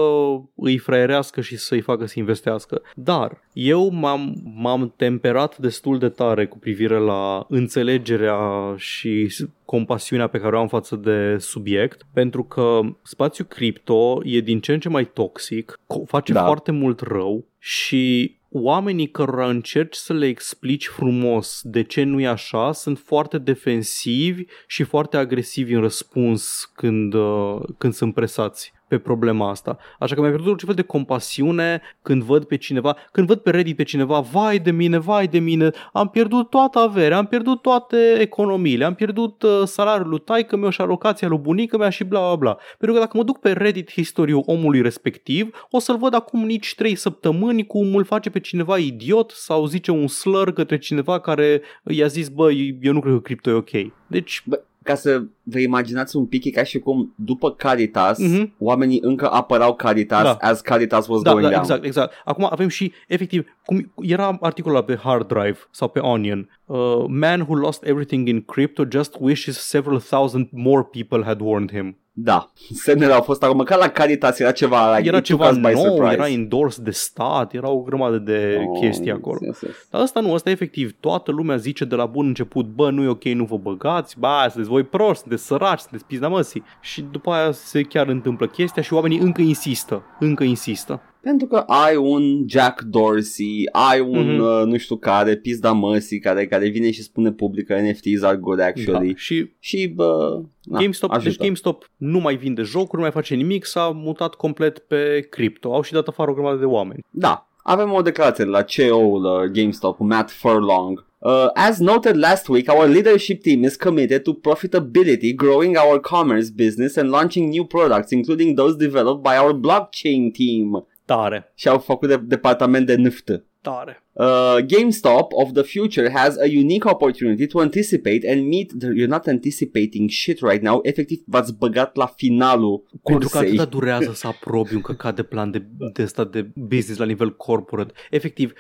îi 0.57 0.79
fraierească 0.79 1.41
și 1.41 1.57
să-i 1.57 1.81
facă 1.81 2.07
să 2.07 2.15
investească. 2.17 2.83
Dar 2.95 3.45
eu 3.53 3.91
m-am, 4.07 4.35
m-am 4.55 4.93
temperat 4.97 5.59
destul 5.59 5.99
de 5.99 6.09
tare 6.09 6.47
cu 6.47 6.59
privire 6.59 6.99
la 6.99 7.47
înțelegerea 7.49 8.75
și 8.77 9.35
compasiunea 9.65 10.27
pe 10.27 10.39
care 10.39 10.57
o 10.57 10.61
am 10.61 10.69
față 10.69 10.97
de 10.97 11.37
subiect, 11.39 12.07
pentru 12.13 12.45
că 12.45 12.81
spațiul 13.03 13.47
cripto 13.47 14.21
e 14.25 14.41
din 14.41 14.61
ce 14.61 14.73
în 14.73 14.81
ce 14.81 14.89
mai 14.89 15.05
toxic, 15.05 15.81
co- 15.83 16.07
face 16.07 16.33
Da. 16.33 16.45
foarte 16.45 16.73
mult 16.73 17.01
rău 17.01 17.45
și 17.59 18.35
oamenii 18.51 19.11
cărora 19.11 19.49
încerci 19.49 19.95
să 19.95 20.13
le 20.13 20.27
explici 20.27 20.87
frumos 20.87 21.61
de 21.65 21.83
ce 21.83 22.03
nu 22.03 22.21
e 22.21 22.27
așa 22.27 22.73
sunt 22.73 22.99
foarte 22.99 23.39
defensivi 23.39 24.45
și 24.67 24.83
foarte 24.83 25.17
agresivi 25.17 25.73
în 25.73 25.81
răspuns 25.81 26.71
când, 26.75 27.15
uh, 27.15 27.59
când 27.79 27.93
sunt 27.93 28.15
presați 28.15 28.73
pe 28.89 28.99
problema 28.99 29.51
asta. 29.51 29.79
Așa 29.99 30.15
că 30.15 30.21
mi-a 30.21 30.31
pierdut 30.31 30.51
orice 30.51 30.67
fel 30.67 30.75
de 30.75 30.83
compasiune 30.83 31.81
când 32.03 32.23
văd 32.23 32.45
pe 32.45 32.57
cineva, 32.57 32.97
când 33.13 33.27
văd 33.27 33.39
pe 33.39 33.51
Reddit 33.51 33.77
pe 33.77 33.83
cineva, 33.83 34.21
vai 34.21 34.59
de 34.59 34.71
mine, 34.71 34.99
vai 34.99 35.27
de 35.27 35.39
mine, 35.39 35.71
am 35.93 36.09
pierdut 36.09 36.51
toată 36.51 36.79
averea, 36.79 37.17
am 37.17 37.27
pierdut 37.27 37.63
toate 37.63 38.17
economiile, 38.19 38.85
am 38.85 38.95
pierdut 38.95 39.43
uh, 39.43 39.63
salariul 39.65 40.09
lui 40.09 40.19
taică 40.19 40.57
meu 40.57 40.71
și 40.71 40.81
alocația 40.81 41.29
lui 41.29 41.39
bunică 41.39 41.77
mea 41.77 41.91
și 41.91 42.05
bla 42.05 42.21
bla 42.21 42.37
bla. 42.37 42.59
Pentru 42.79 42.97
că 42.97 43.03
dacă 43.05 43.17
mă 43.17 43.23
duc 43.23 43.39
pe 43.39 43.53
Reddit 43.53 43.91
historiul 43.91 44.43
omului 44.47 44.81
respectiv, 44.81 45.67
o 45.71 45.79
să-l 45.79 45.97
văd 45.97 46.15
acum 46.15 46.45
nici 46.45 46.75
3 46.75 46.95
săptămâni 46.95 47.67
cum 47.67 47.95
îl 47.95 48.05
face 48.05 48.31
pe 48.31 48.41
cineva 48.41 48.79
idiot 48.79 49.31
sau 49.31 49.67
zice 49.67 49.91
un 49.91 50.07
slur 50.07 50.53
către 50.53 50.79
cineva 50.79 51.21
care 51.21 51.63
i-a 51.85 52.07
zis, 52.07 52.29
bă, 52.29 52.51
eu 52.81 52.93
nu 52.93 53.01
cred 53.01 53.13
că 53.13 53.21
cripto 53.21 53.51
e 53.51 53.53
ok. 53.53 53.71
Deci, 54.07 54.45
ca 54.83 54.95
să 54.95 55.23
vă 55.49 55.59
imaginați 55.59 56.17
un 56.17 56.27
pic, 56.27 56.45
e 56.45 56.51
ca 56.51 56.63
și 56.63 56.79
cum 56.79 57.13
după 57.17 57.51
Caritas, 57.53 58.19
Mhm. 58.19 58.55
oamenii 58.59 58.99
încă 59.03 59.31
apărau 59.33 59.75
Caritas 59.75 60.23
Da. 60.23 60.37
as 60.41 60.61
Caritas 60.61 61.07
was 61.07 61.23
da, 61.23 61.31
going 61.31 61.47
da, 61.47 61.53
down. 61.53 61.63
exact, 61.63 61.85
exact. 61.85 62.13
Acum 62.25 62.47
avem 62.51 62.69
și, 62.69 62.93
efectiv, 63.09 63.47
cum 63.65 63.93
era 64.03 64.37
articolul 64.41 64.77
ăla 64.77 64.87
pe 64.87 64.97
Hard 65.03 65.27
Drive 65.29 65.59
sau 65.71 65.89
pe 65.89 65.99
Onion. 65.99 66.49
Uh, 66.65 67.05
man 67.09 67.41
who 67.41 67.55
lost 67.55 67.85
everything 67.87 68.29
in 68.29 68.43
crypto 68.43 68.85
just 68.91 69.17
wishes 69.21 69.57
several 69.59 70.01
thousand 70.01 70.49
more 70.51 70.89
people 70.93 71.23
had 71.25 71.41
warned 71.41 71.71
him. 71.71 71.97
Da, 72.19 72.53
semnele 72.85 73.13
au 73.13 73.21
fost 73.23 73.43
acum, 73.43 73.57
măcar 73.57 73.79
la 73.79 73.89
Caritas 73.89 74.39
era 74.39 74.53
ceva, 74.53 74.97
like, 74.97 75.09
Era 75.09 75.17
it 75.17 75.25
took 75.27 75.39
ceva 75.41 75.51
us 75.51 75.57
by 75.57 75.73
nou, 75.75 75.83
surprise. 75.85 76.13
era 76.15 76.29
endorsed 76.29 76.85
de 76.85 76.91
stat, 76.91 77.55
era 77.55 77.69
o 77.71 77.81
grămadă 77.83 78.19
de 78.19 78.59
Oh, 78.69 78.81
chestii 78.81 79.07
yes, 79.07 79.17
acolo. 79.17 79.39
yes, 79.43 79.61
yes. 79.61 79.87
Dar 79.91 80.01
asta 80.01 80.21
nu, 80.21 80.35
asta 80.35 80.49
e 80.49 80.53
efectiv. 80.53 80.95
Toată 81.01 81.31
lumea 81.31 81.57
zice 81.57 81.85
de 81.85 81.95
la 81.95 82.07
bun 82.07 82.27
început, 82.27 82.67
bă, 82.67 82.91
nu 82.91 83.03
e 83.03 83.09
ok, 83.09 83.25
nu 83.25 83.45
vă 83.45 83.57
băgați, 83.57 84.19
ba, 84.19 84.47
sunteți 84.49 84.69
voi 84.69 84.83
proști, 84.83 85.29
sunteți 85.37 85.47
săraci, 85.65 85.79
sunteți 85.81 86.05
pizda 86.05 86.29
măsii. 86.29 86.63
Și 86.81 87.03
după 87.03 87.31
aia 87.31 87.51
se 87.53 87.83
chiar 87.83 88.09
întâmplă 88.09 88.47
chestia 88.47 88.83
și 88.83 88.93
oamenii 88.93 89.19
încă 89.19 89.41
insistă, 89.41 90.03
încă 90.21 90.45
insistă. 90.45 91.01
Pentru 91.21 91.47
că 91.47 91.57
ai 91.57 91.97
un 91.97 92.45
Jack 92.49 92.83
Dorsey, 92.83 93.69
ai 93.73 94.01
un 94.01 94.33
Mhm. 94.35 94.41
uh, 94.43 94.63
nu 94.65 94.77
știu 94.77 94.97
care, 94.97 95.37
pizda 95.37 95.73
măsii, 95.73 96.19
care, 96.19 96.47
care 96.47 96.69
vine 96.69 96.91
și 96.91 97.03
spune 97.03 97.33
public 97.33 97.67
că 97.67 97.75
NFTs 97.81 98.23
are 98.23 98.37
good 98.37 98.61
actually. 98.61 99.07
Da. 99.09 99.17
Și 99.17 99.51
Și, 99.59 99.87
bă, 99.89 100.41
na, 100.63 100.79
GameStop, 100.81 101.11
ajută. 101.11 101.29
deci 101.29 101.39
GameStop 101.39 101.91
nu 101.97 102.19
mai 102.19 102.37
vinde 102.37 102.63
jocuri, 102.63 102.95
nu 102.97 103.01
mai 103.01 103.11
face 103.11 103.35
nimic, 103.35 103.65
s-a 103.65 103.89
mutat 103.95 104.35
complet 104.35 104.79
pe 104.79 105.27
cripto. 105.31 105.75
Au 105.75 105.83
și 105.83 105.93
dat 105.93 106.09
afară 106.09 106.31
o 106.31 106.35
grămadă 106.35 106.57
de 106.59 106.65
oameni. 106.65 107.05
Da, 107.11 107.49
avem 107.63 107.93
o 107.93 108.03
declarație 108.03 108.45
de 108.45 108.51
la 108.51 108.63
CEO-ul 108.63 109.25
uh, 109.25 109.51
GameStop, 109.51 109.99
Matt 109.99 110.31
Furlong. 110.31 111.06
Uh, 111.19 111.49
as 111.55 111.79
noted 111.79 112.17
last 112.17 112.49
week, 112.49 112.69
our 112.69 112.87
leadership 112.89 113.43
team 113.43 113.65
is 113.65 113.77
committed 113.77 114.23
to 114.25 114.35
profitability, 114.35 115.35
growing 115.35 115.77
our 115.77 116.01
commerce 116.01 116.51
business 116.51 116.97
and 116.97 117.09
launching 117.11 117.49
new 117.49 117.65
products, 117.65 118.11
including 118.11 118.57
those 118.57 118.77
developed 118.77 119.23
by 119.23 119.37
our 119.39 119.53
blockchain 119.55 120.31
team. 120.33 120.87
Tare, 121.05 121.53
Și 121.55 121.69
au 121.69 121.79
făcut 121.79 122.09
de 122.09 122.17
departament 122.17 122.87
de 122.87 122.95
NFT. 122.97 123.43
tare. 123.61 124.01
Uh, 124.13 124.57
GameStop 124.67 125.33
of 125.33 125.53
the 125.53 125.63
future 125.63 126.11
has 126.15 126.37
a 126.37 126.45
unique 126.47 126.91
opportunity 126.91 127.47
to 127.47 127.59
anticipate 127.61 128.31
and 128.33 128.47
meet 128.47 128.73
the, 128.79 128.87
you're 128.89 129.09
not 129.09 129.27
anticipating 129.27 130.11
shit 130.11 130.41
right 130.41 130.63
now. 130.63 130.79
Efectiv, 130.83 131.23
v-ați 131.27 131.55
băgat 131.55 131.97
la 131.97 132.07
finalul 132.07 132.83
Pentru 133.03 133.29
că 133.29 133.37
cursei. 133.39 133.49
atâta 133.59 133.65
durează 133.71 134.13
să 134.13 134.27
aprobi 134.27 134.75
un 134.75 134.81
căcat 134.81 135.15
de 135.15 135.23
plan 135.23 135.51
de, 135.51 135.67
de, 135.93 136.03
ăsta 136.03 136.25
de 136.25 136.49
business 136.55 136.99
la 136.99 137.05
nivel 137.05 137.37
corporate. 137.37 137.93
Efectiv, 138.11 138.53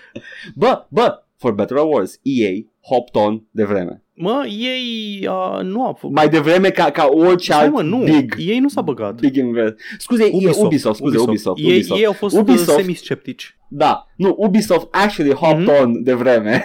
Bă, 0.55 0.87
bă, 0.89 1.23
for 1.39 1.53
better 1.53 1.76
or 1.76 1.89
worse, 1.95 2.16
EA 2.22 2.51
hopped 2.80 3.22
on 3.22 3.43
de 3.51 3.64
vreme. 3.64 4.03
mă, 4.14 4.47
ei 4.59 5.28
uh, 5.28 5.61
nu 5.62 5.87
a 5.87 5.93
făcut. 5.93 6.14
Mai 6.16 6.28
devreme 6.28 6.70
ca, 6.70 6.91
ca 6.91 7.09
orice 7.12 7.53
Stai, 7.53 7.62
alt 7.64 7.72
mă, 7.72 7.82
nu, 7.82 7.99
big, 7.99 8.34
ei 8.39 8.59
nu 8.59 8.68
s-a 8.68 8.80
băgat. 8.80 9.20
big 9.20 9.37
invest. 9.37 9.74
Scuze, 9.99 10.24
Ubisoft, 10.32 10.61
Ubisoft, 10.61 10.66
Ubisoft 10.66 10.97
scuze, 10.97 11.18
Ubisoft. 11.18 11.59
Ei, 11.59 11.64
Ubisoft. 11.72 12.01
ei 12.01 12.07
au 12.07 12.12
fost 12.12 12.37
Ubisoft- 12.37 12.49
Ubisoft. 12.49 12.78
semi-sceptici. 12.78 13.57
Da, 13.68 14.07
nu, 14.16 14.34
Ubisoft 14.39 14.89
actually 14.91 15.32
hopped 15.32 15.66
Mhm. 15.66 15.80
on 15.82 16.03
de 16.03 16.12
vreme. 16.14 16.64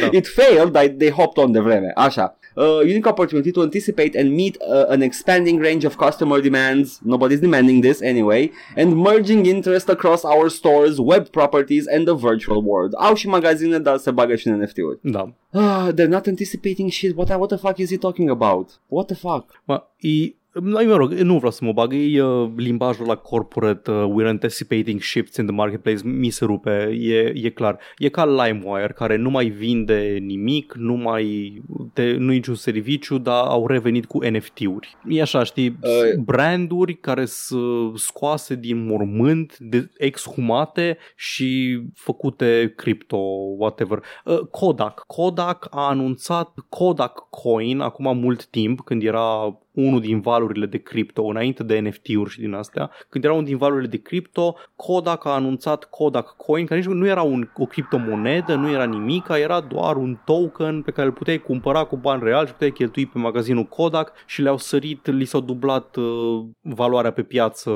Da. 0.00 0.06
It 0.18 0.26
failed, 0.26 0.68
but 0.70 0.98
they 0.98 1.10
hopped 1.10 1.44
on 1.44 1.52
de 1.52 1.60
vreme. 1.60 1.92
Așa. 1.94 2.38
Uh, 2.56 2.80
unique 2.80 3.06
opportunity 3.06 3.50
to 3.52 3.62
anticipate 3.62 4.14
and 4.14 4.32
meet 4.32 4.56
uh, 4.60 4.86
an 4.88 5.02
expanding 5.02 5.58
range 5.58 5.84
of 5.84 5.96
customer 5.96 6.40
demands. 6.40 7.00
Nobody's 7.02 7.40
demanding 7.40 7.80
this 7.80 8.02
anyway. 8.02 8.50
And 8.76 8.96
merging 8.96 9.46
interest 9.46 9.88
across 9.88 10.24
our 10.24 10.48
stores, 10.48 11.00
web 11.00 11.32
properties 11.32 11.86
and 11.86 12.06
the 12.06 12.14
virtual 12.14 12.62
world. 12.62 12.92
Au 12.96 13.14
și 13.14 13.28
magazine, 13.28 13.78
dar 13.78 13.96
se 13.96 14.10
bagă 14.10 14.34
și 14.36 14.48
în 14.48 14.60
NFT-uri. 14.60 14.98
Da. 15.02 15.34
Ah, 15.50 15.88
they're 15.92 16.08
not 16.08 16.26
anticipating 16.26 16.90
shit. 16.90 17.16
What, 17.16 17.28
what 17.28 17.48
the 17.48 17.56
fuck 17.56 17.78
is 17.78 17.90
he 17.90 17.96
talking 17.96 18.30
about? 18.30 18.80
What 18.88 19.06
the 19.06 19.16
fuck? 19.16 19.62
Mă, 19.64 19.82
e, 20.00 20.34
mă 20.60 20.96
rog, 20.96 21.12
nu 21.12 21.36
vreau 21.36 21.52
să 21.52 21.64
mă 21.64 21.72
bag, 21.72 21.92
e 21.94 22.22
uh, 22.22 22.50
limbajul 22.56 23.06
la 23.06 23.14
corporate, 23.14 23.90
uh, 23.90 24.12
we're 24.16 24.28
anticipating 24.28 25.00
shifts 25.00 25.36
in 25.36 25.46
the 25.46 25.54
marketplace, 25.54 26.00
mi 26.04 26.30
se 26.30 26.44
rupe, 26.44 26.98
e, 27.00 27.32
e 27.34 27.50
clar. 27.50 27.78
E 27.98 28.08
ca 28.08 28.26
LimeWire, 28.26 28.92
care 28.92 29.16
nu 29.16 29.30
mai 29.30 29.48
vinde 29.48 30.18
nimic, 30.20 30.74
nu 30.74 30.94
mai, 30.94 31.54
te, 31.92 32.12
nu 32.12 32.30
niciun 32.32 32.54
serviciu, 32.54 33.18
dar 33.18 33.44
au 33.44 33.66
revenit 33.66 34.06
cu 34.06 34.18
NFT-uri. 34.24 34.96
E 35.08 35.20
așa, 35.20 35.42
știi, 35.44 35.78
Uh. 35.82 36.22
branduri 36.24 36.94
care 36.94 37.24
sunt 37.24 37.98
scoase 37.98 38.54
din 38.54 38.86
mormânt, 38.86 39.58
de, 39.58 39.90
exhumate 39.98 40.98
și 41.16 41.80
făcute 41.94 42.72
crypto, 42.76 43.16
whatever. 43.58 44.02
Uh, 44.24 44.38
Kodak. 44.50 45.04
Kodak 45.06 45.66
a 45.70 45.88
anunțat 45.88 46.54
Kodak 46.68 47.26
Coin 47.30 47.80
acum 47.80 48.18
mult 48.18 48.46
timp, 48.46 48.80
când 48.80 49.02
era 49.02 49.56
unul 49.72 50.00
din 50.00 50.20
valurile 50.20 50.66
de 50.66 50.78
cripto, 50.78 51.24
înainte 51.24 51.62
de 51.62 51.78
NFT-uri 51.78 52.30
și 52.30 52.40
din 52.40 52.52
astea, 52.52 52.90
când 53.08 53.24
era 53.24 53.32
unul 53.32 53.44
din 53.44 53.56
valurile 53.56 53.88
de 53.88 53.96
cripto, 54.02 54.56
Kodak 54.76 55.24
a 55.26 55.30
anunțat 55.30 55.84
Kodak 55.84 56.36
Coin, 56.36 56.66
care 56.66 56.80
nici 56.80 56.88
nu 56.88 57.06
era 57.06 57.22
un, 57.22 57.50
o 57.56 57.64
criptomonedă, 57.64 58.54
nu 58.54 58.70
era 58.70 58.84
nimic, 58.84 59.28
era 59.28 59.60
doar 59.60 59.96
un 59.96 60.18
token 60.24 60.82
pe 60.82 60.90
care 60.90 61.06
îl 61.06 61.12
puteai 61.12 61.38
cumpăra 61.38 61.84
cu 61.84 61.96
bani 61.96 62.22
reali 62.24 62.46
și 62.46 62.52
puteai 62.52 62.70
cheltui 62.70 63.06
pe 63.06 63.18
magazinul 63.18 63.64
Kodak 63.64 64.12
și 64.26 64.42
le-au 64.42 64.56
sărit, 64.56 65.06
li 65.06 65.24
s-au 65.24 65.40
dublat 65.40 65.96
uh, 65.96 66.44
valoarea 66.60 67.12
pe 67.12 67.22
piață 67.22 67.70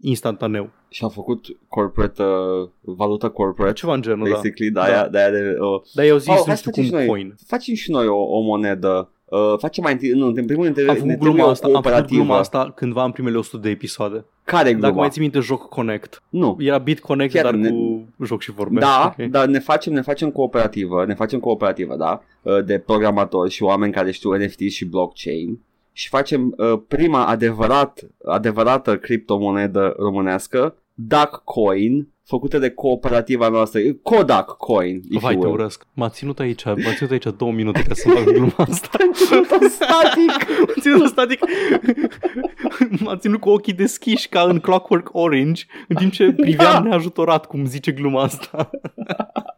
instantaneu. 0.00 0.70
Și 0.88 1.02
au 1.02 1.08
făcut 1.08 1.46
corporate, 1.68 2.22
uh, 2.22 2.68
valută 2.80 3.28
corporate. 3.28 3.74
Ceva 3.74 3.94
în 3.94 4.02
genul, 4.02 4.28
Basically, 4.30 4.70
da. 4.72 4.84
de 4.84 4.90
aia, 4.92 5.08
de, 5.08 5.18
aia 5.18 5.30
de 5.30 5.56
uh, 5.60 5.82
Dar 5.94 6.04
eu 6.04 6.16
zis, 6.16 6.28
Oh, 6.28 6.34
oh, 6.38 6.42
hai 6.44 6.48
nu 6.48 6.54
să 6.54 6.58
știu 6.60 6.70
facem 6.70 6.84
și 6.84 6.90
cum 6.90 6.98
noi. 6.98 7.06
coin. 7.06 7.34
facem 7.46 7.74
și 7.74 7.90
noi 7.90 8.06
o, 8.06 8.16
o 8.16 8.40
monedă. 8.40 9.10
Uh, 9.28 9.54
facem 9.58 9.82
mai 9.84 9.92
întâi, 9.92 10.10
nu, 10.10 10.26
în 10.26 10.44
primul 10.46 10.64
rând, 10.64 10.78
Am 10.78 10.84
ne 10.84 10.92
făcut 10.92 11.00
trebuie 11.08 11.16
gluma 11.18 11.46
o 11.46 11.48
asta, 11.50 11.66
am 11.66 11.72
făcut 11.72 11.84
cooperativă. 11.88 12.22
gluma 12.22 12.38
asta 12.38 12.72
cândva 12.74 13.04
în 13.04 13.10
primele 13.10 13.36
100 13.36 13.56
de 13.62 13.70
episoade. 13.70 14.24
Care 14.44 14.70
gluma? 14.70 14.86
Dacă 14.86 14.98
mai 14.98 15.08
ții 15.08 15.20
minte 15.20 15.38
Joc 15.38 15.68
Connect. 15.68 16.22
Nu. 16.28 16.56
Era 16.60 16.78
Bit 16.78 17.00
Connect, 17.00 17.32
Chiar 17.32 17.44
dar 17.44 17.54
ne- 17.54 17.70
cu 17.70 18.06
joc 18.24 18.40
și 18.42 18.50
vorbe. 18.52 18.80
Da, 18.80 19.14
Ok. 19.18 19.26
dar 19.26 19.46
ne 19.46 19.58
facem, 19.58 19.92
ne 19.92 20.00
facem 20.00 20.30
cooperativă, 20.30 21.04
ne 21.06 21.14
facem 21.14 21.40
cooperativă, 21.40 21.96
da, 21.96 22.22
uh, 22.42 22.64
de 22.64 22.78
programatori 22.78 23.50
și 23.50 23.62
oameni 23.62 23.92
care 23.92 24.10
știu 24.10 24.32
NFT 24.36 24.60
și 24.60 24.84
blockchain 24.84 25.60
și 25.92 26.08
facem 26.08 26.54
uh, 26.56 26.80
prima 26.88 27.26
adevărat, 27.26 28.00
adevărată 28.24 28.96
criptomonedă 28.98 29.94
românească, 29.98 30.76
Duck 30.94 31.40
Coin, 31.44 32.08
făcută 32.26 32.58
de 32.58 32.70
cooperativa 32.70 33.48
noastră, 33.48 33.80
Kodak 34.02 34.46
Coin, 34.56 35.00
if 35.10 35.20
Vai, 35.20 35.32
you 35.32 35.42
te 35.42 35.46
will. 35.48 35.58
urăsc. 35.60 35.86
M-a 35.92 36.08
ținut 36.08 36.38
aici, 36.38 36.64
m-a 36.64 36.94
ținut 36.94 37.10
aici 37.10 37.26
două 37.36 37.52
minute 37.52 37.82
ca 37.82 37.94
să 37.94 38.08
fac 38.08 38.24
gluma 38.24 38.52
asta. 38.56 38.88
static. 39.68 40.48
M-a 40.66 40.80
ținut 40.80 41.08
static. 41.14 41.40
M-a 43.00 43.16
ținut 43.16 43.40
cu 43.40 43.48
ochii 43.48 43.72
deschiși 43.72 44.28
ca 44.28 44.42
în 44.42 44.58
Clockwork 44.60 45.08
Orange, 45.12 45.64
în 45.88 45.96
timp 45.96 46.12
ce 46.12 46.32
priveam 46.32 46.84
neajutorat 46.84 47.46
cum 47.46 47.64
zice 47.66 47.92
gluma 47.92 48.22
asta. 48.22 48.70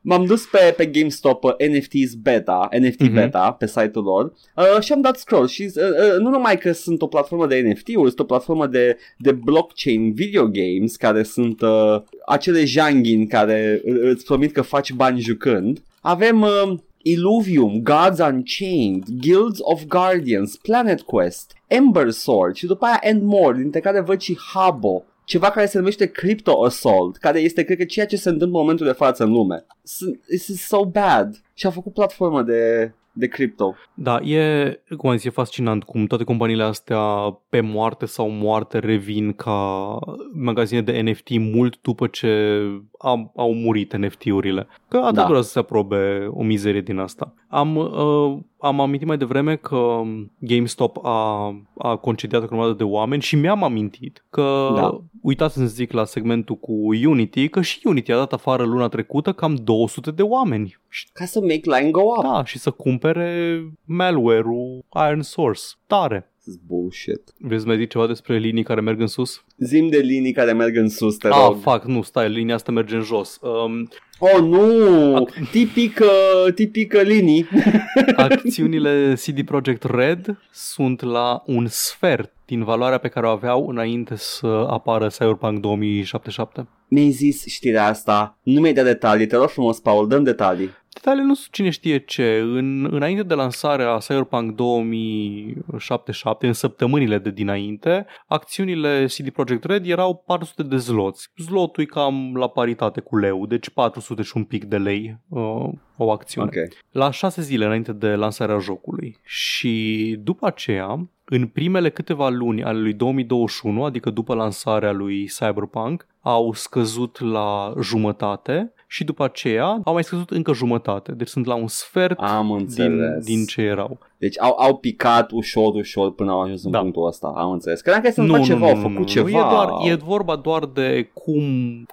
M-am 0.00 0.24
dus 0.24 0.46
pe, 0.46 0.74
pe 0.76 0.86
GameStop 0.86 1.44
uh, 1.44 1.52
NFTs 1.68 2.14
beta, 2.14 2.68
NFT 2.80 3.00
Mhm. 3.00 3.14
beta 3.14 3.52
pe 3.52 3.66
site-ul 3.66 4.04
lor 4.04 4.32
uh, 4.56 4.80
și 4.82 4.92
am 4.92 5.00
dat 5.00 5.16
scroll 5.16 5.46
și 5.46 5.62
uh, 5.62 5.82
uh, 5.82 6.18
nu 6.18 6.30
numai 6.30 6.58
că 6.58 6.72
sunt 6.72 7.02
o 7.02 7.06
platformă 7.06 7.46
de 7.46 7.60
NFT-uri, 7.60 8.06
sunt 8.06 8.18
o 8.20 8.24
platformă 8.24 8.66
de, 8.66 8.96
de 9.18 9.32
blockchain 9.32 10.12
video 10.12 10.46
games 10.48 10.96
care 10.96 11.22
sunt 11.22 11.60
uh, 11.60 12.00
acele 12.26 12.64
janghin 12.64 13.26
care 13.26 13.82
uh, 13.84 13.96
îți 14.02 14.24
promit 14.24 14.52
că 14.52 14.62
faci 14.62 14.92
bani 14.92 15.20
jucând. 15.20 15.82
Avem 16.00 16.40
uh, 16.42 16.72
Illuvium, 17.02 17.80
Gods 17.82 18.18
Unchained, 18.18 19.04
Guilds 19.20 19.58
of 19.62 19.84
Guardians, 19.86 20.56
Planet 20.56 21.00
Quest, 21.00 21.52
Ember 21.66 22.10
Sword 22.10 22.54
și 22.54 22.66
după 22.66 22.84
aia 22.84 23.00
and 23.04 23.22
more, 23.22 23.56
dintre 23.56 23.80
care 23.80 24.00
văd 24.00 24.20
și 24.20 24.38
Habbo, 24.54 25.04
ceva 25.28 25.50
care 25.50 25.66
se 25.66 25.78
numește 25.78 26.06
Crypto 26.06 26.64
Assault, 26.64 27.16
care 27.16 27.38
este, 27.40 27.62
cred 27.62 27.76
că, 27.78 27.84
ceea 27.84 28.06
ce 28.06 28.16
se 28.16 28.28
întâmplă 28.28 28.56
în 28.56 28.62
momentul 28.62 28.86
de 28.86 28.92
față 28.92 29.24
în 29.24 29.30
lume. 29.32 29.66
Sunt- 29.82 30.20
This 30.26 30.46
is 30.46 30.66
so 30.66 30.84
bad. 30.84 31.42
Și 31.54 31.66
a 31.66 31.70
făcut 31.70 31.92
platformă 31.92 32.42
de, 32.42 32.92
de 33.12 33.26
crypto. 33.26 33.74
Da, 33.94 34.20
e, 34.20 34.80
cum 34.96 35.10
am 35.10 35.16
zis, 35.16 35.24
e 35.24 35.30
fascinant 35.30 35.84
cum 35.84 36.06
toate 36.06 36.24
companiile 36.24 36.62
astea 36.62 37.00
pe 37.48 37.60
moarte 37.60 38.06
sau 38.06 38.28
moarte 38.30 38.78
revin 38.78 39.32
ca 39.32 39.98
magazine 40.32 40.82
de 40.82 41.00
NFT 41.00 41.38
mult 41.38 41.78
după 41.82 42.06
ce 42.06 42.62
au, 42.98 43.32
au 43.36 43.54
murit 43.54 43.96
NFT-urile. 43.96 44.66
Că 44.88 44.96
atât 44.96 45.14
Da. 45.14 45.20
da. 45.20 45.26
durează 45.26 45.46
să 45.46 45.52
se 45.52 45.58
aprobe 45.58 46.28
o 46.30 46.42
mizerie 46.42 46.80
din 46.80 46.98
asta. 46.98 47.34
Am, 47.48 47.76
uh, 47.76 48.38
am 48.60 48.80
amintit 48.80 49.06
mai 49.06 49.18
devreme 49.18 49.56
că 49.56 50.00
GameStop 50.38 51.04
a, 51.04 51.54
a 51.78 51.96
concediat 51.96 52.42
o 52.42 52.46
grămadă 52.46 52.72
de 52.72 52.84
oameni 52.84 53.22
și 53.22 53.36
mi-am 53.36 53.62
amintit 53.62 54.24
că, 54.30 54.72
Da. 54.74 55.00
uitați 55.22 55.54
să 55.54 55.66
zic 55.66 55.92
la 55.92 56.04
segmentul 56.04 56.54
cu 56.56 56.72
Unity, 57.06 57.48
că 57.48 57.60
și 57.60 57.80
Unity 57.84 58.12
a 58.12 58.16
dat 58.16 58.32
afară 58.32 58.62
luna 58.64 58.88
trecută 58.88 59.32
cam 59.32 59.54
200 59.54 60.10
de 60.10 60.22
oameni. 60.22 60.76
Și 60.88 61.06
Ca 61.12 61.24
să 61.24 61.40
make 61.40 61.60
line 61.78 61.90
go 61.90 62.00
up. 62.00 62.22
da, 62.22 62.44
și 62.44 62.58
să 62.58 62.70
cumpere 62.70 63.60
malware-ul 63.84 64.84
Iron 65.08 65.22
Source. 65.22 65.62
Tare. 65.86 66.32
This 66.48 66.56
is 66.56 66.66
bullshit. 66.66 67.20
Vrei 67.38 67.58
să 67.60 67.66
mai 67.66 67.76
zic 67.76 67.88
ceva 67.88 68.06
despre 68.06 68.38
linii 68.38 68.62
care 68.62 68.80
merg 68.80 69.00
în 69.00 69.06
sus? 69.06 69.44
Zim 69.58 69.88
de 69.88 69.98
linii 69.98 70.32
care 70.32 70.52
merg 70.52 70.76
în 70.76 70.88
sus, 70.88 71.16
te 71.16 71.28
Ah, 71.28 71.44
rog. 71.48 71.60
fuck, 71.60 71.84
nu, 71.84 72.02
stai, 72.02 72.30
linia 72.30 72.54
asta 72.54 72.72
merge 72.72 72.94
în 72.94 73.02
jos. 73.02 73.38
Um, 73.42 73.88
Oh, 74.20 74.40
nu! 74.42 75.28
Tipic, 75.50 76.00
uh, 76.00 76.52
tipic 76.54 76.92
uh, 76.96 77.02
linii. 77.04 77.46
acțiunile 78.16 79.14
CD 79.14 79.42
Projekt 79.44 79.82
Red 79.84 80.38
sunt 80.52 81.02
la 81.02 81.42
un 81.46 81.66
sfert 81.68 82.32
din 82.46 82.64
valoarea 82.64 82.98
pe 82.98 83.08
care 83.08 83.26
o 83.26 83.30
aveau 83.30 83.68
înainte 83.68 84.14
să 84.16 84.46
apară 84.70 85.06
Cyberpunk 85.08 85.58
2077. 85.60 86.66
Mi-ai 86.88 87.10
zis 87.10 87.44
știrea 87.46 87.86
asta, 87.86 88.38
nu 88.42 88.60
mi-ai 88.60 88.72
dat 88.72 88.84
detalii, 88.84 89.26
te 89.26 89.36
rog 89.36 89.48
frumos, 89.48 89.80
Paul, 89.80 90.08
dăm 90.08 90.22
detalii. 90.22 90.70
Detalii 91.02 91.24
nu 91.24 91.34
sunt 91.34 91.52
cine 91.52 91.70
știe 91.70 91.98
ce. 91.98 92.38
În, 92.38 92.88
înainte 92.94 93.22
de 93.22 93.34
lansarea 93.34 93.96
Cyberpunk 93.96 94.54
2077, 94.54 96.46
în 96.46 96.52
săptămânile 96.52 97.18
de 97.18 97.30
dinainte, 97.30 98.06
acțiunile 98.26 99.06
CD 99.06 99.30
Projekt 99.30 99.64
Red 99.64 99.86
erau 99.86 100.22
400 100.26 100.62
de 100.62 100.76
zloți. 100.76 101.30
Zlotul 101.36 101.82
e 101.82 101.86
cam 101.86 102.36
la 102.36 102.48
paritate 102.48 103.00
cu 103.00 103.16
leu, 103.16 103.46
deci 103.46 103.70
400 103.70 104.22
și 104.22 104.32
un 104.34 104.44
pic 104.44 104.64
de 104.64 104.78
lei 104.78 105.18
uh, 105.28 105.68
o 105.96 106.10
acțiune. 106.10 106.46
Ok. 106.46 106.54
La 106.90 107.10
șase 107.10 107.42
zile 107.42 107.64
înainte 107.64 107.92
de 107.92 108.08
lansarea 108.14 108.58
jocului. 108.58 109.16
Și 109.22 110.16
după 110.22 110.46
aceea, 110.46 111.08
în 111.24 111.46
primele 111.46 111.90
câteva 111.90 112.28
luni 112.28 112.64
ale 112.64 112.78
lui 112.78 112.92
2021, 112.92 113.84
adică 113.84 114.10
după 114.10 114.34
lansarea 114.34 114.92
lui 114.92 115.24
Cyberpunk, 115.24 116.06
au 116.20 116.52
scăzut 116.52 117.20
la 117.20 117.74
jumătate 117.80 118.72
și 118.90 119.04
după 119.04 119.24
aceea 119.24 119.80
au 119.84 119.92
mai 119.92 120.04
scăzut 120.04 120.30
încă 120.30 120.52
jumătate. 120.52 121.12
Deci 121.12 121.28
sunt 121.28 121.46
la 121.46 121.54
un 121.54 121.68
sfert 121.68 122.18
Am 122.18 122.46
din, 122.46 122.56
înțeles. 122.56 123.24
din 123.24 123.44
ce 123.44 123.60
erau. 123.60 123.98
Deci 124.18 124.40
au, 124.40 124.56
au 124.58 124.76
picat 124.76 125.30
ușor, 125.30 125.74
ușor 125.74 126.14
până 126.14 126.30
au 126.30 126.40
ajuns 126.40 126.64
în 126.64 126.70
da. 126.70 126.78
punctul 126.78 127.06
ăsta, 127.06 127.32
am 127.36 127.50
înțeles. 127.50 127.80
Credeam 127.80 128.02
că 128.02 128.08
este 128.08 128.20
nu, 128.20 128.36
nu, 128.36 128.44
ceva, 128.44 128.58
nu, 128.58 128.66
au 128.66 128.74
făcut 128.74 128.96
nu, 128.96 129.04
ceva. 129.04 129.28
Nu, 129.28 129.36
e, 129.36 129.40
doar, 129.40 129.70
e 129.90 129.94
vorba 129.94 130.36
doar 130.36 130.64
de 130.64 131.10
cum, 131.12 131.42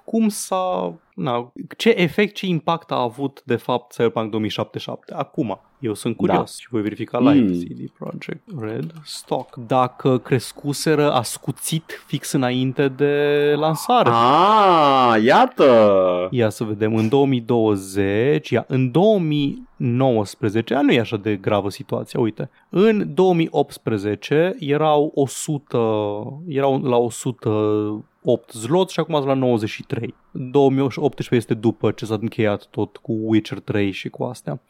cum 0.04 0.28
s-a... 0.28 0.94
Na, 1.14 1.52
ce 1.76 1.94
efect, 1.96 2.34
ce 2.34 2.46
impact 2.46 2.90
a 2.90 3.00
avut 3.00 3.42
de 3.44 3.56
fapt 3.56 3.92
Cyberpunk 3.92 4.30
2077 4.30 5.14
acum. 5.14 5.60
Eu 5.78 5.94
sunt 5.94 6.16
da. 6.16 6.18
curios 6.18 6.50
da. 6.50 6.60
și 6.60 6.68
voi 6.70 6.82
verifica 6.82 7.18
live 7.18 7.52
mm. 7.52 7.60
CD 7.60 7.90
Project 7.90 8.42
Red 8.60 8.92
Stock 9.04 9.56
dacă 9.66 10.18
crescuseră 10.18 11.12
ascuțit 11.12 12.04
fix 12.06 12.32
înainte 12.32 12.88
de 12.88 13.54
lansare. 13.56 14.10
Ah, 14.12 15.22
iată! 15.22 16.28
Ia 16.30 16.48
să 16.48 16.64
vedem, 16.64 16.96
în 16.96 17.08
2020, 17.08 18.50
ia, 18.50 18.64
în 18.68 18.90
2000, 18.90 19.68
19, 19.76 20.80
nu 20.82 20.92
e 20.92 21.00
așa 21.00 21.16
de 21.16 21.36
gravă 21.36 21.70
situația, 21.70 22.20
uite. 22.20 22.50
În 22.68 23.14
2018 23.14 24.56
erau 24.58 25.12
100, 25.14 26.42
erau 26.46 26.80
la 26.82 26.96
108 26.96 28.50
zloți 28.52 28.92
și 28.92 29.00
acum 29.00 29.14
sunt 29.14 29.26
la 29.26 29.34
93. 29.34 30.14
2018 30.30 31.34
este 31.34 31.54
după 31.54 31.90
ce 31.90 32.04
s-a 32.04 32.18
încheiat 32.20 32.66
tot 32.70 32.96
cu 32.96 33.12
Witcher 33.12 33.60
3 33.60 33.90
și 33.90 34.08
cu 34.08 34.24
astea. 34.24 34.60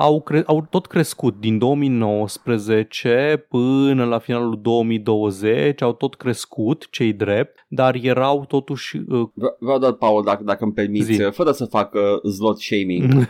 Au, 0.00 0.20
cre- 0.20 0.42
au 0.46 0.66
tot 0.70 0.86
crescut 0.86 1.40
din 1.40 1.58
2019 1.58 3.46
până 3.48 4.04
la 4.04 4.18
finalul 4.18 4.58
2020, 4.62 5.82
au 5.82 5.92
tot 5.92 6.14
crescut, 6.14 6.86
cei 6.90 7.12
drept, 7.12 7.64
dar 7.68 7.94
erau 8.02 8.44
totuși 8.48 8.96
uh, 8.96 9.28
V- 9.34 9.56
Vreau 9.58 9.78
doar, 9.78 9.92
Paul, 9.92 10.22
dacă, 10.24 10.42
dacă 10.44 10.64
îmi 10.64 10.72
permiți, 10.72 11.12
Zi. 11.12 11.22
fără 11.32 11.50
să 11.52 11.64
fac 11.64 11.94
uh, 11.94 12.30
slot 12.32 12.58
shaming, 12.60 13.12
uh, 13.14 13.26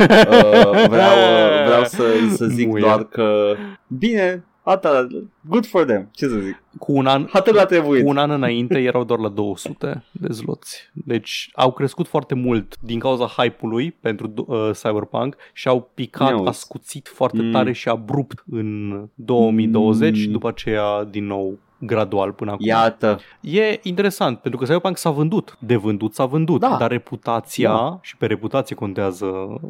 vreau, 0.88 1.16
uh, 1.16 1.64
vreau 1.66 1.84
să, 1.84 2.02
să 2.34 2.44
zic 2.46 2.66
Muie. 2.68 2.80
doar 2.82 3.04
că, 3.04 3.54
bine, 3.86 4.44
Ata, 4.70 5.06
good 5.48 5.66
for 5.66 5.84
them, 5.84 6.08
ce 6.12 6.26
să 6.26 6.36
zic. 6.38 6.62
Cu 6.78 6.92
un 6.92 7.06
an, 7.06 7.26
Atât 7.32 7.54
l-a 7.54 7.64
trebuit. 7.64 8.02
cu 8.02 8.08
un 8.08 8.16
an 8.18 8.30
înainte 8.30 8.78
erau 8.78 9.04
doar 9.04 9.18
la 9.18 9.28
200 9.28 10.04
de 10.12 10.26
zloți. 10.30 10.90
Deci 10.92 11.50
au 11.54 11.72
crescut 11.72 12.06
foarte 12.06 12.34
mult 12.34 12.74
din 12.80 12.98
cauza 12.98 13.26
hype-ului 13.26 13.90
pentru 13.90 14.32
uh, 14.46 14.70
Cyberpunk 14.82 15.36
și 15.52 15.68
au 15.68 15.90
picat 15.94 16.28
Neauzi. 16.28 16.48
ascuțit 16.48 17.08
foarte 17.08 17.42
Mm. 17.42 17.50
tare 17.52 17.72
și 17.72 17.88
abrupt 17.88 18.44
în 18.50 18.92
2020 19.14 20.08
Mm. 20.10 20.16
și 20.20 20.28
după 20.28 20.48
aceea 20.48 21.04
din 21.04 21.26
nou 21.26 21.58
gradual 21.80 22.32
până 22.32 22.50
acum. 22.50 22.66
Iată, 22.66 23.18
E 23.40 23.78
interesant, 23.82 24.38
pentru 24.38 24.60
că 24.60 24.64
Cyberpunk 24.66 24.96
s-a 24.96 25.10
vândut. 25.10 25.56
De 25.60 25.76
vândut 25.76 26.14
s-a 26.14 26.24
vândut, 26.24 26.60
Da. 26.60 26.76
dar 26.78 26.90
reputația 26.90 27.68
Da. 27.70 27.98
și 28.02 28.16
pe 28.16 28.26
reputație 28.26 28.76
contează 28.76 29.26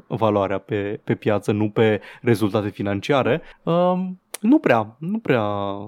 valoarea 0.06 0.58
pe, 0.58 1.00
pe 1.04 1.14
piață, 1.14 1.52
nu 1.52 1.68
pe 1.70 2.00
rezultate 2.22 2.68
financiare. 2.68 3.42
Um, 3.62 4.20
nu 4.40 4.58
prea, 4.58 4.96
nu 4.98 5.18
prea 5.18 5.42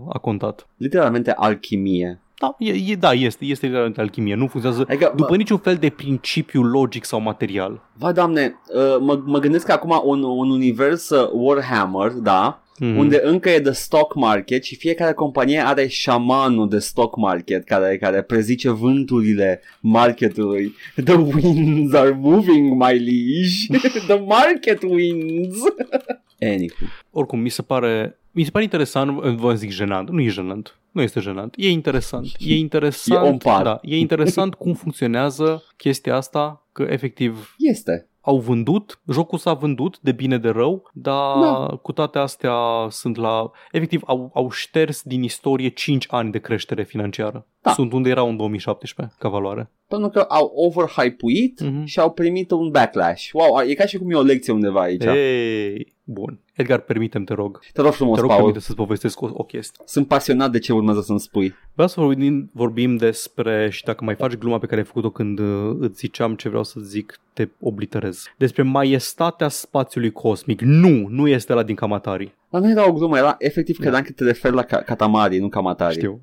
a 0.08 0.18
contat. 0.20 0.66
literalmente 0.76 1.32
alchimie. 1.36 2.20
Da, 2.40 2.54
e, 2.58 2.72
e, 2.92 2.94
da 2.94 3.12
este, 3.12 3.44
este 3.44 3.64
literalmente 3.66 4.00
alchimie. 4.00 4.34
Nu 4.34 4.46
funcționează 4.46 4.84
Adică, 4.88 5.12
după 5.16 5.30
mă, 5.30 5.36
niciun 5.36 5.58
fel 5.58 5.74
de 5.76 5.88
principiu 5.88 6.62
logic 6.62 7.04
sau 7.04 7.20
material. 7.20 7.80
vai 7.92 8.12
doamne, 8.12 8.54
uh, 8.74 8.96
mă, 9.00 9.22
mă 9.24 9.38
gândesc 9.38 9.66
că 9.66 9.72
acum 9.72 10.00
un, 10.04 10.22
un 10.22 10.50
univers 10.50 11.08
uh, 11.10 11.30
Warhammer, 11.32 12.10
da, 12.10 12.62
Mhm. 12.78 12.98
unde 12.98 13.20
încă 13.24 13.50
e 13.50 13.58
de 13.58 13.70
stock 13.70 14.14
market 14.14 14.64
și 14.64 14.76
fiecare 14.76 15.12
companie 15.12 15.58
are 15.66 15.86
șamanul 15.86 16.68
de 16.68 16.78
stock 16.78 17.16
market 17.16 17.64
care, 17.64 17.96
care 17.98 18.22
prezice 18.22 18.70
vânturile 18.70 19.60
marketului. 19.80 20.74
The 21.04 21.14
winds 21.14 21.94
are 21.94 22.18
moving, 22.20 22.82
my 22.82 22.98
liege. 22.98 23.78
The 24.06 24.20
market 24.26 24.82
winds. 24.82 25.56
Anywho. 26.54 26.84
Oricum, 27.10 27.38
mi 27.40 27.48
se 27.48 27.62
pare, 27.62 28.19
mi 28.30 28.44
se 28.44 28.50
pare 28.50 28.64
interesant, 28.64 29.10
vă 29.20 29.54
zic 29.54 29.70
jenant, 29.70 30.10
nu 30.10 30.20
e 30.20 30.28
jenant, 30.28 30.78
nu 30.90 31.02
este 31.02 31.20
jenant, 31.20 31.54
e 31.56 31.70
interesant. 31.70 32.26
E 32.38 32.56
interesant, 32.58 33.24
E 33.24 33.28
on 33.28 33.36
par. 33.38 33.62
da, 33.62 33.78
e 33.82 33.96
interesant 33.98 34.54
cum 34.54 34.74
funcționează 34.74 35.62
chestia 35.76 36.16
asta, 36.16 36.66
că 36.72 36.82
efectiv 36.90 37.54
Este. 37.58 38.08
au 38.20 38.38
vândut, 38.38 39.00
jocul 39.12 39.38
s-a 39.38 39.52
vândut 39.52 39.98
de 40.00 40.12
bine 40.12 40.38
de 40.38 40.48
rău, 40.48 40.90
dar 40.92 41.38
Da. 41.40 41.78
cu 41.82 41.92
toate 41.92 42.18
astea 42.18 42.54
sunt 42.90 43.16
la, 43.16 43.50
efectiv 43.72 44.00
au, 44.06 44.30
au 44.34 44.50
șters 44.50 45.02
din 45.02 45.22
istorie 45.22 45.68
5 45.68 46.06
ani 46.08 46.30
de 46.30 46.38
creștere 46.38 46.82
financiară. 46.82 47.46
Da. 47.62 47.70
Sunt 47.72 47.92
unde 47.92 48.08
erau 48.08 48.28
în 48.28 48.36
2017 48.36 49.14
ca 49.18 49.28
valoare. 49.28 49.70
Pentru 49.88 50.08
că 50.08 50.20
au 50.20 50.52
overhypuit 50.54 51.60
Mhm. 51.60 51.84
și 51.84 51.98
au 52.00 52.10
primit 52.10 52.50
un 52.50 52.70
backlash. 52.70 53.28
Wow, 53.32 53.60
e 53.68 53.74
ca 53.74 53.86
și 53.86 53.98
cum 53.98 54.10
e 54.10 54.14
o 54.14 54.22
lecție 54.22 54.52
undeva 54.52 54.80
aici. 54.80 55.04
Ei, 55.04 55.94
bun. 56.04 56.38
Edgar, 56.54 56.78
permitem, 56.80 57.24
te 57.24 57.34
rog. 57.34 57.60
Te 57.72 57.80
rog 57.80 57.92
frumos, 57.92 58.14
Te 58.14 58.20
rog, 58.20 58.28
Paul. 58.30 58.40
permite 58.42 58.64
să-ți 58.64 58.76
povestesc 58.76 59.20
o, 59.20 59.28
o 59.32 59.42
chestie. 59.42 59.84
Sunt 59.86 60.06
pasionat 60.06 60.50
de 60.50 60.58
ce 60.58 60.72
urmează 60.72 61.00
să-mi 61.00 61.20
spui. 61.20 61.54
Vreau 61.72 61.88
să 61.88 62.00
vorbim, 62.00 62.50
vorbim 62.52 62.96
despre, 62.96 63.68
și 63.70 63.84
dacă 63.84 64.04
mai 64.04 64.14
faci 64.14 64.32
gluma 64.36 64.58
pe 64.58 64.66
care 64.66 64.80
ai 64.80 64.86
făcut-o 64.86 65.10
când 65.10 65.38
uh, 65.38 65.76
îți 65.78 65.98
ziceam 65.98 66.34
ce 66.34 66.48
vreau 66.48 66.64
să 66.64 66.80
zic, 66.80 67.20
te 67.32 67.48
obliterez. 67.60 68.24
Despre 68.36 68.62
maestatea 68.62 69.48
spațiului 69.48 70.10
cosmic. 70.12 70.60
Nu, 70.60 71.06
nu 71.08 71.28
este 71.28 71.52
la 71.52 71.62
din 71.62 71.74
Kamatari. 71.74 72.34
Dar 72.50 72.60
nu 72.60 72.70
era 72.70 72.88
o 72.88 72.92
glumă, 72.92 73.16
era 73.16 73.34
efectiv 73.38 73.76
Da. 73.76 73.82
credeam 73.82 74.02
că 74.02 74.12
te 74.12 74.24
referi 74.24 74.54
la 74.54 74.62
ca- 74.62 74.82
Katamari, 74.82 75.38
nu 75.38 75.48
Kamatari. 75.48 75.94
Știu. 75.94 76.20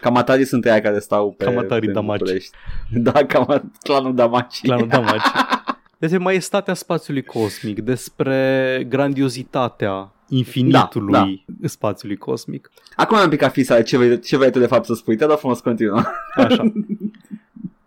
Kamatari 0.00 0.44
sunt 0.44 0.64
aia 0.66 0.80
care 0.80 0.98
stau 0.98 1.30
pe... 1.32 1.44
Kamatari 1.44 1.86
pe 1.86 1.92
Damaci. 1.92 2.18
București. 2.18 2.56
Da, 2.92 3.12
Kama, 3.26 3.62
clanul 3.82 4.14
Damaci. 4.14 4.60
Clanul 4.62 4.86
Damaci. 4.86 5.22
Despre 6.00 6.18
maestatea 6.18 6.74
spațiului 6.74 7.22
cosmic, 7.22 7.80
despre 7.80 8.86
grandiozitatea 8.88 10.12
infinitului 10.28 11.12
Da, 11.12 11.24
da, 11.60 11.68
spațiului 11.68 12.16
cosmic. 12.16 12.70
Acum 12.96 13.16
am 13.16 13.28
picat 13.28 13.52
fisa 13.52 13.82
ce 13.82 13.96
vrei, 13.96 14.20
ce 14.20 14.36
vrei 14.36 14.50
tu 14.50 14.58
de 14.58 14.66
fapt 14.66 14.84
să 14.84 14.94
spui. 14.94 15.16
Te 15.16 15.24
rog 15.24 15.36
frumos, 15.38 15.60
continuă. 15.60 16.00
Așa. 16.34 16.72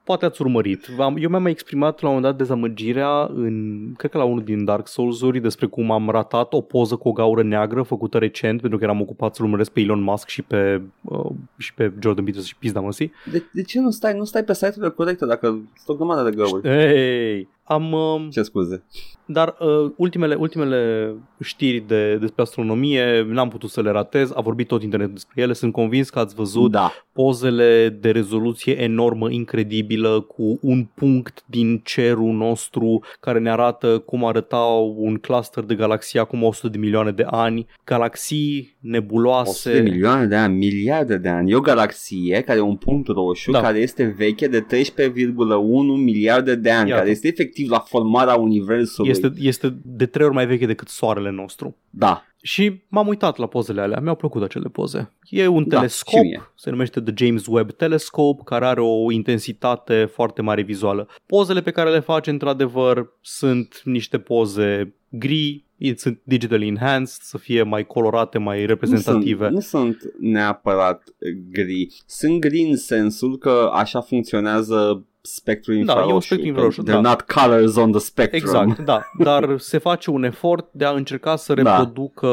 Poate 0.03 0.25
ați 0.25 0.41
urmărit. 0.41 0.85
V-am- 0.85 1.17
Eu 1.19 1.29
mi-am 1.29 1.41
mai 1.41 1.51
exprimat 1.51 2.01
la 2.01 2.07
un 2.09 2.13
moment 2.15 2.31
dat 2.31 2.41
dezamăgirea 2.47 3.29
în, 3.35 3.79
cred 3.97 4.11
că 4.11 4.17
la 4.17 4.23
unul 4.23 4.43
din 4.43 4.65
Dark 4.65 4.87
Souls-uri 4.87 5.39
despre 5.39 5.65
cum 5.65 5.91
am 5.91 6.09
ratat 6.09 6.53
o 6.53 6.61
poză 6.61 6.95
cu 6.95 7.07
o 7.07 7.11
gaură 7.11 7.43
neagră 7.43 7.81
făcută 7.81 8.17
recent 8.17 8.59
pentru 8.61 8.77
că 8.79 8.83
eram 8.83 9.01
ocupat 9.01 9.35
să-l 9.35 9.45
urmăresc 9.45 9.71
pe 9.71 9.79
Elon 9.79 10.01
Musk 10.01 10.27
și 10.27 10.41
pe, 10.41 10.81
uh, 11.01 11.29
și 11.57 11.73
pe 11.73 11.91
Jordan 12.01 12.23
Peterson 12.23 12.47
și 12.47 12.55
pizda 12.57 12.79
măsii. 12.79 13.11
De, 13.31 13.43
de 13.53 13.61
ce 13.61 13.79
nu 13.79 13.89
stai, 13.89 14.17
nu 14.17 14.23
stai 14.23 14.43
pe 14.43 14.53
site-urile 14.53 14.89
corecte 14.89 15.25
dacă 15.25 15.47
sunt 15.47 15.87
o 15.87 15.93
grămadă 15.95 16.29
de 16.29 16.35
găuri? 16.35 16.67
Ei, 16.69 17.47
am... 17.63 17.91
Uh, 17.91 18.27
Ce 18.31 18.41
scuze? 18.41 18.83
Dar 19.25 19.55
uh, 19.59 19.91
ultimele, 19.97 20.35
ultimele 20.35 21.13
știri 21.41 21.83
de, 21.87 22.15
despre 22.15 22.41
astronomie 22.41 23.25
n-am 23.29 23.49
putut 23.49 23.69
să 23.69 23.81
le 23.81 23.89
ratez, 23.91 24.31
a 24.35 24.41
vorbit 24.41 24.67
tot 24.67 24.83
internetul 24.83 25.13
despre 25.13 25.41
ele, 25.41 25.53
sunt 25.53 25.71
convins 25.71 26.09
că 26.09 26.19
ați 26.19 26.35
văzut 26.35 26.71
Da. 26.71 26.91
pozele 27.13 27.97
de 28.01 28.11
rezoluție 28.11 28.81
enormă, 28.81 29.29
incredibilă, 29.31 30.19
cu 30.21 30.59
un 30.61 30.87
punct 30.95 31.43
din 31.45 31.81
cerul 31.83 32.31
nostru 32.33 33.03
care 33.19 33.39
ne 33.39 33.49
arată 33.51 33.97
cum 34.05 34.25
arăta 34.25 34.65
un 34.95 35.15
cluster 35.15 35.63
de 35.63 35.75
galaxii 35.75 36.19
acum 36.19 36.43
100 36.43 36.67
de 36.69 36.77
milioane 36.77 37.11
de 37.11 37.25
ani, 37.29 37.65
galaxii 37.83 38.57
100 38.59 38.77
nebuloase. 38.97 39.73
de 39.73 39.79
milioane 39.89 40.25
de 40.25 40.35
ani, 40.35 40.57
miliarde 40.57 41.17
de 41.17 41.29
ani. 41.29 41.51
E 41.51 41.55
o 41.55 41.59
galaxie 41.59 42.41
care 42.41 42.57
e 42.57 42.61
un 42.61 42.75
punct 42.75 43.07
roșu 43.07 43.51
Da. 43.51 43.61
care 43.61 43.77
este 43.77 44.13
veche 44.17 44.47
de 44.47 44.61
13,1 44.61 46.03
miliarde 46.03 46.55
de 46.55 46.69
ani, 46.71 46.87
Iată. 46.89 46.99
care 46.99 47.11
este 47.11 47.27
efectiv 47.27 47.51
la 47.69 47.79
formarea 47.79 48.35
universului. 48.35 49.09
Este, 49.09 49.33
este 49.37 49.77
de 49.83 50.05
trei 50.05 50.25
ori 50.25 50.35
mai 50.35 50.45
veche 50.47 50.65
decât 50.65 50.87
soarele 50.87 51.31
nostru. 51.31 51.77
Da. 51.89 52.23
Și 52.41 52.81
m-am 52.87 53.07
uitat 53.07 53.37
la 53.37 53.47
pozele 53.47 53.81
alea, 53.81 53.99
mi-au 53.99 54.15
plăcut 54.15 54.41
acele 54.43 54.69
poze. 54.69 55.11
E 55.29 55.47
un 55.47 55.67
Da, 55.67 55.75
telescop, 55.75 56.19
și 56.19 56.25
mie. 56.25 56.51
se 56.55 56.69
numește 56.69 57.01
The 57.01 57.25
James 57.25 57.45
Webb 57.47 57.71
Telescope, 57.71 58.41
care 58.45 58.65
are 58.65 58.81
o 58.81 59.11
intensitate 59.11 60.05
foarte 60.05 60.41
mare 60.41 60.61
vizuală. 60.61 61.07
Pozele 61.25 61.61
pe 61.61 61.71
care 61.71 61.89
le 61.89 61.99
face, 61.99 62.29
într-adevăr, 62.29 63.13
sunt 63.21 63.81
niște 63.83 64.19
poze 64.19 64.95
gri, 65.09 65.65
sunt 65.95 66.19
digitally 66.23 66.67
enhanced, 66.67 67.21
să 67.21 67.37
fie 67.37 67.63
mai 67.63 67.85
colorate, 67.85 68.37
mai 68.37 68.65
reprezentative. 68.65 69.49
Nu 69.49 69.59
sunt, 69.59 69.83
nu 69.83 69.91
sunt 69.99 70.13
neapărat 70.19 71.03
gri. 71.51 71.87
Sunt 72.05 72.39
gri 72.39 72.61
în 72.61 72.77
sensul 72.77 73.37
că 73.37 73.69
așa 73.73 74.01
funcționează 74.01 75.05
spectrul 75.33 75.73
Da, 75.75 75.79
infraroșu. 75.81 76.09
e 76.09 76.13
un 76.13 76.21
spectru 76.21 76.47
infraroșu, 76.47 76.81
They're 76.83 76.85
da. 76.85 76.99
not 77.01 77.21
colors 77.21 77.75
on 77.75 77.91
the 77.91 77.99
spectrum. 77.99 78.41
Exact, 78.41 78.79
da, 78.85 79.01
dar 79.19 79.57
se 79.57 79.77
face 79.77 80.09
un 80.09 80.23
efort 80.23 80.67
de 80.71 80.85
a 80.85 80.89
încerca 80.91 81.35
să 81.35 81.53
Da. 81.53 81.77
reproducă 81.77 82.29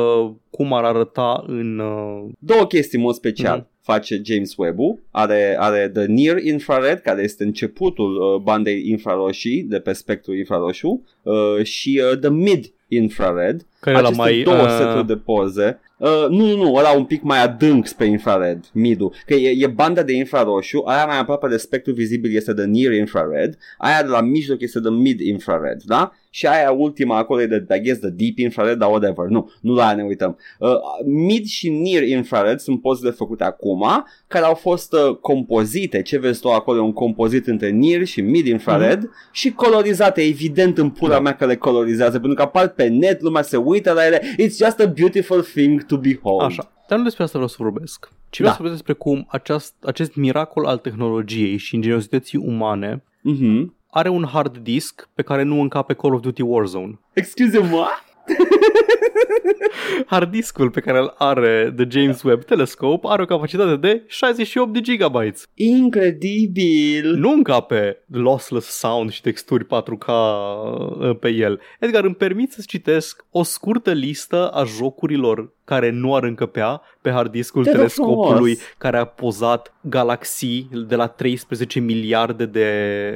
cum 0.51 0.73
ar 0.73 0.85
arăta 0.85 1.45
în... 1.47 1.79
Uh, 1.79 2.29
Două 2.39 2.67
chestii 2.67 2.99
în 2.99 3.05
mod 3.05 3.15
special. 3.15 3.57
Mhm. 3.57 3.69
Face 3.83 4.21
James 4.25 4.55
Webb-ul, 4.57 4.99
are, 5.11 5.57
are 5.59 5.89
The 5.95 6.05
Near 6.05 6.39
Infrared, 6.39 6.99
care 6.99 7.23
este 7.23 7.45
începutul 7.45 8.17
uh, 8.17 8.41
bandei 8.43 8.89
infraroșii 8.89 9.63
de 9.63 9.79
pe 9.79 9.93
spectrul 9.93 10.37
infraroșu, 10.37 11.03
uh, 11.23 11.63
și 11.65 12.03
uh, 12.13 12.19
The 12.19 12.31
Mid 12.31 12.73
Infrared, 12.89 13.67
care 13.81 13.97
e 13.97 14.01
la 14.01 14.07
Aceste 14.09 14.23
mai... 14.23 14.43
două 14.43 14.63
uh, 14.63 14.69
seturi 14.79 15.07
de 15.07 15.17
poze. 15.17 15.81
Uh, 16.01 16.27
nu, 16.29 16.47
nu, 16.47 16.57
nu, 16.57 16.75
ăla 16.75 16.91
un 16.91 17.05
pic 17.05 17.23
mai 17.23 17.43
adânc 17.43 17.87
spre 17.87 18.07
infrared, 18.07 18.65
midul. 18.73 19.15
Că 19.27 19.35
e, 19.35 19.65
e 19.65 19.67
banda 19.67 20.03
de 20.03 20.13
infraroșu, 20.13 20.83
aia 20.87 21.07
mai 21.07 21.19
aproape 21.19 21.49
de 21.49 21.57
spectru 21.57 21.93
vizibil 21.93 22.37
este 22.37 22.53
de 22.53 22.65
near 22.65 22.93
infrared, 22.93 23.59
aia 23.79 24.03
de 24.03 24.09
la 24.09 24.21
mijloc 24.21 24.61
este 24.61 24.81
de 24.81 24.89
mid 24.89 25.21
infrared, 25.21 25.83
da? 25.83 26.13
Și 26.33 26.47
aia 26.47 26.71
ultima 26.71 27.17
acolo 27.17 27.41
e 27.43 27.47
de, 27.47 27.65
I 27.77 27.81
guess, 27.81 28.01
de 28.01 28.11
deep 28.11 28.39
infrared, 28.39 28.79
dar 28.79 28.89
whatever. 28.89 29.27
Nu, 29.27 29.51
nu 29.61 29.75
la 29.75 29.87
aia 29.87 29.95
ne 29.97 30.03
uităm. 30.03 30.39
Uh, 30.59 30.69
mid 31.05 31.45
și 31.47 31.69
near 31.71 32.03
infrared 32.03 32.59
sunt 32.59 32.81
pozele 32.81 33.11
făcute 33.11 33.45
acum, 33.45 33.85
care 34.27 34.45
au 34.45 34.55
fost 34.55 34.93
uh, 34.93 35.17
compozite. 35.17 36.03
Ce 36.03 36.19
vezi 36.19 36.41
tu 36.41 36.49
acolo 36.49 36.79
e 36.79 36.83
un 36.83 36.93
compozit 36.93 37.47
între 37.47 37.71
near 37.71 38.05
și 38.05 38.21
mid 38.21 38.47
infrared 38.47 38.99
mm-hmm. 39.05 39.31
și 39.33 39.53
colorizate, 39.53 40.23
evident 40.23 40.79
în 40.79 40.91
pula 40.91 41.15
Da. 41.15 41.21
mea 41.21 41.35
că 41.37 41.47
le 41.47 41.57
colorizează, 41.57 42.19
pentru 42.19 42.35
că 42.35 42.43
apar 42.43 42.69
pe 42.69 42.87
net, 42.87 43.21
lumea 43.21 43.43
se 43.43 43.57
uită 43.57 43.93
la 43.93 44.07
ele. 44.07 44.21
It's 44.21 44.57
just 44.57 44.81
a 44.81 44.87
beautiful 44.87 45.43
thing 45.43 45.85
to 45.87 45.97
behold. 45.99 46.43
Așa. 46.43 46.73
Dar 46.89 46.99
nu 46.99 47.05
despre 47.05 47.23
asta 47.23 47.39
vreau 47.39 47.49
să 47.57 47.63
vorbesc. 47.63 48.09
Ci 48.31 48.37
vreau 48.39 48.51
Da. 48.51 48.57
să 48.57 48.63
vorbesc 48.63 48.85
despre 48.85 48.93
cum 49.03 49.27
aceast, 49.31 49.75
acest 49.83 50.15
miracol 50.15 50.65
al 50.67 50.79
tehnologiei 50.79 51.57
și 51.57 51.75
ingeniozității 51.75 52.39
umane 52.39 53.03
Mhm. 53.23 53.75
Are 53.91 54.09
un 54.09 54.25
hard 54.25 54.57
disk 54.57 55.09
pe 55.15 55.23
care 55.23 55.43
nu 55.43 55.61
încape 55.61 55.95
Call 55.95 56.15
of 56.15 56.21
Duty 56.21 56.43
Warzone. 56.43 56.99
Excuse-mă? 57.13 57.87
Hard 60.07 60.31
diskul 60.31 60.71
pe 60.71 60.81
care 60.81 60.99
îl 60.99 61.15
are 61.19 61.73
The 61.77 61.87
James 61.89 62.23
Webb 62.23 62.45
Telescope 62.45 63.07
are 63.11 63.23
o 63.23 63.25
capacitate 63.25 63.77
de 63.77 64.03
68 64.07 64.73
de 64.73 64.81
gigabytes. 64.81 65.47
Incredibil! 65.55 67.15
Nu 67.17 67.31
încape 67.31 68.05
lossless 68.07 68.67
sound 68.67 69.11
și 69.11 69.21
texturi 69.21 69.65
4K 69.65 70.07
uh, 70.07 71.17
pe 71.21 71.29
el. 71.29 71.61
Edgar, 71.81 72.05
îmi 72.05 72.15
permit 72.15 72.53
să-ți 72.53 72.67
citesc 72.67 73.25
o 73.31 73.43
scurtă 73.43 73.93
listă 73.93 74.49
a 74.49 74.65
jocurilor 74.65 75.53
care 75.71 75.91
nu 75.91 76.15
ar 76.15 76.23
încăpea 76.23 76.83
pe 77.01 77.11
hard 77.11 77.31
discul 77.31 77.63
Te 77.65 77.69
rog 77.71 77.79
telescopului 77.79 78.55
frumos. 78.55 78.75
care 78.79 78.97
a 78.97 79.05
pozat 79.05 79.75
galaxii 79.81 80.69
de 80.89 80.95
la 80.97 81.07
13 81.07 81.81
miliarde 81.81 82.47
de 82.47 82.69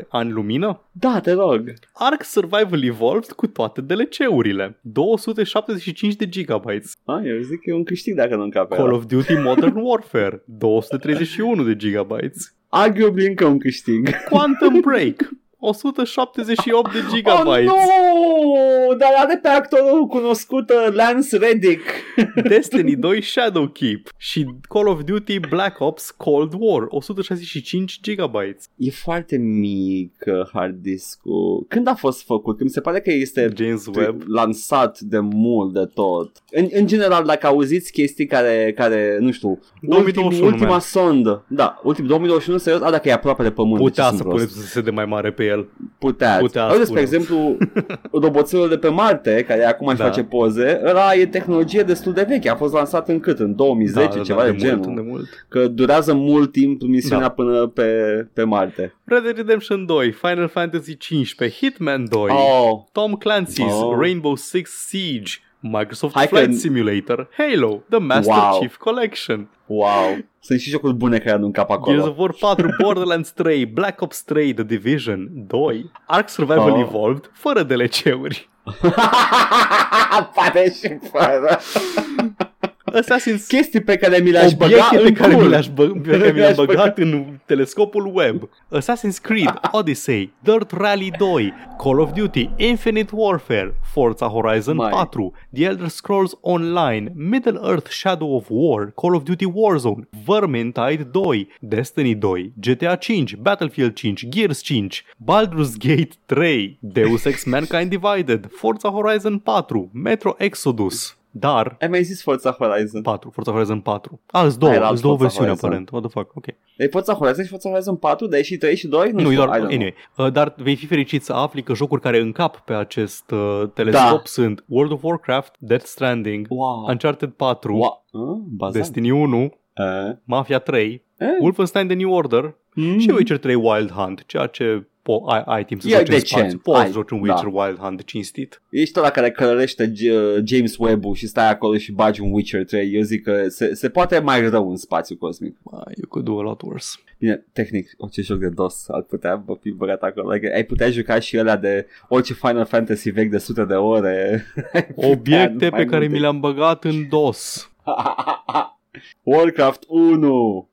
ani 0.09 0.31
lumină? 0.31 0.81
Da, 0.93 1.21
te 1.21 1.33
rog. 1.33 1.73
Ark 1.93 2.23
Survival 2.23 2.85
Evolved 2.85 3.31
cu 3.33 3.47
toate 3.47 3.81
DLC-urile. 3.81 4.79
275 4.81 6.15
de 6.17 6.29
gigabytes. 6.29 6.93
Ah, 7.05 7.21
eu 7.25 7.41
zic 7.41 7.61
că 7.61 7.71
e 7.71 7.75
un 7.75 7.85
câștig 7.85 8.15
dacă 8.15 8.37
nu 8.37 8.43
încape 8.43 8.75
Call 8.75 8.89
ăla. 8.89 8.97
of 8.97 9.05
Duty 9.07 9.35
Modern 9.35 9.77
Warfare. 9.77 10.43
231 10.45 11.63
de 11.63 11.77
gigabytes. 11.77 12.55
Arguably 12.69 13.27
încă 13.27 13.45
un 13.47 13.59
câștig. 13.59 14.09
Quantum 14.31 14.81
Break. 14.81 15.29
178 15.65 16.93
de 16.93 16.99
Oh, 16.99 17.13
gigabytes. 17.15 17.65
nu! 17.65 18.95
Dar 18.99 19.11
are 19.17 19.39
pe 19.43 19.49
actorul 19.49 20.07
cunoscut 20.07 20.71
uh, 20.71 20.95
Lance 20.95 21.37
Reddick. 21.37 21.81
Destiny 22.49 22.97
2 22.97 23.23
Shadowkeep 23.23 24.09
și 24.17 24.47
Call 24.69 24.87
of 24.89 25.01
Duty 25.05 25.39
Black 25.39 25.81
Ops 25.81 26.11
Cold 26.11 26.53
War 26.59 26.85
165 26.89 28.01
gigabytes. 28.03 28.65
E 28.77 28.91
foarte 28.91 29.37
mic 29.37 30.15
uh, 30.27 30.49
hard 30.53 30.75
disk-ul. 30.83 31.65
Când 31.69 31.89
a 31.89 31.95
fost 31.95 32.25
făcut? 32.25 32.57
Că 32.59 32.65
mi 32.65 32.71
se 32.71 32.81
pare 32.81 33.01
că 33.01 33.11
este 33.13 33.53
James 33.57 33.87
Webb. 33.97 34.23
lansat 34.27 34.99
de 35.01 35.19
mult 35.19 35.73
de 35.73 35.85
tot. 35.95 36.31
În, 36.51 36.67
în 36.73 36.87
general, 36.87 37.25
dacă 37.25 37.47
auziți 37.47 37.93
chestii 37.93 38.27
care, 38.27 38.73
care 38.77 39.17
nu 39.21 39.31
știu, 39.33 39.59
2021, 39.81 40.27
ultim, 40.27 40.47
ultima 40.47 40.69
man. 40.71 40.81
sondă, 40.81 41.45
da, 41.49 41.81
ultim 41.83 42.07
2021, 42.07 42.59
serios, 42.59 42.83
a, 42.83 42.91
dacă 42.91 43.09
e 43.09 43.13
aproape 43.13 43.43
de 43.43 43.51
pământ, 43.51 43.77
de 43.77 43.83
Putea 43.83 44.05
ce 44.05 44.11
să 44.11 44.17
sunt 44.17 44.29
puneți 44.29 44.53
prost? 44.53 44.75
un 44.77 44.83
SSD 44.83 44.91
mai 44.95 45.05
mare 45.05 45.33
pe 45.33 45.45
el. 45.55 45.67
Putea. 45.99 46.37
putea 46.41 46.63
Auzi, 46.63 46.83
spune. 46.85 46.85
spre 46.85 47.01
exemplu, 47.01 47.57
roboțelul 48.23 48.69
de 48.69 48.77
pe 48.79 48.89
Marte, 48.89 49.45
care 49.49 49.65
acum 49.65 49.87
își 49.87 49.97
Da. 49.97 50.05
face 50.05 50.23
poze, 50.23 50.81
ăla 50.85 51.15
e 51.15 51.27
tehnologie 51.27 51.83
destul 51.83 52.13
de 52.13 52.25
veche. 52.29 52.49
A 52.51 52.55
fost 52.57 52.73
lansat 52.75 53.09
în 53.09 53.21
cât? 53.21 53.39
În 53.39 53.55
2010, 53.57 54.21
ceva 54.21 54.45
de, 54.45 54.51
de 54.51 54.57
genul. 54.57 54.85
mult, 54.85 54.95
de 54.97 55.03
mult. 55.11 55.47
Că 55.49 55.69
durează 55.69 56.15
mult 56.15 56.53
timp 56.53 56.83
misiunea 56.83 57.27
Da. 57.27 57.29
până 57.33 57.67
pe, 57.67 57.85
pe 58.33 58.43
Marte. 58.43 58.95
Red 59.05 59.23
Dead 59.23 59.37
Redemption 59.37 59.87
2, 59.87 60.13
Final 60.13 60.49
Fantasy 60.49 60.97
15, 60.97 61.57
Hitman 61.59 62.07
2, 62.09 62.31
Oh, 62.31 62.81
Tom 62.93 63.13
Clancy's 63.25 63.83
Oh. 63.83 63.97
Rainbow 63.99 64.35
Six 64.35 64.71
Siege, 64.89 65.33
Microsoft 65.61 66.15
Hai 66.15 66.27
că- 66.27 66.37
Flight 66.37 66.55
Simulator, 66.59 67.29
Halo, 67.37 67.83
The 67.89 67.99
Master 67.99 68.35
Wow. 68.35 68.59
Chief 68.59 68.77
Collection, 68.77 69.49
wow. 69.67 70.17
Sunt 70.41 70.61
și 70.61 70.71
jocuri 70.71 70.95
bune 70.95 71.19
care 71.19 71.39
nu 71.39 71.45
încap 71.45 71.69
Gears 71.69 71.81
acolo. 71.81 72.03
of 72.11 72.19
War 72.19 72.35
4, 72.41 72.69
Borderlands 72.83 73.31
3, 73.33 73.67
Black 73.67 74.01
Ops 74.01 74.23
3, 74.23 74.55
The 74.55 74.65
Division 74.65 75.29
2, 75.33 75.91
Ark 76.07 76.29
Survival 76.29 76.71
Oh. 76.71 76.81
Evolved, 76.81 77.31
fără 77.33 77.63
DLC-uri, 77.63 78.49
Pare 80.35 80.73
și 80.81 80.99
fără. 81.11 81.59
Assassin's 83.01 83.47
Chestii 83.49 83.81
pe 83.81 83.97
care 83.97 84.19
mi 84.19 84.31
le-aș 84.31 84.53
băga 84.53 84.65
obiecte 84.89 84.97
pe 84.97 85.09
în 85.09 85.15
care 85.15 85.35
cur. 85.35 85.43
mi 85.43 85.49
le-aș, 85.49 85.67
bă- 85.69 86.03
pe 86.03 86.11
care 86.11 86.17
mi 86.17 86.19
le-am 86.19 86.35
Mi-aș 86.35 86.53
băga- 86.55 86.67
băgat 86.67 86.99
în 86.99 87.39
telescopul 87.47 88.11
web. 88.15 88.49
Assassin's 88.79 89.21
Creed, 89.23 89.61
Odyssey, 89.73 90.33
Dirt 90.43 90.71
Rally 90.71 91.11
2, 91.19 91.53
Call 91.79 91.99
of 92.01 92.13
Duty, 92.13 92.51
Infinite 92.57 93.11
Warfare, 93.13 93.75
Forza 93.93 94.27
Horizon 94.27 94.77
Mai. 94.77 94.91
4, 94.91 95.33
The 95.55 95.65
Elder 95.65 95.89
Scrolls 95.89 96.33
Online, 96.41 97.13
Middle 97.15 97.59
Earth 97.63 97.91
Shadow 97.91 98.35
of 98.37 98.47
War, 98.49 98.93
Call 98.97 99.15
of 99.15 99.23
Duty 99.23 99.47
Warzone, 99.47 100.09
Vermintide 100.25 101.05
2, 101.13 101.49
Destiny 101.61 102.15
2, 102.15 102.53
GTA 102.61 102.97
5, 103.01 103.35
Battlefield 103.41 103.93
5, 103.99 104.29
Gears 104.29 104.63
5, 104.63 105.03
Baldur's 105.19 105.77
Gate 105.77 106.17
3, 106.27 106.79
Deus 106.81 107.25
Ex 107.27 107.45
Mankind 107.45 107.91
Divided, 107.91 108.47
Forza 108.51 108.91
Horizon 108.91 109.41
4, 109.45 109.89
Metro 109.93 110.35
Exodus. 110.39 111.17
Dar 111.37 111.77
Ai 111.81 111.89
mai 111.89 112.03
zis 112.03 112.23
Forza 112.23 112.51
Horizon. 112.59 113.03
4, 113.03 113.31
Forza 113.31 113.51
Horizon 113.51 113.81
4. 113.81 114.21
Ah, 114.27 114.41
sunt 114.47 114.57
două, 114.59 114.71
Aia 114.71 114.81
era 114.81 114.89
sunt 114.89 115.01
două 115.01 115.17
Forza 115.17 115.25
versiuni 115.29 115.47
Horizon. 115.47 115.69
aparent. 115.69 115.91
What 115.91 116.03
the 116.03 116.13
fuck, 116.21 116.37
ok. 116.37 116.47
E 116.77 116.87
Forza 116.89 117.13
Horizon 117.15 117.45
și 117.45 117.51
Forza 117.51 117.69
Horizon 117.69 117.97
4, 117.97 118.27
dar 118.27 118.39
e 118.39 118.43
și 118.43 118.57
3 118.57 118.77
și 118.77 118.87
2? 118.87 119.11
Nu, 119.13 119.19
știu, 119.19 119.33
e 119.33 119.35
doar, 119.35 119.49
I 119.49 119.53
don't 119.53 119.55
know. 119.57 119.71
anyway. 119.71 119.95
Uh, 120.17 120.33
dar 120.33 120.55
vei 120.57 120.75
fi 120.77 120.87
fericit 120.87 121.25
să 121.25 121.33
afli 121.33 121.63
că 121.63 121.75
jocuri 121.75 122.01
care 122.01 122.19
încap 122.21 122.57
pe 122.61 122.73
acest 122.75 123.31
uh, 123.31 123.63
telescop 123.75 124.03
Da. 124.17 124.21
sunt 124.25 124.65
World 124.69 124.93
of 124.93 125.03
Warcraft, 125.03 125.55
Death 125.59 125.85
Stranding, 125.85 126.47
Wow. 126.51 126.87
Uncharted 126.89 127.31
4, 127.31 127.75
wow. 127.77 128.05
Ah, 128.13 128.41
bazan. 128.49 128.81
Destiny 128.81 129.11
1, 129.11 129.43
Eh? 129.75 130.17
Mafia 130.25 130.59
3, 130.59 131.03
Eh? 131.17 131.27
Wolfenstein 131.41 131.87
The 131.87 131.97
New 131.97 132.13
Order 132.13 132.55
Mm. 132.75 132.99
și 132.99 133.11
Witcher 133.11 133.39
3 133.39 133.55
Wild 133.55 133.91
Hunt, 133.91 134.25
ceea 134.27 134.47
ce 134.47 134.87
po- 135.11 135.25
ai, 135.33 135.43
ai 135.47 135.65
timp 135.65 135.81
să 135.81 135.89
E 135.89 135.91
joci 135.91 136.01
în 136.01 136.05
decent. 136.15 136.41
spațiu. 136.41 136.59
Poți 136.59 136.79
Ai, 136.81 136.87
să 136.87 136.93
joci 136.93 137.11
un 137.11 137.27
da. 137.27 137.33
Witcher 137.33 137.53
Wild 137.53 137.79
Hunt 137.79 138.05
cinstit. 138.05 138.63
Ești 138.71 138.99
ăla 138.99 139.11
care 139.11 139.31
călărește 139.31 139.93
G- 139.93 140.45
James 140.45 140.77
Webb-ul 140.79 141.15
și 141.15 141.27
stai 141.27 141.51
acolo 141.51 141.77
și 141.77 141.93
bagi 141.93 142.21
un 142.21 142.33
Witcher 142.33 142.65
3. 142.65 142.95
Eu 142.95 143.01
zic 143.03 143.23
că 143.23 143.49
se, 143.49 143.75
se 143.75 143.89
poate 143.89 144.19
mai 144.19 144.49
rău 144.49 144.71
în 144.71 144.77
spațiu 144.77 145.17
cosmic. 145.17 145.57
Ah, 145.73 145.81
you 145.97 146.07
could 146.09 146.27
do 146.27 146.39
a 146.39 146.43
lot 146.43 146.63
worse. 146.63 146.89
Bine, 147.19 147.45
tehnic, 147.53 147.91
orice 147.99 148.23
joc 148.23 148.39
de 148.39 148.49
DOS 148.49 148.89
ar 148.89 149.03
putea 149.03 149.37
bă, 149.37 149.55
fi 149.61 149.71
băgat 149.71 150.03
acolo. 150.03 150.31
Adică 150.31 150.51
ai 150.55 150.65
putea 150.65 150.91
juca 150.91 151.19
și 151.19 151.39
ăla 151.39 151.57
de 151.57 151.87
orice 152.09 152.33
Final 152.35 152.65
Fantasy 152.65 153.11
vechi 153.11 153.31
de 153.31 153.39
sute 153.39 153.65
de 153.65 153.75
ore. 153.75 154.45
Ai 154.73 154.85
putea 154.95 155.11
Obiecte 155.11 155.69
mai 155.69 155.81
pe 155.85 155.85
care 155.85 155.99
multe. 155.99 156.09
mi 156.15 156.21
le-am 156.21 156.41
băgat 156.41 156.85
în 156.85 157.09
DOS. 157.09 157.71
Warcraft 159.23 159.85
1 159.89 160.69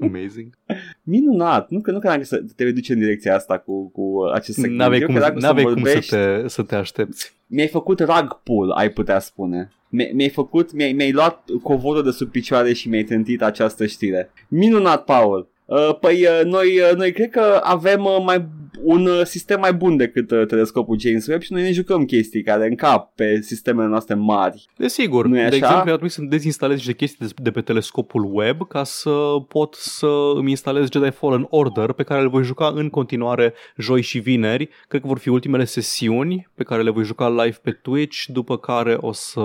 Amazing. 0.00 0.54
Minunat, 1.02 1.68
nu, 1.70 1.80
că 1.80 1.90
nu 1.90 1.98
credeam 1.98 2.18
că 2.20 2.24
să 2.26 2.42
te 2.56 2.70
duce 2.72 2.92
în 2.92 2.98
direcția 2.98 3.34
asta 3.34 3.58
cu, 3.58 3.90
cu 3.90 4.22
acest 4.34 4.58
segment. 4.58 4.78
N-aveai 4.78 5.00
Eu 5.00 5.06
cum, 5.06 5.14
credeam 5.14 5.34
că 5.34 5.40
n-aveai 5.46 5.64
cum 5.64 5.84
să 5.84 5.90
vorbești- 5.90 6.08
te, 6.08 6.48
să 6.48 6.62
te 6.62 6.74
aștepți. 6.74 7.32
Mi-ai 7.46 7.68
făcut 7.68 7.98
rug 8.00 8.40
pull, 8.42 8.70
ai 8.70 8.88
putea 8.90 9.18
spune. 9.18 9.68
Mi- 9.88 10.10
Mi-ai 10.12 10.28
făcut, 10.28 10.72
mi-ai, 10.72 10.92
mi-ai 10.92 11.12
luat 11.12 11.44
covorul 11.62 12.02
de 12.02 12.10
sub 12.10 12.30
picioare 12.30 12.72
și 12.72 12.88
mi-ai 12.88 13.02
trântit 13.02 13.42
această 13.42 13.86
știre. 13.86 14.30
Minunat, 14.48 15.04
Paul. 15.04 15.48
Uh, 15.64 15.96
păi 16.00 16.22
uh, 16.26 16.40
noi, 16.44 16.66
uh, 16.78 16.96
noi 16.96 17.12
cred 17.12 17.30
că 17.30 17.60
avem 17.62 18.04
uh, 18.04 18.22
mai 18.24 18.46
un 18.82 19.06
uh, 19.06 19.20
sistem 19.24 19.60
mai 19.60 19.72
bun 19.72 19.96
decât 19.96 20.30
uh, 20.30 20.46
telescopul 20.46 20.98
James 21.00 21.26
Webb 21.26 21.40
și 21.42 21.52
noi 21.52 21.62
ne 21.62 21.72
jucăm 21.72 22.04
chestii 22.04 22.42
care 22.42 22.66
încap 22.66 23.14
pe 23.14 23.40
sistemele 23.40 23.88
noastre 23.88 24.14
mari. 24.14 24.66
Desigur, 24.76 25.26
Nu-i 25.26 25.38
de 25.38 25.44
așa? 25.44 25.54
exemplu, 25.56 25.78
ar 25.78 25.84
trebui 25.86 26.08
să 26.08 26.22
dezinstalez 26.28 26.76
niște 26.76 26.92
chestii 26.94 27.26
de- 27.26 27.32
de 27.42 27.50
pe 27.50 27.60
telescopul 27.60 28.28
web 28.32 28.66
ca 28.68 28.84
să 28.84 29.10
pot 29.48 29.74
să 29.74 30.06
îmi 30.34 30.50
instalez 30.50 30.88
Jedi 30.90 31.10
Fallen 31.10 31.46
Order 31.50 31.92
pe 31.92 32.02
care 32.02 32.22
le 32.22 32.28
voi 32.28 32.42
juca 32.44 32.72
în 32.74 32.88
continuare 32.88 33.52
joi 33.76 34.00
și 34.02 34.18
vineri. 34.18 34.68
Cred 34.88 35.00
că 35.00 35.06
vor 35.06 35.18
fi 35.18 35.28
ultimele 35.28 35.64
sesiuni 35.64 36.48
pe 36.54 36.62
care 36.62 36.82
le 36.82 36.90
voi 36.90 37.04
juca 37.04 37.28
live 37.30 37.58
pe 37.62 37.70
Twitch, 37.70 38.24
după 38.26 38.58
care 38.58 38.96
o, 39.00 39.12
să, 39.12 39.40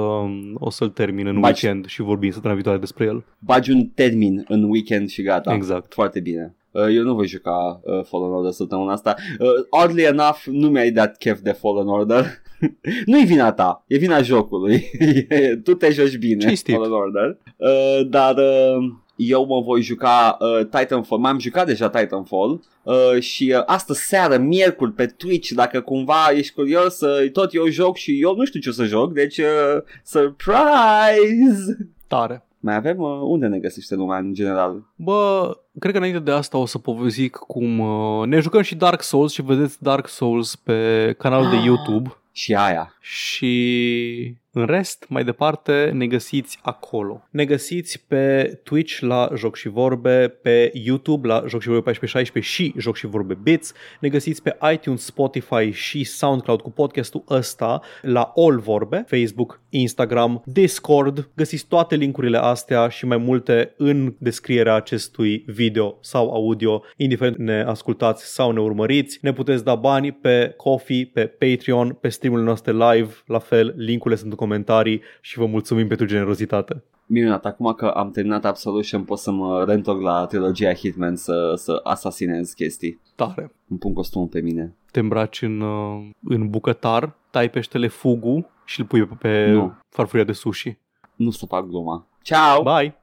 o 0.54 0.70
să-l 0.70 0.90
termin 0.90 1.28
în 1.28 1.40
Baci- 1.40 1.44
weekend 1.62 1.86
și 1.88 2.02
vorbim 2.02 2.30
săptămâna 2.32 2.54
viitoare 2.60 2.80
despre 2.80 3.06
el. 3.06 3.24
Bagi 3.40 3.72
un 3.72 3.86
termin 3.86 4.46
în 4.48 4.64
weekend 4.64 5.10
și 5.10 5.22
gata. 5.22 5.54
Exact. 5.54 5.94
Foarte 5.94 6.20
bine. 6.20 6.54
Uh, 6.88 6.96
Eu 6.96 7.04
nu 7.04 7.14
voi 7.14 7.28
juca 7.28 7.82
uh, 7.84 8.04
Fallen 8.06 8.32
Order 8.32 8.52
săptămâna 8.52 8.92
asta. 8.92 9.16
Uh, 9.40 9.84
oddly 9.84 10.04
enough, 10.04 10.44
nu 10.46 10.70
mi-ai 10.70 10.92
dat 10.92 11.18
chef 11.18 11.40
de 11.40 11.52
Fallen 11.52 11.88
Order. 11.88 12.26
Nu-i 13.06 13.26
vina 13.26 13.52
ta, 13.52 13.84
e 13.88 13.98
vina 13.98 14.22
jocului. 14.22 14.90
tu 15.64 15.74
te 15.74 15.92
joci 15.92 16.18
bine, 16.18 16.46
Cinstit. 16.46 16.76
Fallen 16.76 16.92
Order. 16.92 17.38
Uh, 17.58 18.08
dar 18.10 18.36
uh, 18.38 18.92
eu 19.16 19.46
mă 19.46 19.62
voi 19.62 19.82
juca 19.82 20.38
uh, 20.40 20.66
Titanfall. 20.66 21.22
M-am 21.22 21.40
jucat 21.40 21.66
deja 21.66 21.90
Titanfall. 21.90 22.62
Uh, 22.84 23.20
și 23.20 23.54
uh, 23.56 23.64
astă 23.66 23.94
seară, 23.94 24.38
miercuri, 24.38 24.92
pe 24.92 25.06
Twitch, 25.06 25.50
dacă 25.50 25.82
cumva 25.82 26.28
ești 26.36 26.54
curios, 26.54 27.02
uh, 27.02 27.32
tot 27.32 27.54
eu 27.54 27.68
joc 27.68 27.98
și 27.98 28.22
eu 28.22 28.36
nu 28.36 28.46
știu 28.46 28.60
ce 28.60 28.70
o 28.70 28.72
să 28.72 28.84
joc, 28.86 29.14
deci 29.14 29.38
uh, 29.38 29.82
surprise! 30.04 31.90
Tare. 32.08 32.49
Mai 32.60 32.76
avem 32.76 32.98
uh, 33.00 33.20
unde 33.24 33.48
ne 33.48 33.60
găsește 33.60 33.96
lumea 33.96 34.18
în 34.18 34.34
general? 34.34 34.84
Bă, 34.96 35.58
cred 35.80 35.92
că 35.92 35.98
înainte 35.98 36.20
de 36.20 36.32
asta 36.32 36.58
o 36.58 36.66
să 36.66 36.78
povăzic 36.78 37.36
cum 37.36 37.80
uh, 37.80 38.28
ne 38.28 38.40
jucăm 38.40 38.62
și 38.62 38.76
Dark 38.76 39.02
Souls 39.02 39.32
și 39.32 39.42
vedeți 39.42 39.84
Dark 39.84 40.08
Souls 40.08 40.56
pe 40.56 41.16
canalul 41.18 41.50
de 41.50 41.56
Ah. 41.56 41.64
YouTube. 41.66 42.14
Și 42.32 42.56
aia. 42.56 42.94
Și 43.02 44.34
în 44.52 44.66
rest, 44.66 45.06
mai 45.10 45.24
departe, 45.24 45.92
ne 45.94 46.08
găsiți 46.08 46.60
acolo. 46.62 47.28
Ne 47.32 47.46
găsiți 47.46 48.06
pe 48.08 48.44
Twitch 48.64 49.00
la 49.00 49.30
Joc 49.36 49.56
și 49.56 49.70
Vorbe, 49.70 50.28
pe 50.28 50.72
YouTube 50.74 51.28
la 51.28 51.44
Joc 51.48 51.62
și 51.62 51.68
Vorbe 51.68 51.90
1416 51.90 52.54
și 52.54 52.74
Joc 52.78 52.96
și 52.96 53.08
Vorbe 53.08 53.38
Bits. 53.44 53.74
Ne 54.00 54.10
găsiți 54.10 54.42
pe 54.42 54.58
iTunes, 54.74 55.04
Spotify 55.04 55.72
și 55.72 56.04
SoundCloud 56.04 56.62
cu 56.62 56.72
podcastul 56.72 57.24
ăsta 57.30 57.82
la 58.02 58.32
All 58.36 58.60
Vorbe, 58.60 59.06
Facebook, 59.08 59.62
Instagram, 59.70 60.42
Discord. 60.46 61.30
Găsiți 61.36 61.68
toate 61.68 61.96
linkurile 61.96 62.38
astea 62.38 62.88
și 62.88 63.06
mai 63.06 63.18
multe 63.18 63.74
în 63.78 64.16
descrierea 64.18 64.74
acestui 64.74 65.44
video 65.48 65.98
sau 66.02 66.34
audio, 66.34 66.84
indiferent 66.98 67.38
ne 67.38 67.62
ascultați 67.62 68.34
sau 68.34 68.52
ne 68.52 68.60
urmăriți. 68.60 69.20
Ne 69.22 69.34
puteți 69.34 69.64
da 69.64 69.76
bani 69.76 70.12
pe 70.12 70.54
Coffee, 70.58 71.10
pe 71.14 71.26
Patreon, 71.26 71.98
pe 72.02 72.10
streamurile 72.10 72.48
noastre 72.48 72.72
live, 72.72 73.14
la 73.26 73.40
fel, 73.40 73.74
linkurile 73.78 74.20
sunt 74.20 74.32
în 74.32 74.38
comentarii 74.40 75.02
și 75.22 75.38
vă 75.38 75.46
mulțumim 75.46 75.88
pentru 75.88 76.06
generozitate. 76.06 76.84
Minunat, 77.06 77.46
acum 77.46 77.74
că 77.74 77.86
am 77.86 78.12
terminat 78.12 78.46
Absolution 78.46 79.04
pot 79.04 79.18
să 79.18 79.32
mă 79.32 79.64
reîntorc 79.64 80.02
la 80.02 80.26
trilogia 80.26 80.74
Hitman 80.74 81.16
să, 81.16 81.54
să 81.56 81.80
asasinez 81.84 82.52
chestii. 82.52 83.00
Tare. 83.16 83.52
Îmi 83.70 83.80
pun 83.80 83.94
costumul 83.94 84.28
pe 84.28 84.40
mine. 84.42 84.76
Te 84.92 85.00
îmbraci 85.00 85.42
în, 85.42 85.62
uh, 85.62 86.10
în 86.24 86.50
bucătar, 86.50 87.16
tai 87.32 87.50
peștele 87.50 87.88
fugu 87.88 88.50
și 88.66 88.80
îl 88.80 88.86
pui 88.86 89.06
pe, 89.06 89.16
pe 89.16 89.52
Nu. 89.52 89.74
farfuria 89.90 90.24
de 90.24 90.32
sushi. 90.32 90.78
Nu 91.16 91.30
să 91.30 91.46
fac 91.46 91.66
gluma. 91.68 92.08
Ciao! 92.22 92.64
Bye! 92.64 93.02